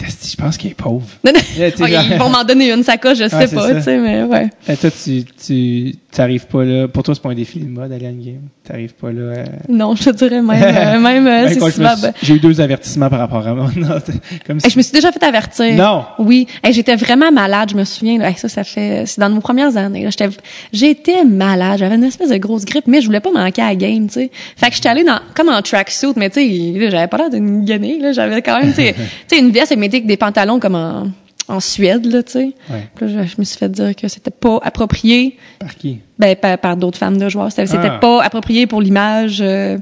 je 0.00 0.36
pense 0.36 0.56
qu'il 0.56 0.70
est 0.70 0.74
pauvre. 0.74 1.06
Non, 1.24 1.32
non. 1.32 1.40
Ouais, 1.58 1.92
ils 2.10 2.18
vont 2.18 2.28
m'en 2.28 2.44
donner 2.44 2.72
une 2.72 2.82
sacoche, 2.82 3.18
je 3.18 3.28
sais 3.28 3.36
Ouais, 3.36 3.48
pas, 3.48 3.74
tu 3.74 3.82
sais, 3.82 3.98
mais 3.98 4.22
ouais. 4.24 4.50
Que 4.66 4.74
toi, 4.74 4.90
tu, 4.90 5.24
tu, 5.24 5.94
t'arrives 6.12 6.46
pas 6.46 6.62
là. 6.64 6.88
Pour 6.88 7.02
toi, 7.02 7.14
c'est 7.14 7.22
pas 7.22 7.30
un 7.30 7.34
défi 7.34 7.58
de 7.58 7.68
mode 7.68 7.90
aller 7.90 8.06
à 8.06 8.10
une 8.10 8.22
game. 8.24 8.40
T'arrives 8.64 8.94
pas 8.94 9.10
là. 9.10 9.20
euh, 9.20 9.44
Non, 9.68 9.94
je 9.96 10.04
te 10.04 10.10
dirais 10.10 10.40
même, 10.42 10.50
euh, 10.62 10.98
même, 11.00 11.26
euh, 11.26 11.48
Ben, 11.58 11.70
c'est 11.70 11.80
ben, 11.80 12.12
J'ai 12.22 12.34
eu 12.34 12.38
deux 12.38 12.60
avertissements 12.60 13.08
par 13.08 13.18
rapport 13.18 13.46
à 13.46 13.54
mon 13.54 13.68
note. 13.74 14.10
Comme 14.46 14.58
hey, 14.62 14.70
je 14.70 14.76
me 14.76 14.82
suis 14.82 14.92
déjà 14.92 15.10
fait 15.10 15.22
avertir. 15.24 15.74
Non. 15.74 16.04
Oui. 16.18 16.46
Hey, 16.62 16.72
j'étais 16.72 16.94
vraiment 16.96 17.32
malade, 17.32 17.70
je 17.72 17.76
me 17.76 17.84
souviens. 17.84 18.18
là. 18.18 18.28
Hey, 18.28 18.36
ça, 18.36 18.48
ça 18.48 18.62
fait, 18.62 19.04
c'est 19.06 19.20
dans 19.20 19.30
nos 19.30 19.40
premières 19.40 19.76
années. 19.76 20.06
J'étais, 20.10 20.28
j'étais 20.72 21.24
malade. 21.24 21.78
J'avais 21.78 21.96
une 21.96 22.04
espèce 22.04 22.30
de 22.30 22.36
grosse 22.36 22.64
grippe, 22.64 22.86
mais 22.86 23.00
je 23.00 23.06
voulais 23.06 23.20
pas 23.20 23.32
manquer 23.32 23.62
à 23.62 23.68
la 23.68 23.74
game, 23.76 24.06
tu 24.06 24.14
sais. 24.14 24.30
Fait 24.56 24.68
que 24.68 24.74
j'étais 24.76 24.88
allée 24.90 25.04
dans, 25.04 25.18
comme 25.34 25.48
en 25.48 25.60
tracksuit, 25.62 26.12
mais 26.16 26.30
tu 26.30 26.40
sais, 26.40 26.78
là, 26.78 26.90
j'avais 26.90 27.06
pas 27.08 27.16
l'air 27.18 27.30
d'une 27.30 27.64
guenille. 27.64 28.02
J'avais 28.12 28.42
quand 28.42 28.60
même, 28.60 28.72
tu 28.72 28.82
sais, 28.82 28.94
une 29.38 29.50
veste 29.50 29.72
avec 29.72 30.06
des 30.06 30.16
pantalons 30.16 30.60
comme 30.60 30.74
en, 30.74 31.06
en 31.52 31.60
Suède, 31.60 32.06
là, 32.06 32.22
tu 32.22 32.32
sais. 32.32 32.54
Ouais. 32.70 32.88
Puis 32.94 33.06
là, 33.06 33.24
je, 33.24 33.28
je 33.28 33.34
me 33.38 33.44
suis 33.44 33.58
fait 33.58 33.68
dire 33.68 33.94
que 33.94 34.08
c'était 34.08 34.30
pas 34.30 34.58
approprié, 34.62 35.36
Par 35.58 35.74
qui? 35.76 36.00
ben, 36.18 36.34
par, 36.36 36.58
par 36.58 36.76
d'autres 36.76 36.98
femmes 36.98 37.18
de 37.18 37.28
joueurs. 37.28 37.50
C'était, 37.50 37.66
c'était 37.66 37.88
Ah. 37.90 37.98
pas 38.00 38.22
approprié 38.22 38.66
pour 38.66 38.80
l'image, 38.80 39.40
euh, 39.40 39.78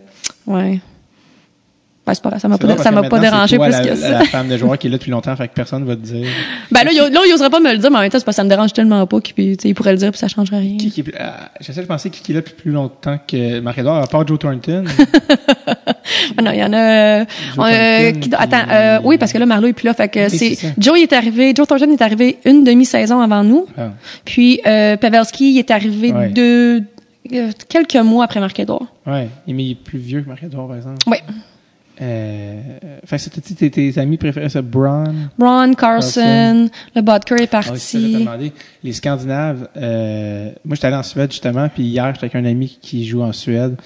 ouais. 0.46 0.80
Ben, 2.10 2.14
c'est 2.14 2.22
pas 2.22 2.28
grave, 2.30 2.40
ça 2.40 2.48
m'a 2.48 2.58
pas, 2.58 2.76
ça 2.78 2.90
m'a 2.90 3.02
pas 3.04 3.18
dérangé 3.20 3.56
toi, 3.56 3.66
plus 3.66 3.72
la, 3.72 3.84
que 3.86 3.94
ça. 3.94 4.10
La 4.10 4.24
femme 4.24 4.48
de 4.48 4.56
joueur 4.56 4.76
qui 4.78 4.88
est 4.88 4.90
là 4.90 4.96
depuis 4.98 5.10
longtemps, 5.10 5.34
fait 5.36 5.48
que 5.48 5.54
personne 5.54 5.84
va 5.84 5.94
te 5.96 6.00
dire. 6.00 6.26
Ben 6.72 6.82
là, 6.84 6.90
il, 6.92 6.98
là, 6.98 7.20
il 7.26 7.32
oserait 7.32 7.50
pas 7.50 7.60
me 7.60 7.70
le 7.72 7.78
dire, 7.78 7.90
mais 7.90 7.98
en 7.98 8.00
même 8.00 8.10
temps, 8.10 8.18
c'est 8.18 8.24
parce 8.24 8.36
que 8.36 8.40
ça 8.40 8.44
me 8.44 8.48
dérange 8.48 8.72
tellement 8.72 9.06
pas 9.06 9.20
qu'il 9.20 9.56
il 9.62 9.74
pourrait 9.74 9.92
le 9.92 9.98
dire 9.98 10.10
puis 10.10 10.18
ça 10.18 10.28
changerait 10.28 10.58
rien. 10.58 10.76
Qui, 10.76 10.90
qui 10.90 11.04
ah, 11.18 11.50
j'essaie 11.60 11.82
de 11.82 11.86
penser 11.86 12.10
qui, 12.10 12.20
qui 12.22 12.32
est 12.32 12.34
là 12.34 12.40
depuis 12.40 12.54
plus 12.54 12.72
longtemps 12.72 13.18
que 13.26 13.60
Marc-Edouard, 13.60 14.02
à 14.02 14.06
part 14.06 14.26
Joe 14.26 14.38
Thornton. 14.38 14.84
Ah 16.36 16.42
non, 16.42 16.50
il 16.52 16.58
y 16.58 16.64
en 16.64 16.72
a. 16.72 16.76
euh, 17.20 17.24
euh, 17.58 18.12
qui- 18.12 18.30
attends, 18.36 18.64
euh, 18.70 18.98
oui, 19.04 19.16
parce 19.18 19.32
que 19.32 19.38
là, 19.38 19.46
Marlo 19.46 19.68
est 19.68 19.72
plus 19.72 19.84
là. 19.86 19.94
Fait 19.94 20.08
que 20.08 20.30
Oui, 20.30 20.56
c'est. 20.56 20.74
Joe 20.78 20.98
il 20.98 21.02
est 21.02 21.12
arrivé, 21.12 21.52
Joe 21.54 21.66
Thornton 21.66 21.90
est 21.92 22.02
arrivé 22.02 22.38
une 22.44 22.64
demi-saison 22.64 23.20
avant 23.20 23.44
nous. 23.44 23.66
Ah. 23.78 23.90
Puis 24.24 24.60
euh, 24.66 24.96
Pavelski 24.96 25.52
il 25.54 25.58
est 25.58 25.70
arrivé 25.70 26.12
Ouais. 26.12 26.28
deux 26.28 26.82
euh, 27.32 27.50
quelques 27.68 27.94
mois 27.96 28.24
après 28.24 28.40
Marc-Edouard. 28.40 28.86
Ouais, 29.06 29.28
mais 29.46 29.64
il 29.64 29.70
est 29.72 29.74
plus 29.76 29.98
vieux 29.98 30.22
que 30.22 30.28
Marc-Edouard, 30.28 30.68
par 30.68 30.76
exemple. 30.76 30.96
Ouais. 31.08 31.22
Euh, 32.00 32.60
fait 33.04 33.16
que 33.16 33.22
c'était 33.22 33.40
tes, 33.40 33.70
tes 33.70 33.98
amis 34.00 34.16
préférés, 34.16 34.48
c'est 34.48 34.62
Braun. 34.62 35.30
Ron 35.38 35.74
Carson, 35.74 36.68
le 36.94 37.02
Bodker 37.02 37.34
est 37.42 37.54
Ah 37.54 37.60
oui, 37.72 37.78
ça, 37.78 37.98
parti. 38.24 38.52
Les 38.82 38.92
Scandinaves, 38.92 39.68
euh, 39.76 40.50
moi 40.64 40.74
j'étais 40.76 40.86
allé 40.86 40.96
en 40.96 41.02
Suède 41.02 41.30
justement, 41.30 41.68
puis 41.68 41.82
hier 41.82 42.06
j'étais 42.14 42.24
avec 42.24 42.34
un 42.36 42.44
ami 42.44 42.78
qui 42.80 43.06
joue 43.06 43.22
en 43.22 43.32
Suède. 43.32 43.76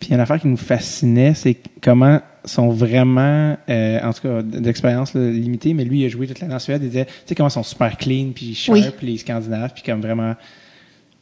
Puis 0.00 0.08
il 0.08 0.10
y 0.10 0.14
a 0.14 0.16
une 0.16 0.22
affaire 0.22 0.40
qui 0.40 0.46
nous 0.48 0.56
fascinait, 0.56 1.34
c'est 1.34 1.56
comment 1.82 2.20
sont 2.44 2.70
vraiment, 2.70 3.56
euh, 3.68 4.00
en 4.02 4.12
tout 4.14 4.22
cas 4.22 4.42
d'expérience 4.42 5.14
limitée, 5.14 5.74
mais 5.74 5.84
lui 5.84 6.00
il 6.00 6.06
a 6.06 6.08
joué 6.08 6.26
toute 6.26 6.40
l'année 6.40 6.54
en 6.54 6.58
Suède, 6.60 6.80
il 6.82 6.88
disait, 6.88 7.04
tu 7.04 7.12
sais 7.26 7.34
comment 7.34 7.48
ils 7.48 7.52
sont 7.52 7.62
super 7.64 7.96
clean, 7.98 8.30
puis 8.34 8.54
sharp, 8.54 8.78
Oui. 8.78 8.84
puis 8.96 9.06
les 9.08 9.18
Scandinaves, 9.18 9.72
puis 9.74 9.82
comme 9.82 10.00
vraiment 10.00 10.34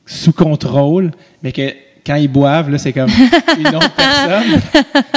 sous 0.05 0.33
contrôle, 0.33 1.11
mais 1.43 1.51
que 1.51 1.73
quand 2.07 2.15
ils 2.17 2.29
boivent, 2.29 2.71
là, 2.71 2.79
c'est 2.79 2.93
comme 2.93 3.11
une 3.59 3.67
autre 3.69 3.91
personne. 3.95 4.61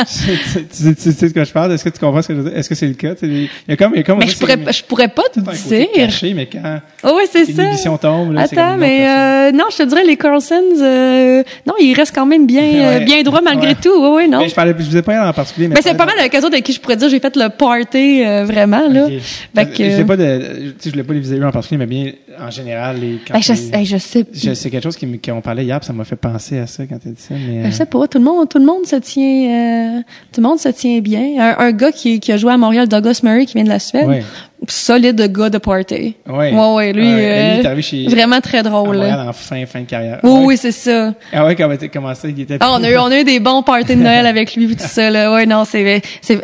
tu, 0.06 0.66
tu- 0.66 0.96
tu 0.96 1.12
sais 1.12 1.28
de 1.28 1.34
quoi 1.34 1.44
je 1.44 1.52
parle? 1.52 1.72
Est-ce 1.74 1.84
que 1.84 1.90
tu 1.90 2.00
comprends 2.00 2.22
ce 2.22 2.28
que 2.30 2.36
je 2.36 2.40
veux 2.42 2.50
dire? 2.50 2.58
Est-ce 2.60 2.70
que 2.70 2.76
c'est 2.76 2.88
le 2.88 2.94
cas? 2.94 3.14
Il 3.22 3.48
y 3.68 3.72
a 3.72 3.78
comme, 3.78 3.92
il 3.94 3.98
y 3.98 4.00
a 4.00 4.04
comme 4.04 4.20
Mais 4.20 4.28
je 4.28 4.38
pourrais, 4.38 4.58
je 4.72 4.84
pourrais 4.84 5.08
pas 5.08 5.24
te 5.34 5.40
dire. 5.40 5.88
caché, 5.94 6.34
mais 6.34 6.48
quand 6.48 6.80
Oh 7.04 7.14
oui, 7.18 7.24
c'est 7.32 7.46
une 7.50 7.56
ça. 7.56 7.64
émission 7.66 7.98
tombe, 7.98 8.34
là, 8.34 8.48
comme 8.48 8.58
Attends, 8.60 8.74
une 8.74 8.80
mais 8.80 9.08
euh, 9.08 9.52
non, 9.52 9.66
je 9.72 9.78
te 9.78 9.84
dirais 9.84 10.04
les 10.06 10.18
Carsons, 10.18 10.56
euh, 10.82 11.44
non, 11.68 11.74
ils 11.80 11.94
restent 11.94 12.16
quand 12.16 12.26
même 12.26 12.46
bien, 12.46 12.64
euh, 12.76 12.98
Ouais. 13.00 13.06
bien 13.06 13.22
droits 13.24 13.42
malgré 13.42 13.70
Ouais. 13.70 13.76
tout. 13.76 13.94
Oui, 13.96 14.24
oui, 14.24 14.30
non. 14.30 14.40
Mais 14.40 14.50
je 14.50 14.56
parlais, 14.56 14.74
je 14.78 14.84
disais 14.84 15.02
pas 15.02 15.30
en 15.30 15.34
particulier, 15.34 15.68
mais. 15.68 15.76
Mais 15.76 15.82
c'est 15.82 15.96
pas 15.96 16.06
mal 16.06 16.18
avec 16.20 16.34
eux 16.34 16.40
autres 16.40 16.48
avec 16.54 16.64
qui 16.64 16.74
je 16.74 16.80
pourrais 16.80 16.96
dire 16.96 17.10
j'ai 17.10 17.20
fait 17.20 17.36
le 17.36 17.50
party 17.50 18.24
euh, 18.26 18.46
vraiment 18.46 18.88
là. 18.90 19.06
Ok. 19.06 19.12
Fait 19.56 19.70
que- 19.72 19.90
Je 19.98 20.04
pas 20.04 20.18
de, 20.18 20.40
tu 20.40 20.44
sais, 20.46 20.74
je 20.86 20.90
voulais 20.92 21.04
pas 21.04 21.14
les 21.14 21.20
viser 21.20 21.44
en 21.44 21.52
particulier, 21.52 21.78
mais 21.78 21.86
bien, 21.86 22.12
en 22.40 22.50
général, 22.50 22.98
les, 23.00 23.20
quand 23.28 23.34
Ben, 23.34 23.42
je, 23.42 23.54
les- 23.54 23.86
je 23.86 23.98
sais, 23.98 24.26
c'est 24.56 24.70
quelque 24.70 24.84
chose 24.84 24.96
qui 24.98 25.20
qu'on 25.20 25.42
parlait 25.42 25.64
hier, 25.66 25.80
puis 25.80 25.88
ça 25.88 25.94
m'a 25.94 26.04
fait 26.06 26.16
penser 26.16 26.60
à 26.60 26.68
ça 26.68 26.79
quand 26.86 27.00
tu 27.00 27.10
dit 27.10 27.22
ça, 27.22 27.34
mais. 27.36 27.66
je 27.66 27.76
sais 27.76 27.86
pas, 27.86 28.08
tout 28.08 28.18
le 28.20 28.24
monde, 28.24 28.48
tout 28.50 28.60
le 28.60 28.66
monde 28.66 28.86
se 28.86 28.96
tient, 28.98 29.98
euh, 29.98 30.02
tout 30.32 30.42
le 30.42 30.48
monde 30.48 30.60
se 30.60 30.70
tient 30.70 31.00
bien. 31.00 31.24
Un, 31.40 31.66
un 31.68 31.72
gars 31.72 31.92
qui, 31.92 32.20
qui 32.20 32.32
a 32.32 32.38
joué 32.38 32.54
à 32.54 32.58
Montréal, 32.58 32.88
Douglas 32.88 33.22
Murray, 33.24 33.46
qui 33.46 33.56
vient 33.56 33.64
de 33.64 33.70
la 33.70 33.80
Suède, 33.80 34.08
Ouais. 34.08 34.24
solide 34.68 35.22
gars 35.32 35.50
de 35.50 35.58
party. 35.58 36.16
Ouais. 36.28 36.54
Ouais, 36.54 36.74
ouais, 36.76 36.94
lui, 36.94 37.04
euh, 37.08 37.74
lui, 37.76 37.82
chez- 37.82 38.08
vraiment 38.08 38.42
très 38.42 38.60
à 38.60 38.64
drôle. 38.64 38.98
Montréal 38.98 39.18
là. 39.18 39.30
en 39.30 39.34
fin, 39.34 39.66
fin 39.66 39.82
de 39.82 39.86
carrière. 39.86 40.20
Oui, 40.24 40.58
c'est 40.58 40.72
ça. 40.72 41.14
Ah 41.32 41.46
ouais, 41.46 41.56
quand 41.56 41.70
t'as 41.80 41.88
commencé, 41.88 42.30
il 42.30 42.42
était. 42.42 42.58
Ah, 42.60 42.72
on 42.78 42.84
a 42.84 42.90
eu, 42.92 42.98
on 42.98 43.06
a 43.06 43.20
eu 43.20 43.24
des 43.24 43.40
bons 43.40 43.64
parties 43.64 43.96
de 43.96 44.02
Noël 44.02 44.26
avec 44.26 44.56
lui, 44.56 44.76
tout 44.76 44.84
ça, 44.86 45.10
là. 45.10 45.32
Ouais, 45.34 45.46
non, 45.46 45.64
c'est, 45.66 46.02
c'est, 46.22 46.40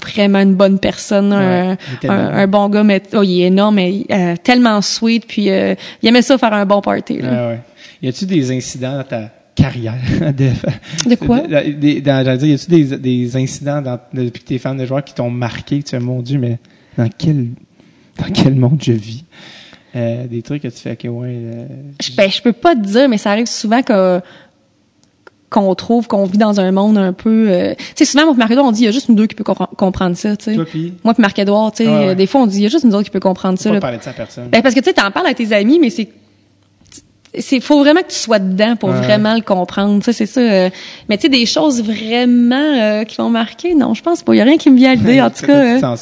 vraiment 0.00 0.38
une 0.40 0.54
bonne 0.54 0.78
personne, 0.78 1.32
un, 1.32 1.70
un, 1.72 1.76
bon. 2.04 2.08
un 2.10 2.46
bon 2.46 2.68
gars, 2.68 2.82
mais, 2.84 3.02
oh, 3.14 3.22
il 3.22 3.42
est 3.42 3.46
énorme, 3.46 3.76
mais, 3.76 4.04
euh, 4.10 4.34
tellement 4.42 4.80
sweet, 4.80 5.26
puis, 5.26 5.50
euh, 5.50 5.74
il 6.02 6.08
aimait 6.08 6.22
ça 6.22 6.38
faire 6.38 6.52
un 6.52 6.66
bon 6.66 6.80
party, 6.80 7.18
là. 7.20 7.28
Ah. 7.32 7.52
Y 8.02 8.08
a-tu 8.08 8.26
des 8.26 8.54
incidents 8.54 8.96
dans 8.98 9.04
ta 9.04 9.30
carrière 9.56 9.96
de, 10.32 10.50
De 11.10 11.14
quoi? 11.16 11.40
de- 11.40 11.72
des- 11.72 12.00
dans- 12.00 12.24
j'allais 12.24 12.38
dire, 12.38 12.48
y 12.48 12.52
a-tu 12.54 12.70
des, 12.70 12.96
des 12.98 13.36
incidents 13.36 13.82
dans, 13.82 13.98
depuis 14.12 14.42
que 14.42 14.48
t'es 14.48 14.58
fan 14.58 14.76
de 14.76 14.86
joueurs 14.86 15.02
qui 15.02 15.14
t'ont 15.14 15.30
marqué, 15.30 15.82
tu 15.82 15.96
as 15.96 16.00
mon 16.00 16.20
Dieu, 16.22 16.38
mais 16.38 16.58
dans 16.96 17.08
quel, 17.18 17.48
dans 18.18 18.32
quel 18.32 18.54
monde 18.54 18.78
je 18.80 18.92
vis? 18.92 19.24
Euh, 19.96 20.26
des 20.26 20.42
trucs 20.42 20.62
que 20.62 20.68
tu 20.68 20.76
fais, 20.78 20.92
ok, 20.92 21.04
ouais, 21.10 21.28
euh, 21.30 21.66
Je, 22.02 22.12
ben, 22.14 22.30
je 22.30 22.42
peux 22.42 22.52
pas 22.52 22.74
te 22.76 22.80
dire, 22.86 23.08
mais 23.08 23.16
ça 23.18 23.30
arrive 23.32 23.46
souvent 23.46 23.82
que 23.82 24.20
qu'on 25.48 25.74
trouve 25.76 26.08
qu'on 26.08 26.24
vit 26.24 26.38
dans 26.38 26.58
un 26.60 26.72
monde 26.72 26.98
un 26.98 27.12
peu 27.12 27.46
euh, 27.48 27.74
tu 27.78 27.84
sais 27.94 28.04
souvent 28.04 28.24
moi 28.24 28.34
et 28.34 28.38
Marc-Edouard 28.38 28.66
on 28.66 28.72
dit 28.72 28.82
il 28.82 28.86
y 28.86 28.88
a 28.88 28.90
juste 28.90 29.08
nous 29.08 29.14
deux 29.14 29.28
qui 29.28 29.36
peut 29.36 29.44
compre- 29.44 29.72
comprendre 29.76 30.16
ça 30.16 30.36
tu 30.36 30.44
sais 30.46 30.56
moi 31.04 31.14
et 31.16 31.22
Marc-Edouard 31.22 31.70
tu 31.70 31.84
sais 31.84 31.88
Ouais, 31.88 31.96
ouais. 31.98 32.08
euh, 32.08 32.14
des 32.16 32.26
fois 32.26 32.40
on 32.42 32.46
dit 32.48 32.58
il 32.58 32.62
y 32.64 32.66
a 32.66 32.68
juste 32.68 32.84
nous 32.84 32.92
autres 32.94 33.04
qui 33.04 33.10
peut 33.10 33.20
comprendre 33.20 33.56
ça 33.56 33.70
pas 33.70 33.74
là. 33.76 33.80
parler 33.80 33.98
de 33.98 34.02
ça 34.02 34.10
à 34.10 34.12
personne. 34.12 34.48
Ben, 34.50 34.60
parce 34.60 34.74
que 34.74 34.80
tu 34.80 34.86
sais 34.86 34.92
t'en 34.94 35.08
parles 35.12 35.28
à 35.28 35.34
tes 35.34 35.52
amis 35.54 35.78
mais 35.80 35.88
c'est 35.90 36.08
c'est 37.40 37.60
faut 37.60 37.78
vraiment 37.80 38.02
que 38.02 38.08
tu 38.08 38.16
sois 38.16 38.38
dedans 38.38 38.76
pour 38.76 38.88
Ouais. 38.90 39.00
vraiment 39.00 39.34
le 39.34 39.40
comprendre 39.42 40.02
sais 40.04 40.12
c'est 40.12 40.26
ça 40.26 40.40
euh, 40.40 40.70
mais 41.08 41.16
tu 41.16 41.22
sais 41.22 41.28
des 41.28 41.46
choses 41.46 41.82
vraiment 41.82 42.54
euh, 42.56 43.04
qui 43.04 43.16
vont 43.16 43.30
marquer 43.30 43.74
non 43.74 43.94
je 43.94 44.02
pense 44.02 44.22
pas 44.22 44.34
il 44.34 44.38
y 44.38 44.40
a 44.40 44.44
rien 44.44 44.56
qui 44.56 44.70
me 44.70 44.76
vient 44.76 44.92
à 44.92 44.94
l'idée 44.96 45.20
en 45.20 45.30
tout 45.30 45.44
cas 45.46 45.78
hein. 45.82 45.96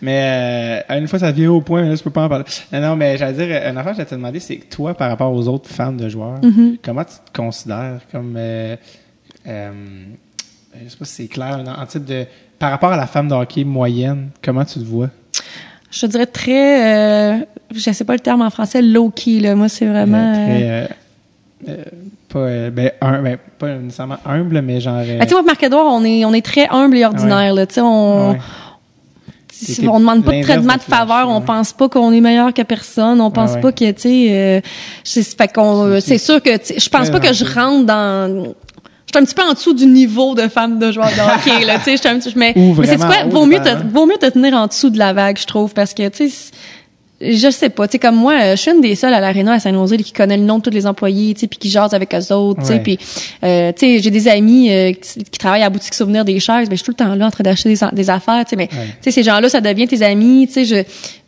Mais 0.00 0.82
euh, 0.90 0.98
une 0.98 1.08
fois 1.08 1.18
ça 1.18 1.30
vient 1.32 1.50
au 1.50 1.60
point, 1.60 1.82
là, 1.82 1.94
je 1.94 2.02
peux 2.02 2.10
pas 2.10 2.24
en 2.24 2.28
parler. 2.28 2.44
Non, 2.72 2.80
non, 2.80 2.96
mais 2.96 3.16
j'allais 3.16 3.32
dire, 3.46 3.68
une 3.70 3.76
affaire 3.76 3.92
que 3.96 4.02
je 4.02 4.06
te 4.08 4.14
demander, 4.14 4.40
c'est 4.40 4.56
que 4.56 4.74
toi, 4.74 4.94
par 4.94 5.08
rapport 5.10 5.32
aux 5.32 5.48
autres 5.48 5.68
fans 5.70 5.92
de 5.92 6.08
joueurs, 6.08 6.40
Mm-hmm. 6.40 6.76
comment 6.82 7.04
tu 7.04 7.14
te 7.32 7.36
considères 7.36 8.00
comme 8.12 8.34
euh, 8.36 8.76
euh, 9.46 9.70
je 10.84 10.88
sais 10.88 10.96
pas 10.96 11.04
si 11.04 11.14
c'est 11.14 11.28
clair, 11.28 11.62
en 11.78 11.86
type 11.86 12.04
de 12.04 12.24
par 12.58 12.70
rapport 12.70 12.92
à 12.92 12.96
la 12.96 13.06
femme 13.06 13.28
de 13.28 13.34
hockey 13.34 13.64
moyenne, 13.64 14.30
comment 14.42 14.64
tu 14.64 14.78
te 14.80 14.84
vois? 14.84 15.08
Je 15.90 16.06
dirais 16.06 16.26
très 16.26 17.34
euh, 17.34 17.38
je 17.74 17.90
sais 17.90 18.04
pas 18.04 18.12
le 18.14 18.20
terme 18.20 18.42
en 18.42 18.50
français 18.50 18.82
low 18.82 19.10
key 19.10 19.40
là 19.40 19.54
moi 19.54 19.68
c'est 19.68 19.86
vraiment 19.86 20.34
Euh, 20.34 20.36
euh, 20.38 20.86
très, 20.86 21.72
euh, 21.72 21.74
euh, 21.78 21.84
pas, 22.28 22.38
euh, 22.38 22.70
ben, 22.70 22.92
un, 23.00 23.22
ben, 23.22 23.36
pas 23.58 23.74
nécessairement 23.74 24.18
humble, 24.24 24.62
mais 24.62 24.80
genre. 24.80 24.98
euh, 25.04 25.18
Ben, 25.18 25.26
tu 25.26 25.34
moi, 25.34 25.42
Marc-Edouard, 25.42 25.86
on 25.86 26.04
est, 26.04 26.24
on 26.24 26.32
est 26.32 26.44
très 26.44 26.68
humble 26.70 26.96
et 26.96 27.04
ordinaire, 27.04 27.52
là. 27.54 27.66
Tu 27.66 27.74
sais, 27.74 27.80
on, 27.80 28.30
ouais. 28.30 28.38
on 29.88 29.98
demande 30.00 30.24
pas 30.24 30.32
de 30.32 30.42
traitement 30.42 30.76
de 30.76 30.80
faveur, 30.80 31.28
on 31.28 31.40
pense 31.40 31.72
pas 31.72 31.88
qu'on 31.88 32.12
est 32.12 32.20
meilleur 32.20 32.54
que 32.54 32.62
personne, 32.62 33.20
on 33.20 33.30
pense 33.32 33.54
ouais. 33.54 33.60
pas 33.60 33.72
que, 33.72 33.90
tu 33.90 34.00
sais, 34.00 34.26
euh, 34.30 34.60
c'est, 35.04 35.22
fait 35.22 35.52
qu'on, 35.52 35.86
euh, 35.86 36.00
c'est 36.00 36.18
sûr 36.18 36.40
que, 36.40 36.50
je 36.50 36.88
pense 36.88 37.10
pas 37.10 37.20
que 37.20 37.32
je 37.32 37.44
rentre 37.44 37.84
dans, 37.84 38.54
je 39.12 39.18
suis 39.18 39.22
un 39.22 39.26
petit 39.26 39.34
peu 39.34 39.42
en 39.42 39.52
dessous 39.54 39.74
du 39.74 39.86
niveau 39.86 40.34
de 40.34 40.46
femme 40.48 40.78
de 40.78 40.92
joueur 40.92 41.08
de 41.08 41.20
hockey, 41.20 41.64
là, 41.64 41.78
tu 41.78 41.84
sais, 41.84 41.92
je 41.92 42.00
suis 42.00 42.08
un 42.08 42.18
petit, 42.18 42.32
mais, 42.36 42.52
mais 42.56 42.86
c'est 42.86 42.96
quoi, 42.96 43.24
vaut 43.28 43.44
mieux 43.46 43.58
te, 43.58 43.70
vaut 43.92 44.06
mieux 44.06 44.18
te 44.18 44.26
tenir 44.26 44.54
en 44.54 44.66
dessous 44.68 44.90
de 44.90 44.98
la 44.98 45.12
vague, 45.12 45.36
je 45.38 45.46
trouve, 45.46 45.72
parce 45.74 45.94
que, 45.94 46.08
tu 46.08 46.28
sais, 46.28 46.52
je 47.22 47.50
sais 47.50 47.68
pas, 47.68 47.86
tu 47.86 47.92
sais, 47.92 47.98
comme 47.98 48.14
moi, 48.16 48.32
euh, 48.40 48.56
je 48.56 48.62
suis 48.62 48.70
une 48.70 48.80
des 48.80 48.94
seules 48.94 49.12
à 49.12 49.20
l'aréna 49.20 49.52
à 49.54 49.58
Saint-Nosé 49.60 49.98
qui 49.98 50.12
connaît 50.12 50.38
le 50.38 50.44
nom 50.44 50.56
de 50.56 50.62
tous 50.62 50.70
les 50.70 50.86
employés, 50.86 51.34
tu 51.34 51.40
sais, 51.40 51.46
puis 51.48 51.58
qui 51.58 51.68
jase 51.68 51.92
avec 51.92 52.14
eux 52.14 52.32
autres, 52.32 52.60
tu 52.62 52.68
sais, 52.68 52.78
puis, 52.78 52.98
euh, 53.44 53.72
tu 53.72 53.80
sais, 53.96 53.98
j'ai 54.02 54.10
des 54.10 54.26
amis 54.28 54.70
euh, 54.72 54.92
qui, 54.92 55.24
qui 55.24 55.38
travaillent 55.38 55.60
à 55.60 55.64
la 55.66 55.70
boutique 55.70 55.92
souvenir 55.92 56.24
des 56.24 56.40
chaises, 56.40 56.68
ben, 56.68 56.76
je 56.76 56.82
suis 56.82 56.84
tout 56.84 56.92
le 56.92 57.04
temps 57.04 57.14
là 57.14 57.26
en 57.26 57.30
train 57.30 57.42
d'acheter 57.44 57.74
des, 57.74 57.80
des 57.92 58.10
affaires, 58.10 58.42
tu 58.46 58.50
sais, 58.50 58.56
mais, 58.56 58.68
Ouais. 58.72 58.86
tu 58.86 58.94
sais, 59.02 59.10
ces 59.10 59.22
gens-là, 59.22 59.48
ça 59.50 59.60
devient 59.60 59.86
tes 59.86 60.02
amis, 60.02 60.46
tu 60.46 60.54
sais, 60.54 60.64
je, 60.64 60.76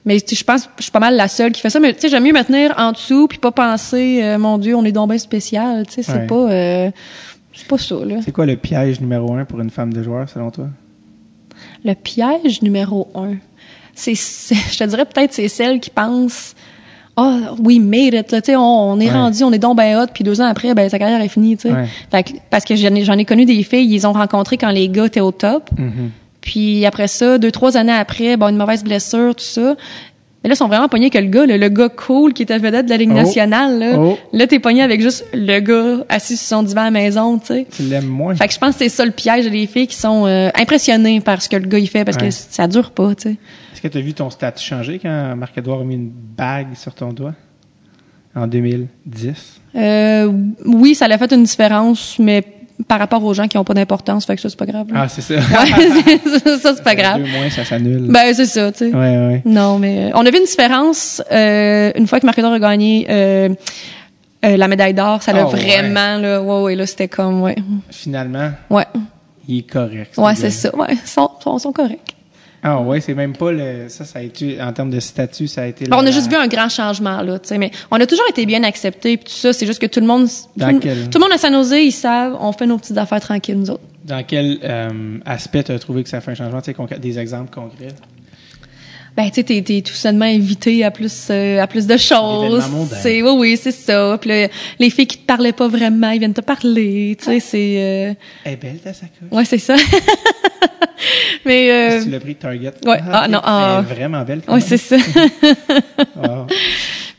mais 0.07 0.17
je 0.19 0.45
pense, 0.45 0.63
que 0.63 0.71
je 0.79 0.85
suis 0.85 0.93
pas 0.93 0.99
mal 1.01 1.15
la 1.15 1.29
seule 1.29 1.53
qui 1.53 1.61
fait 1.61 1.69
ça, 1.71 1.79
mais 1.79 1.93
tu 1.93 2.01
sais, 2.01 2.09
j'aime 2.09 2.25
mieux 2.25 2.33
me 2.33 2.43
tenir 2.43 2.73
en 2.79 2.93
dessous 2.93 3.29
puis 3.29 3.37
pas 3.39 3.51
penser, 3.53 4.21
euh, 4.23 4.39
mon 4.39 4.57
Dieu, 4.57 4.75
on 4.75 4.85
est 4.87 4.93
donc 4.93 5.11
bien 5.11 5.19
spécial, 5.19 5.85
tu 5.87 5.97
sais, 5.97 6.03
c'est 6.05 6.13
Ouais. 6.21 6.27
pas, 6.27 6.35
euh, 6.51 6.91
c'est 7.55 7.67
pas 7.69 7.79
ça, 7.79 7.97
là. 8.05 8.17
C'est 8.25 8.33
quoi 8.33 8.47
le 8.47 8.57
piège 8.57 9.01
numéro 9.01 9.33
un 9.35 9.45
pour 9.45 9.61
une 9.61 9.71
femme 9.71 9.93
de 9.93 10.03
joueur, 10.03 10.29
selon 10.29 10.51
toi? 10.51 10.69
Le 11.85 11.95
piège 11.95 12.63
numéro 12.63 13.09
un, 13.15 13.35
c'est, 13.95 14.15
je 14.73 14.79
te 14.79 14.85
dirais 14.85 15.05
peut-être 15.05 15.33
c'est 15.33 15.49
celle 15.49 15.81
qui 15.81 15.91
pense, 15.91 16.55
ah 17.17 17.55
oui, 17.63 17.79
made 17.79 18.15
it, 18.15 18.33
là, 18.33 18.41
tu 18.41 18.47
sais, 18.53 18.57
on, 18.57 18.63
on 18.93 18.99
est 19.01 19.07
Ouais. 19.07 19.13
rendu, 19.13 19.45
on 19.45 19.53
est 19.53 19.59
donc 19.59 19.77
ben 19.77 19.99
hot, 20.01 20.07
puis 20.13 20.25
deux 20.25 20.41
ans 20.41 20.47
après, 20.47 20.75
ben 20.75 20.89
sa 20.89 20.99
carrière 20.99 21.21
est 21.21 21.29
finie, 21.29 21.57
tu 21.57 21.69
sais. 21.69 21.75
Ouais. 21.75 21.87
Fait 22.11 22.23
que- 22.23 22.33
parce 22.51 22.65
que 22.65 22.75
j'en 22.75 22.95
ai, 22.95 23.05
j'en 23.05 23.19
ai 23.19 23.25
connu 23.25 23.45
des 23.45 23.63
filles, 23.63 23.93
ils 23.93 24.07
ont 24.07 24.13
rencontrés 24.13 24.57
quand 24.57 24.71
les 24.71 24.89
gars 24.89 25.07
étaient 25.07 25.21
au 25.21 25.33
top, 25.33 25.71
Mhm. 25.79 26.11
puis 26.41 26.87
après 26.87 27.07
ça, 27.09 27.37
deux 27.39 27.51
trois 27.51 27.77
années 27.77 27.93
après, 27.93 28.37
bon 28.39 28.49
une 28.49 28.57
mauvaise 28.57 28.83
blessure, 28.83 29.35
tout 29.35 29.45
ça. 29.45 29.77
Mais 30.43 30.49
là, 30.49 30.55
ils 30.55 30.57
sont 30.57 30.67
vraiment 30.67 30.89
pognés 30.89 31.09
que 31.11 31.19
le 31.19 31.29
gars, 31.29 31.47
là, 31.47 31.57
le 31.57 31.69
gars 31.69 31.89
cool 31.89 32.33
qui 32.33 32.43
était 32.43 32.59
vedette 32.59 32.87
de 32.87 32.91
la 32.91 32.97
Ligue 32.97 33.11
Oh. 33.13 33.15
nationale, 33.15 33.79
là. 33.79 33.93
Oh. 33.99 34.19
Là, 34.33 34.47
t'es 34.49 34.59
pogné 34.59 34.83
avec 34.83 35.01
juste 35.01 35.25
le 35.33 35.61
gars 35.61 36.05
assis 36.09 36.37
sur 36.37 36.47
son 36.59 36.63
divan 36.65 36.81
à 36.81 36.85
la 36.87 36.91
maison, 36.91 37.39
tu 37.39 37.47
sais. 37.47 37.67
Tu 37.71 37.83
l'aimes 37.85 38.07
moins? 38.07 38.35
Fait 38.35 38.49
que 38.49 38.55
je 38.55 38.59
pense 38.59 38.73
que 38.73 38.79
c'est 38.81 38.89
ça 38.89 39.05
le 39.05 39.13
piège 39.13 39.49
des 39.49 39.67
filles 39.69 39.87
qui 39.87 39.97
sont 39.97 40.27
euh, 40.27 40.51
impressionnées 40.57 41.21
par 41.21 41.41
ce 41.43 41.49
que 41.49 41.57
le 41.57 41.67
gars 41.69 41.79
il 41.79 41.87
fait 41.89 42.05
parce 42.05 42.17
Ouais. 42.17 42.29
que 42.29 42.35
ça 42.35 42.67
dure 42.67 42.91
pas, 42.91 43.15
tu 43.15 43.23
sais. 43.31 43.37
Est-ce 43.73 43.81
que 43.81 43.89
tu 43.89 43.99
as 43.99 44.01
vu 44.01 44.15
ton 44.15 44.31
statut 44.31 44.65
changer 44.65 44.99
quand 45.01 45.37
Marc-Edouard 45.37 45.81
a 45.81 45.85
mis 45.85 45.95
une 45.95 46.11
bague 46.11 46.75
sur 46.75 46.93
ton 46.95 47.13
doigt? 47.13 47.35
En 48.35 48.47
2010? 48.47 49.61
Euh, 49.77 50.33
oui, 50.65 50.95
ça 50.95 51.07
l'a 51.07 51.19
fait 51.19 51.33
une 51.33 51.43
différence, 51.45 52.17
mais 52.19 52.43
par 52.89 52.99
rapport 52.99 53.23
aux 53.25 53.35
gens 53.35 53.49
qui 53.49 53.59
ont 53.59 53.65
pas 53.65 53.75
d'importance, 53.75 54.25
fait 54.27 54.37
que 54.37 54.43
ça 54.43 54.49
c'est 54.49 54.59
pas 54.59 54.67
grave. 54.67 54.87
là. 54.93 55.03
Ah, 55.05 55.09
c'est 55.09 55.21
ça. 55.23 55.35
Ouais, 55.41 56.59
ça 56.59 56.75
c'est 56.75 56.83
pas 56.85 56.95
grave. 57.03 57.23
Deux 57.23 57.31
moins, 57.31 57.51
ça 57.51 57.65
s'annule. 57.65 58.07
Ben 58.11 58.33
c'est 58.35 58.47
ça, 58.47 58.71
tu 58.73 58.79
sais. 58.79 58.85
ouais, 58.87 58.93
ouais. 59.19 59.43
Non, 59.45 59.79
mais 59.79 60.07
euh, 60.07 60.11
on 60.15 60.25
a 60.27 60.31
vu 60.31 60.39
une 60.39 60.45
différence 60.45 61.23
euh, 61.33 61.93
une 61.97 62.07
fois 62.07 62.21
que 62.21 62.27
Marc-Edouard 62.27 62.55
a 62.55 62.59
gagné 62.59 63.07
euh, 63.11 63.49
euh, 64.45 64.57
la 64.57 64.69
médaille 64.69 64.95
d'or. 64.95 65.23
Ça 65.23 65.33
l'a 65.33 65.43
Ah, 65.43 65.47
ouais. 65.47 65.61
vraiment 65.61 66.19
là, 66.19 66.43
ouais, 66.43 66.63
ouais, 66.63 66.75
là 66.77 66.87
c'était 66.87 67.09
comme 67.09 67.43
ouais, 67.43 67.57
Finalement, 67.91 68.51
ouais, 68.71 68.87
il 69.49 69.59
est 69.59 69.63
correct. 69.71 70.15
ouais, 70.19 70.35
c'est 70.35 70.51
ça, 70.51 70.75
ouais, 70.77 70.89
ils 70.93 70.99
sont, 71.09 71.31
sont, 71.43 71.59
sont 71.59 71.73
corrects. 71.73 72.15
Ah 72.65 72.81
ouais, 72.81 73.01
c'est 73.01 73.15
même 73.15 73.33
pas 73.37 73.51
le... 73.51 73.89
Ça, 73.89 74.05
ça 74.05 74.21
a 74.21 74.23
été... 74.23 74.61
En 74.63 74.73
termes 74.73 74.91
de 74.91 75.01
statut, 75.01 75.49
ça 75.49 75.63
a 75.63 75.67
été... 75.67 75.87
Bon, 75.87 75.97
on 75.99 76.07
a 76.07 76.11
juste 76.13 76.31
vu 76.31 76.37
un 76.37 76.47
grand 76.47 76.69
changement 76.69 77.21
là, 77.21 77.39
tu 77.41 77.49
sais, 77.49 77.59
mais 77.59 77.71
on 77.91 78.01
a 78.01 78.07
toujours 78.07 78.25
été 78.31 78.47
bien 78.47 78.63
acceptés 78.63 79.17
puis 79.17 79.27
tout 79.27 79.33
ça. 79.33 79.53
C'est 79.53 79.67
juste 79.67 79.81
que 79.81 79.87
tout 79.87 80.01
le 80.01 80.07
monde, 80.07 80.29
Dans 80.57 80.71
tout, 80.71 80.79
quel- 80.81 81.11
tout 81.11 81.19
le 81.19 81.25
monde 81.25 81.33
à 81.33 81.39
San 81.39 81.53
Jose, 81.53 81.73
ils 81.73 81.91
savent, 81.93 82.37
on 82.41 82.53
fait 82.53 82.67
nos 82.67 82.79
petites 82.79 82.99
affaires 82.99 83.21
tranquilles 83.21 83.59
nous 83.59 83.71
autres. 83.71 83.83
Dans 84.05 84.23
quel 84.25 84.59
euh, 84.63 85.19
aspect 85.27 85.65
tu 85.65 85.73
as 85.73 85.79
trouvé 85.79 86.03
que 86.05 86.09
ça 86.09 86.21
fait 86.21 86.31
un 86.33 86.35
changement? 86.35 86.61
Tu 86.61 86.73
sais, 86.73 86.99
des 86.99 87.19
exemples 87.19 87.53
concrets? 87.53 87.89
Ben, 89.17 89.27
tu 89.29 89.35
sais, 89.35 89.43
t'es, 89.43 89.61
t'es 89.61 89.83
tout 89.83 89.93
simplement 89.93 90.25
invité 90.25 90.83
à 90.85 90.91
plus, 90.91 91.29
euh, 91.31 91.61
à 91.61 91.67
plus 91.67 91.87
de 91.87 91.97
choses. 91.99 92.65
C'est, 93.03 93.23
oui, 93.23 93.31
oui, 93.37 93.57
c'est 93.61 93.71
ça. 93.71 94.17
Puis 94.19 94.31
là, 94.31 94.49
les 94.79 94.89
filles 94.91 95.07
qui 95.07 95.19
te 95.19 95.27
parlaient 95.27 95.53
pas 95.53 95.69
vraiment, 95.69 96.11
ils 96.13 96.19
viennent 96.19 96.33
te 96.33 96.41
parler. 96.41 97.15
Tu 97.19 97.25
sais, 97.27 97.41
c'est, 97.41 97.75
euh, 97.77 98.15
Elle 98.45 98.53
est 98.55 98.57
belle, 98.57 98.79
ta 98.79 98.93
sacoche. 98.95 99.29
ouais, 99.31 99.45
c'est 99.45 99.59
ça. 99.59 99.77
Mais, 101.45 101.71
euh, 101.99 102.03
tu 102.05 102.11
l'as 102.11 102.21
pris 102.21 102.37
Target? 102.37 102.73
ouais. 102.87 103.01
Ah, 103.11 103.27
non, 103.29 103.41
ah. 103.43 103.83
Elle 103.85 103.93
est 103.93 103.95
vraiment 103.95 104.23
belle. 104.23 104.41
quand 104.47 104.55
ouais, 104.55 104.61
même. 104.61 104.69
c'est 104.69 104.77
ça. 104.79 104.97
Wow. 106.17 106.47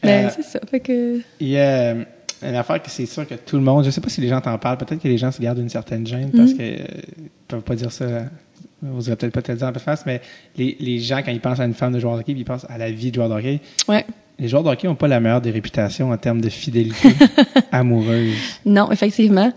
ben, 0.01 0.25
Euh, 0.25 0.29
c'est 0.35 0.43
ça. 0.43 0.59
Fait 0.69 0.79
que, 0.79 1.19
Il 1.39 1.49
y 1.49 1.57
a 1.57 1.61
euh, 1.61 2.03
une 2.41 2.55
affaire 2.55 2.81
que 2.81 2.89
c'est 2.89 3.05
sûr 3.05 3.27
que 3.27 3.35
tout 3.35 3.57
le 3.57 3.61
monde, 3.63 3.83
je 3.85 3.89
sais 3.89 4.01
pas 4.01 4.09
si 4.09 4.21
les 4.21 4.29
gens 4.29 4.41
t'en 4.41 4.57
parlent, 4.57 4.77
peut-être 4.77 5.01
que 5.01 5.07
les 5.07 5.17
gens 5.17 5.31
se 5.31 5.41
gardent 5.41 5.59
une 5.59 5.69
certaine 5.69 6.07
gêne 6.07 6.31
parce 6.35 6.51
Mm. 6.53 6.57
que 6.57 6.61
euh, 6.63 6.77
ils 7.19 7.29
peuvent 7.47 7.61
pas 7.61 7.75
dire 7.75 7.91
ça. 7.91 8.05
Vous 8.83 8.95
n'oserez 8.95 9.15
peut-être 9.15 9.33
pas 9.33 9.41
te 9.41 9.51
le 9.51 9.57
dire 9.57 9.67
en 9.67 9.73
face, 9.73 10.05
mais 10.05 10.21
les, 10.57 10.75
les 10.79 10.99
gens, 10.99 11.21
quand 11.23 11.31
ils 11.31 11.39
pensent 11.39 11.59
à 11.59 11.65
une 11.65 11.73
femme 11.73 11.93
de 11.93 11.99
joueur 11.99 12.15
de 12.15 12.19
hockey, 12.19 12.33
ils 12.35 12.43
pensent 12.43 12.65
à 12.69 12.77
la 12.77 12.91
vie 12.91 13.09
de 13.11 13.15
joueur 13.15 13.29
de 13.29 13.35
hockey. 13.35 13.59
ouais. 13.87 14.05
Les 14.39 14.47
joueurs 14.47 14.63
de 14.63 14.69
hockey 14.69 14.87
n'ont 14.87 14.95
pas 14.95 15.07
la 15.07 15.19
meilleure 15.19 15.41
des 15.41 15.51
réputations 15.51 16.11
en 16.11 16.17
termes 16.17 16.41
de 16.41 16.49
fidélité 16.49 17.09
amoureuse. 17.71 18.33
Non, 18.65 18.91
effectivement. 18.91 19.53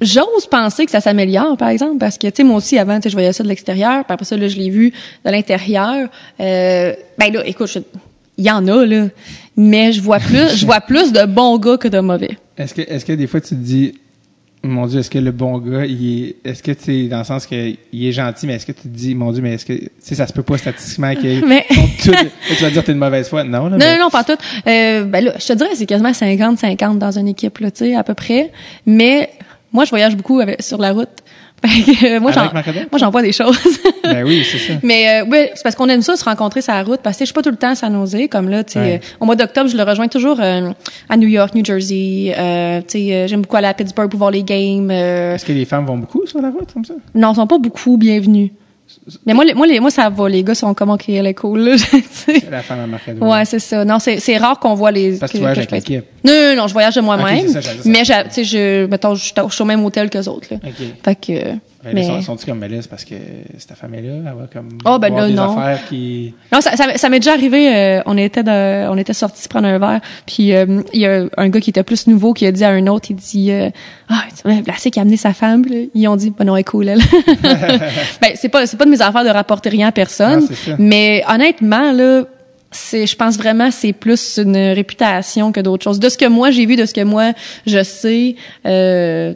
J'ose 0.00 0.46
penser 0.48 0.84
que 0.86 0.90
ça 0.92 1.00
s'améliore, 1.00 1.56
par 1.56 1.68
exemple, 1.68 1.98
parce 1.98 2.16
que, 2.16 2.28
tu 2.28 2.36
sais, 2.36 2.44
moi 2.44 2.56
aussi, 2.56 2.78
avant, 2.78 2.96
tu 2.96 3.02
sais, 3.02 3.10
je 3.10 3.14
voyais 3.16 3.32
ça 3.32 3.42
de 3.42 3.48
l'extérieur, 3.48 4.04
puis 4.04 4.12
après 4.14 4.24
ça, 4.24 4.36
là, 4.36 4.48
je 4.48 4.56
l'ai 4.56 4.70
vu 4.70 4.92
de 5.24 5.30
l'intérieur. 5.30 6.08
Euh, 6.40 6.94
ben 7.18 7.32
là, 7.32 7.44
écoute, 7.44 7.76
il 8.38 8.44
y 8.44 8.50
en 8.50 8.66
a, 8.68 8.86
là, 8.86 9.08
mais 9.56 9.92
je 9.92 10.00
vois 10.00 10.20
plus, 10.20 10.56
je 10.56 10.64
vois 10.64 10.80
plus 10.80 11.12
de 11.12 11.24
bons 11.26 11.58
gars 11.58 11.76
que 11.76 11.88
de 11.88 11.98
mauvais. 12.00 12.38
Est-ce 12.56 12.72
que, 12.74 12.82
est-ce 12.82 13.04
que 13.04 13.12
des 13.12 13.26
fois 13.26 13.40
tu 13.40 13.50
te 13.50 13.54
dis, 13.54 13.94
mon 14.64 14.86
Dieu, 14.86 15.00
est-ce 15.00 15.10
que 15.10 15.18
le 15.18 15.30
bon 15.30 15.58
gars, 15.58 15.84
il 15.84 16.24
est, 16.24 16.36
est-ce 16.44 16.62
que 16.62 16.72
tu 16.72 16.82
sais, 16.84 17.02
dans 17.08 17.18
le 17.18 17.24
sens 17.24 17.46
que 17.46 17.54
il 17.92 18.06
est 18.06 18.12
gentil, 18.12 18.46
mais 18.46 18.54
est-ce 18.54 18.66
que 18.66 18.72
tu 18.72 18.82
te 18.82 18.88
dis, 18.88 19.14
mon 19.14 19.30
Dieu, 19.32 19.42
mais 19.42 19.54
est-ce 19.54 19.64
que, 19.66 19.74
tu 19.74 19.88
sais, 20.00 20.14
ça 20.14 20.26
se 20.26 20.32
peut 20.32 20.42
pas 20.42 20.58
statistiquement 20.58 21.14
qu'il 21.14 21.44
Mais- 21.46 21.66
tu 22.00 22.10
vas 22.10 22.70
dire 22.70 22.82
t'es 22.84 22.92
une 22.92 22.98
mauvaise 22.98 23.28
foi. 23.28 23.44
Non, 23.44 23.64
là, 23.64 23.70
Non, 23.70 23.76
mais- 23.78 23.98
non, 23.98 24.04
non, 24.04 24.10
pas 24.10 24.24
tout. 24.24 24.36
Euh, 24.66 25.04
ben 25.04 25.24
là, 25.24 25.34
je 25.38 25.46
te 25.46 25.52
dirais, 25.52 25.70
c'est 25.74 25.86
quasiment 25.86 26.10
50-50 26.12 26.98
dans 26.98 27.18
une 27.18 27.28
équipe, 27.28 27.58
là, 27.58 27.70
tu 27.70 27.84
sais, 27.84 27.94
à 27.94 28.02
peu 28.04 28.14
près. 28.14 28.50
Mais 28.86 29.30
moi, 29.72 29.84
je 29.84 29.90
voyage 29.90 30.16
beaucoup 30.16 30.40
avec, 30.40 30.62
sur 30.62 30.78
la 30.78 30.92
route. 30.92 31.08
Euh, 31.64 32.20
moi, 32.20 32.30
Avec 32.30 32.44
j'en, 32.50 32.52
Marc-Edouard? 32.52 32.84
moi, 32.92 32.98
j'en 32.98 33.10
vois 33.10 33.22
des 33.22 33.32
choses. 33.32 33.58
Ben 34.04 34.22
oui, 34.22 34.44
c'est 34.44 34.58
ça. 34.58 34.74
Mais 34.82 35.22
euh, 35.22 35.24
ouais, 35.26 35.50
c'est 35.54 35.62
parce 35.62 35.74
qu'on 35.74 35.88
aime 35.88 36.02
ça 36.02 36.14
se 36.16 36.24
rencontrer 36.24 36.60
sur 36.60 36.74
la 36.74 36.82
route 36.82 37.00
parce 37.02 37.16
que 37.16 37.22
je 37.24 37.26
suis 37.26 37.32
pas 37.32 37.40
tout 37.40 37.50
le 37.50 37.56
temps 37.56 37.70
à 37.70 37.74
San 37.74 37.90
Jose 37.94 38.28
comme 38.30 38.50
là, 38.50 38.62
tu 38.62 38.74
sais 38.74 38.78
Ouais. 38.78 39.00
euh, 39.02 39.14
au 39.20 39.24
mois 39.24 39.34
d'octobre, 39.34 39.70
je 39.70 39.76
le 39.78 39.82
rejoins 39.82 40.08
toujours 40.08 40.38
euh, 40.40 40.70
à 41.08 41.16
New 41.16 41.26
York, 41.28 41.54
New 41.54 41.64
Jersey, 41.64 42.34
euh, 42.36 42.80
tu 42.82 42.98
sais 42.98 43.28
j'aime 43.28 43.40
beaucoup 43.40 43.56
aller 43.56 43.66
à 43.68 43.72
Pittsburgh 43.74 44.10
pour 44.10 44.18
voir 44.18 44.30
les 44.30 44.42
games. 44.42 44.90
Est-ce 44.90 45.44
que 45.46 45.52
les 45.52 45.64
femmes 45.64 45.86
vont 45.86 45.96
beaucoup 45.96 46.26
sur 46.26 46.40
la 46.42 46.50
route 46.50 46.70
comme 46.72 46.84
ça? 46.84 46.94
non, 47.14 47.32
ils 47.32 47.36
sont 47.36 47.46
pas 47.46 47.58
beaucoup 47.58 47.96
bienvenus. 47.96 48.50
Mais 49.26 49.34
moi 49.34 49.44
les, 49.44 49.54
moi 49.54 49.66
les 49.66 49.80
moi 49.80 49.90
ça 49.90 50.08
va, 50.10 50.28
les 50.28 50.42
gars 50.42 50.54
sont 50.54 50.72
comme 50.74 50.90
OK, 50.90 51.08
elle 51.08 51.26
est 51.26 51.34
cool 51.34 51.60
là. 51.60 51.76
La 52.50 52.62
femme 52.62 52.80
à 52.80 52.86
Marc-Edouard. 52.86 53.30
Ouais, 53.38 53.44
c'est 53.44 53.58
ça. 53.58 53.84
Non, 53.84 53.98
c'est 53.98 54.18
c'est 54.20 54.36
rare 54.36 54.58
qu'on 54.58 54.74
voit 54.74 54.90
les 54.90 55.18
Parce 55.18 55.32
que 55.32 55.36
tu 55.38 55.42
voyages 55.42 55.58
avec 55.58 55.70
l'équipe. 55.70 56.04
Non, 56.24 56.32
non, 56.32 56.56
non, 56.62 56.66
je 56.68 56.72
voyage 56.72 56.94
de 56.94 57.00
moi-même. 57.00 57.38
Ok, 57.38 57.42
c'est 57.46 57.52
ça, 57.52 57.60
j'allais 57.60 57.74
dire 57.76 57.84
ça. 57.84 57.90
mais 57.90 58.04
tu 58.24 58.30
sais 58.30 58.44
je 58.44 58.86
mettons 58.86 59.14
je 59.14 59.24
suis 59.24 59.62
au- 59.62 59.64
même 59.64 59.84
hôtel 59.84 60.10
que 60.10 60.18
autres 60.28 60.48
là. 60.50 60.58
OK. 60.64 60.86
Fait 61.04 61.14
que 61.14 61.56
euh, 61.86 61.90
mais 61.94 62.06
là, 62.06 62.22
sont- 62.22 62.36
comme, 62.46 62.60
ben 62.60 62.70
là, 62.70 62.78
c'est 62.80 62.88
parce 62.90 63.04
que 63.04 63.14
c'est 63.58 63.66
ta 63.68 63.74
famille-là, 63.74 64.12
elle 64.18 64.22
va 64.24 64.46
comme 64.52 64.68
Oh, 64.84 64.98
ben 64.98 65.14
là, 65.14 65.26
des 65.28 65.34
non. 65.34 65.56
affaires 65.58 65.86
qui... 65.88 66.34
Non, 66.52 66.60
ça, 66.60 66.76
ça, 66.76 66.96
ça 66.96 67.08
m'est 67.08 67.20
déjà 67.20 67.32
arrivé. 67.32 67.74
euh, 67.74 68.02
on 68.06 68.16
était 68.16 68.42
de, 68.42 68.88
on 68.88 68.96
était 68.98 69.12
sortis 69.12 69.46
prendre 69.48 69.68
un 69.68 69.78
verre, 69.78 70.00
puis 70.26 70.52
euh, 70.54 70.82
il 70.92 71.00
y 71.00 71.06
a 71.06 71.24
un 71.36 71.48
gars 71.48 71.60
qui 71.60 71.70
était 71.70 71.82
plus 71.82 72.06
nouveau 72.06 72.32
qui 72.32 72.46
a 72.46 72.52
dit 72.52 72.64
à 72.64 72.70
un 72.70 72.86
autre, 72.86 73.06
il 73.10 73.16
dit 73.16 73.50
euh, 73.52 73.70
ah, 74.08 74.22
tu 74.36 74.48
vois, 74.50 74.60
Blasé 74.62 74.90
qui 74.90 74.98
a 74.98 75.02
amené 75.02 75.16
sa 75.16 75.32
femme. 75.32 75.64
Là, 75.68 75.76
ils 75.94 76.08
ont 76.08 76.16
dit 76.16 76.30
ben 76.36 76.44
non, 76.44 76.56
elle 76.56 76.60
est 76.60 76.64
cool 76.64 76.88
elle. 76.88 77.00
ben 78.20 78.32
c'est 78.34 78.48
pas, 78.48 78.66
c'est 78.66 78.76
pas 78.76 78.84
de 78.84 78.90
mes 78.90 79.00
affaires 79.02 79.24
de 79.24 79.30
rapporter 79.30 79.68
rien 79.68 79.88
à 79.88 79.92
personne, 79.92 80.40
Non, 80.68 80.76
mais 80.78 81.22
honnêtement 81.28 81.92
là. 81.92 82.24
C'est, 82.76 83.06
je 83.06 83.14
pense 83.14 83.36
vraiment, 83.36 83.70
c'est 83.70 83.92
plus 83.92 84.36
une 84.36 84.56
réputation 84.56 85.52
que 85.52 85.60
d'autres 85.60 85.84
choses. 85.84 86.00
De 86.00 86.08
ce 86.08 86.18
que 86.18 86.24
moi 86.26 86.50
j'ai 86.50 86.66
vu, 86.66 86.74
de 86.74 86.86
ce 86.86 86.92
que 86.92 87.02
moi 87.04 87.30
je 87.68 87.84
sais, 87.84 88.34
euh, 88.66 89.32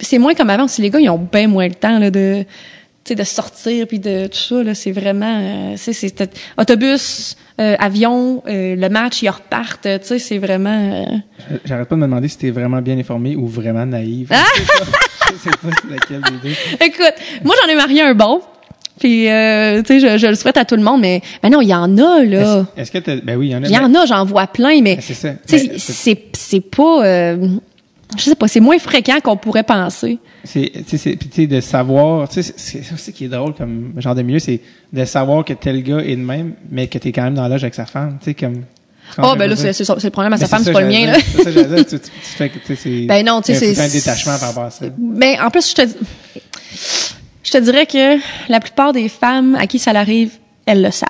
c'est, 0.00 0.18
moins 0.18 0.34
comme 0.34 0.50
avant. 0.50 0.68
Si 0.68 0.82
les 0.82 0.90
gars, 0.90 1.00
ils 1.00 1.10
ont 1.10 1.18
bien 1.32 1.48
moins 1.48 1.66
le 1.68 1.74
temps 1.74 1.98
là, 1.98 2.10
de, 2.10 2.42
tu 2.42 2.46
sais, 3.08 3.14
de 3.14 3.24
sortir 3.24 3.86
puis 3.86 3.98
de 3.98 4.26
tout 4.26 4.38
ça. 4.38 4.62
Là, 4.62 4.74
c'est 4.74 4.92
vraiment, 4.92 5.38
euh, 5.40 5.74
c'est, 5.76 6.30
autobus, 6.58 7.36
euh, 7.60 7.76
avion, 7.78 8.42
euh, 8.46 8.76
le 8.76 8.88
match, 8.88 9.22
ils 9.22 9.28
repartent. 9.28 9.82
Tu 9.82 9.98
sais, 10.02 10.18
c'est 10.18 10.38
vraiment. 10.38 11.04
euh, 11.50 11.56
J'arrête 11.64 11.88
pas 11.88 11.94
de 11.96 12.00
me 12.00 12.06
demander 12.06 12.28
si 12.28 12.38
t'es 12.38 12.50
vraiment 12.50 12.80
bien 12.80 12.98
informé 12.98 13.36
ou 13.36 13.46
vraiment 13.46 13.86
naïve. 13.86 14.28
Ah! 14.32 14.44
Je 15.32 15.38
sais 15.38 15.50
pas 15.50 15.68
laquelle 15.90 16.20
des 16.20 16.48
deux. 16.50 16.54
Écoute, 16.84 17.14
moi 17.44 17.54
j'en 17.62 17.72
ai 17.72 17.74
marié 17.74 18.02
un 18.02 18.14
bon. 18.14 18.40
Puis, 19.00 19.28
euh, 19.28 19.82
tu 19.82 19.98
sais, 19.98 20.12
je, 20.12 20.18
je 20.18 20.26
le 20.28 20.36
souhaite 20.36 20.56
à 20.56 20.64
tout 20.64 20.76
le 20.76 20.82
monde, 20.82 21.00
mais, 21.00 21.20
mais 21.42 21.50
non, 21.50 21.60
il 21.60 21.66
y 21.68 21.74
en 21.74 21.98
a 21.98 22.22
là. 22.22 22.60
Est-ce 22.76 22.80
est-ce 22.80 22.92
que 22.92 22.98
t'as... 22.98 23.16
Ben 23.16 23.36
oui, 23.36 23.48
il 23.48 23.50
y 23.50 23.56
en 23.56 23.64
a. 23.64 23.66
Il 23.66 23.72
y 23.72 23.78
en 23.78 23.92
a, 23.92 24.06
j'en 24.06 24.24
vois 24.24 24.46
plein, 24.46 24.80
mais 24.82 24.94
Ben, 24.96 25.00
c'est 25.02 25.14
ça. 25.14 25.30
tu 25.48 25.58
sais, 25.78 26.14
Ben, 26.14 26.22
c'est 26.32 26.60
pas, 26.60 27.04
euh, 27.04 27.36
je 28.16 28.22
sais 28.24 28.34
pas, 28.34 28.48
c'est 28.48 28.60
moins 28.60 28.78
fréquent 28.78 29.18
qu'on 29.22 29.36
pourrait 29.36 29.62
penser. 29.64 30.18
C'est, 30.44 30.70
tu 30.88 30.98
sais, 30.98 31.16
c'est- 31.32 31.46
de 31.46 31.60
savoir, 31.60 32.28
tu 32.28 32.42
sais, 32.42 32.54
c'est- 32.56 32.82
ça 32.82 32.94
aussi 32.94 33.12
qui 33.12 33.24
est 33.24 33.28
drôle 33.28 33.54
comme 33.54 33.92
genre 33.98 34.14
de 34.14 34.22
milieu, 34.22 34.38
c'est 34.38 34.60
de 34.92 35.04
savoir 35.04 35.44
que 35.44 35.52
tel 35.52 35.82
gars 35.82 35.98
est 35.98 36.16
de 36.16 36.22
même, 36.22 36.54
mais 36.70 36.86
que 36.86 36.98
t'es 36.98 37.12
quand 37.12 37.22
même 37.24 37.34
dans 37.34 37.46
l'âge 37.48 37.64
avec 37.64 37.74
sa 37.74 37.86
femme, 37.86 38.18
tu 38.20 38.26
sais, 38.26 38.34
comme, 38.34 38.62
Oh, 39.18 39.34
ben 39.38 39.48
là, 39.50 39.54
c'est 39.54 39.78
le 39.78 40.10
problème 40.10 40.32
à 40.32 40.38
sa 40.38 40.46
femme, 40.48 40.62
c'est 40.64 40.72
pas 40.72 40.80
le 40.80 40.88
mien, 40.88 41.06
là. 41.06 41.18
C'est 41.20 41.42
ça, 41.44 41.50
j'allais 41.52 41.84
dire. 41.84 41.86
Tu, 42.00 42.10
fais 42.22 42.48
que, 42.48 42.58
tu 42.58 42.66
sais, 42.68 42.76
c'est. 42.76 43.00
Ben 43.06 43.24
non, 43.24 43.42
tu 43.42 43.54
sais, 43.54 43.74
c'est- 43.74 43.80
un 43.80 43.88
détachement 43.88 44.38
par 44.38 44.48
rapport 44.48 44.64
à 44.64 44.70
ça. 44.70 44.86
Mais 44.98 45.38
en 45.38 45.50
plus, 45.50 45.70
je 45.70 45.74
te, 45.74 45.82
je 47.44 47.50
te 47.50 47.58
dirais 47.58 47.86
que 47.86 48.18
la 48.50 48.60
plupart 48.60 48.92
des 48.94 49.08
femmes 49.10 49.54
à 49.56 49.66
qui 49.66 49.78
ça 49.78 49.92
l'arrive, 49.92 50.30
elles 50.66 50.82
le 50.82 50.90
savent. 50.90 51.08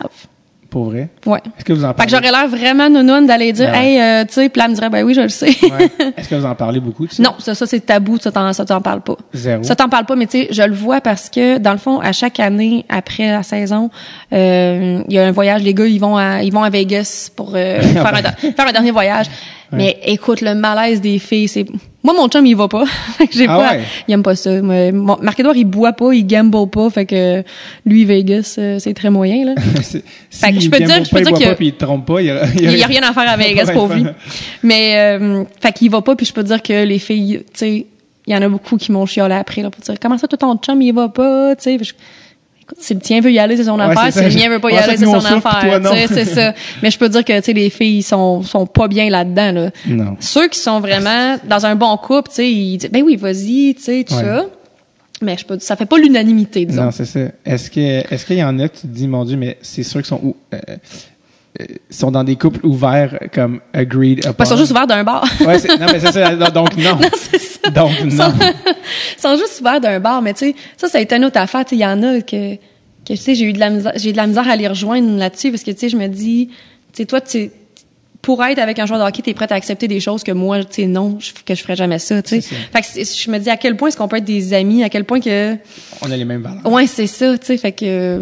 Pour 0.74 0.86
vrai? 0.90 1.08
Ouais. 1.24 1.38
Est-ce 1.56 1.64
que 1.64 1.72
vous 1.72 1.84
en 1.84 1.94
Fait 1.94 2.04
que 2.04 2.10
parlez? 2.10 2.10
j'aurais 2.28 2.30
l'air 2.32 2.48
vraiment 2.48 2.90
nounoune 2.90 3.28
d'aller 3.28 3.52
dire, 3.52 3.70
Ben 3.70 3.78
ouais. 3.78 3.92
hey, 3.92 4.00
euh, 4.00 4.24
tu 4.26 4.32
sais, 4.34 4.48
puis 4.48 4.58
là, 4.58 4.64
elle 4.64 4.72
me 4.72 4.74
dirait, 4.74 4.90
ben 4.90 5.04
oui, 5.04 5.14
je 5.14 5.20
le 5.20 5.28
sais. 5.28 5.46
Ouais. 5.62 5.88
Est-ce 6.16 6.28
que 6.28 6.34
vous 6.34 6.44
en 6.46 6.56
parlez 6.56 6.80
beaucoup 6.80 7.06
de 7.06 7.12
ça? 7.12 7.22
non, 7.22 7.34
ça, 7.38 7.54
ça 7.54 7.64
c'est 7.64 7.78
tabou, 7.78 8.18
ça 8.18 8.32
t'en, 8.32 8.52
ça 8.52 8.64
t'en 8.64 8.80
parle 8.80 9.00
pas. 9.02 9.14
Zéro. 9.32 9.62
Ça 9.62 9.76
t'en 9.76 9.88
parle 9.88 10.04
pas, 10.04 10.16
mais 10.16 10.26
tu 10.26 10.42
sais, 10.42 10.48
je 10.50 10.62
le 10.62 10.74
vois 10.74 11.00
parce 11.00 11.30
que 11.30 11.58
dans 11.58 11.70
le 11.70 11.78
fond, 11.78 12.00
à 12.00 12.10
chaque 12.10 12.40
année 12.40 12.84
après 12.88 13.30
la 13.30 13.44
saison, 13.44 13.88
euh, 14.32 15.02
il 15.08 15.14
y 15.14 15.18
a 15.20 15.26
un 15.26 15.30
voyage. 15.30 15.62
Les 15.62 15.74
gars, 15.74 15.86
ils 15.86 16.00
vont 16.00 16.16
à, 16.16 16.42
ils 16.42 16.52
vont 16.52 16.64
à 16.64 16.70
Vegas 16.70 17.30
pour 17.36 17.52
euh, 17.54 17.80
faire, 17.80 18.06
un, 18.12 18.22
faire 18.52 18.66
un 18.66 18.72
dernier 18.72 18.90
voyage. 18.90 19.26
Mais 19.70 19.98
écoute, 20.04 20.40
le 20.40 20.54
malaise 20.56 21.00
des 21.00 21.20
filles, 21.20 21.46
c'est 21.48 21.66
moi 22.04 22.14
mon 22.16 22.28
chum 22.28 22.44
il 22.46 22.54
va 22.54 22.68
pas. 22.68 22.84
J'ai 23.32 23.46
Ah 23.48 23.56
pas, 23.56 23.70
ouais? 23.72 23.80
il 24.06 24.14
aime 24.14 24.22
pas 24.22 24.36
ça. 24.36 24.62
Moi, 24.62 24.92
mon- 24.92 25.18
Marc-Édouard 25.20 25.56
il 25.56 25.64
boit 25.64 25.92
pas, 25.94 26.12
il 26.12 26.24
gamble 26.26 26.68
pas, 26.70 26.88
fait 26.90 27.06
que 27.06 27.42
lui 27.86 28.04
Vegas 28.04 28.56
euh, 28.58 28.78
c'est 28.78 28.94
très 28.94 29.10
moyen 29.10 29.46
là. 29.46 29.54
Fait 30.30 30.52
que 30.52 30.60
je 30.60 30.68
peux 30.68 30.78
dire- 30.78 31.04
je 31.04 31.10
peux 31.10 31.20
dire 31.22 31.32
que- 31.38 31.44
pas 31.44 31.54
puis 31.54 31.68
il 31.68 31.72
te 31.72 31.84
trompe 31.84 32.06
pas, 32.06 32.20
il 32.20 32.26
y 32.26 32.30
a, 32.30 32.44
Il 32.54 32.76
y 32.78 32.82
a 32.82 32.86
rien 32.86 33.02
à 33.02 33.12
faire 33.12 33.28
à 33.28 33.36
Vegas 33.38 33.72
pour 33.72 33.88
lui. 33.88 34.04
Mais 34.62 34.94
euh, 34.98 35.44
fait 35.60 35.72
qu'il 35.72 35.90
va 35.90 36.02
pas 36.02 36.14
puis 36.14 36.26
je 36.26 36.32
peux 36.32 36.42
dire 36.44 36.62
que 36.62 36.84
les 36.84 36.98
filles, 36.98 37.40
tu 37.52 37.58
sais, 37.58 37.86
il 38.26 38.32
y 38.32 38.36
en 38.36 38.42
a 38.42 38.48
beaucoup 38.48 38.76
qui 38.76 38.90
m'ont 38.92 39.04
chiolé 39.06 39.34
après 39.34 39.62
là 39.62 39.70
pour 39.70 39.82
dire 39.82 39.94
comment 40.00 40.16
ça 40.18 40.26
toi 40.28 40.38
ton 40.38 40.56
chum 40.56 40.80
il 40.82 40.92
va 40.92 41.08
pas, 41.08 41.54
tu 41.56 41.62
sais. 41.64 41.78
Si 42.78 42.94
le 42.94 43.00
tien 43.00 43.20
veut 43.20 43.30
y 43.32 43.38
aller, 43.38 43.56
c'est 43.56 43.64
son 43.64 43.76
Ouais, 43.78 43.84
affaire. 43.84 44.04
c'est 44.12 44.12
Si 44.12 44.18
ça. 44.18 44.28
le 44.28 44.34
mien 44.48 44.54
veut 44.54 44.60
pas 44.60 44.70
y 44.70 44.74
ça, 44.76 44.84
aller, 44.84 44.96
c'est 44.96 45.04
son 45.04 45.14
affaire. 45.24 46.08
c'est 46.08 46.24
ça. 46.24 46.54
Mais 46.82 46.90
je 46.90 46.98
peux 46.98 47.08
dire 47.08 47.24
que 47.24 47.36
tu 47.38 47.42
sais, 47.44 47.52
les 47.52 47.70
filles 47.70 48.02
sont 48.02 48.42
sont 48.42 48.66
pas 48.66 48.88
bien 48.88 49.10
là-dedans. 49.10 49.52
Là. 49.52 49.70
Non. 49.86 50.16
Ceux 50.20 50.48
qui 50.48 50.58
sont 50.58 50.80
vraiment 50.80 51.36
dans 51.48 51.66
un 51.66 51.74
bon 51.76 51.96
couple, 51.96 52.28
tu 52.30 52.36
sais, 52.36 52.50
ils 52.50 52.78
disent 52.78 52.90
ben 52.90 53.02
oui, 53.02 53.16
vas-y, 53.16 53.74
tu 53.76 53.82
sais, 53.82 54.04
tout 54.04 54.14
Ouais. 54.14 54.22
ça. 54.22 54.46
Mais 55.22 55.36
je 55.38 55.44
peux, 55.46 55.58
ça 55.60 55.76
fait 55.76 55.86
pas 55.86 55.96
l'unanimité, 55.96 56.66
disons. 56.66 56.84
Non, 56.84 56.90
c'est 56.90 57.04
ça. 57.04 57.20
Est-ce 57.46 57.70
que, 57.70 57.80
est-ce 58.12 58.26
qu'il 58.26 58.36
y 58.36 58.44
en 58.44 58.58
a 58.58 58.68
tu 58.68 58.80
te 58.82 58.86
dis, 58.88 59.06
mon 59.06 59.24
Dieu, 59.24 59.36
mais 59.36 59.56
c'est 59.62 59.82
sûr 59.84 60.00
qu'ils 60.00 60.08
sont 60.08 60.20
où, 60.22 60.36
euh, 60.52 60.58
sont 61.88 62.10
dans 62.10 62.24
des 62.24 62.36
couples 62.36 62.64
ouverts 62.66 63.18
comme 63.32 63.60
agreed 63.72 64.24
upon. 64.24 64.44
Ils 64.44 64.46
sont 64.46 64.56
juste 64.56 64.72
ouverts 64.72 64.86
d'un 64.86 65.04
bar. 65.04 65.24
Ouais, 65.40 65.58
non, 65.78 65.86
mais 65.92 66.00
c'est 66.00 66.12
ça. 66.12 66.50
Donc 66.50 66.76
non. 66.76 66.98
ça. 67.00 67.70
Donc 67.70 68.00
non. 68.04 68.32
Ils 69.18 69.20
sont 69.20 69.36
juste 69.36 69.60
ouverts 69.60 69.80
d'un 69.80 70.00
bar, 70.00 70.20
mais 70.20 70.34
tu 70.34 70.46
sais, 70.46 70.54
ça, 70.76 70.88
ça 70.88 70.98
a 70.98 71.00
été 71.00 71.14
une 71.14 71.24
autre 71.24 71.38
affaire. 71.38 71.64
Tu 71.64 71.70
sais, 71.70 71.76
il 71.76 71.82
y 71.82 71.86
en 71.86 72.02
a 72.02 72.20
que, 72.20 72.56
que 72.56 72.58
tu 73.06 73.16
sais, 73.16 73.34
j'ai 73.34 73.46
eu 73.46 73.52
de 73.52 73.60
la 73.60 73.70
misère, 73.70 73.92
j'ai 73.96 74.12
de 74.12 74.16
la 74.16 74.26
misère 74.26 74.48
à 74.48 74.56
les 74.56 74.66
rejoindre 74.66 75.16
là-dessus 75.16 75.50
parce 75.50 75.62
que, 75.62 75.70
tu 75.70 75.78
sais, 75.78 75.88
je 75.88 75.96
me 75.96 76.08
dis, 76.08 76.48
tu 76.92 77.02
sais, 77.02 77.06
toi, 77.06 77.20
tu 77.20 77.50
pour 78.20 78.42
être 78.42 78.58
avec 78.58 78.78
un 78.78 78.86
joueur 78.86 78.98
de 78.98 79.04
hockey, 79.04 79.20
t'es 79.20 79.34
prête 79.34 79.52
à 79.52 79.54
accepter 79.54 79.86
des 79.86 80.00
choses 80.00 80.24
que 80.24 80.32
moi, 80.32 80.64
tu 80.64 80.82
sais, 80.82 80.86
non, 80.86 81.18
je, 81.20 81.32
que 81.44 81.54
je 81.54 81.62
ferais 81.62 81.76
jamais 81.76 81.98
ça, 81.98 82.22
tu 82.22 82.40
sais. 82.40 82.56
Fait 82.72 82.80
que 82.80 83.04
je 83.04 83.30
me 83.30 83.38
dis 83.38 83.50
à 83.50 83.58
quel 83.58 83.76
point 83.76 83.88
est-ce 83.88 83.98
qu'on 83.98 84.08
peut 84.08 84.16
être 84.16 84.24
des 84.24 84.54
amis, 84.54 84.82
à 84.82 84.88
quel 84.88 85.04
point 85.04 85.20
que, 85.20 85.56
On 86.00 86.10
a 86.10 86.16
les 86.16 86.24
mêmes 86.24 86.40
valeurs. 86.40 86.66
ouais, 86.66 86.86
c'est 86.86 87.06
ça, 87.06 87.36
tu 87.36 87.46
sais. 87.46 87.58
Fait 87.58 87.72
que, 87.72 87.84
euh, 87.84 88.20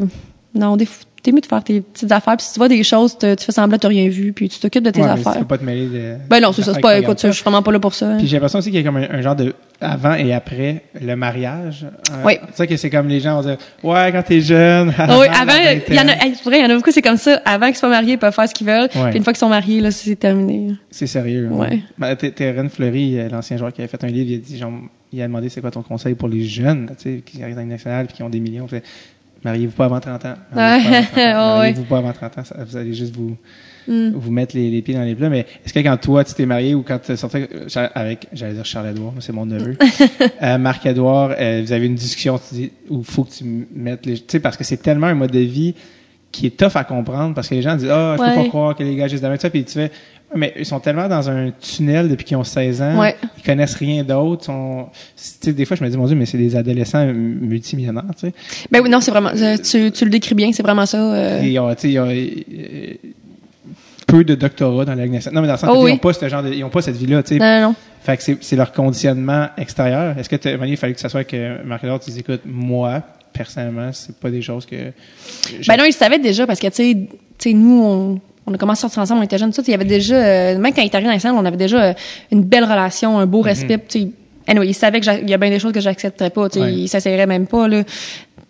non, 0.56 0.76
des 0.76 0.88
t'es 1.22 1.32
mieux 1.32 1.40
de 1.40 1.46
faire 1.46 1.62
tes 1.62 1.80
petites 1.80 2.10
affaires, 2.12 2.36
puis 2.36 2.44
si 2.46 2.52
tu 2.52 2.58
vois 2.58 2.68
des 2.68 2.82
choses, 2.82 3.16
te- 3.16 3.34
tu 3.34 3.44
fais 3.44 3.52
semblant 3.52 3.76
que 3.76 3.82
t'as 3.82 3.88
rien 3.88 4.08
vu, 4.08 4.32
puis 4.32 4.48
tu 4.48 4.58
t'occupes 4.58 4.84
de 4.84 4.90
tes 4.90 5.00
Ouais, 5.00 5.08
mais 5.08 5.14
tu 5.22 5.28
affaires. 5.28 5.40
peux 5.40 5.46
pas 5.46 5.58
te 5.58 5.64
mêler 5.64 5.86
de. 5.86 6.14
Ben 6.28 6.40
non, 6.40 6.52
c'est 6.52 6.62
ça, 6.62 6.74
c'est 6.74 6.80
pas, 6.80 6.98
écoute, 6.98 7.20
je 7.22 7.30
suis 7.30 7.42
vraiment 7.42 7.62
pas 7.62 7.72
là 7.72 7.78
pour 7.80 7.94
ça. 7.94 8.08
hein. 8.10 8.16
Puis 8.18 8.26
j'ai 8.26 8.36
l'impression 8.36 8.58
aussi 8.58 8.70
qu'il 8.70 8.80
y 8.80 8.82
a 8.82 8.86
comme 8.86 8.96
un, 8.96 9.08
un 9.10 9.22
genre 9.22 9.36
de 9.36 9.54
avant 9.80 10.14
et 10.14 10.32
après 10.32 10.82
le 11.00 11.14
mariage. 11.16 11.84
Euh, 12.12 12.22
Oui. 12.24 12.38
Tu 12.38 12.52
sais 12.54 12.66
que 12.68 12.76
c'est 12.76 12.90
comme 12.90 13.08
les 13.08 13.18
gens 13.20 13.36
vont 13.40 13.48
dire 13.48 13.56
Ouais, 13.82 14.10
quand 14.12 14.22
t'es 14.22 14.40
jeune. 14.40 14.92
Ah 14.98 15.18
oui, 15.18 15.26
avant, 15.28 15.52
il 15.88 15.94
y 15.94 15.98
en 16.00 16.08
a, 16.08 16.14
pour 16.40 16.50
vrai, 16.50 16.58
il 16.60 16.62
y 16.62 16.66
en 16.66 16.70
a 16.70 16.76
beaucoup, 16.76 16.90
c'est 16.92 17.02
comme 17.02 17.16
ça. 17.16 17.40
Avant 17.44 17.66
qu'ils 17.66 17.76
soient 17.76 17.88
mariés, 17.88 18.12
ils 18.12 18.18
peuvent 18.18 18.32
faire 18.34 18.48
ce 18.48 18.54
qu'ils 18.54 18.66
veulent. 18.66 18.88
Puis 18.88 19.00
une 19.16 19.24
fois 19.24 19.32
qu'ils 19.32 19.38
sont 19.40 19.48
mariés, 19.48 19.80
là, 19.80 19.90
c'est 19.90 20.14
terminé. 20.16 20.74
C'est 20.90 21.06
sérieux. 21.06 21.48
hein. 21.52 21.56
Ouais. 21.56 21.80
Ben, 21.98 22.16
Fleury, 22.68 23.18
euh, 23.18 23.28
l'ancien 23.28 23.56
joueur 23.56 23.72
qui 23.72 23.80
avait 23.80 23.88
fait 23.88 24.02
un 24.04 24.08
livre, 24.08 24.30
il 24.30 24.34
a 24.36 24.38
dit 24.38 24.58
genre, 24.58 24.72
il 25.12 25.20
a 25.20 25.26
demandé 25.26 25.48
c'est 25.48 25.60
quoi 25.60 25.70
ton 25.70 25.82
conseil 25.82 26.14
pour 26.14 26.28
les 26.28 26.44
jeunes, 26.44 26.86
tu 26.98 27.16
sais, 27.16 27.22
qui 27.24 27.42
arrivent 27.42 27.56
dans 27.56 27.62
une 27.62 27.68
nationale 27.68 28.06
puis 28.06 28.16
qui 28.16 28.22
ont 28.22 28.30
des 28.30 28.40
millions. 28.40 28.66
Fait, 28.68 28.82
Mariez-vous 29.44 29.73
pas 29.73 29.86
avant 29.86 30.01
30 30.01 30.24
ans. 30.27 30.35
Mariez-vous 30.55 30.85
pas 30.85 30.94
avant 30.94 31.02
30 31.05 31.16
ans. 31.16 31.16
Ouais, 31.16 31.27
ouais. 31.27 31.35
Mariez-vous 31.35 31.85
pas 31.85 31.98
avant 31.98 32.12
30 32.12 32.39
ans. 32.39 32.44
ça- 32.44 32.56
vous 32.64 32.77
allez 32.77 32.94
juste 32.94 33.14
vous, 33.14 33.36
Mm. 33.89 34.10
vous 34.14 34.31
mettre 34.31 34.55
les, 34.55 34.70
les 34.70 34.81
pieds 34.81 34.94
dans 34.94 35.02
les 35.02 35.14
plats. 35.16 35.28
Mais 35.28 35.40
est-ce 35.64 35.73
que 35.73 35.81
quand 35.81 35.97
toi, 35.97 36.23
tu 36.23 36.35
t'es 36.35 36.47
marié 36.47 36.73
ou 36.74 36.82
quand 36.82 37.01
tu 37.01 37.16
sortais 37.16 37.48
euh, 37.52 37.89
avec, 37.97 38.28
j'allais 38.32 38.55
dire 38.55 38.64
Charles-Édouard, 38.64 39.10
moi, 39.12 39.20
c'est 39.20 39.32
mon 39.32 39.44
neveu, 39.44 39.77
euh, 40.43 40.56
Marc-Édouard, 40.59 41.35
euh, 41.36 41.62
vous 41.64 41.73
avez 41.73 41.86
une 41.86 41.97
discussion 41.97 42.39
tu 42.39 42.55
dis, 42.55 42.70
où 42.89 43.01
il 43.01 43.05
faut 43.05 43.24
que 43.24 43.32
tu 43.32 43.66
mettes 43.74 44.06
les... 44.06 44.14
Tu 44.19 44.24
sais, 44.28 44.39
parce 44.40 44.56
que 44.56 44.62
c'est 44.62 44.77
tellement 44.77 45.09
un 45.09 45.14
mode 45.14 45.32
de 45.32 45.40
vie 45.40 45.74
qui 46.31 46.47
est 46.47 46.56
tough 46.56 46.77
à 46.77 46.85
comprendre 46.85 47.35
parce 47.35 47.48
que 47.48 47.56
les 47.56 47.62
gens 47.62 47.74
disent 47.77 47.89
«Ah, 47.90 48.14
je 48.19 48.23
peux 48.24 48.43
pas 48.43 48.48
croire 48.48 48.77
que 48.77 48.85
les 48.85 48.94
gars 48.94 49.09
juste 49.09 49.23
de 49.24 49.36
ça.» 49.36 49.51
Puis 49.51 49.64
tu 49.64 49.73
fais 49.73 49.90
mais 50.34 50.52
ils 50.56 50.66
sont 50.66 50.80
tellement 50.80 51.09
dans 51.09 51.28
un 51.30 51.50
tunnel 51.50 52.09
depuis 52.09 52.24
qu'ils 52.24 52.36
ont 52.36 52.44
16 52.44 52.82
ans. 52.82 52.98
Ouais. 53.00 53.16
Ils 53.38 53.42
connaissent 53.42 53.74
rien 53.74 54.02
d'autre. 54.04 54.44
Sont... 54.44 54.86
Tu 55.40 55.52
des 55.52 55.64
fois, 55.64 55.76
je 55.76 55.84
me 55.84 55.88
dis, 55.90 55.96
mon 55.96 56.06
Dieu, 56.06 56.16
mais 56.16 56.26
c'est 56.26 56.38
des 56.38 56.56
adolescents 56.56 57.04
multimillionnaires, 57.06 58.04
tu 58.18 58.28
sais. 58.28 58.34
Ben 58.70 58.80
oui, 58.82 58.88
non, 58.88 59.00
c'est 59.00 59.10
vraiment, 59.10 59.30
euh, 59.34 59.56
tu, 59.56 59.90
tu 59.92 60.04
le 60.04 60.10
décris 60.10 60.34
bien, 60.34 60.52
c'est 60.52 60.62
vraiment 60.62 60.86
ça. 60.86 60.98
euh. 60.98 61.40
Ils 61.42 61.59
ont, 61.59 61.74
tu 61.74 61.80
sais, 61.80 61.90
ils 61.90 61.98
ont, 61.98 62.09
euh, 62.09 62.94
peu 64.06 64.24
de 64.24 64.34
doctorats 64.34 64.84
dans 64.84 64.94
la. 64.94 65.06
Non, 65.06 65.12
mais 65.12 65.32
dans 65.32 65.52
le 65.52 65.56
sens 65.59 65.70
Oh 65.72 65.74
que, 65.74 65.78
tu 65.78 65.78
sais, 65.78 65.84
oui. 65.84 65.90
ils 65.90 65.94
ont 65.94 65.98
pas 65.98 66.12
ce 66.12 66.28
genre 66.28 66.42
de, 66.42 66.52
ils 66.52 66.64
ont 66.64 66.70
pas 66.70 66.82
cette 66.82 66.96
vie-là, 66.96 67.22
tu 67.22 67.34
sais. 67.34 67.38
Non, 67.38 67.68
non. 67.68 67.74
Fait 68.02 68.16
que 68.16 68.36
c'est, 68.40 68.56
leur 68.56 68.72
conditionnement 68.72 69.48
extérieur. 69.56 70.18
Est-ce 70.18 70.28
que, 70.28 70.56
Mani, 70.56 70.72
il 70.72 70.76
fallait 70.76 70.94
que 70.94 71.00
ça 71.00 71.09
soit 71.09 71.24
que 71.24 71.62
Marc-Edouard, 71.64 72.00
tu 72.00 72.10
dis, 72.10 72.18
écoute, 72.20 72.40
moi, 72.44 73.00
personnellement, 73.32 73.90
c'est 73.92 74.16
pas 74.18 74.30
des 74.30 74.42
choses 74.42 74.66
que, 74.66 74.92
Ben 75.68 75.76
non, 75.76 75.84
ils 75.84 75.88
le 75.88 75.92
savaient 75.92 76.18
déjà 76.18 76.46
parce 76.46 76.59
que, 76.59 76.66
tu 76.66 76.74
sais, 76.74 76.96
tu 77.38 77.50
sais, 77.50 77.52
nous, 77.54 77.82
on, 77.84 78.20
on 78.47 78.55
a 78.55 78.59
commencé 78.59 78.81
à 78.81 78.82
sortir 78.82 79.02
ensemble, 79.02 79.20
on 79.20 79.24
était 79.24 79.39
jeunes, 79.39 79.52
tout. 79.52 79.62
Il 79.66 79.70
y 79.70 79.74
avait 79.74 79.85
déjà, 79.85 80.14
euh, 80.16 80.59
même 80.59 80.73
quand 80.73 80.82
il 80.82 80.86
est 80.86 80.94
arrivé 80.94 81.09
dans 81.09 81.14
les 81.14 81.20
salles, 81.20 81.35
on 81.36 81.44
avait 81.44 81.56
déjà 81.56 81.82
euh, 81.82 81.93
une 82.31 82.43
belle 82.43 82.64
relation, 82.64 83.19
un 83.19 83.27
beau 83.27 83.39
Mhm. 83.40 83.44
respect. 83.44 83.78
Tu 83.89 84.09
anyway, 84.48 84.66
il 84.69 84.74
savait 84.74 85.01
qu'il 85.01 85.28
y 85.31 85.35
a 85.35 85.39
bien 85.39 85.51
des 85.51 85.59
choses 85.60 85.73
que 85.73 85.81
j'accepterais 85.81 86.31
pas. 86.31 86.48
Ouais. 86.56 86.73
il 86.74 86.89
s'essayerait 86.89 87.27
même 87.27 87.47
pas, 87.47 87.69
là. 87.69 87.82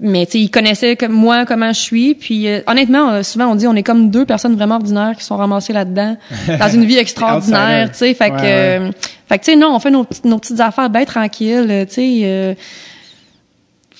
Mais, 0.04 0.24
il 0.34 0.50
connaissait 0.50 0.96
comme 0.96 1.12
moi, 1.12 1.44
comment 1.46 1.72
je 1.72 1.78
suis. 1.78 2.14
Puis, 2.14 2.48
euh, 2.48 2.60
honnêtement, 2.66 3.22
souvent, 3.22 3.46
on 3.52 3.54
dit, 3.54 3.68
on 3.68 3.74
est 3.76 3.84
comme 3.84 4.10
deux 4.10 4.24
personnes 4.24 4.56
vraiment 4.56 4.76
ordinaires 4.76 5.12
qui 5.16 5.22
sont 5.24 5.36
ramassées 5.36 5.72
là-dedans, 5.72 6.16
dans 6.58 6.68
une 6.68 6.84
vie 6.86 6.96
extraordinaire, 6.98 7.90
tu 7.92 7.98
sais. 7.98 8.14
Fait 8.14 8.30
que, 8.30 8.34
Ouais, 8.34 8.78
ouais. 8.86 8.90
fait 9.28 9.38
que, 9.38 9.44
tu 9.44 9.50
sais, 9.52 9.56
non, 9.56 9.74
on 9.76 9.78
fait 9.78 9.90
nos, 9.92 10.02
petites- 10.02 10.24
nos 10.24 10.38
petites 10.38 10.58
affaires 10.58 10.90
bien 10.90 11.04
tranquilles, 11.04 11.86
tu 11.88 11.94
sais. 11.94 12.56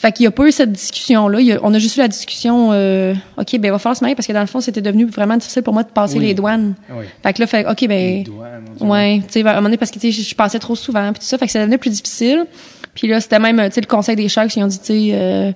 Fait 0.02 0.10
qu'il 0.10 0.24
n'y 0.24 0.28
a 0.28 0.30
pas 0.32 0.48
eu 0.48 0.50
cette 0.50 0.72
discussion-là. 0.72 1.38
On 1.62 1.72
a 1.72 1.78
juste 1.78 1.96
eu 1.96 2.00
la 2.00 2.08
discussion, 2.08 2.70
euh, 2.72 3.14
OK, 3.38 3.52
ben, 3.52 3.68
il 3.68 3.70
va 3.70 3.78
falloir 3.78 3.96
se 3.96 4.02
marier 4.02 4.16
parce 4.16 4.26
que 4.26 4.32
dans 4.32 4.40
le 4.40 4.48
fond, 4.48 4.60
c'était 4.60 4.80
devenu 4.80 5.04
vraiment 5.06 5.36
difficile 5.36 5.62
pour 5.62 5.72
moi 5.72 5.84
de 5.84 5.90
passer 5.90 6.18
Oui. 6.18 6.24
les 6.26 6.34
douanes. 6.34 6.74
oui. 6.90 7.04
Fait 7.22 7.32
que 7.32 7.40
là, 7.40 7.46
fait, 7.46 7.64
OK, 7.70 7.80
Les 7.82 7.86
ben, 7.86 8.24
mon 8.26 8.74
Dieu. 8.74 8.86
ouais, 8.86 9.18
tu 9.28 9.32
sais, 9.34 9.46
à 9.46 9.50
un 9.50 9.54
moment 9.54 9.62
donné, 9.68 9.76
parce 9.76 9.92
que, 9.92 10.00
tu 10.00 10.10
sais, 10.12 10.22
je 10.22 10.34
passais 10.34 10.58
trop 10.58 10.74
souvent, 10.74 11.12
puis 11.12 11.20
tout 11.20 11.26
ça, 11.26 11.38
fait 11.38 11.46
que 11.46 11.52
ça 11.52 11.60
devenait 11.60 11.78
plus 11.78 11.90
difficile. 11.90 12.46
Puis 12.94 13.06
là, 13.06 13.20
c'était 13.20 13.38
même, 13.38 13.58
tu 13.68 13.74
sais, 13.74 13.80
le 13.80 13.86
conseil 13.86 14.16
des 14.16 14.28
Sharks, 14.28 14.56
ils 14.56 14.64
ont 14.64 14.66
dit, 14.66 14.80
tu 14.80 14.86
sais, 14.86 15.10
euh, 15.12 15.52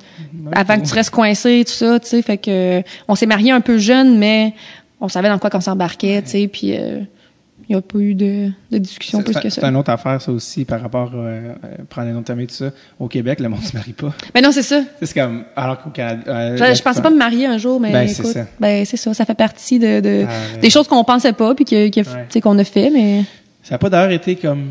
avant 0.52 0.78
que 0.80 0.86
tu 0.86 0.94
restes 0.94 1.10
coincé, 1.10 1.64
tout 1.66 1.72
ça, 1.72 1.98
tu 1.98 2.06
sais, 2.06 2.22
fait 2.22 2.38
que, 2.38 2.78
euh, 2.78 2.82
on 3.08 3.16
s'est 3.16 3.26
mariés 3.26 3.50
un 3.50 3.60
peu 3.60 3.78
jeune, 3.78 4.16
mais 4.16 4.54
on 5.00 5.08
savait 5.08 5.28
dans 5.28 5.38
quoi 5.40 5.50
qu'on 5.50 5.60
s'embarquait, 5.60 6.22
tu 6.22 6.30
sais, 6.30 6.46
puis 6.48 6.76
euh, 6.76 7.00
il 7.68 7.72
n'y 7.74 7.78
a 7.78 7.82
pas 7.82 7.98
eu 7.98 8.14
de, 8.14 8.50
de 8.70 8.78
discussion 8.78 9.22
plus 9.22 9.34
C'est, 9.34 9.40
que 9.42 9.48
c'est 9.50 9.60
ça. 9.60 9.68
une 9.68 9.76
autre 9.76 9.90
affaire, 9.90 10.20
ça 10.22 10.30
aussi, 10.32 10.64
par 10.64 10.80
rapport, 10.80 11.10
euh, 11.14 11.52
euh, 11.64 11.68
prendre 11.88 12.08
un 12.08 12.14
autre 12.16 12.24
thème 12.26 12.40
et 12.40 12.46
tout 12.46 12.54
ça. 12.54 12.70
Au 13.00 13.08
Québec, 13.08 13.40
le 13.40 13.48
monde 13.48 13.62
se 13.62 13.76
marie 13.76 13.92
pas. 13.92 14.12
Mais 14.34 14.40
non, 14.40 14.52
c'est 14.52 14.62
ça. 14.62 14.82
C'est 15.02 15.14
comme, 15.14 15.44
alors 15.56 15.82
qu'au 15.82 15.90
Canada, 15.90 16.22
euh, 16.28 16.56
Je, 16.56 16.74
je 16.76 16.82
pensais 16.82 17.02
pas 17.02 17.10
me 17.10 17.18
marier 17.18 17.46
un 17.46 17.58
jour, 17.58 17.80
mais 17.80 17.92
Ben, 17.92 18.08
c'est 18.08 18.24
ça. 18.24 18.46
ben 18.60 18.84
c'est 18.84 18.96
ça, 18.96 19.12
ça 19.14 19.24
fait 19.24 19.34
partie 19.34 19.78
de, 19.78 20.00
de- 20.00 20.24
Ah, 20.28 20.54
ouais. 20.54 20.60
des 20.60 20.70
choses 20.70 20.86
qu'on 20.88 21.02
pensait 21.04 21.32
pas 21.32 21.54
puis 21.54 21.64
que- 21.64 22.40
qu'on 22.40 22.58
a 22.58 22.64
fait, 22.64 22.90
mais 22.90 23.24
Ça 23.62 23.74
n'a 23.74 23.78
pas 23.78 23.90
d'ailleurs 23.90 24.10
été 24.12 24.36
comme 24.36 24.66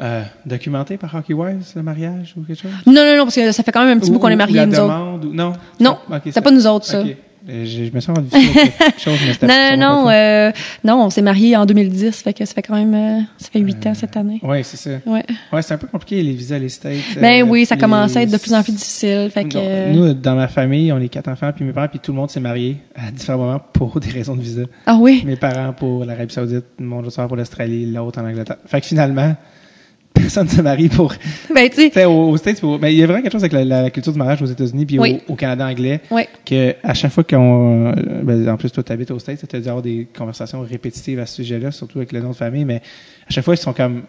euh, 0.00 0.22
documenté 0.46 0.96
par 0.96 1.14
Hockey 1.14 1.34
Wise, 1.34 1.72
le 1.76 1.82
mariage 1.82 2.32
ou 2.36 2.42
quelque 2.42 2.62
chose? 2.62 2.70
non 2.86 2.92
non 2.94 3.16
non 3.16 3.24
parce 3.24 3.34
que 3.34 3.50
ça 3.52 3.62
fait 3.62 3.72
quand 3.72 3.84
même 3.84 3.98
un 3.98 4.00
petit 4.00 4.10
Ou- 4.10 4.14
bout 4.14 4.20
qu'on 4.20 4.28
est 4.28 4.36
mariés 4.36 4.64
nous 4.64 4.78
autres. 4.78 5.26
ou... 5.26 5.32
Non? 5.34 5.52
Non, 5.80 5.98
Ok, 6.10 6.22
c'est 6.30 6.40
pas 6.40 6.50
nous 6.52 6.66
autres 6.66 6.86
ça. 6.86 7.02
Euh, 7.50 7.64
Je, 7.64 7.90
me 7.94 8.00
suis 8.00 8.12
rendu 8.12 8.28
quelque 8.28 8.98
chose, 9.00 9.18
mais 9.42 9.76
Non 9.76 10.04
non 10.04 10.10
euh, 10.10 10.52
non, 10.84 11.04
on 11.04 11.10
s'est 11.10 11.22
mariés 11.22 11.56
en 11.56 11.64
2010, 11.64 12.22
fait 12.22 12.34
que 12.34 12.44
ça 12.44 12.52
fait 12.54 12.62
quand 12.62 12.74
même 12.74 12.94
euh, 12.94 13.22
ça 13.38 13.48
fait 13.50 13.60
huit 13.60 13.86
ans 13.86 13.94
cette 13.94 14.16
année. 14.16 14.38
Ouais, 14.42 14.62
c'est 14.62 14.76
ça. 14.76 14.90
Ouais. 15.06 15.24
Ouais, 15.52 15.62
c'est 15.62 15.74
un 15.74 15.78
peu 15.78 15.86
compliqué 15.86 16.22
les 16.22 16.32
visas, 16.32 16.58
les 16.58 16.68
States. 16.68 16.96
Ben 17.20 17.42
euh, 17.42 17.46
oui, 17.46 17.64
ça 17.64 17.76
commence 17.76 18.16
à 18.16 18.22
être 18.22 18.30
de 18.30 18.36
plus 18.36 18.52
en 18.52 18.62
plus 18.62 18.72
difficile, 18.72 19.30
fait 19.32 19.44
que 19.44 19.56
euh, 19.56 19.92
Nous, 19.92 20.12
dans 20.14 20.34
ma 20.34 20.48
famille, 20.48 20.92
on 20.92 21.00
est 21.00 21.08
quatre 21.08 21.28
enfants, 21.28 21.50
puis 21.54 21.64
mes 21.64 21.72
parents, 21.72 21.88
puis 21.88 22.00
tout 22.00 22.12
le 22.12 22.18
monde 22.18 22.30
s'est 22.30 22.40
marié 22.40 22.76
à 22.94 23.10
différents 23.10 23.38
moments 23.38 23.62
pour 23.72 23.98
des 23.98 24.10
raisons 24.10 24.36
de 24.36 24.42
visa. 24.42 24.62
ah 24.86 24.96
oui? 25.00 25.22
Mes 25.24 25.36
parents 25.36 25.72
pour 25.72 26.04
l'Arabie 26.04 26.34
Saoudite, 26.34 26.64
mon 26.78 27.08
soeur 27.08 27.28
pour 27.28 27.36
l'Australie, 27.36 27.90
l'autre 27.90 28.20
en 28.20 28.26
Angleterre. 28.26 28.58
Fait 28.66 28.80
que 28.80 28.86
finalement, 28.86 29.34
personne 30.18 30.46
ne 30.46 30.50
se 30.52 30.60
marie 30.60 30.88
pour. 30.88 31.14
Ben 31.54 31.68
tu 31.68 31.76
sais, 31.76 31.90
Tu 31.90 32.04
aux, 32.04 32.28
aux 32.30 32.36
States, 32.36 32.60
pour- 32.60 32.78
mais 32.78 32.92
il 32.94 32.98
y 32.98 33.02
a 33.02 33.06
vraiment 33.06 33.22
quelque 33.22 33.32
chose 33.32 33.42
avec 33.44 33.52
la, 33.52 33.64
la 33.64 33.90
culture 33.90 34.12
du 34.12 34.18
mariage 34.18 34.42
aux 34.42 34.46
États-Unis 34.46 34.86
puis 34.86 34.98
Oui. 34.98 35.20
au, 35.28 35.32
au 35.32 35.36
Canada 35.36 35.66
anglais, 35.66 36.00
ouais. 36.10 36.28
que 36.44 36.74
à 36.82 36.94
chaque 36.94 37.12
fois 37.12 37.24
qu'on, 37.24 37.92
euh, 37.96 38.22
ben, 38.22 38.48
en 38.48 38.56
plus 38.56 38.70
toi 38.70 38.82
t'habites 38.82 39.10
aux 39.10 39.18
States, 39.18 39.46
tu 39.48 39.56
as 39.56 39.60
dû 39.60 39.68
avoir 39.68 39.82
des 39.82 40.06
conversations 40.16 40.60
répétitives 40.60 41.18
à 41.20 41.26
ce 41.26 41.36
sujet-là, 41.36 41.70
surtout 41.70 41.98
avec 41.98 42.12
le 42.12 42.20
nom 42.20 42.30
de 42.30 42.36
famille, 42.36 42.64
mais 42.64 42.82
à 43.28 43.30
chaque 43.30 43.44
fois 43.44 43.54
ils 43.54 43.58
sont 43.58 43.72
comme, 43.72 44.02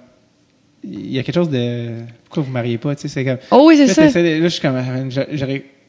il 0.84 1.12
y 1.12 1.20
a 1.20 1.24
quelque 1.24 1.36
chose 1.36 1.50
de, 1.50 1.90
pourquoi 2.26 2.44
vous 2.44 2.52
mariez 2.52 2.78
pas, 2.78 2.96
tu 2.96 3.02
sais, 3.02 3.08
c'est 3.08 3.26
comme, 3.26 3.38
Oh 3.52 3.66
oui, 3.68 3.78
c'est 3.78 3.88
ça. 3.88 4.08
de- 4.08 4.30
là, 4.42 4.44
je 4.44 4.48
suis 4.48 4.62
comme, 4.62 4.76
ah, 4.78 5.10
je- 5.10 5.38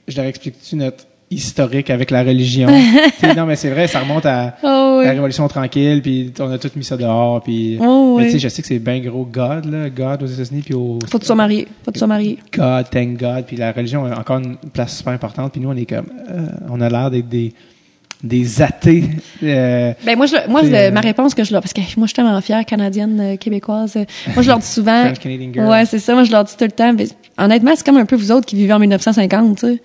je 0.09 0.17
leur 0.17 0.27
explique-tu 0.27 0.77
notre 0.77 1.05
historique 1.31 1.91
avec 1.91 2.11
la 2.11 2.23
religion. 2.23 2.69
Non, 3.37 3.47
mais 3.47 3.55
c'est 3.57 3.71
vrai, 3.71 3.87
ça 3.87 4.01
remonte 4.01 4.27
à 4.27 4.57
Oh, 4.63 5.01
la. 5.05 5.11
Révolution 5.13 5.47
tranquille, 5.47 6.03
puis 6.03 6.33
on 6.41 6.51
a 6.51 6.59
tout 6.59 6.71
mis 6.75 6.83
ça 6.85 6.97
dehors, 6.97 7.41
puis... 7.43 7.79
Oh, 7.81 8.17
mais 8.19 8.27
tu 8.27 8.33
sais, 8.33 8.39
je 8.41 8.49
sais 8.49 8.61
que 8.63 8.69
c'est 8.69 8.79
bien 8.81 8.99
gros 9.01 9.25
God, 9.25 9.67
là, 9.67 9.89
God 9.89 10.23
aux 10.25 10.27
États-Unis, 10.27 10.63
puis 10.65 10.75
au... 10.75 10.99
Faut 11.09 11.19
que 11.19 11.23
tu 11.23 11.27
sois 11.27 11.37
marié. 11.37 11.69
Faut 11.85 11.91
que 11.91 11.95
tu 11.95 11.99
sois 12.01 12.09
marié. 12.09 12.39
God, 12.53 12.91
thank 12.91 13.19
God, 13.19 13.45
puis 13.47 13.57
la 13.57 13.71
religion 13.73 14.05
a 14.07 14.19
encore 14.19 14.39
une 14.39 14.57
place 14.73 14.97
super 14.99 15.13
importante, 15.13 15.53
puis 15.53 15.61
nous, 15.61 15.71
on 15.71 15.77
est 15.77 15.87
comme... 15.87 16.07
euh, 16.31 16.47
on 16.69 16.81
a 16.81 16.89
l'air 16.89 17.11
d'être 17.11 17.29
des, 17.29 17.49
des 17.49 17.55
athées. 18.61 19.05
euh, 19.43 19.93
Ben 20.05 20.17
moi, 20.17 20.27
je, 20.27 20.37
moi, 20.49 20.63
euh, 20.65 20.91
ma 20.91 21.01
réponse 21.01 21.35
que 21.35 21.45
je 21.45 21.53
leur, 21.53 21.63
parce 21.63 21.73
que 21.73 21.81
moi, 21.97 22.07
je 22.07 22.09
suis 22.09 22.15
tellement 22.15 22.41
fière 22.41 22.65
canadienne, 22.65 23.19
euh, 23.21 23.37
québécoise. 23.37 23.95
euh, 23.97 24.05
moi, 24.35 24.43
je 24.43 24.49
leur 24.49 24.59
dis 24.59 24.67
souvent. 24.67 25.03
French 25.05 25.19
Canadian 25.19 25.53
girl. 25.53 25.69
Ouais, 25.69 25.85
c'est 25.87 25.99
ça. 25.99 26.15
Moi, 26.15 26.25
je 26.25 26.33
leur 26.33 26.45
dis 26.45 26.55
tout 26.57 26.65
le 26.65 26.71
temps. 26.71 26.93
mais 26.93 27.07
honnêtement, 27.39 27.73
c'est 27.75 27.85
comme 27.85 27.97
un 27.97 28.05
peu 28.05 28.17
vous 28.17 28.31
autres 28.33 28.47
qui 28.47 28.57
vivez 28.57 28.73
en 28.73 28.79
1950, 28.79 29.59
tu 29.59 29.67
sais. 29.67 29.81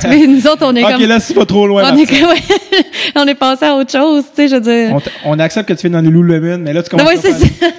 Tu 0.20 0.28
nous 0.28 0.46
autres, 0.46 0.62
on 0.66 0.74
est 0.74 0.82
ok, 0.84 0.90
comme. 0.92 1.02
là, 1.02 1.20
c'est 1.20 1.34
pas 1.34 1.46
trop 1.46 1.66
loin, 1.66 1.82
on 1.84 1.96
est, 1.96 2.10
Martin. 2.10 2.28
ouais. 2.28 2.42
on 3.16 3.26
est 3.26 3.34
passé 3.34 3.64
à 3.66 3.74
autre 3.76 3.92
chose, 3.92 4.24
tu 4.34 4.42
sais, 4.42 4.48
je 4.48 4.56
veux 4.56 4.60
dire. 4.60 4.98
on, 5.24 5.38
accepte 5.38 5.68
que 5.68 5.74
tu 5.74 5.82
fais 5.82 5.88
dans 5.90 6.00
le 6.00 6.10
Lululemon, 6.10 6.58
mais 6.58 6.72
là, 6.72 6.82
tu 6.82 6.94
Non, 6.96 7.04
commences 7.04 7.22
ouais, 7.22 7.30
à 7.30 7.34
c'est 7.34 7.46
ça. 7.46 7.66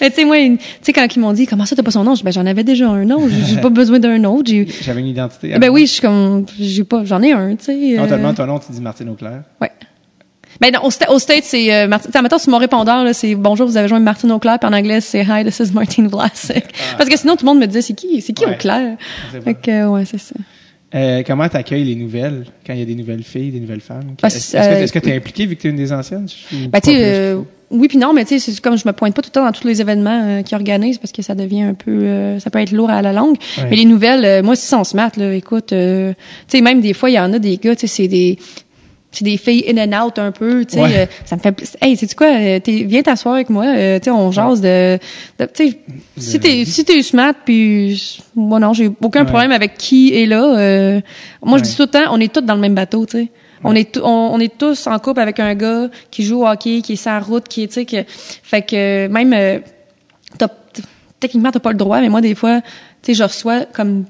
Tu 0.00 0.10
sais, 0.12 0.24
moi, 0.24 0.36
tu 0.36 0.58
sais, 0.82 0.92
quand 0.92 1.06
ils 1.14 1.18
m'ont 1.18 1.32
dit, 1.32 1.46
comment 1.46 1.66
ça, 1.66 1.74
t'as 1.76 1.82
pas 1.82 1.90
son 1.90 2.04
nom? 2.04 2.14
Ben, 2.24 2.32
j'en 2.32 2.46
avais 2.46 2.64
déjà 2.64 2.88
un 2.88 3.04
nom. 3.04 3.28
J'ai 3.46 3.56
pas 3.60 3.68
besoin 3.70 3.98
d'un 3.98 4.22
autre. 4.24 4.50
J'avais 4.82 5.00
une 5.00 5.06
identité. 5.08 5.56
ben 5.58 5.70
oui, 5.70 5.86
je 5.86 5.92
suis 5.92 6.00
comme, 6.00 6.44
j'ai 6.58 6.84
pas, 6.84 7.04
j'en 7.04 7.22
ai 7.22 7.32
un, 7.32 7.56
tu 7.56 7.64
sais. 7.64 7.96
Non, 7.96 8.34
ton 8.34 8.46
nom, 8.46 8.58
tu 8.58 8.72
dis 8.72 8.80
Martine 8.80 9.08
Auclair. 9.08 9.31
Ouais. 9.60 9.70
Ben 10.60 10.70
non, 10.72 10.80
au, 10.84 10.90
sta- 10.90 11.10
au 11.10 11.18
States, 11.18 11.44
c'est 11.44 11.74
euh, 11.74 11.88
Martin. 11.88 12.22
Mettons, 12.22 12.38
sur 12.38 12.50
mon 12.50 12.58
répondeur, 12.58 13.02
là, 13.04 13.12
c'est 13.12 13.34
bonjour, 13.34 13.66
vous 13.66 13.76
avez 13.76 13.88
joint 13.88 13.98
Martine 13.98 14.30
Auclair, 14.30 14.58
puis 14.58 14.68
en 14.68 14.72
anglais, 14.72 15.00
c'est 15.00 15.22
hi, 15.22 15.44
this 15.44 15.58
is 15.60 15.72
Martine 15.72 16.08
Vlasic. 16.08 16.64
Parce 16.96 17.08
que 17.08 17.18
sinon, 17.18 17.36
tout 17.36 17.44
le 17.46 17.50
monde 17.52 17.60
me 17.60 17.66
disait, 17.66 17.82
c'est 17.82 17.94
qui, 17.94 18.20
c'est 18.20 18.32
qui 18.32 18.44
Ah. 18.44 18.50
Ouais. 18.50 18.54
Auclair? 18.56 18.96
Euh, 19.68 19.86
ouais, 19.88 20.04
c'est 20.04 20.18
ça. 20.20 20.34
Euh, 20.94 21.22
comment 21.26 21.48
t'accueilles 21.48 21.84
les 21.84 21.94
nouvelles 21.94 22.44
quand 22.66 22.74
il 22.74 22.78
y 22.78 22.82
a 22.82 22.84
des 22.84 22.94
nouvelles 22.94 23.22
filles, 23.22 23.50
des 23.50 23.60
nouvelles 23.60 23.80
femmes? 23.80 24.14
Est-ce 24.22 24.52
que 24.52 24.58
euh, 24.58 24.82
est-ce 24.82 24.92
que 24.92 24.98
t'es 24.98 25.16
impliqué 25.16 25.46
vu 25.46 25.56
que 25.56 25.62
t'es 25.62 25.70
une 25.70 25.76
des 25.76 25.90
anciennes? 25.92 26.26
Ben, 26.68 26.80
tu 26.80 26.90
oui 27.74 27.88
puis 27.88 27.96
non, 27.96 28.12
mais 28.12 28.26
tu 28.26 28.38
sais, 28.38 28.52
comme 28.60 28.76
je 28.76 28.86
me 28.86 28.92
pointe 28.92 29.14
pas 29.16 29.22
tout 29.22 29.30
le 29.30 29.32
temps 29.32 29.46
dans 29.46 29.52
tous 29.52 29.66
les 29.66 29.80
événements 29.80 30.20
euh, 30.22 30.42
qu'ils 30.42 30.56
organisent 30.56 30.98
parce 30.98 31.10
que 31.10 31.22
ça 31.22 31.34
devient 31.34 31.62
un 31.62 31.72
peu, 31.72 31.90
euh, 31.90 32.38
ça 32.38 32.50
peut 32.50 32.58
être 32.60 32.72
lourd 32.72 32.90
à 32.90 33.00
la 33.00 33.14
longue. 33.14 33.36
Mais 33.70 33.76
les 33.76 33.86
nouvelles, 33.86 34.26
euh, 34.26 34.42
moi, 34.42 34.54
si 34.56 34.74
on 34.74 34.84
se 34.84 34.94
mate, 34.94 35.16
là, 35.16 35.32
écoute, 35.32 35.68
tu 35.68 35.74
sais, 36.48 36.60
même 36.60 36.82
des 36.82 36.92
fois, 36.92 37.08
il 37.08 37.14
y 37.14 37.18
en 37.18 37.32
a 37.32 37.38
des 37.38 37.56
gars, 37.56 37.74
tu 37.74 37.86
sais, 37.88 38.02
c'est 38.02 38.08
des, 38.08 38.38
c'est 39.12 39.24
des 39.24 39.36
filles 39.36 39.64
in 39.68 39.76
and 39.92 40.06
out 40.06 40.18
un 40.18 40.32
peu, 40.32 40.64
tu 40.64 40.74
sais, 40.74 40.80
Ouais. 40.82 40.90
euh, 40.96 41.06
ça 41.26 41.36
me 41.36 41.40
fait, 41.42 41.76
hey, 41.82 41.96
sais 41.96 42.06
tu 42.06 42.14
quoi, 42.16 42.28
euh, 42.28 42.58
t'es- 42.60 42.84
viens 42.84 43.02
t'asseoir 43.02 43.34
avec 43.34 43.50
moi, 43.50 43.66
euh, 43.66 43.98
tu 43.98 44.04
sais, 44.04 44.10
on 44.10 44.32
jase 44.32 44.60
de, 44.62 44.98
de- 45.38 45.44
tu 45.54 45.68
sais, 45.70 45.78
si 46.16 46.40
t'es, 46.40 46.64
si 46.64 46.84
t'es 46.84 47.02
smart, 47.02 47.34
puis 47.44 48.20
moi 48.34 48.58
non, 48.58 48.72
j'ai 48.72 48.90
aucun 49.02 49.20
Ouais. 49.20 49.26
problème 49.26 49.52
avec 49.52 49.76
qui 49.76 50.14
est 50.14 50.26
là. 50.26 50.42
euh, 50.56 51.00
moi, 51.44 51.58
je 51.58 51.62
dis 51.64 51.76
tout 51.76 51.82
le 51.82 51.88
temps, 51.88 52.04
on 52.10 52.18
est 52.20 52.32
tous 52.32 52.40
dans 52.40 52.54
le 52.54 52.60
même 52.60 52.74
bateau, 52.74 53.04
tu 53.06 53.18
sais. 53.18 53.28
On 53.64 53.76
est, 53.76 53.96
on, 54.02 54.08
on 54.08 54.40
est 54.40 54.58
tous 54.58 54.88
en 54.88 54.98
couple 54.98 55.20
avec 55.20 55.38
un 55.38 55.54
gars 55.54 55.88
qui 56.10 56.24
joue 56.24 56.42
au 56.42 56.48
hockey, 56.48 56.80
qui 56.82 56.94
est 56.94 56.96
sur 56.96 57.12
la 57.12 57.20
route, 57.20 57.46
qui 57.46 57.62
est, 57.62 57.68
tu 57.68 57.74
sais, 57.74 57.84
que, 57.84 57.98
fait 58.08 58.62
que 58.62 59.06
même, 59.06 59.32
euh, 59.34 59.58
t'as- 60.38 60.48
techniquement, 61.20 61.52
t'as 61.52 61.60
pas 61.60 61.70
le 61.70 61.76
droit, 61.78 62.00
mais 62.00 62.08
moi, 62.08 62.20
des 62.20 62.34
fois, 62.34 62.60
tu 62.60 62.68
sais, 63.02 63.14
je 63.14 63.22
reçois 63.22 63.66
comme 63.72 64.04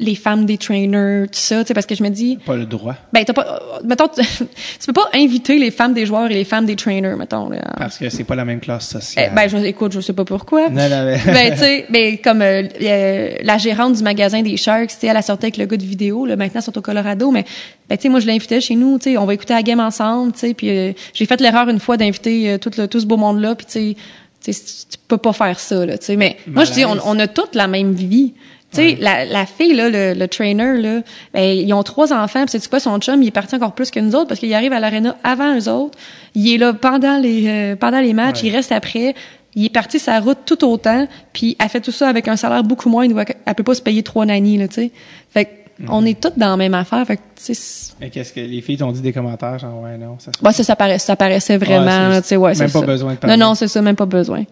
les 0.00 0.14
femmes 0.14 0.46
des 0.46 0.58
trainers, 0.58 1.24
tout 1.26 1.38
ça, 1.40 1.62
tu 1.64 1.68
sais, 1.68 1.74
parce 1.74 1.84
que 1.86 1.96
je 1.96 2.04
me 2.04 2.08
dis, 2.08 2.38
Pas 2.46 2.54
le 2.54 2.66
droit. 2.66 2.94
ben, 3.12 3.24
t'as 3.24 3.32
pas, 3.32 3.60
euh, 3.60 3.80
mettons, 3.84 4.06
tu 4.16 4.86
peux 4.86 4.92
pas 4.92 5.08
inviter 5.12 5.58
les 5.58 5.72
femmes 5.72 5.92
des 5.92 6.06
joueurs 6.06 6.30
et 6.30 6.34
les 6.34 6.44
femmes 6.44 6.66
des 6.66 6.76
trainers, 6.76 7.16
mettons, 7.16 7.48
là. 7.50 7.60
Parce 7.76 7.98
que 7.98 8.08
c'est 8.08 8.22
pas 8.22 8.36
la 8.36 8.44
même 8.44 8.60
classe 8.60 8.90
Eh, 8.96 9.00
sociale. 9.00 9.32
ben, 9.34 9.48
je, 9.48 9.56
écoute, 9.56 9.92
je 9.92 10.00
sais 10.00 10.12
pas 10.12 10.24
pourquoi. 10.24 10.68
Non, 10.68 10.88
non, 10.88 11.04
mais- 11.04 11.20
ben, 11.26 11.50
tu 11.54 11.58
sais, 11.58 11.86
ben, 11.90 12.16
comme 12.18 12.42
euh, 12.42 12.62
euh, 12.80 13.34
la 13.42 13.58
gérante 13.58 13.94
du 13.96 14.02
magasin 14.04 14.40
des 14.42 14.56
Sharks, 14.56 14.90
tu 14.90 14.96
sais, 15.00 15.06
elle 15.08 15.16
a 15.16 15.22
sorti 15.22 15.46
avec 15.46 15.56
le 15.56 15.66
gars 15.66 15.76
de 15.76 15.84
vidéo, 15.84 16.26
là, 16.26 16.36
maintenant, 16.36 16.60
ils 16.60 16.64
sont 16.64 16.78
au 16.78 16.82
Colorado, 16.82 17.30
mais, 17.32 17.44
ben, 17.88 17.96
tu 17.96 18.02
sais, 18.02 18.08
moi, 18.08 18.20
je 18.20 18.26
l'invitais 18.28 18.60
chez 18.60 18.76
nous, 18.76 18.98
tu 18.98 19.10
sais, 19.10 19.18
on 19.18 19.24
va 19.26 19.34
écouter 19.34 19.54
la 19.54 19.62
game 19.62 19.80
ensemble, 19.80 20.30
tu 20.32 20.38
sais, 20.38 20.54
puis 20.54 20.70
euh, 20.70 20.92
j'ai 21.12 21.26
fait 21.26 21.40
l'erreur 21.40 21.68
une 21.68 21.80
fois 21.80 21.96
d'inviter 21.96 22.52
euh, 22.52 22.58
tout, 22.58 22.70
le, 22.78 22.86
tout 22.86 23.00
ce 23.00 23.06
beau 23.06 23.16
monde-là, 23.16 23.56
puis 23.56 23.66
tu 23.66 23.72
sais, 23.72 24.52
tu 24.52 24.96
peux 25.08 25.18
pas 25.18 25.32
faire 25.32 25.58
ça, 25.58 25.84
là, 25.84 25.98
tu 25.98 26.06
sais, 26.06 26.16
mais 26.16 26.36
moi, 26.46 26.64
je 26.64 26.72
dis, 26.72 26.84
on, 26.84 26.96
on 27.04 27.18
a 27.18 27.26
toute 27.26 27.56
la 27.56 27.66
même 27.66 27.94
vie. 27.94 28.34
Tu 28.70 28.76
sais, 28.82 28.96
la, 29.00 29.24
la 29.24 29.46
fille, 29.46 29.72
là, 29.74 29.88
le, 29.88 30.12
le 30.12 30.28
trainer, 30.28 30.76
là, 30.76 31.00
ben, 31.32 31.40
ils 31.58 31.72
ont 31.72 31.82
trois 31.82 32.12
enfants, 32.12 32.44
puis 32.44 32.58
c'est 32.60 32.68
quoi, 32.68 32.80
son 32.80 32.98
chum, 32.98 33.22
il 33.22 33.28
est 33.28 33.30
parti 33.30 33.54
encore 33.54 33.72
plus 33.72 33.90
que 33.90 33.98
nous 33.98 34.14
autres 34.14 34.28
parce 34.28 34.40
qu'il 34.40 34.52
arrive 34.52 34.74
à 34.74 34.80
l'aréna 34.80 35.16
avant 35.24 35.56
eux 35.56 35.68
autres. 35.70 35.98
Il 36.34 36.52
est 36.52 36.58
là 36.58 36.74
pendant 36.74 37.18
les, 37.18 37.44
euh, 37.48 37.76
pendant 37.76 38.00
les 38.00 38.12
matchs, 38.12 38.42
Ouais. 38.42 38.48
il 38.48 38.54
reste 38.56 38.70
après. 38.72 39.14
Il 39.54 39.64
est 39.64 39.70
parti 39.72 39.98
sa 39.98 40.20
route 40.20 40.38
tout 40.44 40.62
autant, 40.66 41.08
puis 41.32 41.56
elle 41.58 41.68
fait 41.70 41.80
tout 41.80 41.92
ça 41.92 42.08
avec 42.08 42.28
un 42.28 42.36
salaire 42.36 42.62
beaucoup 42.62 42.90
moins. 42.90 43.04
Elle, 43.04 43.24
elle 43.46 43.54
peut 43.54 43.62
pas 43.64 43.74
se 43.74 43.80
payer 43.82 44.02
trois 44.02 44.26
nannies, 44.26 44.58
là, 44.58 44.68
tu 44.68 44.74
sais. 44.74 44.90
Fait 45.30 45.46
que, 45.46 45.50
on 45.88 46.04
est 46.04 46.20
toutes 46.20 46.36
dans 46.38 46.50
la 46.50 46.56
même 46.58 46.74
affaire. 46.74 47.06
Fait 47.06 47.16
que, 47.16 47.22
tu 47.42 47.54
sais, 47.54 47.92
Mais 48.00 48.10
qu'est-ce 48.10 48.32
que 48.34 48.40
les 48.40 48.60
filles 48.60 48.76
t'ont 48.76 48.92
dit 48.92 49.00
des 49.00 49.12
commentaires, 49.14 49.58
genre, 49.58 49.80
ouais, 49.82 49.96
non, 49.96 50.16
ça 50.18 50.30
bah, 50.42 50.52
ça, 50.52 50.62
ça, 50.62 50.76
paraît, 50.76 50.98
ça 50.98 51.16
paraissait 51.16 51.54
Ouais, 51.54 51.58
vraiment, 51.64 52.20
tu 52.20 52.26
sais, 52.28 52.36
ouais, 52.36 52.54
même 52.54 52.70
pas 52.70 52.80
ça. 52.80 52.86
besoin 52.86 53.14
de 53.14 53.18
parler. 53.18 53.36
Non, 53.38 53.46
non, 53.48 53.54
c'est 53.54 53.68
ça, 53.68 53.80
même 53.80 53.96
pas 53.96 54.04
besoin. 54.06 54.44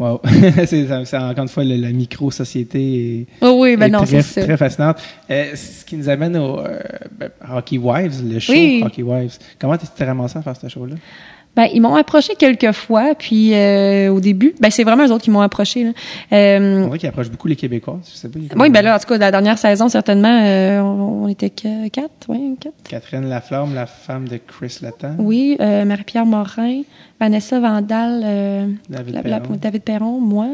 Wow. 0.00 0.20
c'est, 0.66 0.90
encore 0.90 1.42
une 1.42 1.48
fois 1.48 1.62
le- 1.62 1.76
la 1.76 1.92
micro-société 1.92 3.26
Oh 3.42 3.58
oui, 3.60 3.76
ben 3.76 3.86
est 3.86 3.90
non, 3.90 3.98
très, 4.04 4.22
c'est 4.22 4.40
ça. 4.40 4.44
très 4.46 4.56
fascinante. 4.56 4.96
Euh, 5.30 5.54
ce 5.54 5.84
qui 5.84 5.96
nous 5.96 6.08
amène 6.08 6.36
au 6.38 6.58
euh, 6.60 6.80
ben, 7.18 7.28
Hockey 7.54 7.76
Wives, 7.76 8.22
le 8.26 8.38
show 8.38 8.52
Oui. 8.52 8.82
Hockey 8.84 9.02
Wives. 9.02 9.36
Comment 9.58 9.76
tu 9.76 9.86
t'es 9.94 10.04
ramassé 10.06 10.38
à 10.38 10.42
faire 10.42 10.56
ce 10.56 10.68
show-là? 10.68 10.96
Ben, 11.56 11.66
ils 11.74 11.80
m'ont 11.80 11.96
approché 11.96 12.34
quelques 12.38 12.70
fois, 12.70 13.14
puis 13.18 13.52
euh, 13.54 14.08
au 14.12 14.20
début, 14.20 14.54
ben 14.60 14.70
c'est 14.70 14.84
vraiment 14.84 15.04
eux 15.04 15.10
autres 15.10 15.24
qui 15.24 15.32
m'ont 15.32 15.40
approché. 15.40 15.82
Là. 15.82 15.90
Euh, 16.32 16.82
On 16.82 16.86
dirait 16.86 16.98
qu'il 17.00 17.08
approche 17.08 17.28
beaucoup 17.28 17.48
les 17.48 17.56
Québécois. 17.56 17.98
Je 18.08 18.16
sais 18.16 18.28
pas. 18.28 18.38
oui, 18.56 18.70
ben 18.70 18.82
là, 18.82 18.94
en 18.94 18.98
tout 19.00 19.08
cas, 19.08 19.18
la 19.18 19.32
dernière 19.32 19.58
saison, 19.58 19.88
certainement, 19.88 20.40
euh, 20.44 20.80
on, 20.80 21.24
on 21.24 21.28
était 21.28 21.50
que- 21.50 21.88
quatre, 21.88 22.26
oui, 22.28 22.56
quatre. 22.60 22.74
Catherine 22.88 23.28
Laflamme, 23.28 23.74
la 23.74 23.86
femme 23.86 24.28
de 24.28 24.38
Chris 24.38 24.78
Letang. 24.80 25.16
Oui, 25.18 25.56
euh, 25.60 25.84
Marie-Pierre 25.84 26.24
Morin, 26.24 26.82
Vanessa 27.18 27.58
Vandal, 27.58 28.22
euh, 28.24 28.66
David 28.88 29.14
la- 29.14 29.22
la- 29.22 29.40
Perron. 29.40 29.56
David 29.60 29.82
Perron, 29.82 30.20
moi. 30.20 30.46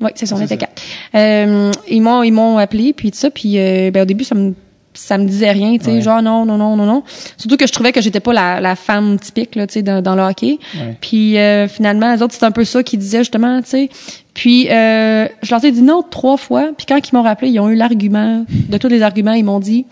Oui, 0.00 0.10
c'est 0.14 0.26
ça, 0.26 0.36
on 0.36 0.40
était 0.40 0.56
quatre. 0.56 0.80
Euh, 1.16 1.72
ils 1.88 2.00
m'ont 2.00 2.22
ils 2.22 2.30
m'ont 2.30 2.58
appelé 2.58 2.92
puis 2.92 3.10
tout 3.10 3.18
ça 3.18 3.30
puis 3.30 3.58
euh, 3.58 3.90
ben 3.90 4.02
au 4.02 4.04
début 4.04 4.22
ça 4.22 4.36
me 4.36 4.54
ça 4.98 5.16
me 5.16 5.24
disait 5.26 5.52
rien, 5.52 5.78
tu 5.78 5.84
sais, 5.84 5.90
Ouais. 5.92 6.00
genre 6.02 6.20
non 6.22 6.44
non 6.44 6.56
non 6.58 6.76
non 6.76 6.84
non. 6.86 7.02
Surtout 7.36 7.56
que 7.56 7.66
je 7.66 7.72
trouvais 7.72 7.92
que 7.92 8.00
j'étais 8.00 8.20
pas 8.20 8.32
la, 8.32 8.60
la 8.60 8.74
femme 8.76 9.18
typique 9.18 9.54
là, 9.54 9.66
tu 9.66 9.74
sais 9.74 9.82
dans, 9.82 10.02
dans 10.02 10.14
le 10.16 10.22
hockey. 10.22 10.58
Ouais. 10.74 10.96
Puis 11.00 11.38
euh, 11.38 11.68
finalement 11.68 12.12
les 12.12 12.20
autres 12.22 12.34
c'est 12.34 12.44
un 12.44 12.50
peu 12.50 12.64
ça 12.64 12.82
qu'ils 12.82 12.98
disaient 12.98 13.18
justement, 13.20 13.60
tu 13.62 13.68
sais. 13.70 13.88
Puis 14.34 14.68
euh, 14.70 15.26
je 15.42 15.50
leur 15.54 15.64
ai 15.64 15.70
dit 15.70 15.82
non 15.82 16.02
trois 16.08 16.36
fois, 16.36 16.70
puis 16.76 16.84
quand 16.86 16.96
ils 16.98 17.14
m'ont 17.14 17.22
rappelé, 17.22 17.50
ils 17.50 17.60
ont 17.60 17.68
eu 17.68 17.74
l'argument 17.76 18.44
de 18.48 18.76
tous 18.78 18.88
les 18.88 19.02
arguments, 19.02 19.32
ils 19.32 19.44
m'ont 19.44 19.60
dit 19.60 19.86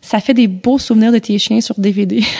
ça 0.00 0.20
fait 0.20 0.34
des 0.34 0.46
beaux 0.48 0.78
souvenirs 0.78 1.12
de 1.12 1.18
tes 1.18 1.38
chiens 1.38 1.60
sur 1.60 1.78
DVD. 1.78 2.22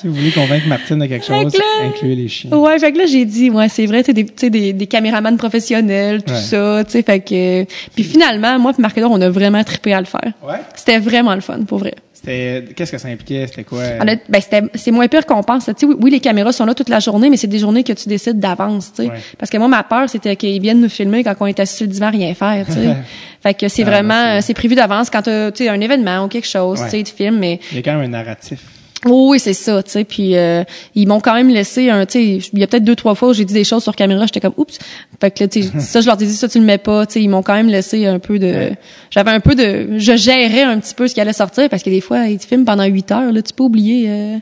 Si 0.00 0.08
vous 0.08 0.14
voulez 0.14 0.32
convaincre 0.32 0.66
Martine 0.66 0.98
de 0.98 1.06
quelque 1.06 1.24
chose, 1.24 1.54
là- 1.54 1.86
incluez 1.86 2.16
les 2.16 2.26
chiens. 2.26 2.50
Ouais, 2.50 2.76
fait 2.76 2.90
que 2.92 2.98
là 2.98 3.04
j'ai 3.06 3.24
dit 3.24 3.50
ouais, 3.50 3.68
c'est 3.68 3.86
vrai, 3.86 4.02
tu 4.02 4.12
des 4.12 4.24
des, 4.50 4.72
des 4.72 4.86
caméramans 4.88 5.36
professionnels, 5.36 6.24
tout 6.24 6.32
Ouais. 6.32 6.40
ça, 6.40 6.82
tu 6.84 6.90
sais 6.92 7.02
fait 7.04 7.20
que 7.20 7.64
puis 7.94 8.02
finalement 8.02 8.58
moi 8.58 8.72
puis 8.72 8.82
Marc-Edouard, 8.82 9.12
on 9.12 9.20
a 9.20 9.30
vraiment 9.30 9.62
trippé 9.62 9.92
à 9.92 10.00
le 10.00 10.06
faire. 10.06 10.32
Ouais. 10.42 10.56
C'était 10.74 10.98
vraiment 10.98 11.36
le 11.36 11.40
fun 11.40 11.60
pour 11.68 11.78
vrai. 11.78 11.94
C'était, 12.24 12.64
qu'est-ce 12.76 12.92
que 12.92 12.98
ça 12.98 13.08
impliquait? 13.08 13.46
C'était 13.48 13.64
quoi? 13.64 13.82
Honnête- 14.00 14.22
ben 14.28 14.40
c'était 14.40 14.62
c'est 14.76 14.92
moins 14.92 15.08
pire 15.08 15.26
qu'on 15.26 15.42
pense. 15.42 15.64
Tu 15.66 15.72
sais, 15.76 15.86
oui, 15.86 15.96
oui, 16.00 16.10
les 16.12 16.20
caméras 16.20 16.52
sont 16.52 16.64
là 16.64 16.72
toute 16.74 16.88
la 16.88 17.00
journée, 17.00 17.28
mais 17.30 17.36
c'est 17.36 17.48
des 17.48 17.58
journées 17.58 17.82
que 17.82 17.92
tu 17.92 18.08
décides 18.08 18.38
d'avance. 18.38 18.92
Tu 18.94 19.02
sais. 19.02 19.08
Ouais. 19.08 19.16
Parce 19.38 19.50
que 19.50 19.58
moi, 19.58 19.66
ma 19.66 19.82
peur, 19.82 20.08
c'était 20.08 20.36
qu'ils 20.36 20.62
viennent 20.62 20.80
nous 20.80 20.88
filmer 20.88 21.24
quand 21.24 21.34
on 21.40 21.46
est 21.46 21.58
assis 21.58 21.76
sur 21.78 21.86
le 21.86 21.92
divan 21.92 22.10
rien 22.10 22.32
faire. 22.34 22.64
Tu 22.66 22.72
sais. 22.74 22.96
fait 23.42 23.54
que 23.54 23.66
c'est 23.68 23.82
Ah, 23.82 23.86
vraiment, 23.86 24.24
c'est- 24.36 24.42
c'est 24.42 24.54
prévu 24.54 24.76
d'avance 24.76 25.10
quand 25.10 25.22
tu 25.22 25.30
sais 25.54 25.68
un 25.68 25.80
événement 25.80 26.24
ou 26.24 26.28
quelque 26.28 26.46
chose. 26.46 26.78
Ouais. 26.78 26.84
Tu 26.86 26.90
sais, 26.92 27.00
ils 27.00 27.04
te 27.04 27.10
filment, 27.10 27.38
mais 27.38 27.58
Il 27.72 27.76
y 27.76 27.80
a 27.80 27.82
quand 27.82 27.94
même 27.94 28.04
un 28.04 28.08
narratif. 28.08 28.60
Oh 29.06 29.28
oui, 29.30 29.38
c'est 29.40 29.52
ça, 29.52 29.82
tu 29.82 29.90
sais. 29.90 30.04
Puis 30.04 30.36
euh, 30.36 30.62
ils 30.94 31.08
m'ont 31.08 31.20
quand 31.20 31.34
même 31.34 31.48
laissé 31.48 31.90
un, 31.90 32.06
tu 32.06 32.12
sais, 32.40 32.48
il 32.52 32.58
y 32.58 32.62
a 32.62 32.66
peut-être 32.66 32.84
deux 32.84 32.94
trois 32.94 33.14
fois 33.14 33.30
où 33.30 33.32
j'ai 33.32 33.44
dit 33.44 33.54
des 33.54 33.64
choses 33.64 33.82
sur 33.82 33.96
caméra, 33.96 34.26
j'étais 34.26 34.40
comme 34.40 34.54
oups. 34.56 34.78
Fait 35.20 35.30
que 35.30 35.42
là, 35.42 35.48
tu 35.48 35.62
sais, 35.62 35.80
ça 35.80 36.00
je 36.00 36.06
leur 36.06 36.14
ai 36.20 36.24
dit 36.26 36.34
ça 36.34 36.48
tu 36.48 36.58
le 36.58 36.64
mets 36.64 36.78
pas, 36.78 37.04
tu 37.06 37.14
sais, 37.14 37.22
ils 37.22 37.28
m'ont 37.28 37.42
quand 37.42 37.54
même 37.54 37.68
laissé 37.68 38.06
un 38.06 38.18
peu 38.18 38.38
de 38.38 38.52
Ouais. 38.52 38.76
j'avais 39.10 39.30
un 39.30 39.40
peu 39.40 39.54
de 39.54 39.98
je 39.98 40.16
gérais 40.16 40.62
un 40.62 40.78
petit 40.78 40.94
peu 40.94 41.08
ce 41.08 41.14
qui 41.14 41.20
allait 41.20 41.32
sortir 41.32 41.68
parce 41.68 41.82
que 41.82 41.90
des 41.90 42.00
fois 42.00 42.26
ils 42.26 42.38
te 42.38 42.46
filment 42.46 42.64
pendant 42.64 42.84
huit 42.84 43.10
heures 43.10 43.32
là, 43.32 43.40
tu 43.42 43.52
peux 43.52 43.64
oublier 43.64 44.06
euh, 44.08 44.36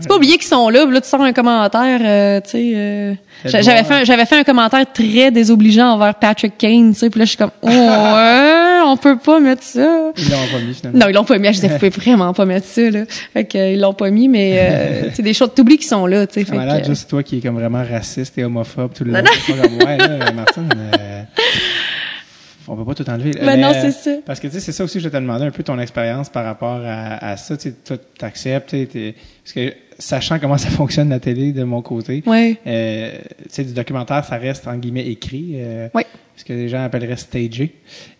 tu 0.00 0.06
peux 0.06 0.14
oublier 0.14 0.34
qu'ils 0.34 0.46
sont 0.46 0.68
là, 0.68 0.84
puis 0.84 0.94
là 0.94 1.00
tu 1.00 1.08
sors 1.08 1.22
un 1.22 1.32
commentaire 1.32 2.00
euh, 2.04 2.40
tu 2.40 2.50
sais 2.50 2.72
euh, 2.74 3.14
j'avais 3.44 3.82
fait 3.84 3.94
un, 3.94 4.04
j'avais 4.04 4.26
fait 4.26 4.36
un 4.36 4.44
commentaire 4.44 4.84
très 4.92 5.30
désobligeant 5.30 5.88
envers 5.92 6.14
Patrick 6.14 6.56
Kane, 6.58 6.92
tu 6.92 7.00
sais, 7.00 7.10
puis 7.10 7.18
là 7.20 7.24
je 7.24 7.30
suis 7.30 7.38
comme 7.38 7.50
oh 7.62 7.68
ouais, 7.68 7.72
on 8.84 8.96
peut 8.96 9.18
pas 9.18 9.40
mettre 9.40 9.62
ça. 9.62 10.12
Ils 10.16 10.30
l'ont 10.30 10.36
pas 10.52 10.60
mis 10.64 10.74
finalement. 10.74 10.98
Non, 10.98 11.08
ils 11.08 11.14
l'ont 11.14 11.24
pas 11.24 11.38
mis. 11.38 11.48
Je 11.48 11.52
disais, 11.52 11.68
vous 11.68 11.74
pouvez 11.74 11.90
vraiment 11.90 12.32
pas 12.32 12.44
mettre 12.44 12.66
ça, 12.66 12.90
là. 12.90 13.04
Fait 13.32 13.44
que, 13.44 13.58
euh, 13.58 13.72
ils 13.72 13.80
l'ont 13.80 13.94
pas 13.94 14.10
mis, 14.10 14.28
mais, 14.28 14.58
euh, 14.58 15.10
c'est 15.14 15.22
des 15.22 15.34
choses, 15.34 15.50
t'oublies 15.54 15.78
qu'ils 15.78 15.86
sont 15.86 16.06
là, 16.06 16.26
tu 16.26 16.34
sais. 16.34 16.44
Ça 16.44 16.52
Fait 16.52 16.56
m'a 16.58 16.66
l'air 16.66 16.80
que, 16.82 16.86
juste 16.88 17.08
toi 17.10 17.22
qui 17.22 17.38
est 17.38 17.40
comme 17.40 17.56
vraiment 17.56 17.82
raciste 17.82 18.36
et 18.38 18.44
homophobe 18.44 18.92
tout 18.94 19.04
le 19.04 19.12
long. 19.12 19.18
Ouais, 19.84 19.96
là, 19.98 20.32
Martine, 20.32 20.68
euh, 20.76 21.22
on 22.66 22.76
peut 22.76 22.84
pas 22.84 22.94
tout 22.94 23.08
enlever. 23.10 23.32
Ben 23.32 23.44
Mais, 23.44 23.56
non, 23.58 23.68
euh, 23.68 23.80
c'est 23.80 23.90
ça. 23.92 24.10
Parce 24.24 24.40
que, 24.40 24.46
tu 24.46 24.54
sais, 24.54 24.60
c'est 24.60 24.72
ça 24.72 24.84
aussi, 24.84 24.98
je 24.98 25.04
vais 25.04 25.10
te 25.10 25.16
demander 25.16 25.44
un 25.44 25.50
peu 25.50 25.62
ton 25.62 25.78
expérience 25.78 26.28
par 26.28 26.44
rapport 26.44 26.80
à, 26.84 27.24
à 27.24 27.36
ça. 27.36 27.56
Tu 27.56 27.74
sais, 27.84 27.98
t'acceptes, 28.18 28.70
parce 28.74 29.52
que 29.54 29.74
sachant 29.98 30.38
comment 30.38 30.58
ça 30.58 30.68
fonctionne 30.70 31.08
la 31.10 31.20
télé 31.20 31.52
de 31.52 31.64
mon 31.64 31.82
côté, 31.82 32.22
Ouais. 32.26 32.56
euh, 32.66 33.12
tu 33.42 33.44
sais, 33.50 33.64
du 33.64 33.72
documentaire, 33.72 34.24
ça 34.24 34.36
reste 34.36 34.66
en 34.66 34.76
guillemets 34.76 35.06
écrit. 35.06 35.52
Euh, 35.56 35.88
Ouais. 35.94 36.06
Ce 36.36 36.44
que 36.44 36.52
les 36.52 36.68
gens 36.68 36.82
appelleraient 36.82 37.16
stagé. 37.16 37.72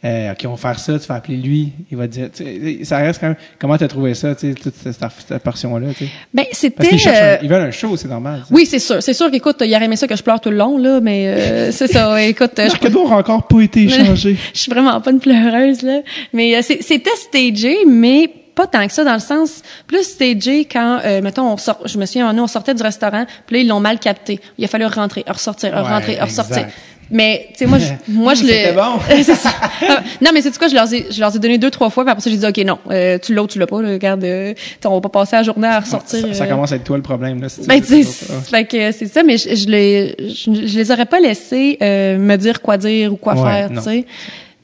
Euh, 0.04 0.30
OK, 0.30 0.38
on 0.46 0.50
va 0.50 0.56
faire 0.56 0.78
ça, 0.78 0.96
tu 1.00 1.06
vas 1.08 1.16
appeler 1.16 1.36
lui, 1.36 1.72
il 1.90 1.96
va 1.96 2.06
te 2.06 2.12
dire. 2.12 2.28
tu 2.32 2.84
Ça 2.84 2.98
reste 2.98 3.18
quand 3.20 3.26
même. 3.26 3.36
Comment 3.58 3.76
t'as 3.76 3.88
trouvé 3.88 4.14
ça, 4.14 4.36
tu 4.36 4.46
sais, 4.50 4.54
toute 4.54 4.72
cette, 4.76 4.94
cette 5.26 5.42
portion-là, 5.42 5.88
tu 5.98 6.04
sais? 6.04 6.10
Ben, 6.32 6.44
Parce 6.44 6.58
c'était. 6.58 6.86
qu'ils 6.90 7.08
un- 7.08 7.12
euh, 7.12 7.36
ils 7.42 7.48
veulent 7.48 7.62
un 7.66 7.70
show, 7.72 7.96
c'est 7.96 8.06
normal. 8.06 8.44
tu. 8.46 8.54
Oui, 8.54 8.66
c'est 8.66 8.78
sûr. 8.78 9.02
C'est 9.02 9.14
sûr 9.14 9.32
qu'écoute, 9.32 9.56
il 9.66 9.74
aurait 9.74 9.86
aimé 9.86 9.96
ça 9.96 10.06
que 10.06 10.14
je 10.14 10.22
pleure 10.22 10.40
tout 10.40 10.50
le 10.50 10.56
long, 10.58 10.78
là, 10.78 11.00
mais 11.00 11.26
euh, 11.26 11.72
c'est 11.72 11.88
ça. 11.88 12.22
Écoute, 12.22 12.56
euh, 12.60 12.68
je, 12.68 12.86
a 12.96 13.16
encore 13.16 13.48
pas 13.48 13.60
été 13.62 13.82
échangé. 13.82 14.36
je 14.54 14.60
suis 14.60 14.70
vraiment 14.70 15.00
pas 15.00 15.10
une 15.10 15.18
pleureuse, 15.18 15.82
là. 15.82 16.02
Mais 16.32 16.56
euh, 16.56 16.62
c'était 16.62 17.10
stagé, 17.16 17.78
mais 17.84 18.30
pas 18.54 18.66
tant 18.66 18.86
que 18.86 18.92
ça, 18.92 19.04
dans 19.04 19.14
le 19.14 19.20
sens 19.20 19.62
plus 19.86 20.04
stagé 20.04 20.64
quand, 20.64 21.00
euh, 21.04 21.20
mettons, 21.20 21.52
on 21.52 21.56
sort, 21.56 21.80
je 21.86 21.98
me 21.98 22.06
souviens, 22.06 22.32
nous, 22.32 22.42
on 22.42 22.46
sortait 22.46 22.74
du 22.74 22.82
restaurant, 22.82 23.24
puis 23.46 23.56
là, 23.56 23.62
ils 23.62 23.68
l'ont 23.68 23.80
mal 23.80 23.98
capté. 23.98 24.40
Il 24.58 24.64
a 24.64 24.68
fallu 24.68 24.86
rentrer, 24.86 25.24
ressortir, 25.26 25.72
Ouais, 25.72 25.80
rentrer, 25.80 26.20
ressortir. 26.20 26.66
Mais, 27.10 27.48
tu 27.52 27.58
sais, 27.58 27.66
moi, 27.66 27.78
je, 27.78 27.92
moi, 28.12 28.34
je 28.34 28.40
C'était 28.40 28.70
le... 28.70 28.76
bon. 28.76 28.98
c'est 29.08 29.34
ça. 29.34 29.50
Ah, 29.88 30.00
non, 30.20 30.30
mais 30.32 30.40
c'est 30.42 30.56
quoi, 30.56 30.68
je 30.68 30.74
leur 30.74 30.92
ai, 30.92 31.06
je 31.10 31.20
leur 31.20 31.34
ai 31.34 31.38
donné 31.38 31.58
deux, 31.58 31.70
trois 31.70 31.90
fois, 31.90 32.04
puis 32.04 32.12
après 32.12 32.22
ça, 32.22 32.30
j'ai 32.30 32.36
dit, 32.36 32.46
OK, 32.46 32.58
non, 32.58 32.78
euh, 32.90 33.18
tu 33.18 33.34
l'as 33.34 33.42
ou 33.42 33.46
tu 33.46 33.58
l'as 33.58 33.66
pas, 33.66 33.82
là, 33.82 33.90
regarde, 33.90 34.24
euh, 34.24 34.54
on 34.84 34.94
va 34.94 35.00
pas 35.00 35.08
passer 35.08 35.36
la 35.36 35.42
journée 35.42 35.68
à 35.68 35.80
ressortir. 35.80 36.20
Ça, 36.20 36.34
ça 36.34 36.44
euh, 36.44 36.48
commence 36.48 36.72
à 36.72 36.76
être 36.76 36.84
toi 36.84 36.96
le 36.96 37.02
problème, 37.02 37.40
là. 37.40 37.48
si 37.48 37.60
tu 37.60 37.66
ben, 37.66 37.80
veux, 37.80 38.02
fait 38.02 38.64
que 38.64 38.92
c'est 38.92 39.06
ça, 39.06 39.22
mais 39.22 39.38
je, 39.38 39.54
je 39.54 39.68
les, 39.68 40.16
je, 40.18 40.66
je 40.66 40.78
les 40.78 40.90
aurais 40.90 41.06
pas 41.06 41.20
laissés 41.20 41.78
euh, 41.82 42.18
me 42.18 42.36
dire 42.36 42.60
quoi 42.60 42.78
dire 42.78 43.12
ou 43.12 43.16
quoi 43.16 43.34
Ouais, 43.34 43.50
faire, 43.50 43.70
tu 43.70 43.80
sais. 43.80 44.06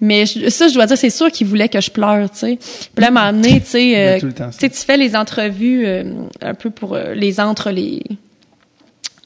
Mais 0.01 0.25
je- 0.27 0.49
ça, 0.49 0.69
je 0.69 0.75
dois 0.75 0.87
dire, 0.87 0.97
c'est 0.97 1.11
sûr 1.11 1.31
qu'ils 1.31 1.47
voulaient 1.47 1.69
que 1.69 1.81
je 1.81 1.91
pleure, 1.91 2.31
tu 2.31 2.39
sais. 2.39 2.59
Puis 2.95 3.05
là, 3.05 3.11
amené, 3.23 3.61
tu 3.61 3.67
sais, 3.67 3.95
euh, 3.97 4.19
tu 4.53 4.59
sais, 4.59 4.69
tu 4.71 4.77
fais 4.79 4.97
les 4.97 5.15
entrevues 5.15 5.87
euh, 5.87 6.05
un 6.41 6.55
peu 6.55 6.71
pour 6.71 6.95
euh, 6.95 7.15
les 7.15 7.39
entre 7.41 7.71
les 7.71 8.03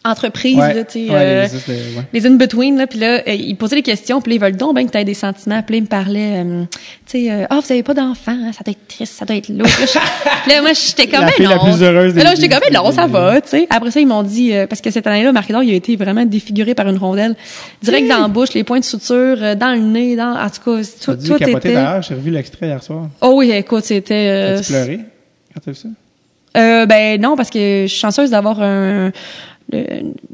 entreprises, 0.05 0.59
Ouais, 0.59 0.75
là, 0.75 0.85
tu 0.85 1.07
sais. 1.07 1.11
ouais, 1.11 1.17
euh, 1.19 1.47
les- 1.69 1.75
ouais. 1.97 2.03
les 2.13 2.27
in-between, 2.27 2.77
là, 2.77 2.87
puis 2.87 2.99
là, 2.99 3.21
euh, 3.27 3.33
ils 3.33 3.57
posaient 3.57 3.77
des 3.77 3.83
questions, 3.83 4.21
puis 4.21 4.31
là, 4.33 4.37
ils 4.37 4.41
veulent 4.41 4.57
donc 4.57 4.75
ben 4.75 4.87
que 4.87 4.91
t'aies 4.93 5.05
des 5.05 5.15
sentiments, 5.15 5.63
puis 5.63 5.79
ils 5.79 5.83
me 5.83 5.87
parlaient, 5.87 6.45
euh, 6.45 6.65
tu 7.07 7.25
sais, 7.25 7.31
euh, 7.33 7.47
ah, 7.49 7.61
vous 7.65 7.73
avez 7.73 7.83
pas 7.83 7.95
d'enfant, 7.95 8.33
hein, 8.39 8.51
ça 8.53 8.63
doit 8.65 8.73
être 8.73 8.87
triste, 8.87 9.15
ça 9.15 9.25
doit 9.25 9.37
être 9.37 9.49
lourd. 9.49 9.67
Là, 10.49 10.61
moi, 10.61 10.73
j'étais 10.75 11.07
comme, 11.07 11.21
La 11.21 11.27
ben 11.27 11.33
fille 11.33 11.47
la 11.47 11.57
non. 11.57 11.65
plus 11.65 11.83
heureuse 11.83 12.15
là, 12.17 12.35
j'étais 12.35 12.49
comme, 12.49 12.61
ben 12.71 12.75
non, 12.75 12.93
ça 12.93 13.07
va, 13.07 13.41
tu 13.41 13.49
sais. 13.49 13.67
Après 13.71 13.91
ça, 13.91 14.01
ils 14.01 14.07
m'ont 14.07 14.23
dit, 14.23 14.53
euh, 14.53 14.67
parce 14.67 14.81
que 14.83 14.91
cette 14.91 15.07
année-là, 15.07 15.33
Marc 15.33 15.49
il 15.49 15.55
a 15.57 15.63
été 15.75 15.97
vraiment 15.97 16.25
défiguré 16.27 16.75
par 16.75 16.89
une 16.89 16.99
rondelle, 16.99 17.35
direct 17.83 18.09
dans 18.09 18.21
la 18.21 18.29
bouche, 18.29 18.53
les 18.55 18.65
points 18.65 18.81
de 18.81 18.85
suture, 18.85 19.15
euh, 19.41 19.55
dans 19.55 19.73
le 19.73 19.81
nez, 19.81 20.17
dans, 20.17 20.37
en 20.39 20.51
tout 20.51 20.71
cas, 20.77 20.83
tout, 21.03 21.15
dû 21.15 21.29
tout 21.29 21.37
était... 21.43 21.73
d'ailleurs, 21.75 22.03
j'ai 22.03 22.15
revu 22.15 22.31
l'extrait 22.31 22.67
hier 22.67 22.83
soir. 22.83 23.09
Oh 23.23 23.33
oui, 23.37 23.51
écoute, 23.53 23.85
c'était... 23.85 24.15
euh, 24.29 24.59
As-tu 24.59 24.73
pleuré 24.73 25.01
quand 25.55 25.61
t'as 25.65 25.71
vu 25.71 25.77
ça? 25.79 25.89
euh, 26.57 26.87
ben 26.87 27.21
non, 27.21 27.37
parce 27.37 27.51
que 27.51 27.59
je 27.83 27.87
suis 27.89 27.99
chanceuse 28.01 28.31
d'avoir 28.31 28.61
un 28.63 29.11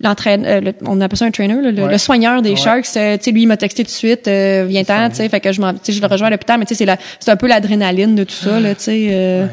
l'entraîne 0.00 0.44
euh, 0.44 0.60
le- 0.60 0.74
on 0.86 1.00
appelle 1.00 1.18
ça 1.18 1.24
un 1.24 1.30
trainer 1.30 1.54
le, 1.54 1.70
Ouais. 1.82 1.92
le 1.92 1.98
soigneur 1.98 2.42
des 2.42 2.50
Ouais. 2.50 2.56
Sharks 2.56 2.86
euh, 2.96 3.16
tu 3.16 3.24
sais 3.24 3.30
lui 3.30 3.42
il 3.42 3.46
m'a 3.46 3.56
texté 3.56 3.84
tout 3.84 3.88
de 3.90 3.92
suite 3.94 4.26
euh, 4.28 4.66
viens-t'en 4.68 5.08
tu 5.10 5.16
sais 5.16 5.28
fait 5.28 5.40
que 5.40 5.52
je 5.52 5.60
m'en 5.60 5.72
je 5.88 6.00
le 6.00 6.06
rejoins 6.06 6.26
à 6.26 6.30
l'hôpital 6.30 6.58
mais 6.58 6.66
tu 6.66 6.74
sais 6.74 6.84
c'est 6.84 6.98
c'est 7.20 7.30
un 7.30 7.36
peu 7.36 7.46
l'adrénaline 7.46 8.14
de 8.16 8.24
tout 8.24 8.34
ça 8.34 8.58
là 8.60 8.74
tu 8.74 8.82
sais 8.82 9.08
euh, 9.12 9.46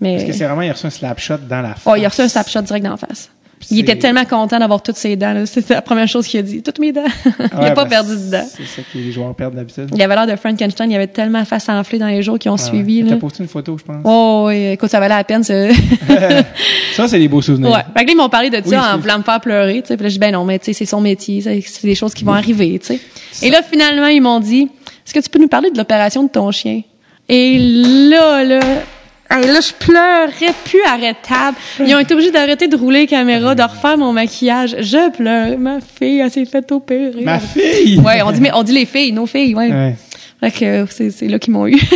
mais 0.00 0.16
Parce 0.16 0.24
que 0.28 0.32
c'est 0.32 0.44
vraiment, 0.44 0.62
il 0.62 0.70
a 0.70 0.72
reçu 0.72 0.86
un 0.86 0.90
slap 0.90 1.18
shot 1.20 1.34
dans 1.48 1.60
la 1.62 1.74
face. 1.74 1.82
oh 1.86 1.94
il 1.96 2.04
a 2.04 2.08
reçu 2.08 2.22
un 2.22 2.28
snapshot 2.28 2.62
direct 2.62 2.84
dans 2.84 2.90
la 2.92 2.96
face 2.96 3.30
il 3.70 3.80
était 3.80 3.96
tellement 3.96 4.24
content 4.24 4.58
d'avoir 4.58 4.82
toutes 4.82 4.96
ses 4.96 5.16
dents 5.16 5.32
là. 5.32 5.44
c'était 5.46 5.74
la 5.74 5.82
première 5.82 6.08
chose 6.08 6.26
qu'il 6.26 6.40
a 6.40 6.42
dit 6.42 6.62
toutes 6.62 6.78
mes 6.78 6.92
dents 6.92 7.02
il 7.26 7.30
a 7.56 7.60
Ouais, 7.60 7.74
pas 7.74 7.84
ben, 7.84 7.90
perdu 7.90 8.16
de 8.16 8.30
dents 8.30 8.46
C'est 8.56 8.64
ça 8.66 8.82
que 8.90 8.98
les 8.98 9.12
joueurs 9.12 9.34
perdent 9.34 9.54
d'habitude. 9.54 9.90
il 9.94 10.02
avait 10.02 10.14
l'air 10.14 10.26
de 10.26 10.36
Frankenstein 10.36 10.90
il 10.90 10.94
avait 10.96 11.06
tellement 11.08 11.44
face 11.44 11.68
enflée 11.68 11.98
dans 11.98 12.06
les 12.06 12.22
jours 12.22 12.38
qui 12.38 12.48
ont 12.48 12.52
ouais. 12.52 12.58
suivi 12.58 13.02
là 13.02 13.10
T'as 13.10 13.16
posté 13.16 13.42
une 13.42 13.48
photo, 13.48 13.76
je 13.78 13.84
pense. 13.84 13.96
oh 14.04 14.44
oui, 14.48 14.72
écoute 14.72 14.90
ça 14.90 14.98
valait 15.00 15.14
la 15.16 15.24
peine 15.24 15.44
ça 15.44 15.54
Ça, 16.94 17.06
c'est 17.08 17.18
des 17.18 17.28
beaux 17.28 17.40
souvenirs. 17.40 17.70
Ouais. 17.70 17.82
Fait 17.96 18.02
que 18.02 18.06
là, 18.08 18.12
ils 18.12 18.16
m'ont 18.16 18.28
parlé 18.28 18.50
de 18.50 18.56
ça 18.56 18.62
Oui, 18.66 18.76
en 18.76 18.98
voulant 18.98 19.18
me 19.18 19.22
faire 19.22 19.40
pleurer, 19.40 19.80
tu 19.80 19.88
sais. 19.88 19.96
Puis 19.96 20.02
là, 20.04 20.08
je 20.08 20.14
dis, 20.14 20.18
ben 20.18 20.32
non, 20.32 20.44
mais 20.44 20.58
tu 20.58 20.66
sais, 20.66 20.72
c'est 20.72 20.84
son 20.86 21.00
métier, 21.00 21.40
c'est 21.40 21.86
des 21.86 21.94
choses 21.94 22.12
qui 22.14 22.24
vont 22.24 22.32
arriver, 22.34 22.78
tu 22.80 22.86
sais. 22.98 23.00
Et 23.46 23.50
là, 23.50 23.60
finalement, 23.62 24.08
ils 24.08 24.20
m'ont 24.20 24.40
dit, 24.40 24.68
est-ce 25.06 25.14
que 25.14 25.20
tu 25.20 25.30
peux 25.30 25.38
nous 25.38 25.48
parler 25.48 25.70
de 25.70 25.78
l'opération 25.78 26.24
de 26.24 26.28
ton 26.28 26.50
chien? 26.50 26.82
Et 27.28 27.58
là, 28.10 28.42
là, 28.44 28.60
hey, 29.30 29.46
là, 29.46 29.60
je 29.60 29.72
pleurais 29.72 30.54
plus 30.64 30.82
arrêtable. 30.82 31.56
Ils 31.78 31.94
ont 31.94 31.98
été 31.98 32.14
obligés 32.14 32.30
d'arrêter 32.30 32.68
de 32.68 32.76
rouler 32.76 33.00
les 33.00 33.06
caméras, 33.06 33.54
de 33.54 33.62
refaire 33.62 33.96
mon 33.96 34.12
maquillage. 34.12 34.76
Je 34.80 35.10
pleure. 35.10 35.58
Ma 35.58 35.78
fille, 35.80 36.20
elle 36.20 36.30
s'est 36.30 36.44
fait 36.44 36.70
opérer. 36.72 37.22
Ma 37.22 37.38
fille! 37.38 38.00
Ouais, 38.00 38.22
on 38.22 38.32
dit, 38.32 38.40
mais 38.40 38.50
on 38.54 38.62
dit 38.62 38.72
les 38.72 38.86
filles, 38.86 39.12
nos 39.12 39.26
filles, 39.26 39.54
ouais. 39.54 39.70
Ouais. 39.70 39.96
Fait 40.40 40.50
que 40.50 40.64
euh, 40.64 40.86
c'est, 40.88 41.28
là 41.28 41.38
qu'ils 41.38 41.52
m'ont 41.52 41.66
eu. 41.66 41.78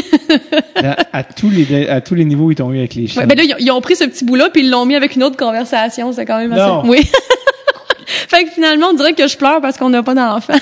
À, 0.77 1.19
à 1.19 1.23
tous 1.23 1.49
les, 1.49 1.89
à 1.89 2.01
tous 2.01 2.15
les 2.15 2.25
niveaux, 2.25 2.51
ils 2.51 2.57
t'ont 2.57 2.71
eu 2.73 2.79
avec 2.79 2.95
les 2.95 3.07
chiens. 3.07 3.23
Ouais, 3.23 3.27
ben 3.27 3.39
là, 3.39 3.45
ils 3.45 3.55
ont, 3.55 3.57
ils 3.59 3.71
ont 3.71 3.81
pris 3.81 3.97
ce 3.97 4.05
petit 4.05 4.25
bout-là 4.25 4.51
puis 4.51 4.63
ils 4.63 4.71
l'ont 4.71 4.85
mis 4.85 4.97
avec 4.97 5.15
une 5.15 5.23
autre 5.23 5.37
conversation. 5.37 6.13
C'est 6.13 6.27
quand 6.27 6.39
même 6.39 6.53
assez. 6.53 6.63
Non. 6.63 6.83
Oui. 6.85 6.99
fait 8.07 8.45
que 8.45 8.51
finalement, 8.51 8.89
on 8.89 8.95
dirait 8.95 9.15
que 9.15 9.27
je 9.27 9.37
pleure 9.37 9.61
parce 9.61 9.79
qu'on 9.79 9.89
n'a 9.89 10.03
pas 10.03 10.15
d'enfant. 10.15 10.55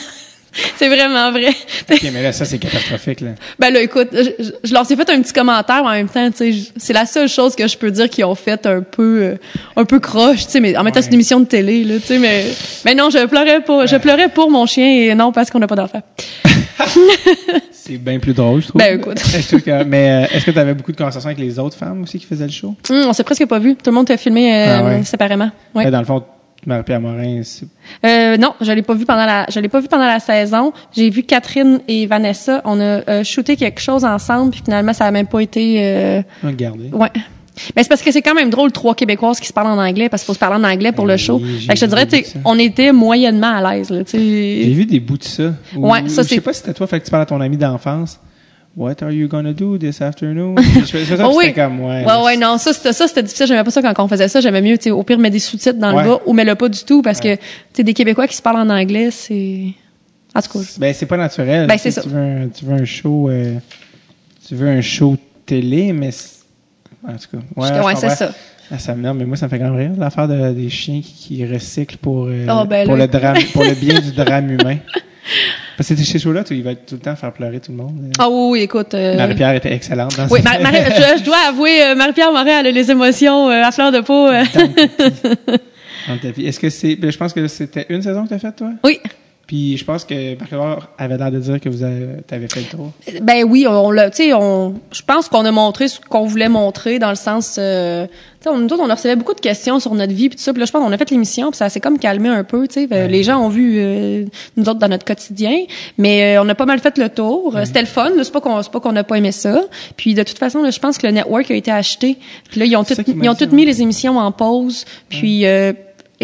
c'est 0.77 0.89
vraiment 0.89 1.31
vrai. 1.33 1.51
Ok, 1.91 2.03
mais 2.13 2.23
là, 2.23 2.33
ça, 2.33 2.45
c'est 2.45 2.59
catastrophique, 2.59 3.21
là. 3.21 3.31
Ben 3.59 3.73
là, 3.73 3.81
écoute, 3.81 4.09
je, 4.13 4.73
leur 4.73 4.91
ai 4.91 4.97
fait 4.97 5.11
un 5.11 5.23
petit 5.23 5.33
commentaire 5.33 5.83
mais 5.83 5.89
en 5.89 5.93
même 5.93 6.09
temps, 6.09 6.31
tu 6.31 6.37
sais, 6.37 6.53
je- 6.53 6.71
c'est 6.77 6.93
la 6.93 7.07
seule 7.07 7.29
chose 7.29 7.55
que 7.57 7.67
je 7.67 7.77
peux 7.77 7.91
dire 7.91 8.09
qu'ils 8.11 8.25
ont 8.25 8.35
fait 8.35 8.67
un 8.67 8.81
peu, 8.83 9.23
euh, 9.23 9.35
un 9.77 9.85
peu 9.85 9.99
croche, 10.01 10.45
tu 10.47 10.51
sais, 10.53 10.61
mais 10.61 10.77
en 10.77 10.83
même 10.85 10.93
temps, 10.93 11.01
c'est 11.01 11.09
une 11.09 11.15
émission 11.15 11.41
de 11.41 11.47
télé, 11.47 11.85
là, 11.85 11.95
tu 12.01 12.07
sais, 12.07 12.19
mais, 12.19 12.45
mais 12.85 12.95
non, 12.95 13.11
je 13.11 13.25
pleurais 13.27 13.63
pour, 13.63 13.87
je 13.87 13.97
pleurais 13.97 14.29
pour 14.29 14.51
mon 14.51 14.67
chien 14.67 14.87
et 14.87 15.15
non 15.15 15.33
parce 15.33 15.51
qu'on 15.51 15.59
n'a 15.59 15.67
pas 15.67 15.77
d'enfant. 15.77 16.03
C'est 17.73 17.99
bien 17.99 18.19
plus 18.19 18.33
drôle, 18.35 18.63
je 18.63 18.69
trouve. 18.69 18.79
Ben, 18.81 18.99
écoute. 18.99 19.19
Je 19.41 19.47
trouve 19.49 19.61
que- 19.63 19.83
mais 19.85 20.25
euh, 20.31 20.37
est-ce 20.37 20.45
que 20.47 20.51
tu 20.51 20.59
avais 20.59 20.75
beaucoup 20.75 20.93
de 20.93 20.97
conversations 20.97 21.29
avec 21.29 21.39
les 21.39 21.59
autres 21.59 21.77
femmes 21.77 22.03
aussi 22.03 22.19
qui 22.19 22.27
faisaient 22.27 22.47
le 22.47 22.53
show? 22.53 22.75
Hum, 22.91 23.07
on 23.09 23.13
s'est 23.13 23.25
presque 23.25 23.47
pas 23.47 23.59
vu. 23.59 23.75
Tout 23.75 23.91
le 23.91 23.95
monde 23.95 24.07
t'a 24.07 24.17
filmé 24.17 24.55
euh, 24.55 24.79
Ah 24.79 24.85
ouais. 24.85 25.03
séparément. 25.05 25.51
Ouais. 25.75 25.85
Ouais, 25.85 25.91
Dans 25.91 25.99
le 25.99 26.05
fond, 26.05 26.23
Marie-Pierre 26.67 27.01
Morin, 27.01 27.41
c'est- 27.43 27.67
Euh, 28.07 28.37
non, 28.37 28.55
je 28.61 28.71
l'ai 28.73 28.83
pas 28.83 28.95
vu 28.95 29.05
pendant 29.05 29.27
la, 29.27 29.47
je 29.51 29.59
l'ai 29.59 29.69
pas 29.69 29.81
vu 29.81 29.89
pendant 29.89 30.07
la 30.07 30.21
saison. 30.21 30.73
J'ai 30.95 31.11
vu 31.11 31.25
Catherine 31.25 31.81
et 31.89 32.07
Vanessa. 32.07 32.63
On 32.65 32.79
a 32.79 32.83
euh, 33.09 33.25
shooté 33.25 33.57
quelque 33.57 33.81
chose 33.81 34.05
ensemble, 34.05 34.53
puis 34.53 34.63
finalement 34.65 34.93
ça 34.93 35.07
a 35.07 35.11
même 35.11 35.27
pas 35.27 35.41
été. 35.41 35.77
Euh, 35.81 36.23
regardez. 36.45 36.89
ouais. 36.93 37.09
Mais 37.77 37.83
c'est 37.83 37.89
parce 37.91 38.01
que 38.01 38.11
c'est 38.11 38.23
quand 38.23 38.35
même 38.35 38.49
drôle 38.49 38.73
trois 38.73 38.95
Québécoises 38.95 39.39
qui 39.39 39.47
se 39.47 39.53
parlent 39.53 39.67
en 39.79 39.79
anglais 39.79 40.09
parce 40.09 40.23
qu'il 40.23 40.29
faut 40.29 40.33
se 40.35 40.39
parler 40.39 40.57
en 40.57 40.65
anglais 40.65 40.91
pour 40.93 41.05
le 41.05 41.15
Oui, 41.15 41.19
show. 41.19 41.39
Fait 41.39 41.75
que 41.75 41.79
je 41.81 41.85
te 41.85 41.91
dirais, 41.91 42.09
on 42.47 42.59
était 42.59 42.93
moyennement 42.93 43.55
à 43.57 43.75
l'aise 43.75 43.93
J'ai 44.11 44.73
vu 44.73 44.87
des 44.87 45.01
bouts 45.01 45.19
de 45.19 45.25
ça. 45.25 45.53
Ou- 45.77 45.87
Ouais, 45.91 45.99
ça, 46.01 46.23
ou 46.23 46.25
Je 46.25 46.29
c'est- 46.29 46.35
sais 46.37 46.41
pas 46.41 46.53
si 46.55 46.61
c'était 46.61 46.73
toi, 46.73 46.87
fait 46.87 46.99
que 47.01 47.05
tu 47.05 47.11
parles 47.11 47.25
à 47.25 47.27
ton 47.27 47.41
ami 47.43 47.59
d'enfance. 47.59 48.19
What 48.75 49.03
are 49.03 49.11
you 49.11 49.29
gonna 49.29 49.53
do 49.53 49.77
this 49.77 50.01
afternoon? 50.01 50.57
je 50.87 51.05
ça, 51.05 51.29
Oh 51.29 51.35
oui. 51.37 51.53
comme, 51.53 51.81
ouais. 51.81 52.05
Ouais, 52.07 52.23
ouais, 52.25 52.37
non, 52.39 52.57
ça, 52.57 52.73
c'était, 52.73 52.95
ça, 52.95 53.07
c'était 53.07 53.23
difficile. 53.23 53.47
J'aimais 53.47 53.65
pas 53.65 53.71
ça 53.71 53.83
quand 53.83 54.03
on 54.05 54.09
faisait 54.09 54.29
ça. 54.29 54.41
J'aimais 54.41 54.63
mieux, 54.63 54.79
tu 54.79 54.85
sais, 54.85 54.91
au 54.91 55.03
pire, 55.03 55.19
mettre 55.19 55.35
des 55.35 55.39
sous-titres 55.41 55.79
dans 55.79 55.95
Ouais. 55.95 56.03
le 56.05 56.09
bas 56.09 56.21
ou 56.25 56.33
mets-le 56.33 56.55
pas 56.55 56.69
du 56.71 56.83
tout 56.85 57.03
parce 57.03 57.21
que, 57.21 57.35
tu 57.35 57.41
sais, 57.75 57.83
des 57.85 57.93
Québécois 57.93 58.27
qui 58.27 58.37
se 58.37 58.41
parlent 58.43 58.57
en 58.67 58.71
anglais, 58.71 59.11
c'est, 59.11 59.65
en 60.35 60.41
tout 60.41 60.59
cas. 60.59 60.65
Ben, 60.79 60.95
c'est 60.95 61.05
pas 61.07 61.19
naturel. 61.19 61.67
Ben, 61.67 61.77
c'est 61.77 61.91
ça. 61.91 62.01
Tu 62.01 62.09
veux 62.09 62.19
un, 62.19 62.49
tu 62.49 62.65
veux 62.65 62.73
un 62.75 62.85
show, 62.87 63.29
euh, 63.29 63.57
tu 64.49 64.55
veux 64.55 64.69
un 64.69 64.81
show 64.81 65.19
télé, 65.45 65.93
mais 65.93 66.09
en 67.07 67.13
tout 67.13 67.37
cas. 67.37 67.83
Ouais, 67.85 67.95
c'est 67.95 68.09
ça. 68.11 68.33
Ah, 68.71 68.79
ça 68.79 68.95
me, 68.95 69.13
mais 69.13 69.27
moi, 69.27 69.37
ça 69.37 69.47
me 69.47 69.51
fait 69.51 69.59
quand 69.59 69.69
même 69.71 69.77
rire, 69.77 69.91
l'affaire 69.99 70.29
de, 70.29 70.51
des 70.55 70.71
chiens 70.71 71.03
qui, 71.03 71.13
qui 71.13 71.45
recyclent 71.45 71.99
pour, 71.99 72.25
euh, 72.29 72.47
Oh, 72.49 72.65
ben 72.65 72.87
pour 72.87 72.97
le 72.97 73.07
drame, 73.07 73.37
pour 73.53 73.65
le 73.65 73.75
bien 73.75 74.01
du 74.01 74.13
drame 74.13 74.51
humain. 74.59 74.79
Parce 75.77 75.89
que 75.89 75.97
ces 75.97 76.19
shows-là, 76.19 76.45
tu- 76.45 76.55
il 76.55 76.63
va 76.63 76.75
tout 76.75 76.95
le 76.95 77.01
temps 77.01 77.17
faire 77.17 77.33
pleurer 77.33 77.61
tout 77.61 77.71
le 77.73 77.79
monde. 77.79 78.13
Ah 78.19 78.29
oui, 78.31 78.49
oui, 78.51 78.61
écoute. 78.63 78.95
euh, 78.95 79.17
Marie-Pierre 79.17 79.55
était 79.55 79.73
excellente 79.73 80.17
dans 80.17 80.27
Oui, 80.29 80.41
ce- 80.41 80.45
Marie- 80.63 80.77
je, 80.87 81.19
je 81.21 81.25
dois 81.25 81.39
avouer, 81.49 81.83
euh, 81.85 81.95
Marie-Pierre 81.95 82.31
Morin, 82.33 82.61
elle 82.61 82.67
a 82.67 82.71
les 82.71 82.91
émotions 82.91 83.49
euh, 83.51 83.63
à 83.65 83.71
fleur 83.73 83.91
de 83.93 84.01
peau. 84.01 84.27
euh. 84.29 84.43
dans 84.55 84.61
le 84.61 84.69
tapis. 84.99 85.63
Dans 86.09 86.15
le 86.15 86.19
tapis. 86.21 86.47
Est-ce 86.47 86.61
que 86.61 86.69
c'est, 86.71 86.97
ben, 86.97 87.11
je 87.13 87.17
pense 87.19 87.33
que 87.33 87.47
c'était 87.49 87.87
une 87.89 88.03
saison 88.03 88.25
que 88.25 88.29
tu 88.29 88.35
as 88.35 88.39
faite, 88.39 88.57
toi? 88.57 88.71
Oui. 88.85 89.01
Puis 89.53 89.77
je 89.77 89.85
pense 89.85 90.07
que 90.07 90.35
Marc 90.57 90.89
avait 90.97 91.19
l'air 91.19 91.31
de 91.31 91.39
dire 91.39 91.61
que 91.61 91.69
vous 91.69 91.83
avez, 91.83 92.23
fait 92.27 92.61
le 92.61 92.75
tour. 92.75 92.91
Ben 93.21 93.45
oui, 93.45 93.67
on 93.69 93.91
l'a, 93.91 94.09
tu 94.09 94.25
sais, 94.25 94.33
on, 94.33 94.81
je 94.91 95.03
pense 95.03 95.29
qu'on 95.29 95.45
a 95.45 95.51
montré 95.51 95.89
ce 95.89 96.01
qu'on 96.01 96.25
voulait 96.25 96.49
montrer 96.49 96.99
dans 96.99 97.11
le 97.11 97.17
sens, 97.17 97.57
euh, 97.59 98.07
tu 98.07 98.13
sais, 98.45 98.49
on, 98.49 98.57
nous 98.57 98.65
autres, 98.73 98.83
on 98.83 98.89
recevait 98.89 99.15
beaucoup 99.15 99.35
de 99.35 99.41
questions 99.41 99.79
sur 99.79 99.95
notre 99.95 100.15
vie 100.15 100.31
puis 100.31 100.39
tout 100.39 100.43
ça. 100.43 100.55
Puis 100.55 100.61
là, 100.61 100.65
je 100.65 100.73
pense 100.73 100.83
qu'on 100.83 100.91
a 100.91 100.97
fait 100.97 101.11
l'émission 101.11 101.51
puis 101.51 101.59
ça 101.59 101.69
s'est 101.69 101.81
comme 101.81 101.99
calmé 101.99 102.31
un 102.31 102.45
peu, 102.45 102.67
tu 102.67 102.89
sais. 102.89 103.09
Les 103.09 103.23
gens 103.25 103.45
ont 103.45 103.51
vu 103.51 103.75
euh, 103.77 104.25
nous 104.57 104.71
autres 104.71 104.79
dans 104.79 104.89
notre 104.89 105.05
quotidien, 105.05 105.55
mais 105.99 106.39
euh, 106.39 106.43
on 106.43 106.49
a 106.49 106.55
pas 106.55 106.65
mal 106.65 106.79
fait 106.79 106.97
le 106.97 107.11
tour. 107.11 107.55
Euh, 107.55 107.67
C'était 107.67 107.83
le 107.83 107.87
fun. 107.87 108.11
C'est 108.23 108.33
pas 108.33 108.41
qu'on, 108.41 108.63
c'est 108.63 108.73
pas 108.73 108.81
qu'on 108.81 108.93
n'a 108.93 109.05
pas 109.05 109.19
aimé 109.19 109.33
ça. 109.33 109.61
Puis 109.99 110.15
de 110.15 110.23
toute 110.23 110.39
façon, 110.39 110.63
là, 110.63 110.71
je 110.71 110.81
pense 110.81 110.97
que 110.97 111.07
le 111.07 111.13
network 111.13 111.51
a 111.51 111.55
été 111.55 111.71
acheté. 111.71 112.17
Puis 112.51 112.59
là, 112.59 112.65
ils 112.65 112.75
ont 112.75 112.85
tout, 112.85 112.95
ils 113.07 113.29
ont 113.29 113.35
dit, 113.35 113.47
tout 113.47 113.55
mis 113.55 113.63
ouais. 113.63 113.69
les 113.69 113.83
émissions 113.83 114.17
en 114.17 114.33
pause. 114.33 114.87
Puis 115.11 115.45
euh, 115.45 115.75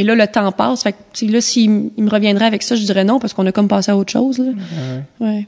et 0.01 0.05
là, 0.05 0.15
le 0.15 0.27
temps 0.27 0.51
passe. 0.53 0.83
Fait 0.83 0.93
que, 0.93 1.25
là, 1.27 1.41
s'il 1.41 1.91
il 1.97 2.05
me 2.05 2.11
reviendrait 2.11 2.47
avec 2.47 2.63
ça, 2.63 2.75
je 2.77 2.85
dirais 2.85 3.05
non 3.05 3.19
parce 3.19 3.33
qu'on 3.35 3.47
a 3.47 3.53
comme 3.53 3.69
passé 3.69 3.91
à 3.91 3.97
autre 3.97 4.13
chose. 4.13 4.39
Là. 4.39 4.53
Ouais. 5.21 5.27
Ouais. 5.29 5.47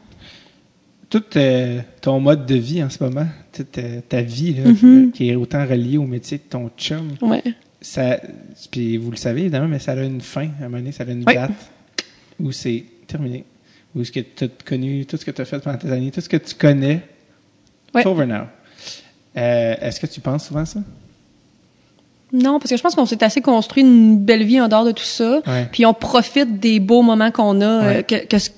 Tout 1.08 1.24
euh, 1.36 1.80
ton 2.00 2.20
mode 2.20 2.46
de 2.46 2.54
vie 2.54 2.82
en 2.84 2.90
ce 2.90 3.02
moment, 3.02 3.26
toute 3.52 3.76
euh, 3.78 4.00
ta 4.08 4.22
vie, 4.22 4.54
là, 4.54 4.70
Mhm. 4.70 5.10
qui 5.12 5.28
est 5.30 5.34
autant 5.34 5.66
reliée 5.66 5.98
au 5.98 6.04
métier 6.06 6.38
de 6.38 6.42
ton 6.48 6.70
chum, 6.78 7.14
Ouais. 7.20 7.42
ça, 7.80 8.20
puis 8.70 8.96
vous 8.96 9.10
le 9.10 9.16
savez 9.16 9.40
évidemment, 9.40 9.66
mais 9.68 9.80
ça 9.80 9.92
a 9.92 10.02
une 10.04 10.20
fin, 10.20 10.48
à 10.60 10.64
un 10.64 10.68
moment 10.68 10.78
donné, 10.78 10.92
ça 10.92 11.02
a 11.02 11.10
une 11.10 11.24
date 11.24 11.50
où 12.38 12.52
c'est 12.52 12.84
terminé. 13.08 13.44
Où 13.96 14.04
ce 14.04 14.12
que 14.12 14.20
tu 14.20 14.44
as 14.44 14.48
connu, 14.64 15.04
tout 15.04 15.16
ce 15.16 15.24
que 15.24 15.32
tu 15.32 15.40
as 15.42 15.44
fait 15.44 15.58
pendant 15.58 15.78
tes 15.78 15.90
années, 15.90 16.12
tout 16.12 16.20
ce 16.20 16.28
que 16.28 16.36
tu 16.36 16.54
connais, 16.54 17.00
it's 17.92 18.06
over 18.06 18.24
now. 18.24 18.44
Euh, 19.36 19.74
Est-ce 19.80 19.98
que 19.98 20.06
tu 20.06 20.20
penses 20.20 20.46
souvent 20.46 20.60
à 20.60 20.66
ça? 20.66 20.80
Non, 22.32 22.58
parce 22.58 22.70
que 22.70 22.76
je 22.76 22.82
pense 22.82 22.94
qu'on 22.94 23.06
s'est 23.06 23.22
assez 23.24 23.40
construit 23.40 23.82
une 23.82 24.18
belle 24.18 24.44
vie 24.44 24.60
en 24.60 24.68
dehors 24.68 24.84
de 24.84 24.92
tout 24.92 25.02
ça. 25.04 25.40
Ouais. 25.46 25.68
Puis 25.72 25.84
on 25.86 25.94
profite 25.94 26.60
des 26.60 26.78
beaux 26.80 27.02
moments 27.02 27.30
qu'on 27.30 27.60
a. 27.60 27.64
euh, 27.64 27.94
Ouais. 27.96 28.02
que, 28.04 28.14
que 28.26 28.36
tu 28.36 28.50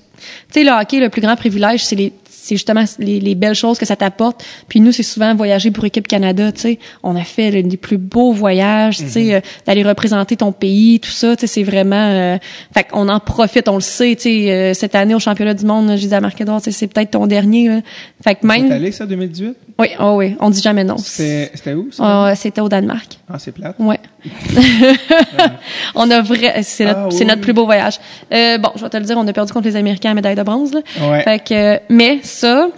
sais, 0.51 0.63
le 0.63 0.71
hockey, 0.71 0.99
le 0.99 1.09
plus 1.09 1.21
grand 1.21 1.35
privilège, 1.35 1.83
c'est 1.83 1.95
les 1.95 2.13
c'est 2.43 2.55
justement 2.55 2.83
les, 2.99 3.19
les 3.19 3.35
belles 3.35 3.55
choses 3.55 3.77
que 3.79 3.85
ça 3.85 3.95
t'apporte. 3.95 4.43
Puis 4.67 4.79
nous, 4.81 4.91
c'est 4.91 5.03
souvent 5.03 5.33
voyager 5.35 5.71
pour 5.71 5.85
équipe 5.85 6.07
Canada, 6.07 6.51
tu 6.51 6.59
sais. 6.61 6.79
On 7.03 7.15
a 7.15 7.23
fait 7.23 7.51
le- 7.51 7.61
les 7.61 7.77
plus 7.77 7.97
beaux 7.97 8.33
voyages, 8.33 8.97
tu 8.97 9.03
Mhm. 9.03 9.09
sais, 9.09 9.33
euh, 9.35 9.39
d'aller 9.65 9.83
représenter 9.83 10.35
ton 10.35 10.51
pays, 10.51 10.99
tout 10.99 11.09
ça, 11.11 11.35
tu 11.35 11.41
sais, 11.41 11.47
c'est 11.47 11.63
vraiment... 11.63 11.95
euh, 11.95 12.37
fait 12.73 12.83
qu'on 12.85 13.07
en 13.09 13.19
profite, 13.19 13.67
on 13.69 13.75
le 13.75 13.81
sait, 13.81 14.15
tu 14.15 14.23
sais. 14.23 14.51
euh, 14.51 14.73
cette 14.73 14.95
année, 14.95 15.15
au 15.15 15.19
championnat 15.19 15.53
du 15.53 15.65
monde, 15.65 15.89
je 15.91 16.01
disais 16.01 16.15
à 16.15 16.21
Marc-Edouard, 16.21 16.61
tu 16.61 16.65
sais, 16.71 16.77
c'est 16.77 16.87
peut-être 16.87 17.11
ton 17.11 17.27
dernier, 17.27 17.69
là. 17.69 17.81
Fait 18.23 18.35
que 18.35 18.45
même... 18.45 18.71
allé, 18.71 18.91
ça, 18.91 19.05
2018? 19.05 19.55
Oui, 19.79 19.87
oh 19.99 20.15
oui, 20.17 20.35
on 20.39 20.49
dit 20.49 20.61
jamais 20.61 20.83
non. 20.83 20.97
C'était 20.97 21.73
où, 21.73 21.91
ça? 21.91 22.27
Ah, 22.27 22.35
C'était 22.35 22.61
au 22.61 22.69
Danemark. 22.69 23.17
Ah, 23.27 23.39
c'est 23.39 23.51
plate. 23.51 23.75
Ouais. 23.79 23.99
on 25.95 26.09
a 26.11 26.21
vrai, 26.21 26.61
c'est 26.63 26.85
notre, 26.85 26.99
Ah, 26.99 27.07
oui. 27.11 27.25
notre 27.25 27.41
plus 27.41 27.53
beau 27.53 27.65
voyage. 27.65 27.99
Euh, 28.31 28.57
bon, 28.57 28.69
je 28.75 28.81
vais 28.83 28.89
te 28.89 28.97
le 28.97 29.03
dire, 29.03 29.17
on 29.17 29.27
a 29.27 29.33
perdu 29.33 29.51
contre 29.53 29.67
les 29.67 29.75
Américains 29.75 30.11
à 30.11 30.13
médaille 30.13 30.35
de 30.35 30.43
bronze. 30.43 30.73
Là. 30.73 30.81
Ouais. 31.09 31.23
Fait 31.23 31.39
que, 31.43 31.79
mais 31.89 32.19
ça, 32.33 32.69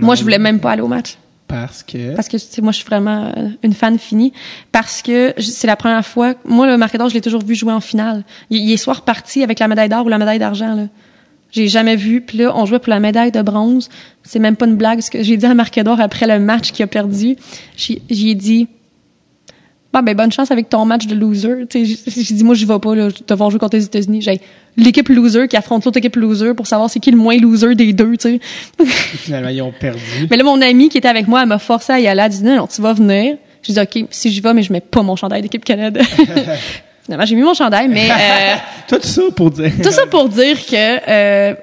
moi, 0.00 0.14
je 0.14 0.22
voulais 0.22 0.38
même 0.38 0.60
pas 0.60 0.72
aller 0.72 0.82
au 0.82 0.88
match 0.88 1.16
Parce 1.48 1.82
que... 1.82 2.14
parce 2.14 2.28
que 2.28 2.36
tu 2.36 2.46
sais, 2.48 2.62
moi, 2.62 2.72
je 2.72 2.78
suis 2.78 2.86
vraiment 2.86 3.32
euh, 3.36 3.48
une 3.62 3.72
fan 3.72 3.98
finie 3.98 4.32
parce 4.72 5.02
que 5.02 5.34
c'est 5.38 5.66
la 5.66 5.76
première 5.76 6.06
fois. 6.06 6.34
Moi, 6.44 6.66
le 6.66 6.76
Marc-Edouard, 6.76 7.08
je 7.08 7.14
l'ai 7.14 7.20
toujours 7.20 7.44
vu 7.44 7.54
jouer 7.54 7.72
en 7.72 7.80
finale. 7.80 8.24
Il, 8.50 8.62
il 8.62 8.72
est 8.72 8.76
soit 8.76 8.94
reparti 8.94 9.42
avec 9.42 9.58
la 9.58 9.68
médaille 9.68 9.88
d'or 9.88 10.06
ou 10.06 10.08
la 10.08 10.18
médaille 10.18 10.38
d'argent. 10.38 10.74
Là. 10.74 10.86
J'ai 11.52 11.68
jamais 11.68 11.96
vu. 11.96 12.20
Puis 12.20 12.38
là, 12.38 12.52
on 12.56 12.66
jouait 12.66 12.78
pour 12.78 12.90
la 12.90 13.00
médaille 13.00 13.32
de 13.32 13.42
bronze. 13.42 13.88
C'est 14.22 14.38
même 14.38 14.56
pas 14.56 14.66
une 14.66 14.76
blague. 14.76 15.00
Ce 15.00 15.10
que 15.10 15.22
j'ai 15.22 15.36
dit 15.36 15.46
à 15.46 15.54
Marc-Edouard 15.54 16.00
après 16.00 16.26
le 16.26 16.38
match 16.38 16.72
qu'il 16.72 16.82
a 16.84 16.86
perdu, 16.86 17.36
j'ai 17.76 18.34
dit. 18.34 18.68
Bon, 19.92 20.02
ben, 20.02 20.14
bonne 20.14 20.32
chance 20.32 20.50
avec 20.50 20.68
ton 20.68 20.84
match 20.84 21.06
de 21.06 21.14
loser. 21.14 21.64
J'ai 21.72 22.34
dit, 22.34 22.44
moi, 22.44 22.54
j'y 22.54 22.66
vais 22.66 22.78
pas, 22.78 22.94
là, 22.94 23.08
devoir 23.26 23.50
jouer 23.50 23.58
contre 23.58 23.76
les 23.76 23.84
États-Unis. 23.84 24.20
J'ai 24.20 24.40
l'équipe 24.76 25.08
loser 25.08 25.48
qui 25.48 25.56
affronte 25.56 25.84
l'autre 25.86 25.96
équipe 25.96 26.16
loser 26.16 26.52
pour 26.54 26.66
savoir 26.66 26.90
c'est 26.90 27.00
qui 27.00 27.10
le 27.10 27.16
moins 27.16 27.38
loser 27.38 27.74
des 27.74 27.92
deux, 27.94 28.16
tu 28.16 28.38
sais. 28.38 28.40
Finalement, 28.84 29.48
ils 29.48 29.62
ont 29.62 29.72
perdu. 29.72 30.00
Mais 30.30 30.36
là, 30.36 30.44
mon 30.44 30.60
amie 30.60 30.88
qui 30.90 30.98
était 30.98 31.08
avec 31.08 31.28
moi, 31.28 31.42
elle 31.42 31.48
m'a 31.48 31.58
forcé 31.58 31.92
à 31.94 32.00
y 32.00 32.06
aller. 32.08 32.20
Elle 32.20 32.26
a 32.26 32.28
dit, 32.28 32.42
non, 32.42 32.56
non, 32.56 32.66
tu 32.66 32.82
vas 32.82 32.92
venir. 32.92 33.36
J'ai 33.62 33.72
dit, 33.72 33.80
OK, 33.80 34.08
si 34.10 34.30
j'y 34.30 34.40
vais, 34.40 34.52
mais 34.52 34.62
je 34.62 34.72
mets 34.72 34.80
pas 34.82 35.02
mon 35.02 35.16
chandail 35.16 35.40
d'équipe 35.40 35.64
Canada. 35.64 36.00
Finalement, 37.04 37.24
j'ai 37.24 37.36
mis 37.36 37.42
mon 37.42 37.54
chandail, 37.54 37.88
mais 37.88 38.10
euh, 38.10 38.54
Tout 38.88 38.98
ça 39.00 39.22
pour 39.34 39.50
dire... 39.52 39.70
tout 39.82 39.92
ça 39.92 40.06
pour 40.06 40.28
dire 40.28 40.58
que, 40.66 41.10
euh, 41.10 41.54
tu 41.54 41.58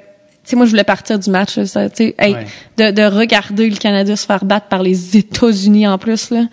sais, 0.45 0.55
moi, 0.55 0.65
je 0.65 0.71
voulais 0.71 0.83
partir 0.85 1.19
du 1.19 1.29
match, 1.29 1.61
ça, 1.65 1.89
tu 1.89 1.97
sais, 1.97 2.15
hey, 2.17 2.33
Ouais. 2.33 2.45
de, 2.77 2.91
de 2.91 3.03
regarder 3.03 3.69
le 3.69 3.75
Canada 3.75 4.15
se 4.15 4.25
faire 4.25 4.43
battre 4.45 4.67
par 4.67 4.81
les 4.81 5.17
États-Unis 5.17 5.85
en 5.87 5.97
plus, 5.97 6.31
là. 6.31 6.45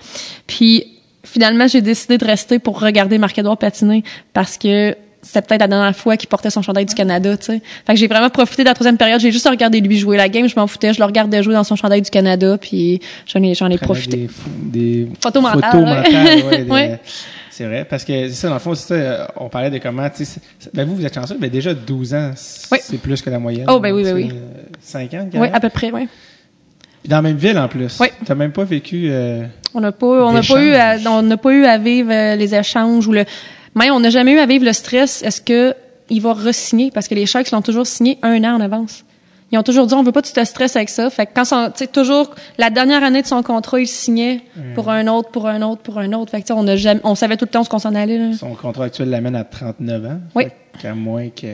Puis, 0.46 0.84
finalement, 1.24 1.66
j'ai 1.68 1.80
décidé 1.80 2.18
de 2.18 2.24
rester 2.24 2.58
pour 2.58 2.80
regarder 2.80 3.18
Marc-Edouard 3.18 3.58
patiner 3.58 4.02
parce 4.32 4.56
que 4.58 4.96
c'était 5.22 5.42
peut-être 5.42 5.60
la 5.60 5.68
dernière 5.68 5.94
fois 5.94 6.16
qu'il 6.16 6.30
portait 6.30 6.48
son 6.48 6.62
chandail 6.62 6.86
du 6.86 6.94
Canada, 6.94 7.36
tu 7.36 7.44
sais. 7.46 7.60
Fait 7.86 7.92
que 7.92 7.98
j'ai 7.98 8.06
vraiment 8.06 8.30
profité 8.30 8.62
de 8.62 8.68
la 8.68 8.74
troisième 8.74 8.96
période. 8.96 9.20
J'ai 9.20 9.30
juste 9.32 9.46
regardé 9.46 9.80
lui 9.80 9.98
jouer 9.98 10.16
la 10.16 10.30
game, 10.30 10.48
je 10.48 10.56
m'en 10.56 10.66
foutais. 10.66 10.94
Je 10.94 10.98
le 10.98 11.04
regardais 11.04 11.42
jouer 11.42 11.52
dans 11.52 11.64
son 11.64 11.76
chandail 11.76 12.00
du 12.00 12.08
Canada, 12.10 12.56
puis 12.58 13.00
j'en 13.26 13.42
ai, 13.42 13.54
j'en 13.54 13.68
ai 13.68 13.76
profité. 13.76 14.30
Des, 14.62 15.08
Photos 15.20 15.42
mentales, 15.42 15.62
photos 15.72 15.84
mentales, 15.86 16.42
ouais, 16.46 16.58
des- 16.64 16.70
Ouais. 16.70 17.00
C'est 17.50 17.66
vrai, 17.66 17.84
parce 17.84 18.04
que 18.06 18.28
c'est 18.28 18.34
ça, 18.34 18.48
dans 18.48 18.54
le 18.54 18.60
fond, 18.60 18.74
c'est 18.74 18.94
ça, 18.94 19.30
on 19.36 19.50
parlait 19.50 19.68
de 19.68 19.76
comment, 19.76 20.08
tu 20.08 20.24
sais, 20.24 20.40
ben 20.72 20.86
vous, 20.88 20.96
vous 20.96 21.04
êtes 21.04 21.12
chanceux, 21.14 21.36
mais 21.38 21.50
déjà 21.50 21.74
12 21.74 22.14
ans, 22.14 22.30
c'est 22.34 22.72
Oui. 22.92 22.96
plus 22.96 23.20
que 23.20 23.28
la 23.28 23.38
moyenne. 23.38 23.66
Oh, 23.68 23.78
ben 23.78 23.92
oui, 23.92 24.02
ben 24.02 24.14
oui. 24.14 24.30
euh, 24.32 24.62
5 24.80 25.12
ans, 25.12 25.28
Oui, 25.34 25.48
à 25.52 25.60
peu 25.60 25.68
près, 25.68 25.90
oui. 25.92 26.08
Dans 27.06 27.16
la 27.16 27.22
même 27.22 27.36
ville, 27.36 27.58
en 27.58 27.68
plus. 27.68 27.98
Oui. 28.00 28.08
T'as 28.24 28.34
même 28.34 28.52
pas 28.52 28.64
vécu... 28.64 29.08
euh, 29.10 29.44
On 29.74 29.80
n'a 29.80 29.92
pas, 29.92 30.06
on 30.26 30.32
n'a 30.32 30.42
pas 30.42 30.62
eu, 30.62 30.72
à, 30.74 30.96
on 31.10 31.22
n'a 31.22 31.36
pas 31.36 31.50
eu 31.52 31.64
à 31.64 31.78
vivre 31.78 32.10
euh, 32.12 32.36
les 32.36 32.54
échanges 32.54 33.06
ou 33.06 33.12
le, 33.12 33.24
même 33.74 33.92
on 33.92 34.00
n'a 34.00 34.10
jamais 34.10 34.32
eu 34.32 34.38
à 34.38 34.46
vivre 34.46 34.64
le 34.64 34.72
stress. 34.72 35.22
Est-ce 35.22 35.40
que 35.40 35.74
il 36.10 36.20
va 36.20 36.32
re-signer? 36.34 36.90
Parce 36.90 37.06
que 37.08 37.14
les 37.14 37.24
Sharks 37.26 37.50
l'ont 37.52 37.62
toujours 37.62 37.86
signé 37.86 38.18
un 38.22 38.42
an 38.44 38.56
en 38.56 38.60
avance. 38.60 39.04
Ils 39.52 39.58
ont 39.58 39.62
toujours 39.64 39.86
dit 39.86 39.94
on 39.94 40.02
veut 40.04 40.12
pas 40.12 40.22
que 40.22 40.28
tu 40.28 40.32
te 40.32 40.44
stresses 40.44 40.76
avec 40.76 40.88
ça. 40.88 41.10
Fait 41.10 41.26
que 41.26 41.32
quand 41.34 41.44
son, 41.44 41.70
tu 41.72 41.78
sais 41.78 41.86
toujours 41.88 42.34
la 42.58 42.70
dernière 42.70 43.02
année 43.02 43.22
de 43.22 43.26
son 43.26 43.42
contrat, 43.42 43.80
il 43.80 43.86
signait 43.88 44.42
pour 44.76 44.90
un 44.90 45.08
autre, 45.08 45.30
pour 45.30 45.48
un 45.48 45.60
autre, 45.62 45.82
pour 45.82 45.98
un 45.98 46.12
autre. 46.12 46.30
Fait 46.30 46.42
que 46.42 46.52
on 46.52 46.66
a 46.68 46.76
jamais, 46.76 47.00
on 47.02 47.16
savait 47.16 47.36
tout 47.36 47.46
le 47.46 47.50
temps 47.50 47.62
où 47.62 47.64
ce 47.64 47.68
qu'on 47.68 47.80
s'en 47.80 47.94
allait. 47.96 48.18
Là. 48.18 48.32
son 48.36 48.54
contrat 48.54 48.84
actuel 48.84 49.10
l'amène 49.10 49.34
à 49.34 49.42
39 49.44 50.04
ans. 50.06 50.20
Oui. 50.36 50.44
Fait 50.44 50.82
qu'à 50.82 50.94
moins 50.94 51.28
que... 51.30 51.46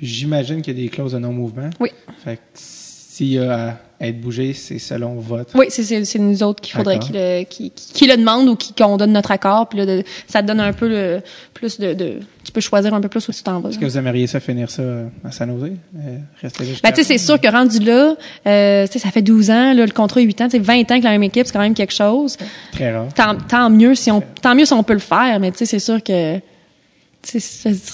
J'imagine 0.00 0.60
qu'il 0.60 0.76
y 0.76 0.80
a 0.80 0.82
des 0.84 0.88
clauses 0.88 1.12
de 1.12 1.18
non-mouvement. 1.18 1.70
Oui. 1.78 1.90
Fait 2.24 2.36
que 2.36 2.40
s'il 2.54 3.28
y 3.28 3.38
a 3.38 3.76
être 4.00 4.20
bougé, 4.20 4.52
c'est 4.52 4.78
selon 4.78 5.14
votre... 5.14 5.56
Oui, 5.58 5.66
c'est 5.70 6.18
nous 6.18 6.42
autres 6.42 6.60
qu'il 6.60 6.74
faudrait 6.74 6.94
D'accord. 6.98 7.08
qu'il 7.10 7.16
le, 7.18 7.44
qu'il 7.44 7.70
qu'il 7.72 8.08
le 8.10 8.16
demande 8.18 8.46
ou 8.48 8.56
qu'on 8.76 8.96
donne 8.98 9.12
notre 9.12 9.30
accord. 9.30 9.68
Puis 9.68 9.78
là, 9.78 9.86
de- 9.86 10.02
ça 10.28 10.42
te 10.42 10.46
donne 10.46 10.60
un 10.60 10.72
peu 10.74 10.86
le, 10.88 11.22
plus 11.54 11.80
de, 11.80 11.94
de, 11.94 12.14
tu 12.44 12.52
peux 12.52 12.60
choisir 12.60 12.92
un 12.92 13.00
peu 13.00 13.08
plus 13.08 13.26
où 13.26 13.32
tu 13.32 13.42
t'en 13.42 13.60
vas. 13.60 13.70
Est-ce 13.70 13.78
que 13.78 13.86
vous 13.86 13.96
aimeriez 13.96 14.26
ça 14.26 14.38
finir 14.38 14.70
ça 14.70 14.82
euh, 14.82 15.06
à 15.24 15.32
San 15.32 15.50
Jose? 15.50 15.70
Euh, 15.96 16.18
rester 16.42 16.64
Ben, 16.82 16.90
tu 16.92 16.96
sais, 16.96 17.04
c'est 17.04 17.18
sûr 17.18 17.40
que 17.40 17.50
rendu 17.50 17.78
là, 17.78 18.14
euh, 18.46 18.86
tu 18.86 18.92
sais, 18.92 18.98
ça 18.98 19.10
fait 19.10 19.22
12 19.22 19.50
ans, 19.50 19.72
là, 19.72 19.86
le 19.86 19.92
contrat 19.92 20.20
est 20.20 20.24
8 20.24 20.40
ans, 20.42 20.44
tu 20.48 20.52
sais, 20.52 20.58
20 20.58 20.74
ans 20.80 20.84
avec 20.90 21.04
la 21.04 21.10
même 21.10 21.22
équipe, 21.22 21.46
c'est 21.46 21.52
quand 21.54 21.60
même 21.60 21.72
quelque 21.74 21.94
chose. 21.94 22.36
Très 22.72 22.92
rare. 22.94 23.06
Tant, 23.14 23.34
tant 23.36 23.70
mieux 23.70 23.94
si 23.94 24.10
on, 24.10 24.22
tant 24.42 24.54
mieux 24.54 24.66
si 24.66 24.74
on 24.74 24.82
peut 24.82 24.92
le 24.92 24.98
faire, 24.98 25.40
mais 25.40 25.50
tu 25.52 25.58
sais, 25.58 25.64
c'est 25.66 25.78
sûr 25.78 26.02
que, 26.02 26.38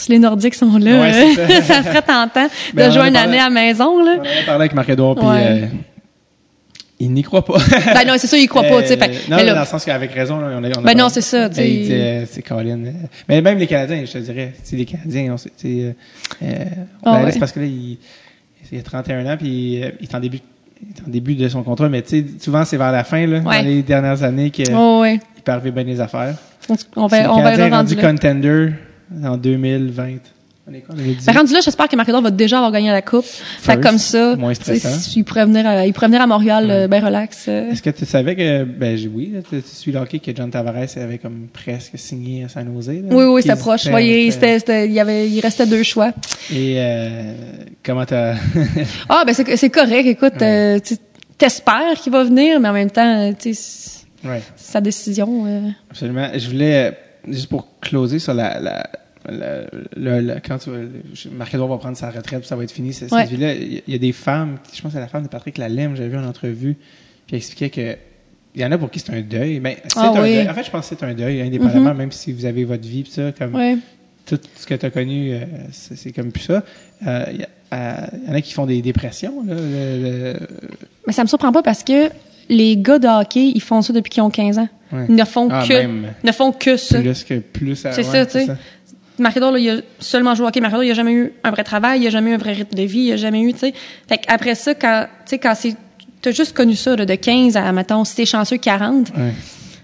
les 0.09 0.19
Nordiques 0.19 0.55
sont 0.55 0.77
là, 0.77 1.01
Ouais, 1.01 1.35
euh, 1.39 1.47
ça. 1.63 1.63
ça. 1.63 1.83
serait 1.83 2.03
tentant 2.03 2.49
Ben, 2.75 2.89
de 2.89 2.93
jouer 2.95 3.09
une 3.09 3.17
année 3.17 3.39
à 3.39 3.45
la 3.45 3.51
maison, 3.51 4.05
là. 4.05 4.17
On 4.19 4.21
en 4.21 4.25
a 4.25 4.45
parlé 4.45 4.61
avec 4.63 4.75
Marc-Edouard, 4.75 5.15
puis 5.17 5.27
Ouais. 5.27 5.63
euh, 5.63 5.67
il 7.05 7.13
n'y 7.13 7.23
croit 7.23 7.45
pas. 7.45 7.59
Ben 7.95 8.07
non, 8.07 8.15
c'est 8.17 8.27
ça, 8.29 8.37
il 8.37 8.49
croit 8.49 8.63
pas, 8.63 8.81
tu 8.83 8.89
sais. 8.89 8.97
Non, 8.97 9.07
mais 9.31 9.37
mais 9.37 9.45
là, 9.45 9.55
dans 9.55 9.61
le 9.61 9.67
sens 9.67 9.85
qu'avec 9.85 10.13
raison, 10.13 10.39
là, 10.41 10.57
on 10.59 10.63
a, 10.65 10.69
on 10.69 10.73
a 10.73 10.83
Ben 10.83 10.97
non, 10.97 11.09
c'est 11.09 11.21
ça, 11.21 11.49
tu 11.49 11.57
sais. 11.57 12.27
c'est 12.31 12.43
Colin. 12.43 12.79
Mais 13.29 13.43
même 13.43 13.59
les 13.59 13.67
Canadiens, 13.67 14.05
je 14.05 14.13
te 14.13 14.19
dirais. 14.19 14.53
Tu 14.63 14.71
sais, 14.71 14.77
les 14.77 14.85
Canadiens, 14.85 15.33
on 15.35 15.37
sait, 15.37 15.51
tu 15.59 15.69
sais, 15.69 15.85
euh, 15.85 15.93
euh, 16.45 16.65
Ah 17.05 17.19
ben, 17.19 17.25
ouais. 17.25 17.33
c'est 17.33 17.39
parce 17.41 17.53
que 17.53 17.61
là, 17.61 17.67
il, 17.67 17.99
il 18.71 18.79
a 18.79 18.83
31 18.83 19.27
ans, 19.27 19.37
puis 19.37 19.83
euh, 19.83 19.91
il 20.01 20.09
est 20.09 20.15
en 20.15 20.21
début 20.21 20.41
en 21.07 21.11
début 21.11 21.35
de 21.37 21.49
son 21.49 21.63
contrat, 21.63 21.89
mais 21.89 22.03
tu 22.03 22.09
sais, 22.21 22.25
souvent, 22.41 22.65
c'est 22.65 22.77
vers 22.77 22.91
la 22.93 23.05
fin, 23.05 23.25
là, 23.27 23.39
Ouais. 23.39 23.63
dans 23.63 23.69
les 23.69 23.83
dernières 23.83 24.23
années, 24.23 24.51
qu'il 24.51 24.67
oh, 24.75 25.01
ouais. 25.03 25.21
peut 25.45 25.53
arriver 25.53 25.71
bien 25.71 25.85
les 25.85 26.01
affaires. 26.01 26.35
On, 26.69 26.77
Si 26.77 26.87
le 26.97 27.09
va, 27.09 27.33
on 27.35 27.43
va 27.43 27.69
rendu 27.69 27.97
contender 27.97 28.71
en 29.25 29.37
2020. 29.37 30.19
On 30.69 30.73
est 30.73 30.81
quoi, 30.81 30.95
2018? 30.95 31.27
Ben, 31.27 31.39
rendu 31.39 31.53
là, 31.55 31.61
j'espère 31.61 31.89
que 31.89 31.97
Marc-Edouard 31.97 32.23
va 32.23 32.31
déjà 32.31 32.59
avoir 32.59 32.71
gagné 32.71 32.91
la 32.93 33.03
coupe. 33.03 33.25
Fait 33.25 33.81
comme 33.81 33.99
ça, 33.99 34.37
moins 34.37 34.53
il 35.17 35.25
pourrait 35.25 35.45
venir 35.45 35.67
à, 35.67 35.87
il 35.87 35.93
pourrait 35.93 36.07
venir 36.07 36.21
à 36.21 36.27
Montréal, 36.29 36.69
euh, 36.71 36.87
ben 36.87 37.05
relax. 37.05 37.47
euh. 37.49 37.73
Est-ce 37.73 37.83
que 37.83 37.91
tu 37.91 38.07
savais 38.07 38.37
que, 38.37 38.63
ben 38.63 38.97
oui, 39.13 39.35
tu, 39.51 39.61
tu 39.61 39.69
suis 39.69 39.97
hockey, 39.97 40.21
que 40.21 40.31
John 40.35 40.51
Tavares 40.51 40.77
avait 40.97 41.19
comme 41.19 41.49
presque 41.53 41.99
signé 41.99 42.45
à 42.45 42.49
San 42.49 42.73
Jose? 42.73 42.89
Là, 42.91 42.95
Oui, 43.11 43.25
oui, 43.25 43.43
c'est 43.45 43.59
proche. 43.59 43.87
Ouais, 43.87 44.07
il, 44.27 44.33
c'était- 44.33 44.61
c'était- 44.61 44.89
il 44.89 45.01
avait, 45.01 45.29
il 45.29 45.41
restait 45.41 45.67
deux 45.67 45.83
choix. 45.83 46.13
Et 46.53 46.77
euh, 46.79 47.33
comment 47.85 48.05
t'as... 48.07 48.35
Ah, 49.09 49.25
ben 49.27 49.35
c'est 49.35 49.57
c'est 49.57 49.71
correct. 49.71 50.07
Écoute, 50.07 50.41
euh, 50.43 50.79
tu 50.79 50.95
t'espères 51.37 51.95
qu'il 52.01 52.13
va 52.13 52.23
venir, 52.23 52.61
mais 52.61 52.69
en 52.69 52.73
même 52.73 52.91
temps, 52.91 53.33
tu 53.35 53.53
sais, 53.55 54.05
sa 54.55 54.81
décision. 54.81 55.45
euh. 55.45 55.71
absolument. 55.91 56.29
Je 56.37 56.49
voulais, 56.49 56.97
juste 57.27 57.49
pour 57.49 57.67
closer 57.81 58.21
sur 58.21 58.33
la... 58.33 58.61
la 58.61 58.87
le, 59.29 59.67
le- 59.97 60.21
le- 60.21 60.35
quand 60.47 60.59
tu 60.59 60.71
va 60.71 61.79
prendre 61.79 61.97
sa 61.97 62.11
retraite, 62.11 62.41
puis 62.41 62.49
ça 62.49 62.57
va 62.57 62.65
être 62.65 62.73
fini, 62.73 62.93
cette, 62.93 63.11
Ouais. 63.13 63.23
cette 63.23 63.31
vie-là. 63.31 63.55
Il 63.55 63.83
y- 63.87 63.95
a 63.95 63.99
des 63.99 64.13
femmes, 64.13 64.59
je 64.75 64.81
pense 64.83 64.91
que 64.93 64.97
c'est 64.97 65.01
la 65.01 65.09
femme 65.09 65.23
de 65.23 65.29
Patrick 65.29 65.59
Lalemme, 65.59 65.97
j'avais 65.97 66.09
vu 66.09 66.17
en 66.19 66.25
entrevue, 66.27 66.75
puis 66.75 67.33
elle 67.33 67.37
expliquait 67.39 67.71
que 67.71 67.97
il 68.55 68.61
y 68.61 68.65
en 68.67 68.71
a 68.73 68.77
pour 68.77 68.91
qui 68.91 68.99
c'est 69.01 69.13
un 69.15 69.23
deuil. 69.23 69.61
Ben, 69.61 69.77
Ah 69.97 70.09
un 70.09 70.23
oui. 70.23 70.35
deuil. 70.35 70.49
En 70.51 70.53
fait, 70.55 70.65
je 70.65 70.71
pense 70.71 70.89
que 70.89 70.95
c'est 70.99 71.05
un 71.07 71.15
deuil, 71.15 71.41
indépendamment, 71.41 71.95
même 71.95 72.13
si 72.13 72.33
vous 72.33 72.45
avez 72.45 72.65
votre 72.65 72.87
vie, 72.87 73.03
puis 73.03 73.13
ça, 73.13 73.33
comme 73.33 73.55
Ouais. 73.55 73.79
tout 74.27 74.39
ce 74.57 74.67
que 74.67 74.75
tu 74.75 74.85
as 74.87 74.91
connu, 74.91 75.33
euh, 75.33 75.41
c'est 75.71 76.13
comme 76.13 76.31
plus 76.33 76.43
ça. 76.45 76.63
Euh, 77.07 77.25
Il 77.33 77.47
euh, 77.73 77.95
il 78.25 78.29
y 78.29 78.31
en 78.31 78.35
a 78.35 78.41
qui 78.43 78.53
font 78.53 78.67
des 78.67 78.83
dépressions. 78.83 79.43
Là, 79.47 79.55
le- 79.55 80.03
le- 80.33 80.37
Mais 81.07 81.15
ça 81.15 81.23
me 81.23 81.29
surprend 81.29 81.51
pas 81.53 81.63
parce 81.63 81.83
que 81.83 82.11
les 82.51 82.77
gars 82.77 82.99
de 82.99 83.07
hockey, 83.09 83.51
ils 83.55 83.63
font 83.63 83.81
ça 83.81 83.95
depuis 83.95 84.11
qu'ils 84.11 84.23
ont 84.23 84.29
15 84.29 84.59
ans. 84.59 84.69
Ouais. 84.93 85.07
Ils 85.09 85.15
ne 85.15 85.25
font 85.25 85.49
Ah, 85.51 85.65
que, 85.67 85.87
ne 86.27 86.33
font 86.33 86.53
que 86.53 86.77
ça. 86.77 87.01
plus 87.01 87.25
que 87.25 87.39
plus. 87.39 87.87
à- 87.87 87.93
C'est 87.93 88.03
ouais, 88.07 88.11
ça, 88.13 88.27
tu 88.27 88.33
sais. 88.45 88.53
Là, 89.31 89.59
il 89.59 89.71
a 89.71 89.77
seulement 89.99 90.35
joué 90.35 90.45
au 90.47 90.49
hockey. 90.49 90.61
Il 90.61 90.91
a 90.91 90.95
jamais 90.95 91.13
eu 91.13 91.33
un 91.45 91.51
vrai 91.51 91.65
travail, 91.65 92.01
il 92.03 92.07
a 92.07 92.11
jamais 92.11 92.31
eu 92.31 92.35
un 92.35 92.39
vrai 92.39 92.53
rythme 92.53 92.77
de 92.77 92.83
vie, 92.83 93.01
il 93.01 93.13
a 93.13 93.17
jamais 93.17 93.41
eu, 93.41 93.53
tu 93.53 93.61
sais. 93.61 93.75
Fait 94.09 94.19
qu'après 94.19 94.55
ça, 94.55 94.75
quand, 94.75 95.07
tu 95.25 95.31
sais, 95.31 95.39
quand 95.39 95.55
c'est, 95.55 95.75
t'as 96.21 96.31
juste 96.31 96.53
connu 96.55 96.77
ça, 96.77 96.95
là, 96.97 97.05
de 97.07 97.15
15 97.15 97.57
à, 97.57 97.71
mettons, 97.73 98.05
si 98.05 98.17
t'es 98.17 98.27
chanceux, 98.27 98.57
40, 98.59 99.11
Ouais. 99.17 99.33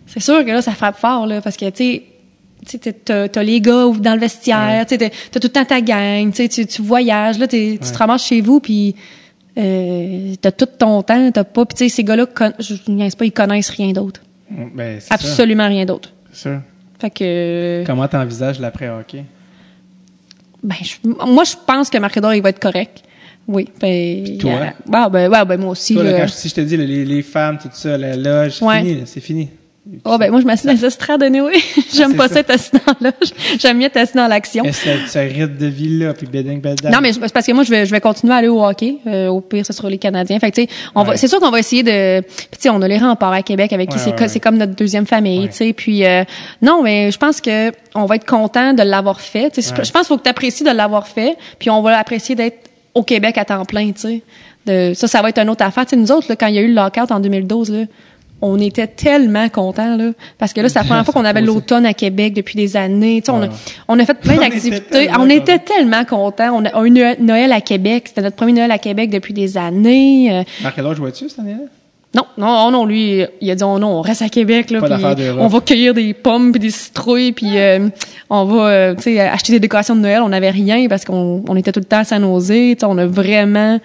c'est 0.06 0.20
sûr 0.20 0.44
que 0.44 0.50
là, 0.50 0.62
ça 0.62 0.72
frappe 0.72 0.98
fort, 0.98 1.26
là, 1.26 1.40
parce 1.40 1.56
que, 1.56 1.68
tu 1.70 2.02
sais, 2.66 2.78
tu 2.78 2.92
t'as- 2.92 3.42
les 3.42 3.60
gars 3.60 3.86
dans 3.98 4.14
le 4.14 4.20
vestiaire, 4.20 4.84
tu 4.86 4.96
sais, 4.96 4.98
t'as, 4.98 5.16
t'as 5.30 5.40
tout 5.40 5.46
le 5.48 5.52
temps 5.52 5.64
ta 5.64 5.80
gang, 5.80 6.32
tu 6.32 6.82
voyages, 6.82 7.38
là, 7.38 7.46
tu 7.46 7.78
te 7.78 7.98
ramasses 7.98 8.26
chez 8.26 8.40
vous, 8.40 8.60
puis 8.60 8.94
euh, 9.56 10.34
t'as 10.40 10.52
tout 10.52 10.66
ton 10.66 11.02
temps, 11.02 11.30
t'as 11.32 11.44
pas, 11.44 11.64
puis 11.66 11.76
tu 11.76 11.84
sais, 11.84 11.88
ces 11.88 12.04
gars-là, 12.04 12.26
con- 12.26 12.52
je 12.58 12.74
pas, 13.16 13.24
ils 13.24 13.32
connaissent 13.32 13.70
rien 13.70 13.92
d'autre. 13.92 14.20
Ben, 14.74 15.00
ça, 15.00 15.14
Absolument 15.14 15.66
rien 15.68 15.84
d'autre. 15.84 16.12
c'est 16.32 16.44
ça. 16.50 16.62
Fait 16.98 17.10
que, 17.10 17.84
Comment 17.86 18.08
t'envisages 18.08 18.58
l'après-hockey? 18.58 19.24
ben, 20.62 20.76
je- 20.82 21.08
moi, 21.26 21.44
je 21.44 21.54
pense 21.66 21.88
que 21.90 21.98
Marc-Edouard, 21.98 22.34
il 22.34 22.42
va 22.42 22.48
être 22.50 22.58
correct. 22.60 23.02
Oui. 23.46 23.68
Ben, 23.80 24.36
toi? 24.38 24.50
euh, 24.52 24.66
bah, 24.86 25.08
ben, 25.08 25.30
ouais, 25.30 25.44
ben, 25.44 25.58
moi 25.60 25.70
aussi, 25.70 25.94
Toi, 25.94 26.02
là, 26.02 26.12
quand 26.20 26.26
je- 26.26 26.32
si 26.32 26.48
je 26.48 26.54
te 26.54 26.60
dis 26.60 26.76
les, 26.76 27.04
les 27.04 27.22
femmes, 27.22 27.58
tout 27.62 27.68
ça, 27.72 27.96
la 27.96 28.16
loge, 28.16 28.56
c'est 28.58 28.64
Ouais. 28.64 28.80
fini, 28.82 29.02
c'est 29.06 29.20
fini. 29.20 29.48
Oh, 30.04 30.18
ben, 30.18 30.30
moi, 30.30 30.40
je 30.40 30.46
m'assieds 30.46 30.68
dans 30.68 30.76
les 30.76 30.84
estrades, 30.84 31.22
anyway. 31.24 31.58
J'aime 31.94 32.10
c'est 32.10 32.16
pas 32.16 32.28
ça. 32.28 32.34
ça 32.34 32.40
être 32.40 32.50
assis 32.50 32.70
dans 32.72 32.94
là. 33.00 33.12
J'aime 33.58 33.78
mieux 33.78 33.86
être 33.86 33.96
assis 33.96 34.14
dans 34.14 34.26
l'action. 34.26 34.64
Est-ce 34.64 34.84
que 34.84 35.08
ce 35.08 35.18
rythme 35.18 35.56
de 35.56 35.66
vie-là, 35.66 36.14
puis 36.14 36.26
bedding, 36.26 36.60
bedding? 36.60 36.90
Non, 36.90 37.00
mais 37.00 37.12
c'est 37.12 37.32
parce 37.32 37.46
que 37.46 37.52
moi, 37.52 37.64
je 37.64 37.70
vais, 37.70 37.86
je 37.86 37.90
vais 37.90 38.00
continuer 38.00 38.34
à 38.34 38.36
aller 38.36 38.48
au 38.48 38.62
hockey. 38.62 38.96
Euh, 39.06 39.28
au 39.28 39.40
pire, 39.40 39.64
ce 39.64 39.72
sera 39.72 39.88
les 39.88 39.98
Canadiens. 39.98 40.38
Fait 40.38 40.50
que, 40.50 40.56
tu 40.56 40.62
sais, 40.64 40.68
on 40.94 41.04
va, 41.04 41.16
c'est 41.16 41.28
sûr 41.28 41.40
qu'on 41.40 41.50
va 41.50 41.58
essayer 41.58 41.82
de, 41.82 42.20
tu 42.20 42.26
sais, 42.58 42.70
on 42.70 42.82
a 42.82 42.88
les 42.88 42.98
remparts 42.98 43.32
à 43.32 43.42
Québec 43.42 43.72
avec 43.72 43.88
qui 43.88 43.96
Ouais, 43.96 44.02
c'est, 44.04 44.20
ouais, 44.20 44.28
c'est 44.28 44.40
comme 44.40 44.56
notre 44.58 44.74
deuxième 44.74 45.06
famille, 45.06 45.48
tu 45.48 45.56
sais. 45.56 45.72
Puis, 45.72 46.04
euh, 46.04 46.24
non, 46.60 46.82
mais 46.82 47.10
je 47.10 47.18
pense 47.18 47.40
que 47.40 47.72
on 47.94 48.04
va 48.04 48.16
être 48.16 48.26
content 48.26 48.74
de 48.74 48.82
l'avoir 48.82 49.20
fait. 49.20 49.50
Tu 49.50 49.62
sais, 49.62 49.72
Ouais. 49.72 49.84
Je 49.84 49.90
pense 49.92 50.02
qu'il 50.02 50.08
faut 50.08 50.18
que 50.18 50.22
tu 50.24 50.30
apprécies 50.30 50.64
de 50.64 50.70
l'avoir 50.70 51.06
fait, 51.08 51.36
puis 51.58 51.70
on 51.70 51.82
va 51.82 51.98
apprécier 51.98 52.34
d'être 52.34 52.58
au 52.94 53.02
Québec 53.02 53.38
à 53.38 53.44
temps 53.44 53.64
plein, 53.64 53.92
tu 53.92 54.22
sais. 54.66 54.94
Ça, 54.94 55.08
ça 55.08 55.22
va 55.22 55.30
être 55.30 55.38
une 55.38 55.48
autre 55.48 55.64
affaire. 55.64 55.84
Tu 55.86 55.90
sais, 55.90 55.96
nous 55.96 56.12
autres, 56.12 56.26
là, 56.28 56.36
quand 56.36 56.46
il 56.48 56.54
y 56.54 56.58
a 56.58 56.60
eu 56.62 56.68
le 56.68 56.74
lockout 56.74 57.10
en 57.10 57.20
2012, 57.20 57.70
là, 57.70 57.84
on 58.40 58.58
était 58.60 58.86
tellement 58.86 59.48
contents, 59.48 59.96
là. 59.96 60.10
Parce 60.38 60.52
que 60.52 60.60
là, 60.60 60.68
c'est 60.68 60.78
la 60.78 60.84
première 60.84 61.04
fois 61.06 61.14
qu'on 61.14 61.24
avait 61.24 61.40
l'automne 61.42 61.84
à 61.86 61.94
Québec 61.94 62.34
depuis 62.34 62.54
des 62.56 62.76
années. 62.76 63.20
Tu 63.20 63.26
sais, 63.26 63.32
on, 63.32 63.42
a, 63.42 63.46
Ouais. 63.46 63.52
on 63.88 63.98
a 63.98 64.04
fait 64.04 64.14
plein 64.14 64.36
d'activités. 64.36 65.08
On 65.18 65.28
était 65.28 65.58
tellement 65.58 66.04
contents. 66.04 66.52
On 66.54 66.64
a 66.64 66.70
on 66.74 66.82
a 66.82 66.86
eu 66.86 66.90
Noël- 66.90 67.16
Noël 67.20 67.52
à 67.52 67.60
Québec. 67.60 68.04
C'était 68.08 68.22
notre 68.22 68.36
premier 68.36 68.52
Noël 68.52 68.70
à 68.70 68.78
Québec 68.78 69.10
depuis 69.10 69.34
des 69.34 69.56
années. 69.56 70.28
Euh, 70.32 70.42
Marc-Edouard 70.62 70.94
jouais-tu 70.94 71.28
cette 71.28 71.38
année-là? 71.40 71.64
non, 72.14 72.24
non, 72.38 72.70
non, 72.70 72.86
lui, 72.86 73.22
il 73.42 73.50
a 73.50 73.54
dit 73.54 73.62
oh 73.62 73.78
non, 73.78 73.98
on 73.98 74.00
reste 74.00 74.22
à 74.22 74.30
Québec 74.30 74.70
là, 74.70 74.80
puis 74.80 75.24
on 75.38 75.46
va 75.46 75.60
cueillir 75.60 75.92
des 75.92 76.14
pommes 76.14 76.52
puis 76.52 76.58
des 76.58 76.70
citrouilles 76.70 77.32
puis 77.32 77.58
euh, 77.58 77.88
on 78.30 78.44
va 78.46 78.66
euh, 78.68 78.94
acheter 79.30 79.52
des 79.52 79.60
décorations 79.60 79.94
de 79.94 80.00
Noël, 80.00 80.22
on 80.22 80.30
n'avait 80.30 80.48
rien 80.50 80.88
parce 80.88 81.04
qu'on 81.04 81.44
on 81.46 81.54
était 81.56 81.70
tout 81.70 81.80
le 81.80 81.84
temps 81.84 81.98
à 81.98 82.04
San 82.04 82.22
Jose, 82.22 82.76
on 82.82 82.96
a 82.96 83.04
vraiment 83.06 83.78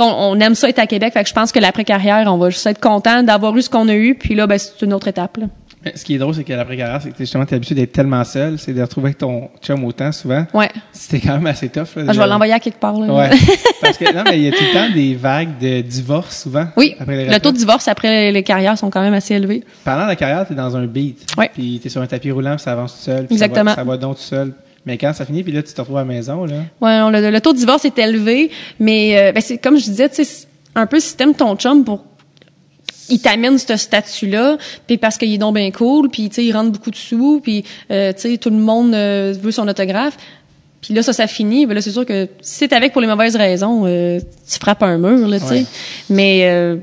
on, 0.00 0.32
on 0.32 0.40
aime 0.40 0.54
ça 0.54 0.68
être 0.68 0.78
à 0.78 0.86
Québec, 0.86 1.12
fait 1.12 1.22
que 1.22 1.28
je 1.28 1.34
pense 1.34 1.52
que 1.52 1.58
l'après 1.58 1.84
carrière, 1.84 2.24
on 2.32 2.38
va 2.38 2.50
juste 2.50 2.66
être 2.66 2.80
content 2.80 3.22
d'avoir 3.22 3.56
eu 3.56 3.62
ce 3.62 3.70
qu'on 3.70 3.88
a 3.88 3.94
eu 3.94 4.14
puis 4.14 4.34
là 4.34 4.46
ben 4.46 4.58
c'est 4.58 4.82
une 4.84 4.92
autre 4.92 5.08
étape 5.08 5.36
là. 5.38 5.46
Mais 5.82 5.94
ce 5.96 6.04
qui 6.04 6.14
est 6.14 6.18
drôle, 6.18 6.34
c'est 6.34 6.44
que 6.44 6.52
l'après-carrière, 6.52 7.00
c'est 7.00 7.08
que 7.10 7.16
justement, 7.16 7.46
t'es 7.46 7.56
habitué 7.56 7.74
d'être 7.74 7.92
tellement 7.92 8.22
seul, 8.22 8.58
c'est 8.58 8.74
de 8.74 8.82
retrouver 8.82 9.06
avec 9.06 9.16
ton 9.18 9.48
chum 9.62 9.82
autant 9.84 10.12
souvent. 10.12 10.44
Ouais. 10.52 10.68
C'était 10.92 11.20
quand 11.26 11.32
même 11.32 11.46
assez 11.46 11.70
tough. 11.70 11.96
Là, 11.96 12.02
Ah, 12.08 12.12
je 12.12 12.20
vais 12.20 12.26
l'envoyer 12.26 12.52
à 12.52 12.60
quelque 12.60 12.78
part 12.78 13.00
là. 13.00 13.10
Ouais. 13.10 13.30
Parce 13.80 13.96
que, 13.96 14.14
non, 14.14 14.22
mais 14.26 14.36
il 14.38 14.44
y 14.44 14.48
a 14.48 14.50
tout 14.50 14.62
le 14.62 14.74
temps 14.74 14.92
des 14.94 15.14
vagues 15.14 15.56
de 15.58 15.80
divorce, 15.80 16.42
souvent. 16.42 16.66
Oui, 16.76 16.94
Après 17.00 17.24
le 17.24 17.40
taux 17.40 17.50
de 17.50 17.56
divorce 17.56 17.88
après 17.88 18.30
les 18.30 18.42
carrières 18.42 18.76
sont 18.76 18.90
quand 18.90 19.00
même 19.00 19.14
assez 19.14 19.32
élevés. 19.36 19.64
Pendant 19.82 20.04
la 20.04 20.16
carrière, 20.16 20.46
t'es 20.46 20.54
dans 20.54 20.76
un 20.76 20.84
beat. 20.84 21.24
Ouais. 21.38 21.50
Puis 21.54 21.80
t'es 21.82 21.88
sur 21.88 22.02
un 22.02 22.06
tapis 22.06 22.30
roulant, 22.30 22.56
puis 22.56 22.62
ça 22.64 22.72
avance 22.72 22.96
tout 22.98 23.02
seul. 23.04 23.24
puis 23.24 23.36
Exactement. 23.36 23.70
Ça 23.70 23.76
va, 23.76 23.82
ça 23.84 23.84
va 23.84 23.96
donc 23.96 24.16
tout 24.16 24.22
seul. 24.22 24.52
Mais 24.86 24.96
quand 24.96 25.12
ça 25.12 25.26
finit, 25.26 25.42
puis 25.42 25.52
là, 25.52 25.62
tu 25.62 25.72
te 25.72 25.80
retrouves 25.80 25.98
à 25.98 26.00
la 26.00 26.06
maison, 26.06 26.44
là? 26.46 26.64
Ouais, 26.80 26.98
non, 26.98 27.10
le, 27.10 27.30
le 27.30 27.40
taux 27.40 27.52
de 27.52 27.58
divorce 27.58 27.84
est 27.84 27.98
élevé, 27.98 28.50
mais 28.78 29.18
euh, 29.18 29.32
ben, 29.32 29.40
c'est 29.40 29.58
comme 29.58 29.78
je 29.78 29.84
disais, 29.84 30.08
tu 30.08 30.24
sais, 30.24 30.46
un 30.74 30.86
peu 30.86 31.00
si 31.00 31.16
t'aimes 31.16 31.34
ton 31.34 31.54
chum 31.56 31.84
pour 31.84 32.04
il 33.10 33.20
t'amène 33.20 33.58
ce 33.58 33.76
statut-là, 33.76 34.56
puis 34.86 34.96
parce 34.96 35.18
qu'il 35.18 35.32
est 35.34 35.38
donc 35.38 35.56
bien 35.56 35.70
cool, 35.70 36.08
puis 36.08 36.28
tu 36.28 36.36
sais, 36.36 36.44
il 36.44 36.52
rentre 36.52 36.70
beaucoup 36.70 36.90
de 36.90 36.96
sous, 36.96 37.40
puis 37.42 37.64
euh, 37.90 38.12
tu 38.12 38.20
sais, 38.20 38.38
tout 38.38 38.50
le 38.50 38.56
monde 38.56 38.94
euh, 38.94 39.34
veut 39.38 39.50
son 39.50 39.66
autographe. 39.68 40.16
Puis 40.80 40.94
là, 40.94 41.02
ça, 41.02 41.12
ça 41.12 41.26
finit. 41.26 41.66
Ben 41.66 41.74
là, 41.74 41.82
c'est 41.82 41.90
sûr 41.90 42.06
que 42.06 42.26
si 42.40 42.54
c'est 42.54 42.72
avec 42.72 42.92
pour 42.92 43.02
les 43.02 43.06
mauvaises 43.06 43.36
raisons, 43.36 43.82
euh, 43.84 44.18
tu 44.50 44.58
frappes 44.58 44.82
un 44.82 44.96
mur, 44.96 45.28
là, 45.28 45.38
tu 45.38 45.46
sais. 45.46 45.54
Ouais. 45.54 45.64
Mais 46.08 46.40
euh, 46.44 46.76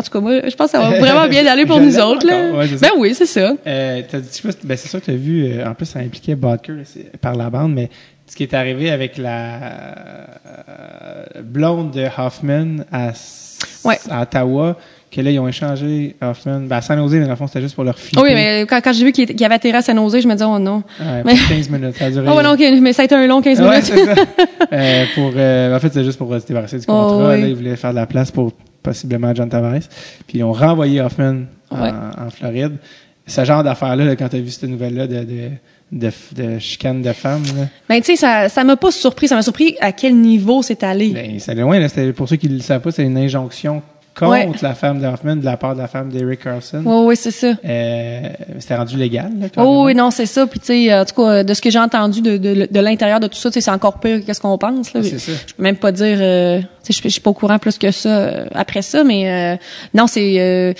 en 0.00 0.02
tout 0.02 0.10
cas, 0.10 0.20
moi, 0.20 0.40
je 0.48 0.54
pense 0.56 0.72
que 0.72 0.78
ça 0.78 0.80
va 0.90 0.90
vraiment 0.98 1.28
bien 1.28 1.46
aller 1.46 1.66
pour 1.66 1.78
nous 1.80 1.98
autres, 1.98 2.26
là. 2.26 2.50
Ouais, 2.58 2.66
ben 2.80 2.90
oui, 2.98 3.14
c'est 3.14 3.26
ça. 3.26 3.52
Euh, 3.66 4.02
t'as 4.10 4.18
dit, 4.18 4.28
je 4.30 4.36
sais 4.36 4.42
pas 4.42 4.52
si- 4.52 4.66
ben, 4.66 4.76
c'est 4.76 4.88
sûr 4.88 5.00
que 5.00 5.04
tu 5.04 5.10
as 5.12 5.14
vu, 5.16 5.44
euh, 5.46 5.66
en 5.68 5.74
plus, 5.74 5.86
ça 5.86 5.98
impliquait 6.00 6.34
Bodker 6.34 6.72
par 7.20 7.34
la 7.36 7.50
bande, 7.50 7.72
mais 7.74 7.88
ce 8.26 8.34
qui 8.36 8.42
est 8.44 8.54
arrivé 8.54 8.90
avec 8.90 9.18
la 9.18 9.54
euh, 11.38 11.42
blonde 11.42 11.90
de 11.92 12.04
Hoffman 12.18 12.84
à, 12.92 13.10
Ouais. 13.84 13.98
à 14.10 14.22
Ottawa, 14.22 14.76
que 15.10 15.20
là, 15.20 15.30
ils 15.32 15.38
ont 15.40 15.48
échangé 15.48 16.14
Hoffman, 16.22 16.60
ben, 16.60 16.76
à 16.76 16.80
San 16.82 16.96
Jose, 16.98 17.14
mais 17.14 17.24
dans 17.24 17.30
le 17.30 17.36
fond, 17.36 17.46
c'était 17.48 17.60
juste 17.62 17.74
pour 17.74 17.82
leur 17.84 17.98
filer. 17.98 18.22
Oui, 18.22 18.30
mais 18.32 18.64
quand, 18.68 18.80
quand 18.82 18.92
j'ai 18.92 19.04
vu 19.04 19.10
qu'il 19.12 19.26
qu'il 19.26 19.44
avait 19.44 19.56
atterri 19.56 19.76
à 19.76 19.82
San 19.82 19.96
Jose, 19.96 20.20
je 20.22 20.28
me 20.28 20.32
disais, 20.34 20.44
oh 20.46 20.58
non. 20.58 20.82
Ouais, 21.00 21.22
mais- 21.24 21.34
pour 21.34 21.48
15 21.48 21.68
minutes. 21.68 21.96
Ça 21.98 22.04
a 22.06 22.10
duré. 22.10 22.26
Oh, 22.32 22.42
non, 22.42 22.56
mais 22.80 22.92
ça 22.92 23.02
a 23.02 23.04
été 23.06 23.14
un 23.16 23.26
long 23.26 23.42
15 23.42 23.60
Ouais, 23.60 23.68
minutes. 23.68 23.84
ça. 23.86 24.14
Euh, 24.72 25.04
pour, 25.16 25.32
euh, 25.36 25.74
en 25.76 25.80
fait, 25.80 25.92
c'est 25.92 26.04
juste 26.04 26.16
pour 26.18 26.32
se 26.38 26.46
débarrasser 26.46 26.78
du 26.78 26.84
Oh, 26.86 26.92
contrat. 26.92 27.30
oui. 27.34 27.40
Là, 27.40 27.48
ils 27.48 27.56
voulaient 27.56 27.74
faire 27.76 27.90
de 27.90 27.96
la 27.96 28.06
place 28.06 28.30
pour 28.30 28.52
possiblement 28.82 29.34
John 29.34 29.48
Tavares. 29.48 29.80
Puis 30.26 30.38
ils 30.38 30.44
ont 30.44 30.52
renvoyé 30.52 31.00
Hoffman 31.00 31.42
en, 31.70 31.82
Ouais. 31.82 31.90
en 31.90 32.30
Floride. 32.30 32.76
Ce 33.26 33.44
genre 33.44 33.62
d'affaire-là, 33.62 34.04
là, 34.04 34.16
quand 34.16 34.28
tu 34.28 34.36
as 34.36 34.40
vu 34.40 34.50
cette 34.50 34.68
nouvelle-là 34.68 35.06
de, 35.06 35.24
de, 35.24 35.50
de, 35.92 36.10
de 36.34 36.58
chicane 36.58 37.00
de 37.02 37.12
femmes, 37.12 37.44
là, 37.56 37.66
Ben, 37.88 38.00
tu 38.00 38.06
sais, 38.06 38.16
ça, 38.16 38.48
ça 38.48 38.64
m'a 38.64 38.76
pas 38.76 38.90
surpris. 38.90 39.28
Ça 39.28 39.36
m'a 39.36 39.42
surpris 39.42 39.76
à 39.80 39.92
quel 39.92 40.16
niveau 40.16 40.62
c'est 40.62 40.82
allé. 40.82 41.10
ben, 41.10 41.38
c'est 41.38 41.54
loin. 41.54 41.78
Là, 41.78 41.88
pour 42.16 42.28
ceux 42.28 42.36
qui 42.36 42.48
ne 42.48 42.54
le 42.54 42.60
savent 42.60 42.80
pas, 42.80 42.90
c'est 42.90 43.04
une 43.04 43.16
injonction 43.18 43.82
contre 44.20 44.30
Ouais. 44.30 44.48
la 44.62 44.74
femme 44.74 45.00
de 45.00 45.06
Hoffman 45.06 45.36
de 45.36 45.44
la 45.44 45.56
part 45.56 45.74
de 45.74 45.80
la 45.80 45.88
femme 45.88 46.08
d'Eric 46.10 46.44
Carlson. 46.44 46.82
Oui, 46.84 47.04
oui, 47.06 47.16
c'est 47.16 47.30
ça. 47.32 47.48
Euh, 47.64 48.28
c'était 48.60 48.76
rendu 48.76 48.96
légal. 48.96 49.30
Là, 49.40 49.46
Oh, 49.56 49.82
oui, 49.86 49.94
non, 49.94 50.10
c'est 50.12 50.26
ça. 50.26 50.46
Puis, 50.46 50.60
tu 50.60 50.66
sais, 50.66 50.94
en 50.94 51.04
tout 51.04 51.14
cas, 51.22 51.42
de 51.42 51.52
ce 51.54 51.60
que 51.60 51.70
j'ai 51.70 51.78
entendu 51.80 52.20
de, 52.20 52.36
de, 52.36 52.68
de 52.70 52.80
l'intérieur 52.80 53.18
de 53.18 53.26
tout 53.26 53.36
ça, 53.38 53.50
tu 53.50 53.54
sais, 53.54 53.60
c'est 53.62 53.70
encore 53.72 53.98
pire 53.98 54.24
que 54.24 54.32
ce 54.32 54.40
qu'on 54.40 54.56
pense. 54.58 54.92
Là. 54.94 55.02
C'est 55.02 55.18
ça. 55.18 55.32
Je 55.46 55.54
peux 55.54 55.62
même 55.62 55.76
pas 55.76 55.90
dire, 55.90 56.18
euh, 56.20 56.60
tu 56.84 56.92
sais, 56.92 57.02
je 57.02 57.08
suis- 57.08 57.20
pas 57.20 57.30
au 57.30 57.34
courant 57.34 57.58
plus 57.58 57.76
que 57.78 57.90
ça 57.90 58.08
euh, 58.08 58.46
après 58.54 58.82
ça, 58.82 59.02
mais 59.04 59.28
euh, 59.30 59.56
non, 59.94 60.06
c'est... 60.06 60.36
euh, 60.38 60.72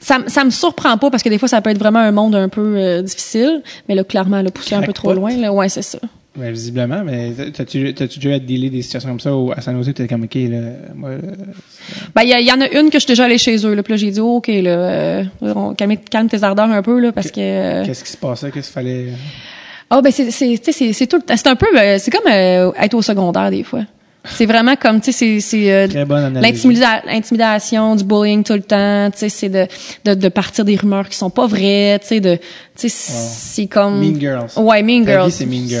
ça, 0.00 0.18
ça 0.26 0.44
me 0.44 0.50
surprend 0.50 0.98
pas 0.98 1.10
parce 1.10 1.22
que 1.22 1.28
des 1.30 1.38
fois, 1.38 1.48
ça 1.48 1.60
peut 1.62 1.70
être 1.70 1.78
vraiment 1.78 1.98
un 2.00 2.12
monde 2.12 2.34
un 2.34 2.48
peu 2.50 2.74
euh, 2.76 3.00
difficile. 3.02 3.62
Mais 3.88 3.94
là, 3.94 4.04
clairement, 4.04 4.38
elle 4.38 4.48
a 4.48 4.50
poussé 4.50 4.74
un 4.74 4.82
peu 4.82 4.92
trop 4.92 5.12
loin. 5.14 5.34
Là. 5.36 5.52
Ouais, 5.52 5.68
c'est 5.70 5.80
ça. 5.82 5.98
Ben, 6.36 6.50
visiblement, 6.52 7.04
mais 7.04 7.30
t'as-tu, 7.52 7.94
t'as-tu 7.94 8.18
déjà 8.18 8.40
dealer 8.40 8.68
des 8.68 8.82
situations 8.82 9.08
comme 9.10 9.20
ça 9.20 9.32
au- 9.34 9.52
à 9.52 9.60
San 9.60 9.76
Jose? 9.76 9.94
T'es 9.94 10.08
comme, 10.08 10.24
OK, 10.24 10.34
là, 10.34 10.58
moi, 10.94 11.10
Ben, 12.14 12.22
il 12.24 12.44
y, 12.46 12.52
en 12.52 12.60
a 12.60 12.68
une 12.70 12.88
que 12.90 12.94
je 12.94 13.04
suis 13.04 13.06
déjà 13.06 13.26
allée 13.26 13.38
chez 13.38 13.56
eux. 13.64 13.72
Là, 13.74 13.84
puis 13.84 13.92
là, 13.92 13.96
j'ai 13.96 14.10
dit, 14.10 14.18
oh, 14.20 14.36
OK, 14.38 14.48
là, 14.48 14.70
euh, 14.70 15.24
on- 15.42 15.74
calme, 15.74 15.96
calme 16.10 16.28
tes 16.28 16.42
ardeurs 16.42 16.68
un 16.70 16.82
peu, 16.82 16.98
là, 16.98 17.12
parce 17.12 17.30
que... 17.30 17.38
euh, 17.40 17.84
qu'est-ce 17.86 18.02
qui 18.02 18.10
se 18.10 18.16
passait? 18.16 18.50
Qu'est-ce 18.50 18.66
qu'il 18.66 18.74
fallait... 18.74 19.06
Ah 19.90 20.00
ben 20.02 20.10
c'est 20.10 20.30
c'est 20.30 20.56
c'est 20.72 20.92
c'est 20.94 21.06
tout 21.06 21.16
le 21.18 21.22
temps- 21.22 21.36
c'est 21.36 21.46
un 21.46 21.54
peu 21.56 21.66
euh, 21.78 21.98
c'est 22.00 22.10
comme 22.10 22.26
euh, 22.26 22.72
être 22.80 22.94
au 22.94 23.02
secondaire 23.02 23.50
des 23.50 23.62
fois. 23.62 23.82
C'est 24.26 24.46
vraiment 24.46 24.74
comme 24.76 25.00
tu 25.00 25.12
sais 25.12 25.38
c'est 25.40 25.70
euh, 25.72 25.86
l'intimidation, 27.06 27.94
du 27.96 28.04
bullying 28.04 28.42
tout 28.42 28.54
le 28.54 28.62
temps, 28.62 29.10
tu 29.12 29.18
sais 29.18 29.28
c'est 29.28 29.48
de, 29.48 29.66
de 30.04 30.14
de 30.14 30.28
partir 30.28 30.64
des 30.64 30.76
rumeurs 30.76 31.08
qui 31.08 31.16
sont 31.16 31.30
pas 31.30 31.46
vraies, 31.46 31.98
tu 32.00 32.06
sais 32.08 32.20
de 32.20 32.36
tu 32.36 32.88
sais 32.88 32.88
c'est 32.88 33.66
comme 33.66 34.00
Mean 34.00 34.18
Girls. 34.18 34.48
Ouais, 34.56 34.82
Mean 34.82 35.04
Girls. 35.06 35.30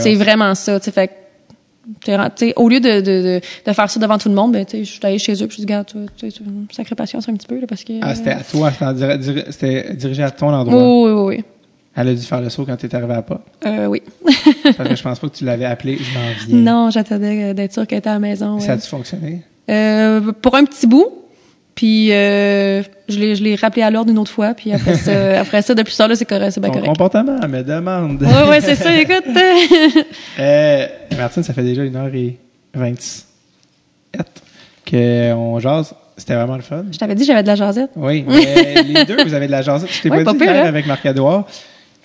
c'est 0.02 0.14
vraiment 0.14 0.54
ça, 0.54 0.78
tu 0.78 0.84
sais 0.86 0.90
fait 0.90 1.08
que 1.08 1.12
t'es 2.04 2.16
ren- 2.16 2.30
tu 2.34 2.46
sais, 2.48 2.52
au 2.56 2.68
lieu 2.68 2.80
de, 2.80 3.00
de, 3.00 3.22
de, 3.22 3.40
de 3.66 3.72
faire 3.72 3.90
ça 3.90 4.00
devant 4.00 4.16
tout 4.18 4.28
le 4.28 4.34
monde, 4.34 4.52
ben, 4.52 4.64
tu 4.64 4.78
sais, 4.78 4.84
je 4.84 4.90
suis 4.90 5.00
allée 5.02 5.18
chez 5.18 5.34
eux, 5.42 5.46
puis 5.46 5.56
je 5.56 5.60
dis, 5.62 5.66
gars, 5.66 5.84
tu 5.84 5.98
sais, 6.18 6.30
tu- 6.30 6.42
sacré 6.72 6.94
patience 6.94 7.28
un 7.28 7.34
petit 7.34 7.46
peu, 7.46 7.60
là, 7.60 7.66
parce 7.68 7.84
que... 7.84 7.92
Ah, 8.00 8.14
c'était 8.14 8.30
à 8.30 8.40
toi, 8.42 8.72
c'était, 9.50 9.94
dirigé 9.94 10.22
à 10.22 10.30
ton 10.30 10.48
endroit. 10.52 10.82
oui, 10.82 11.10
oui, 11.12 11.36
oui. 11.36 11.44
Elle 11.96 12.08
a 12.08 12.14
dû 12.14 12.22
faire 12.22 12.40
le 12.40 12.50
saut 12.50 12.64
quand 12.64 12.76
t'es 12.76 12.92
arrivé 12.94 13.14
à 13.14 13.22
pas. 13.22 13.40
Euh, 13.66 13.86
oui. 13.86 14.02
Parce 14.76 14.88
que 14.88 14.96
je 14.96 15.02
pense 15.02 15.18
pas 15.20 15.28
que 15.28 15.34
tu 15.36 15.44
l'avais 15.44 15.64
appelé, 15.64 15.96
je 15.98 16.18
m'en 16.18 16.24
viens. 16.60 16.72
non, 16.72 16.90
j'attendais 16.90 17.44
euh, 17.50 17.54
d'être 17.54 17.72
sûre 17.72 17.86
qu'elle 17.86 17.98
était 18.00 18.10
à 18.10 18.14
la 18.14 18.18
maison. 18.18 18.58
Ça 18.58 18.66
ouais. 18.66 18.72
a-tu 18.72 18.88
fonctionné? 18.88 19.42
Euh, 19.70 20.32
pour 20.42 20.54
un 20.56 20.64
petit 20.64 20.86
bout. 20.86 21.06
Puis 21.76 22.12
euh, 22.12 22.82
je 23.08 23.18
l'ai 23.18 23.34
je 23.34 23.42
l'ai 23.42 23.56
rappelé 23.56 23.82
à 23.82 23.90
l'ordre 23.90 24.10
une 24.10 24.18
autre 24.18 24.30
fois. 24.30 24.54
Puis 24.54 24.72
après 24.72 24.94
ça, 24.94 25.40
après 25.40 25.60
ça 25.62 25.74
depuis 25.74 25.92
ça 25.94 26.06
là, 26.06 26.14
c'est 26.14 26.24
correct, 26.24 26.52
c'est 26.52 26.60
bien 26.60 26.68
Ton 26.70 26.74
correct. 26.80 26.88
comportement 26.88 27.48
me 27.48 27.62
demande. 27.62 28.22
Ouais, 28.22 28.48
ouais, 28.48 28.60
c'est 28.60 28.76
ça. 28.76 28.94
Écoute, 28.94 29.24
euh, 30.38 30.86
Martine, 31.16 31.42
ça 31.42 31.52
fait 31.52 31.64
déjà 31.64 31.82
une 31.82 31.96
heure 31.96 32.14
et 32.14 32.36
27 32.74 33.26
qu'on 34.88 35.58
jase. 35.58 35.94
C'était 36.16 36.34
vraiment 36.36 36.54
le 36.56 36.62
fun. 36.62 36.84
je 36.92 36.98
t'avais 36.98 37.16
dit 37.16 37.24
j'avais 37.24 37.42
de 37.42 37.48
la 37.48 37.56
jasette. 37.56 37.90
Oui, 37.96 38.24
mais 38.28 38.82
les 38.84 39.04
deux, 39.04 39.24
vous 39.24 39.34
avez 39.34 39.46
de 39.46 39.50
la 39.52 39.62
jasette. 39.62 39.90
Je 39.92 40.00
t'ai 40.02 40.10
Ouais, 40.10 40.18
pas, 40.22 40.32
pas 40.32 40.32
dit 40.38 40.44
pire, 40.44 40.50
hein? 40.54 40.66
avec 40.68 40.86
Marc-Edouard. 40.86 41.46
Tu 41.46 41.52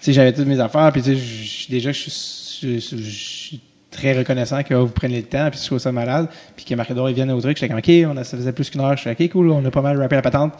sais, 0.01 0.13
j'avais 0.13 0.33
toutes 0.33 0.47
mes 0.47 0.59
affaires, 0.59 0.91
puis 0.91 1.01
tu 1.01 1.15
sais, 1.15 1.21
je- 1.21 1.69
déjà, 1.69 1.91
je 1.91 2.09
suis, 2.09 3.61
très 3.91 4.15
reconnaissant 4.17 4.61
que 4.63 4.73
vous 4.75 4.87
preniez 4.87 5.17
le 5.17 5.23
temps, 5.23 5.49
puis 5.49 5.59
je 5.59 5.65
trouve 5.65 5.79
ça 5.79 5.91
malade, 5.91 6.27
puis 6.55 6.63
que 6.63 6.75
Marc-Edouard 6.75 7.09
il 7.09 7.15
vienne 7.15 7.31
au 7.31 7.41
truc. 7.41 7.57
J'étais 7.57 7.67
comme, 7.69 7.79
OK, 7.79 7.89
on 8.07 8.15
a, 8.17 8.23
ça 8.23 8.37
faisait 8.37 8.51
plus 8.53 8.69
qu'une 8.69 8.81
heure. 8.81 8.95
Je 8.95 9.01
suis 9.01 9.09
OK, 9.09 9.29
cool, 9.31 9.49
on 9.49 9.65
a 9.65 9.71
pas 9.71 9.81
mal 9.81 9.99
rappé 9.99 10.15
la 10.15 10.21
patente. 10.21 10.53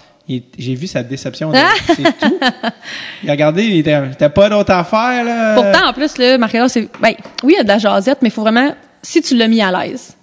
J'ai 0.58 0.74
vu 0.76 0.88
sa 0.88 1.04
déception. 1.04 1.52
Ah! 1.56 1.70
C'est 1.86 2.04
tout. 2.04 2.40
Il 3.24 3.30
a 3.30 3.34
regardé, 3.34 3.64
il 3.66 3.78
était, 3.78 4.30
pas 4.30 4.50
d'autre 4.50 4.72
affaire, 4.72 5.24
là. 5.24 5.54
Pourtant, 5.56 5.90
en 5.90 5.94
plus, 5.94 6.18
là, 6.18 6.38
marc 6.40 6.58
c'est. 6.70 6.90
Ben, 7.00 7.14
oui, 7.44 7.54
il 7.54 7.58
y 7.58 7.60
a 7.60 7.64
de 7.64 7.68
la 7.68 7.78
jasette, 7.78 8.18
mais 8.24 8.30
il 8.30 8.32
faut 8.32 8.42
vraiment. 8.42 8.74
Si 9.04 9.22
tu 9.22 9.38
l'as 9.38 9.48
mis 9.48 9.62
à 9.62 9.72
l'aise. 9.72 10.16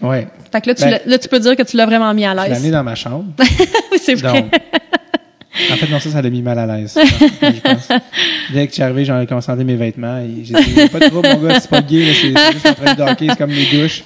Ouais. 0.00 0.26
Fait 0.50 0.60
que 0.62 0.68
là, 0.70 0.74
tu, 0.74 0.82
Ben, 0.84 0.90
l'as- 0.90 1.00
là, 1.06 1.18
tu 1.18 1.28
peux 1.28 1.38
dire 1.40 1.56
que 1.56 1.62
tu 1.62 1.76
l'as 1.76 1.86
vraiment 1.86 2.12
mis 2.14 2.24
à 2.24 2.32
Je 2.34 2.42
l'ai 2.42 2.48
l'aise. 2.60 2.70
dans 2.72 2.82
ma 2.82 2.94
chambre. 2.94 3.26
Oui, 3.92 3.98
c'est 4.02 4.14
vrai. 4.14 4.42
Donc, 4.42 4.52
en 5.72 5.76
fait, 5.76 5.88
non, 5.88 6.00
ça, 6.00 6.10
ça 6.10 6.22
l'a 6.22 6.30
mis 6.30 6.42
mal 6.42 6.58
à 6.58 6.66
l'aise. 6.66 6.96
Dès 8.52 8.66
que 8.66 8.70
je 8.70 8.74
suis 8.74 8.82
arrivé, 8.82 9.04
j'en 9.04 9.20
ai 9.20 9.26
commencé 9.26 9.50
à 9.52 9.56
mes 9.56 9.76
vêtements. 9.76 10.18
et 10.18 10.44
J'ai 10.44 10.54
dit, 10.54 10.88
pas 10.88 11.00
trop, 11.08 11.22
mon 11.22 11.36
gars, 11.46 11.60
c'est 11.60 11.70
pas 11.70 11.82
gay, 11.82 12.12
c'est 12.12 12.52
juste 12.52 12.66
en 12.66 12.74
train 12.74 12.94
de 12.94 12.98
docker, 12.98 13.30
c'est 13.30 13.38
comme 13.38 13.50
les 13.50 13.66
douches. 13.66 14.02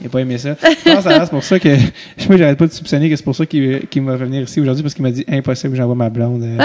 Il 0.00 0.06
a 0.06 0.10
pas 0.10 0.20
aimé 0.20 0.38
ça. 0.38 0.56
Je 0.62 0.90
pense 0.92 1.04
que 1.04 1.10
c'est 1.12 1.30
pour 1.30 1.44
ça 1.44 1.60
que, 1.60 1.76
je 2.16 2.22
sais 2.24 2.38
j'arrête 2.38 2.58
pas 2.58 2.66
de 2.66 2.72
soupçonner 2.72 3.08
que 3.10 3.14
c'est 3.16 3.22
pour 3.22 3.36
ça 3.36 3.46
qu'il 3.46 3.86
qu'il 3.88 4.02
m'a 4.02 4.16
fait 4.16 4.24
venir 4.24 4.42
ici 4.42 4.60
aujourd'hui 4.60 4.82
parce 4.82 4.94
qu'il 4.94 5.02
m'a 5.02 5.10
dit 5.10 5.24
impossible 5.28 5.72
que 5.72 5.76
j'envoie 5.76 5.94
ma 5.94 6.08
blonde 6.10 6.42
euh, 6.42 6.56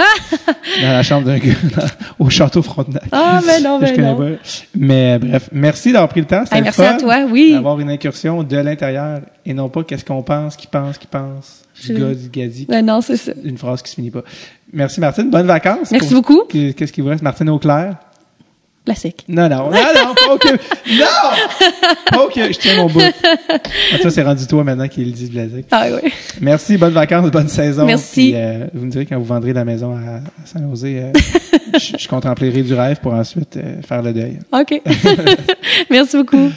dans 0.82 0.88
la 0.92 1.02
chambre 1.02 1.26
d'un 1.26 1.38
gars 1.38 1.52
dans- 1.76 2.24
au 2.24 2.30
château 2.30 2.62
Frontenac. 2.62 3.04
Ah, 3.12 3.40
mais 3.46 3.60
non, 3.60 3.78
Que 3.78 3.86
je 3.86 3.90
mais 3.92 3.96
connais 3.96 4.10
non. 4.12 4.16
pas. 4.16 4.42
Mais 4.74 5.12
euh, 5.14 5.18
bref, 5.18 5.50
merci 5.52 5.92
d'avoir 5.92 6.08
pris 6.08 6.20
le 6.20 6.26
temps. 6.26 6.42
Hey, 6.50 6.58
le 6.58 6.64
merci 6.64 6.80
fun 6.80 6.94
à 6.94 6.98
toi, 6.98 7.26
oui. 7.30 7.52
D'avoir 7.52 7.78
une 7.78 7.90
incursion 7.90 8.42
de 8.42 8.56
l'intérieur 8.56 9.20
et 9.46 9.54
non 9.54 9.68
pas 9.68 9.84
qu'est-ce 9.84 10.04
qu'on 10.04 10.22
pense, 10.22 10.56
qui 10.56 10.66
pense, 10.66 10.96
qui 10.98 11.06
pense. 11.06 11.62
Du 11.84 11.94
gars, 11.94 12.14
du 12.14 12.28
gadi. 12.30 12.66
Mais 12.68 12.82
non, 12.82 13.00
c'est 13.00 13.16
ça. 13.16 13.32
Une 13.44 13.56
phrase 13.58 13.82
qui 13.82 13.90
se 13.90 13.94
finit 13.96 14.10
pas. 14.10 14.22
Merci 14.72 15.00
Martine, 15.00 15.30
bonnes 15.30 15.46
vacances. 15.46 15.92
Merci 15.92 16.08
Pour- 16.12 16.22
beaucoup. 16.22 16.42
Qu'est-ce 16.50 16.92
qu'il 16.92 17.04
vous 17.04 17.10
reste? 17.10 17.22
Martine 17.22 17.48
Auclair? 17.50 17.94
Classique. 18.88 19.22
Non, 19.28 19.50
non, 19.50 19.70
non, 19.70 19.70
non, 19.70 20.14
pas 20.14 20.34
OK. 20.34 20.46
Non! 20.98 21.04
Pas 22.10 22.24
OK, 22.24 22.32
je 22.36 22.58
tiens 22.58 22.76
mon 22.76 22.86
bout. 22.86 23.02
Ah, 23.50 23.98
ça, 24.02 24.10
c'est 24.10 24.22
rendu 24.22 24.46
toi 24.46 24.64
maintenant 24.64 24.88
qui 24.88 25.04
le 25.04 25.10
dit, 25.12 25.26
Blazik. 25.26 25.66
Ah 25.70 25.88
oui. 26.02 26.10
Merci, 26.40 26.78
bonnes 26.78 26.94
vacances, 26.94 27.30
bonne 27.30 27.48
saison. 27.48 27.84
Merci. 27.84 28.30
Puis, 28.30 28.32
euh, 28.34 28.66
vous 28.72 28.86
me 28.86 28.90
direz 28.90 29.04
quand 29.04 29.18
vous 29.18 29.26
vendrez 29.26 29.52
la 29.52 29.66
maison 29.66 29.94
à, 29.94 30.16
à 30.16 30.46
Saint-José, 30.46 31.00
euh, 31.00 31.12
je, 31.78 31.98
je 31.98 32.08
contemplerai 32.08 32.62
du 32.62 32.72
rêve 32.72 32.98
pour 33.02 33.12
ensuite 33.12 33.58
euh, 33.58 33.82
faire 33.86 34.00
le 34.00 34.14
deuil. 34.14 34.38
OK. 34.52 34.80
Merci 35.90 36.16
beaucoup. 36.16 36.50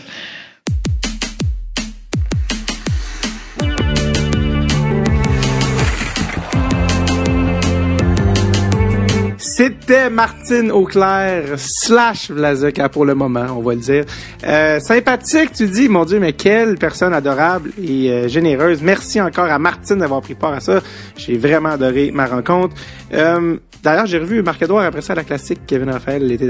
C'était 9.91 10.09
Martine 10.09 10.71
Auclair 10.71 11.59
slash 11.59 12.31
Vlazeka 12.31 12.87
pour 12.87 13.03
le 13.03 13.13
moment, 13.13 13.47
on 13.57 13.61
va 13.61 13.73
le 13.73 13.81
dire. 13.81 14.05
Euh, 14.47 14.79
sympathique, 14.79 15.51
tu 15.51 15.67
dis, 15.67 15.89
mon 15.89 16.05
Dieu, 16.05 16.17
mais 16.17 16.31
quelle 16.31 16.77
personne 16.77 17.13
adorable 17.13 17.71
et 17.77 18.09
euh, 18.09 18.29
généreuse. 18.29 18.81
Merci 18.81 19.19
encore 19.19 19.51
à 19.51 19.59
Martine 19.59 19.97
d'avoir 19.97 20.21
pris 20.21 20.33
part 20.33 20.53
à 20.53 20.61
ça. 20.61 20.79
J'ai 21.17 21.37
vraiment 21.37 21.71
adoré 21.71 22.09
ma 22.11 22.25
rencontre. 22.25 22.73
Euh, 23.11 23.57
D'ailleurs, 23.83 24.05
j'ai 24.05 24.19
revu 24.19 24.41
Marc 24.41 24.61
Edouard 24.61 24.85
après 24.85 25.01
ça 25.01 25.11
à 25.11 25.17
la 25.17 25.23
classique 25.25 25.59
Kevin 25.67 25.89
Raphaël 25.89 26.25
l'été 26.25 26.47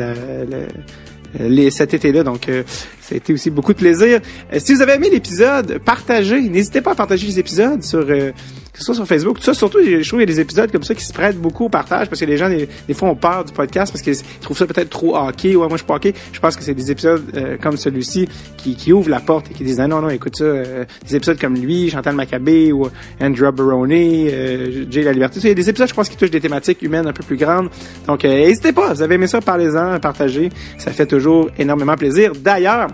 les, 1.40 1.72
cet 1.72 1.94
été-là. 1.94 2.24
Donc, 2.24 2.50
euh, 2.50 2.64
ça 3.00 3.16
a 3.16 3.18
été 3.18 3.34
aussi 3.34 3.50
beaucoup 3.50 3.74
de 3.74 3.78
plaisir. 3.78 4.20
Euh, 4.54 4.60
si 4.60 4.74
vous 4.74 4.82
avez 4.82 4.94
aimé 4.94 5.10
l'épisode, 5.10 5.80
partagez. 5.80 6.42
N'hésitez 6.42 6.82
pas 6.82 6.92
à 6.92 6.96
partager 6.96 7.28
les 7.28 7.40
épisodes 7.40 7.84
sur 7.84 8.06
euh, 8.10 8.32
que 8.74 8.80
ce 8.80 8.86
soit 8.86 8.96
sur 8.96 9.06
Facebook. 9.06 9.38
Tout 9.38 9.44
ça, 9.44 9.54
surtout, 9.54 9.80
je 9.84 10.08
trouve 10.08 10.20
qu'il 10.20 10.20
y 10.20 10.24
a 10.24 10.26
des 10.26 10.40
épisodes 10.40 10.72
comme 10.72 10.84
ça 10.84 10.96
qui 10.96 11.04
se 11.04 11.14
prêtent 11.14 11.38
beaucoup 11.38 11.66
au 11.66 11.70
partage 11.70 12.08
parce 12.08 12.20
que 12.20 12.26
les 12.26 12.38
gens, 12.38 12.50
des, 12.50 12.94
fois, 12.94 13.10
ont 13.10 13.16
peur 13.16 13.44
du 13.46 13.54
podcast 13.54 13.92
parce 13.92 14.02
qu'ils 14.02 14.18
trouvent 14.42 14.58
ça 14.58 14.66
peut-être 14.66 14.90
trop 14.90 15.16
hockey. 15.16 15.56
Ouais, 15.56 15.68
moi, 15.68 15.72
je 15.72 15.78
suis 15.78 15.86
pas 15.86 15.96
hockey. 15.96 16.14
Je 16.32 16.40
pense 16.40 16.56
que 16.56 16.64
c'est 16.64 16.74
des 16.74 16.92
épisodes 16.92 17.24
euh, 17.36 17.58
comme 17.62 17.78
celui-ci 17.78 18.28
qui, 18.58 18.76
qui 18.76 18.94
ouvrent 18.94 19.10
la 19.10 19.20
porte 19.20 19.52
et 19.52 19.54
qui 19.54 19.64
disent 19.64 19.80
ah, 19.80 19.88
non, 19.88 20.02
non, 20.02 20.10
écoute 20.10 20.38
ça. 20.38 20.44
euh, 20.44 20.86
des 21.08 21.16
épisodes 21.16 21.40
comme 21.40 21.56
lui, 21.56 21.90
Chantal 21.90 22.16
Maccabé 22.16 22.72
ou 22.72 22.88
Andrew 23.20 23.52
Barone, 23.52 23.92
euh, 23.92 24.86
Jay 24.90 25.04
La 25.04 25.14
Liberté. 25.14 25.40
Il 25.44 25.48
y 25.48 25.52
a 25.52 25.54
des 25.54 25.70
épisodes, 25.70 25.90
je 25.90 25.94
pense, 25.94 26.10
qui 26.10 26.18
touchent 26.18 26.32
des 26.32 26.42
thématiques 26.42 26.82
humaines 26.82 27.08
un 27.08 27.14
peu 27.14 27.24
plus 27.24 27.38
grandes. 27.38 27.70
Donc, 28.08 28.26
euh, 28.26 28.30
n'hésitez 28.30 28.72
pas. 28.72 28.94
Vous 28.94 29.02
avez 29.02 29.16
aimé 29.16 29.28
ça, 29.28 29.42
parlez-en, 29.42 30.00
partagez. 30.00 30.50
Ça 30.78 30.92
fait 30.92 31.06
toujours 31.06 31.50
énormément 31.58 31.96
plaisir. 31.96 32.34
D'ailleurs, 32.36 32.88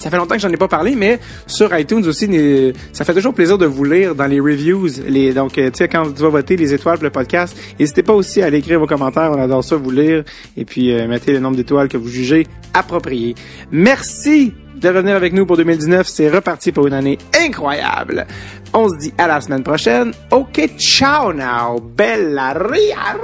ça 0.00 0.10
fait 0.10 0.16
longtemps 0.16 0.34
que 0.34 0.40
j'en 0.40 0.50
ai 0.50 0.56
pas 0.56 0.68
parlé, 0.68 0.94
mais 0.96 1.20
sur 1.46 1.76
iTunes 1.76 2.04
aussi, 2.06 2.28
ça 2.92 3.04
fait 3.04 3.14
toujours 3.14 3.34
plaisir 3.34 3.58
de 3.58 3.66
vous 3.66 3.84
lire 3.84 4.14
dans 4.14 4.26
les 4.26 4.40
reviews. 4.40 4.88
Donc, 5.34 5.58
euh, 5.58 5.70
tu 5.70 5.78
sais, 5.78 5.88
quand 5.88 6.12
tu 6.12 6.22
vas 6.22 6.28
voter 6.28 6.56
les 6.56 6.72
étoiles 6.74 6.96
pour 6.96 7.04
le 7.04 7.10
podcast, 7.10 7.56
n'hésitez 7.78 8.02
pas 8.02 8.14
aussi 8.14 8.42
à 8.42 8.46
aller 8.46 8.58
écrire 8.58 8.80
vos 8.80 8.86
commentaires. 8.86 9.30
On 9.32 9.40
adore 9.40 9.62
ça, 9.62 9.76
vous 9.76 9.90
lire. 9.90 10.24
Et 10.56 10.64
puis, 10.64 10.92
euh, 10.92 11.06
mettez 11.06 11.32
le 11.32 11.40
nombre 11.40 11.56
d'étoiles 11.56 11.88
que 11.88 11.96
vous 11.96 12.08
jugez 12.08 12.46
approprié. 12.74 13.34
Merci 13.70 14.54
de 14.76 14.88
revenir 14.88 15.16
avec 15.16 15.32
nous 15.32 15.46
pour 15.46 15.56
2019. 15.56 16.06
C'est 16.06 16.30
reparti 16.30 16.72
pour 16.72 16.86
une 16.86 16.94
année 16.94 17.18
incroyable. 17.38 18.26
On 18.72 18.88
se 18.88 18.96
dit 18.96 19.12
à 19.18 19.26
la 19.26 19.40
semaine 19.40 19.62
prochaine. 19.62 20.12
OK, 20.30 20.70
ciao 20.78 21.32
now. 21.32 21.80
Bella 21.80 22.52
ria. 22.54 23.18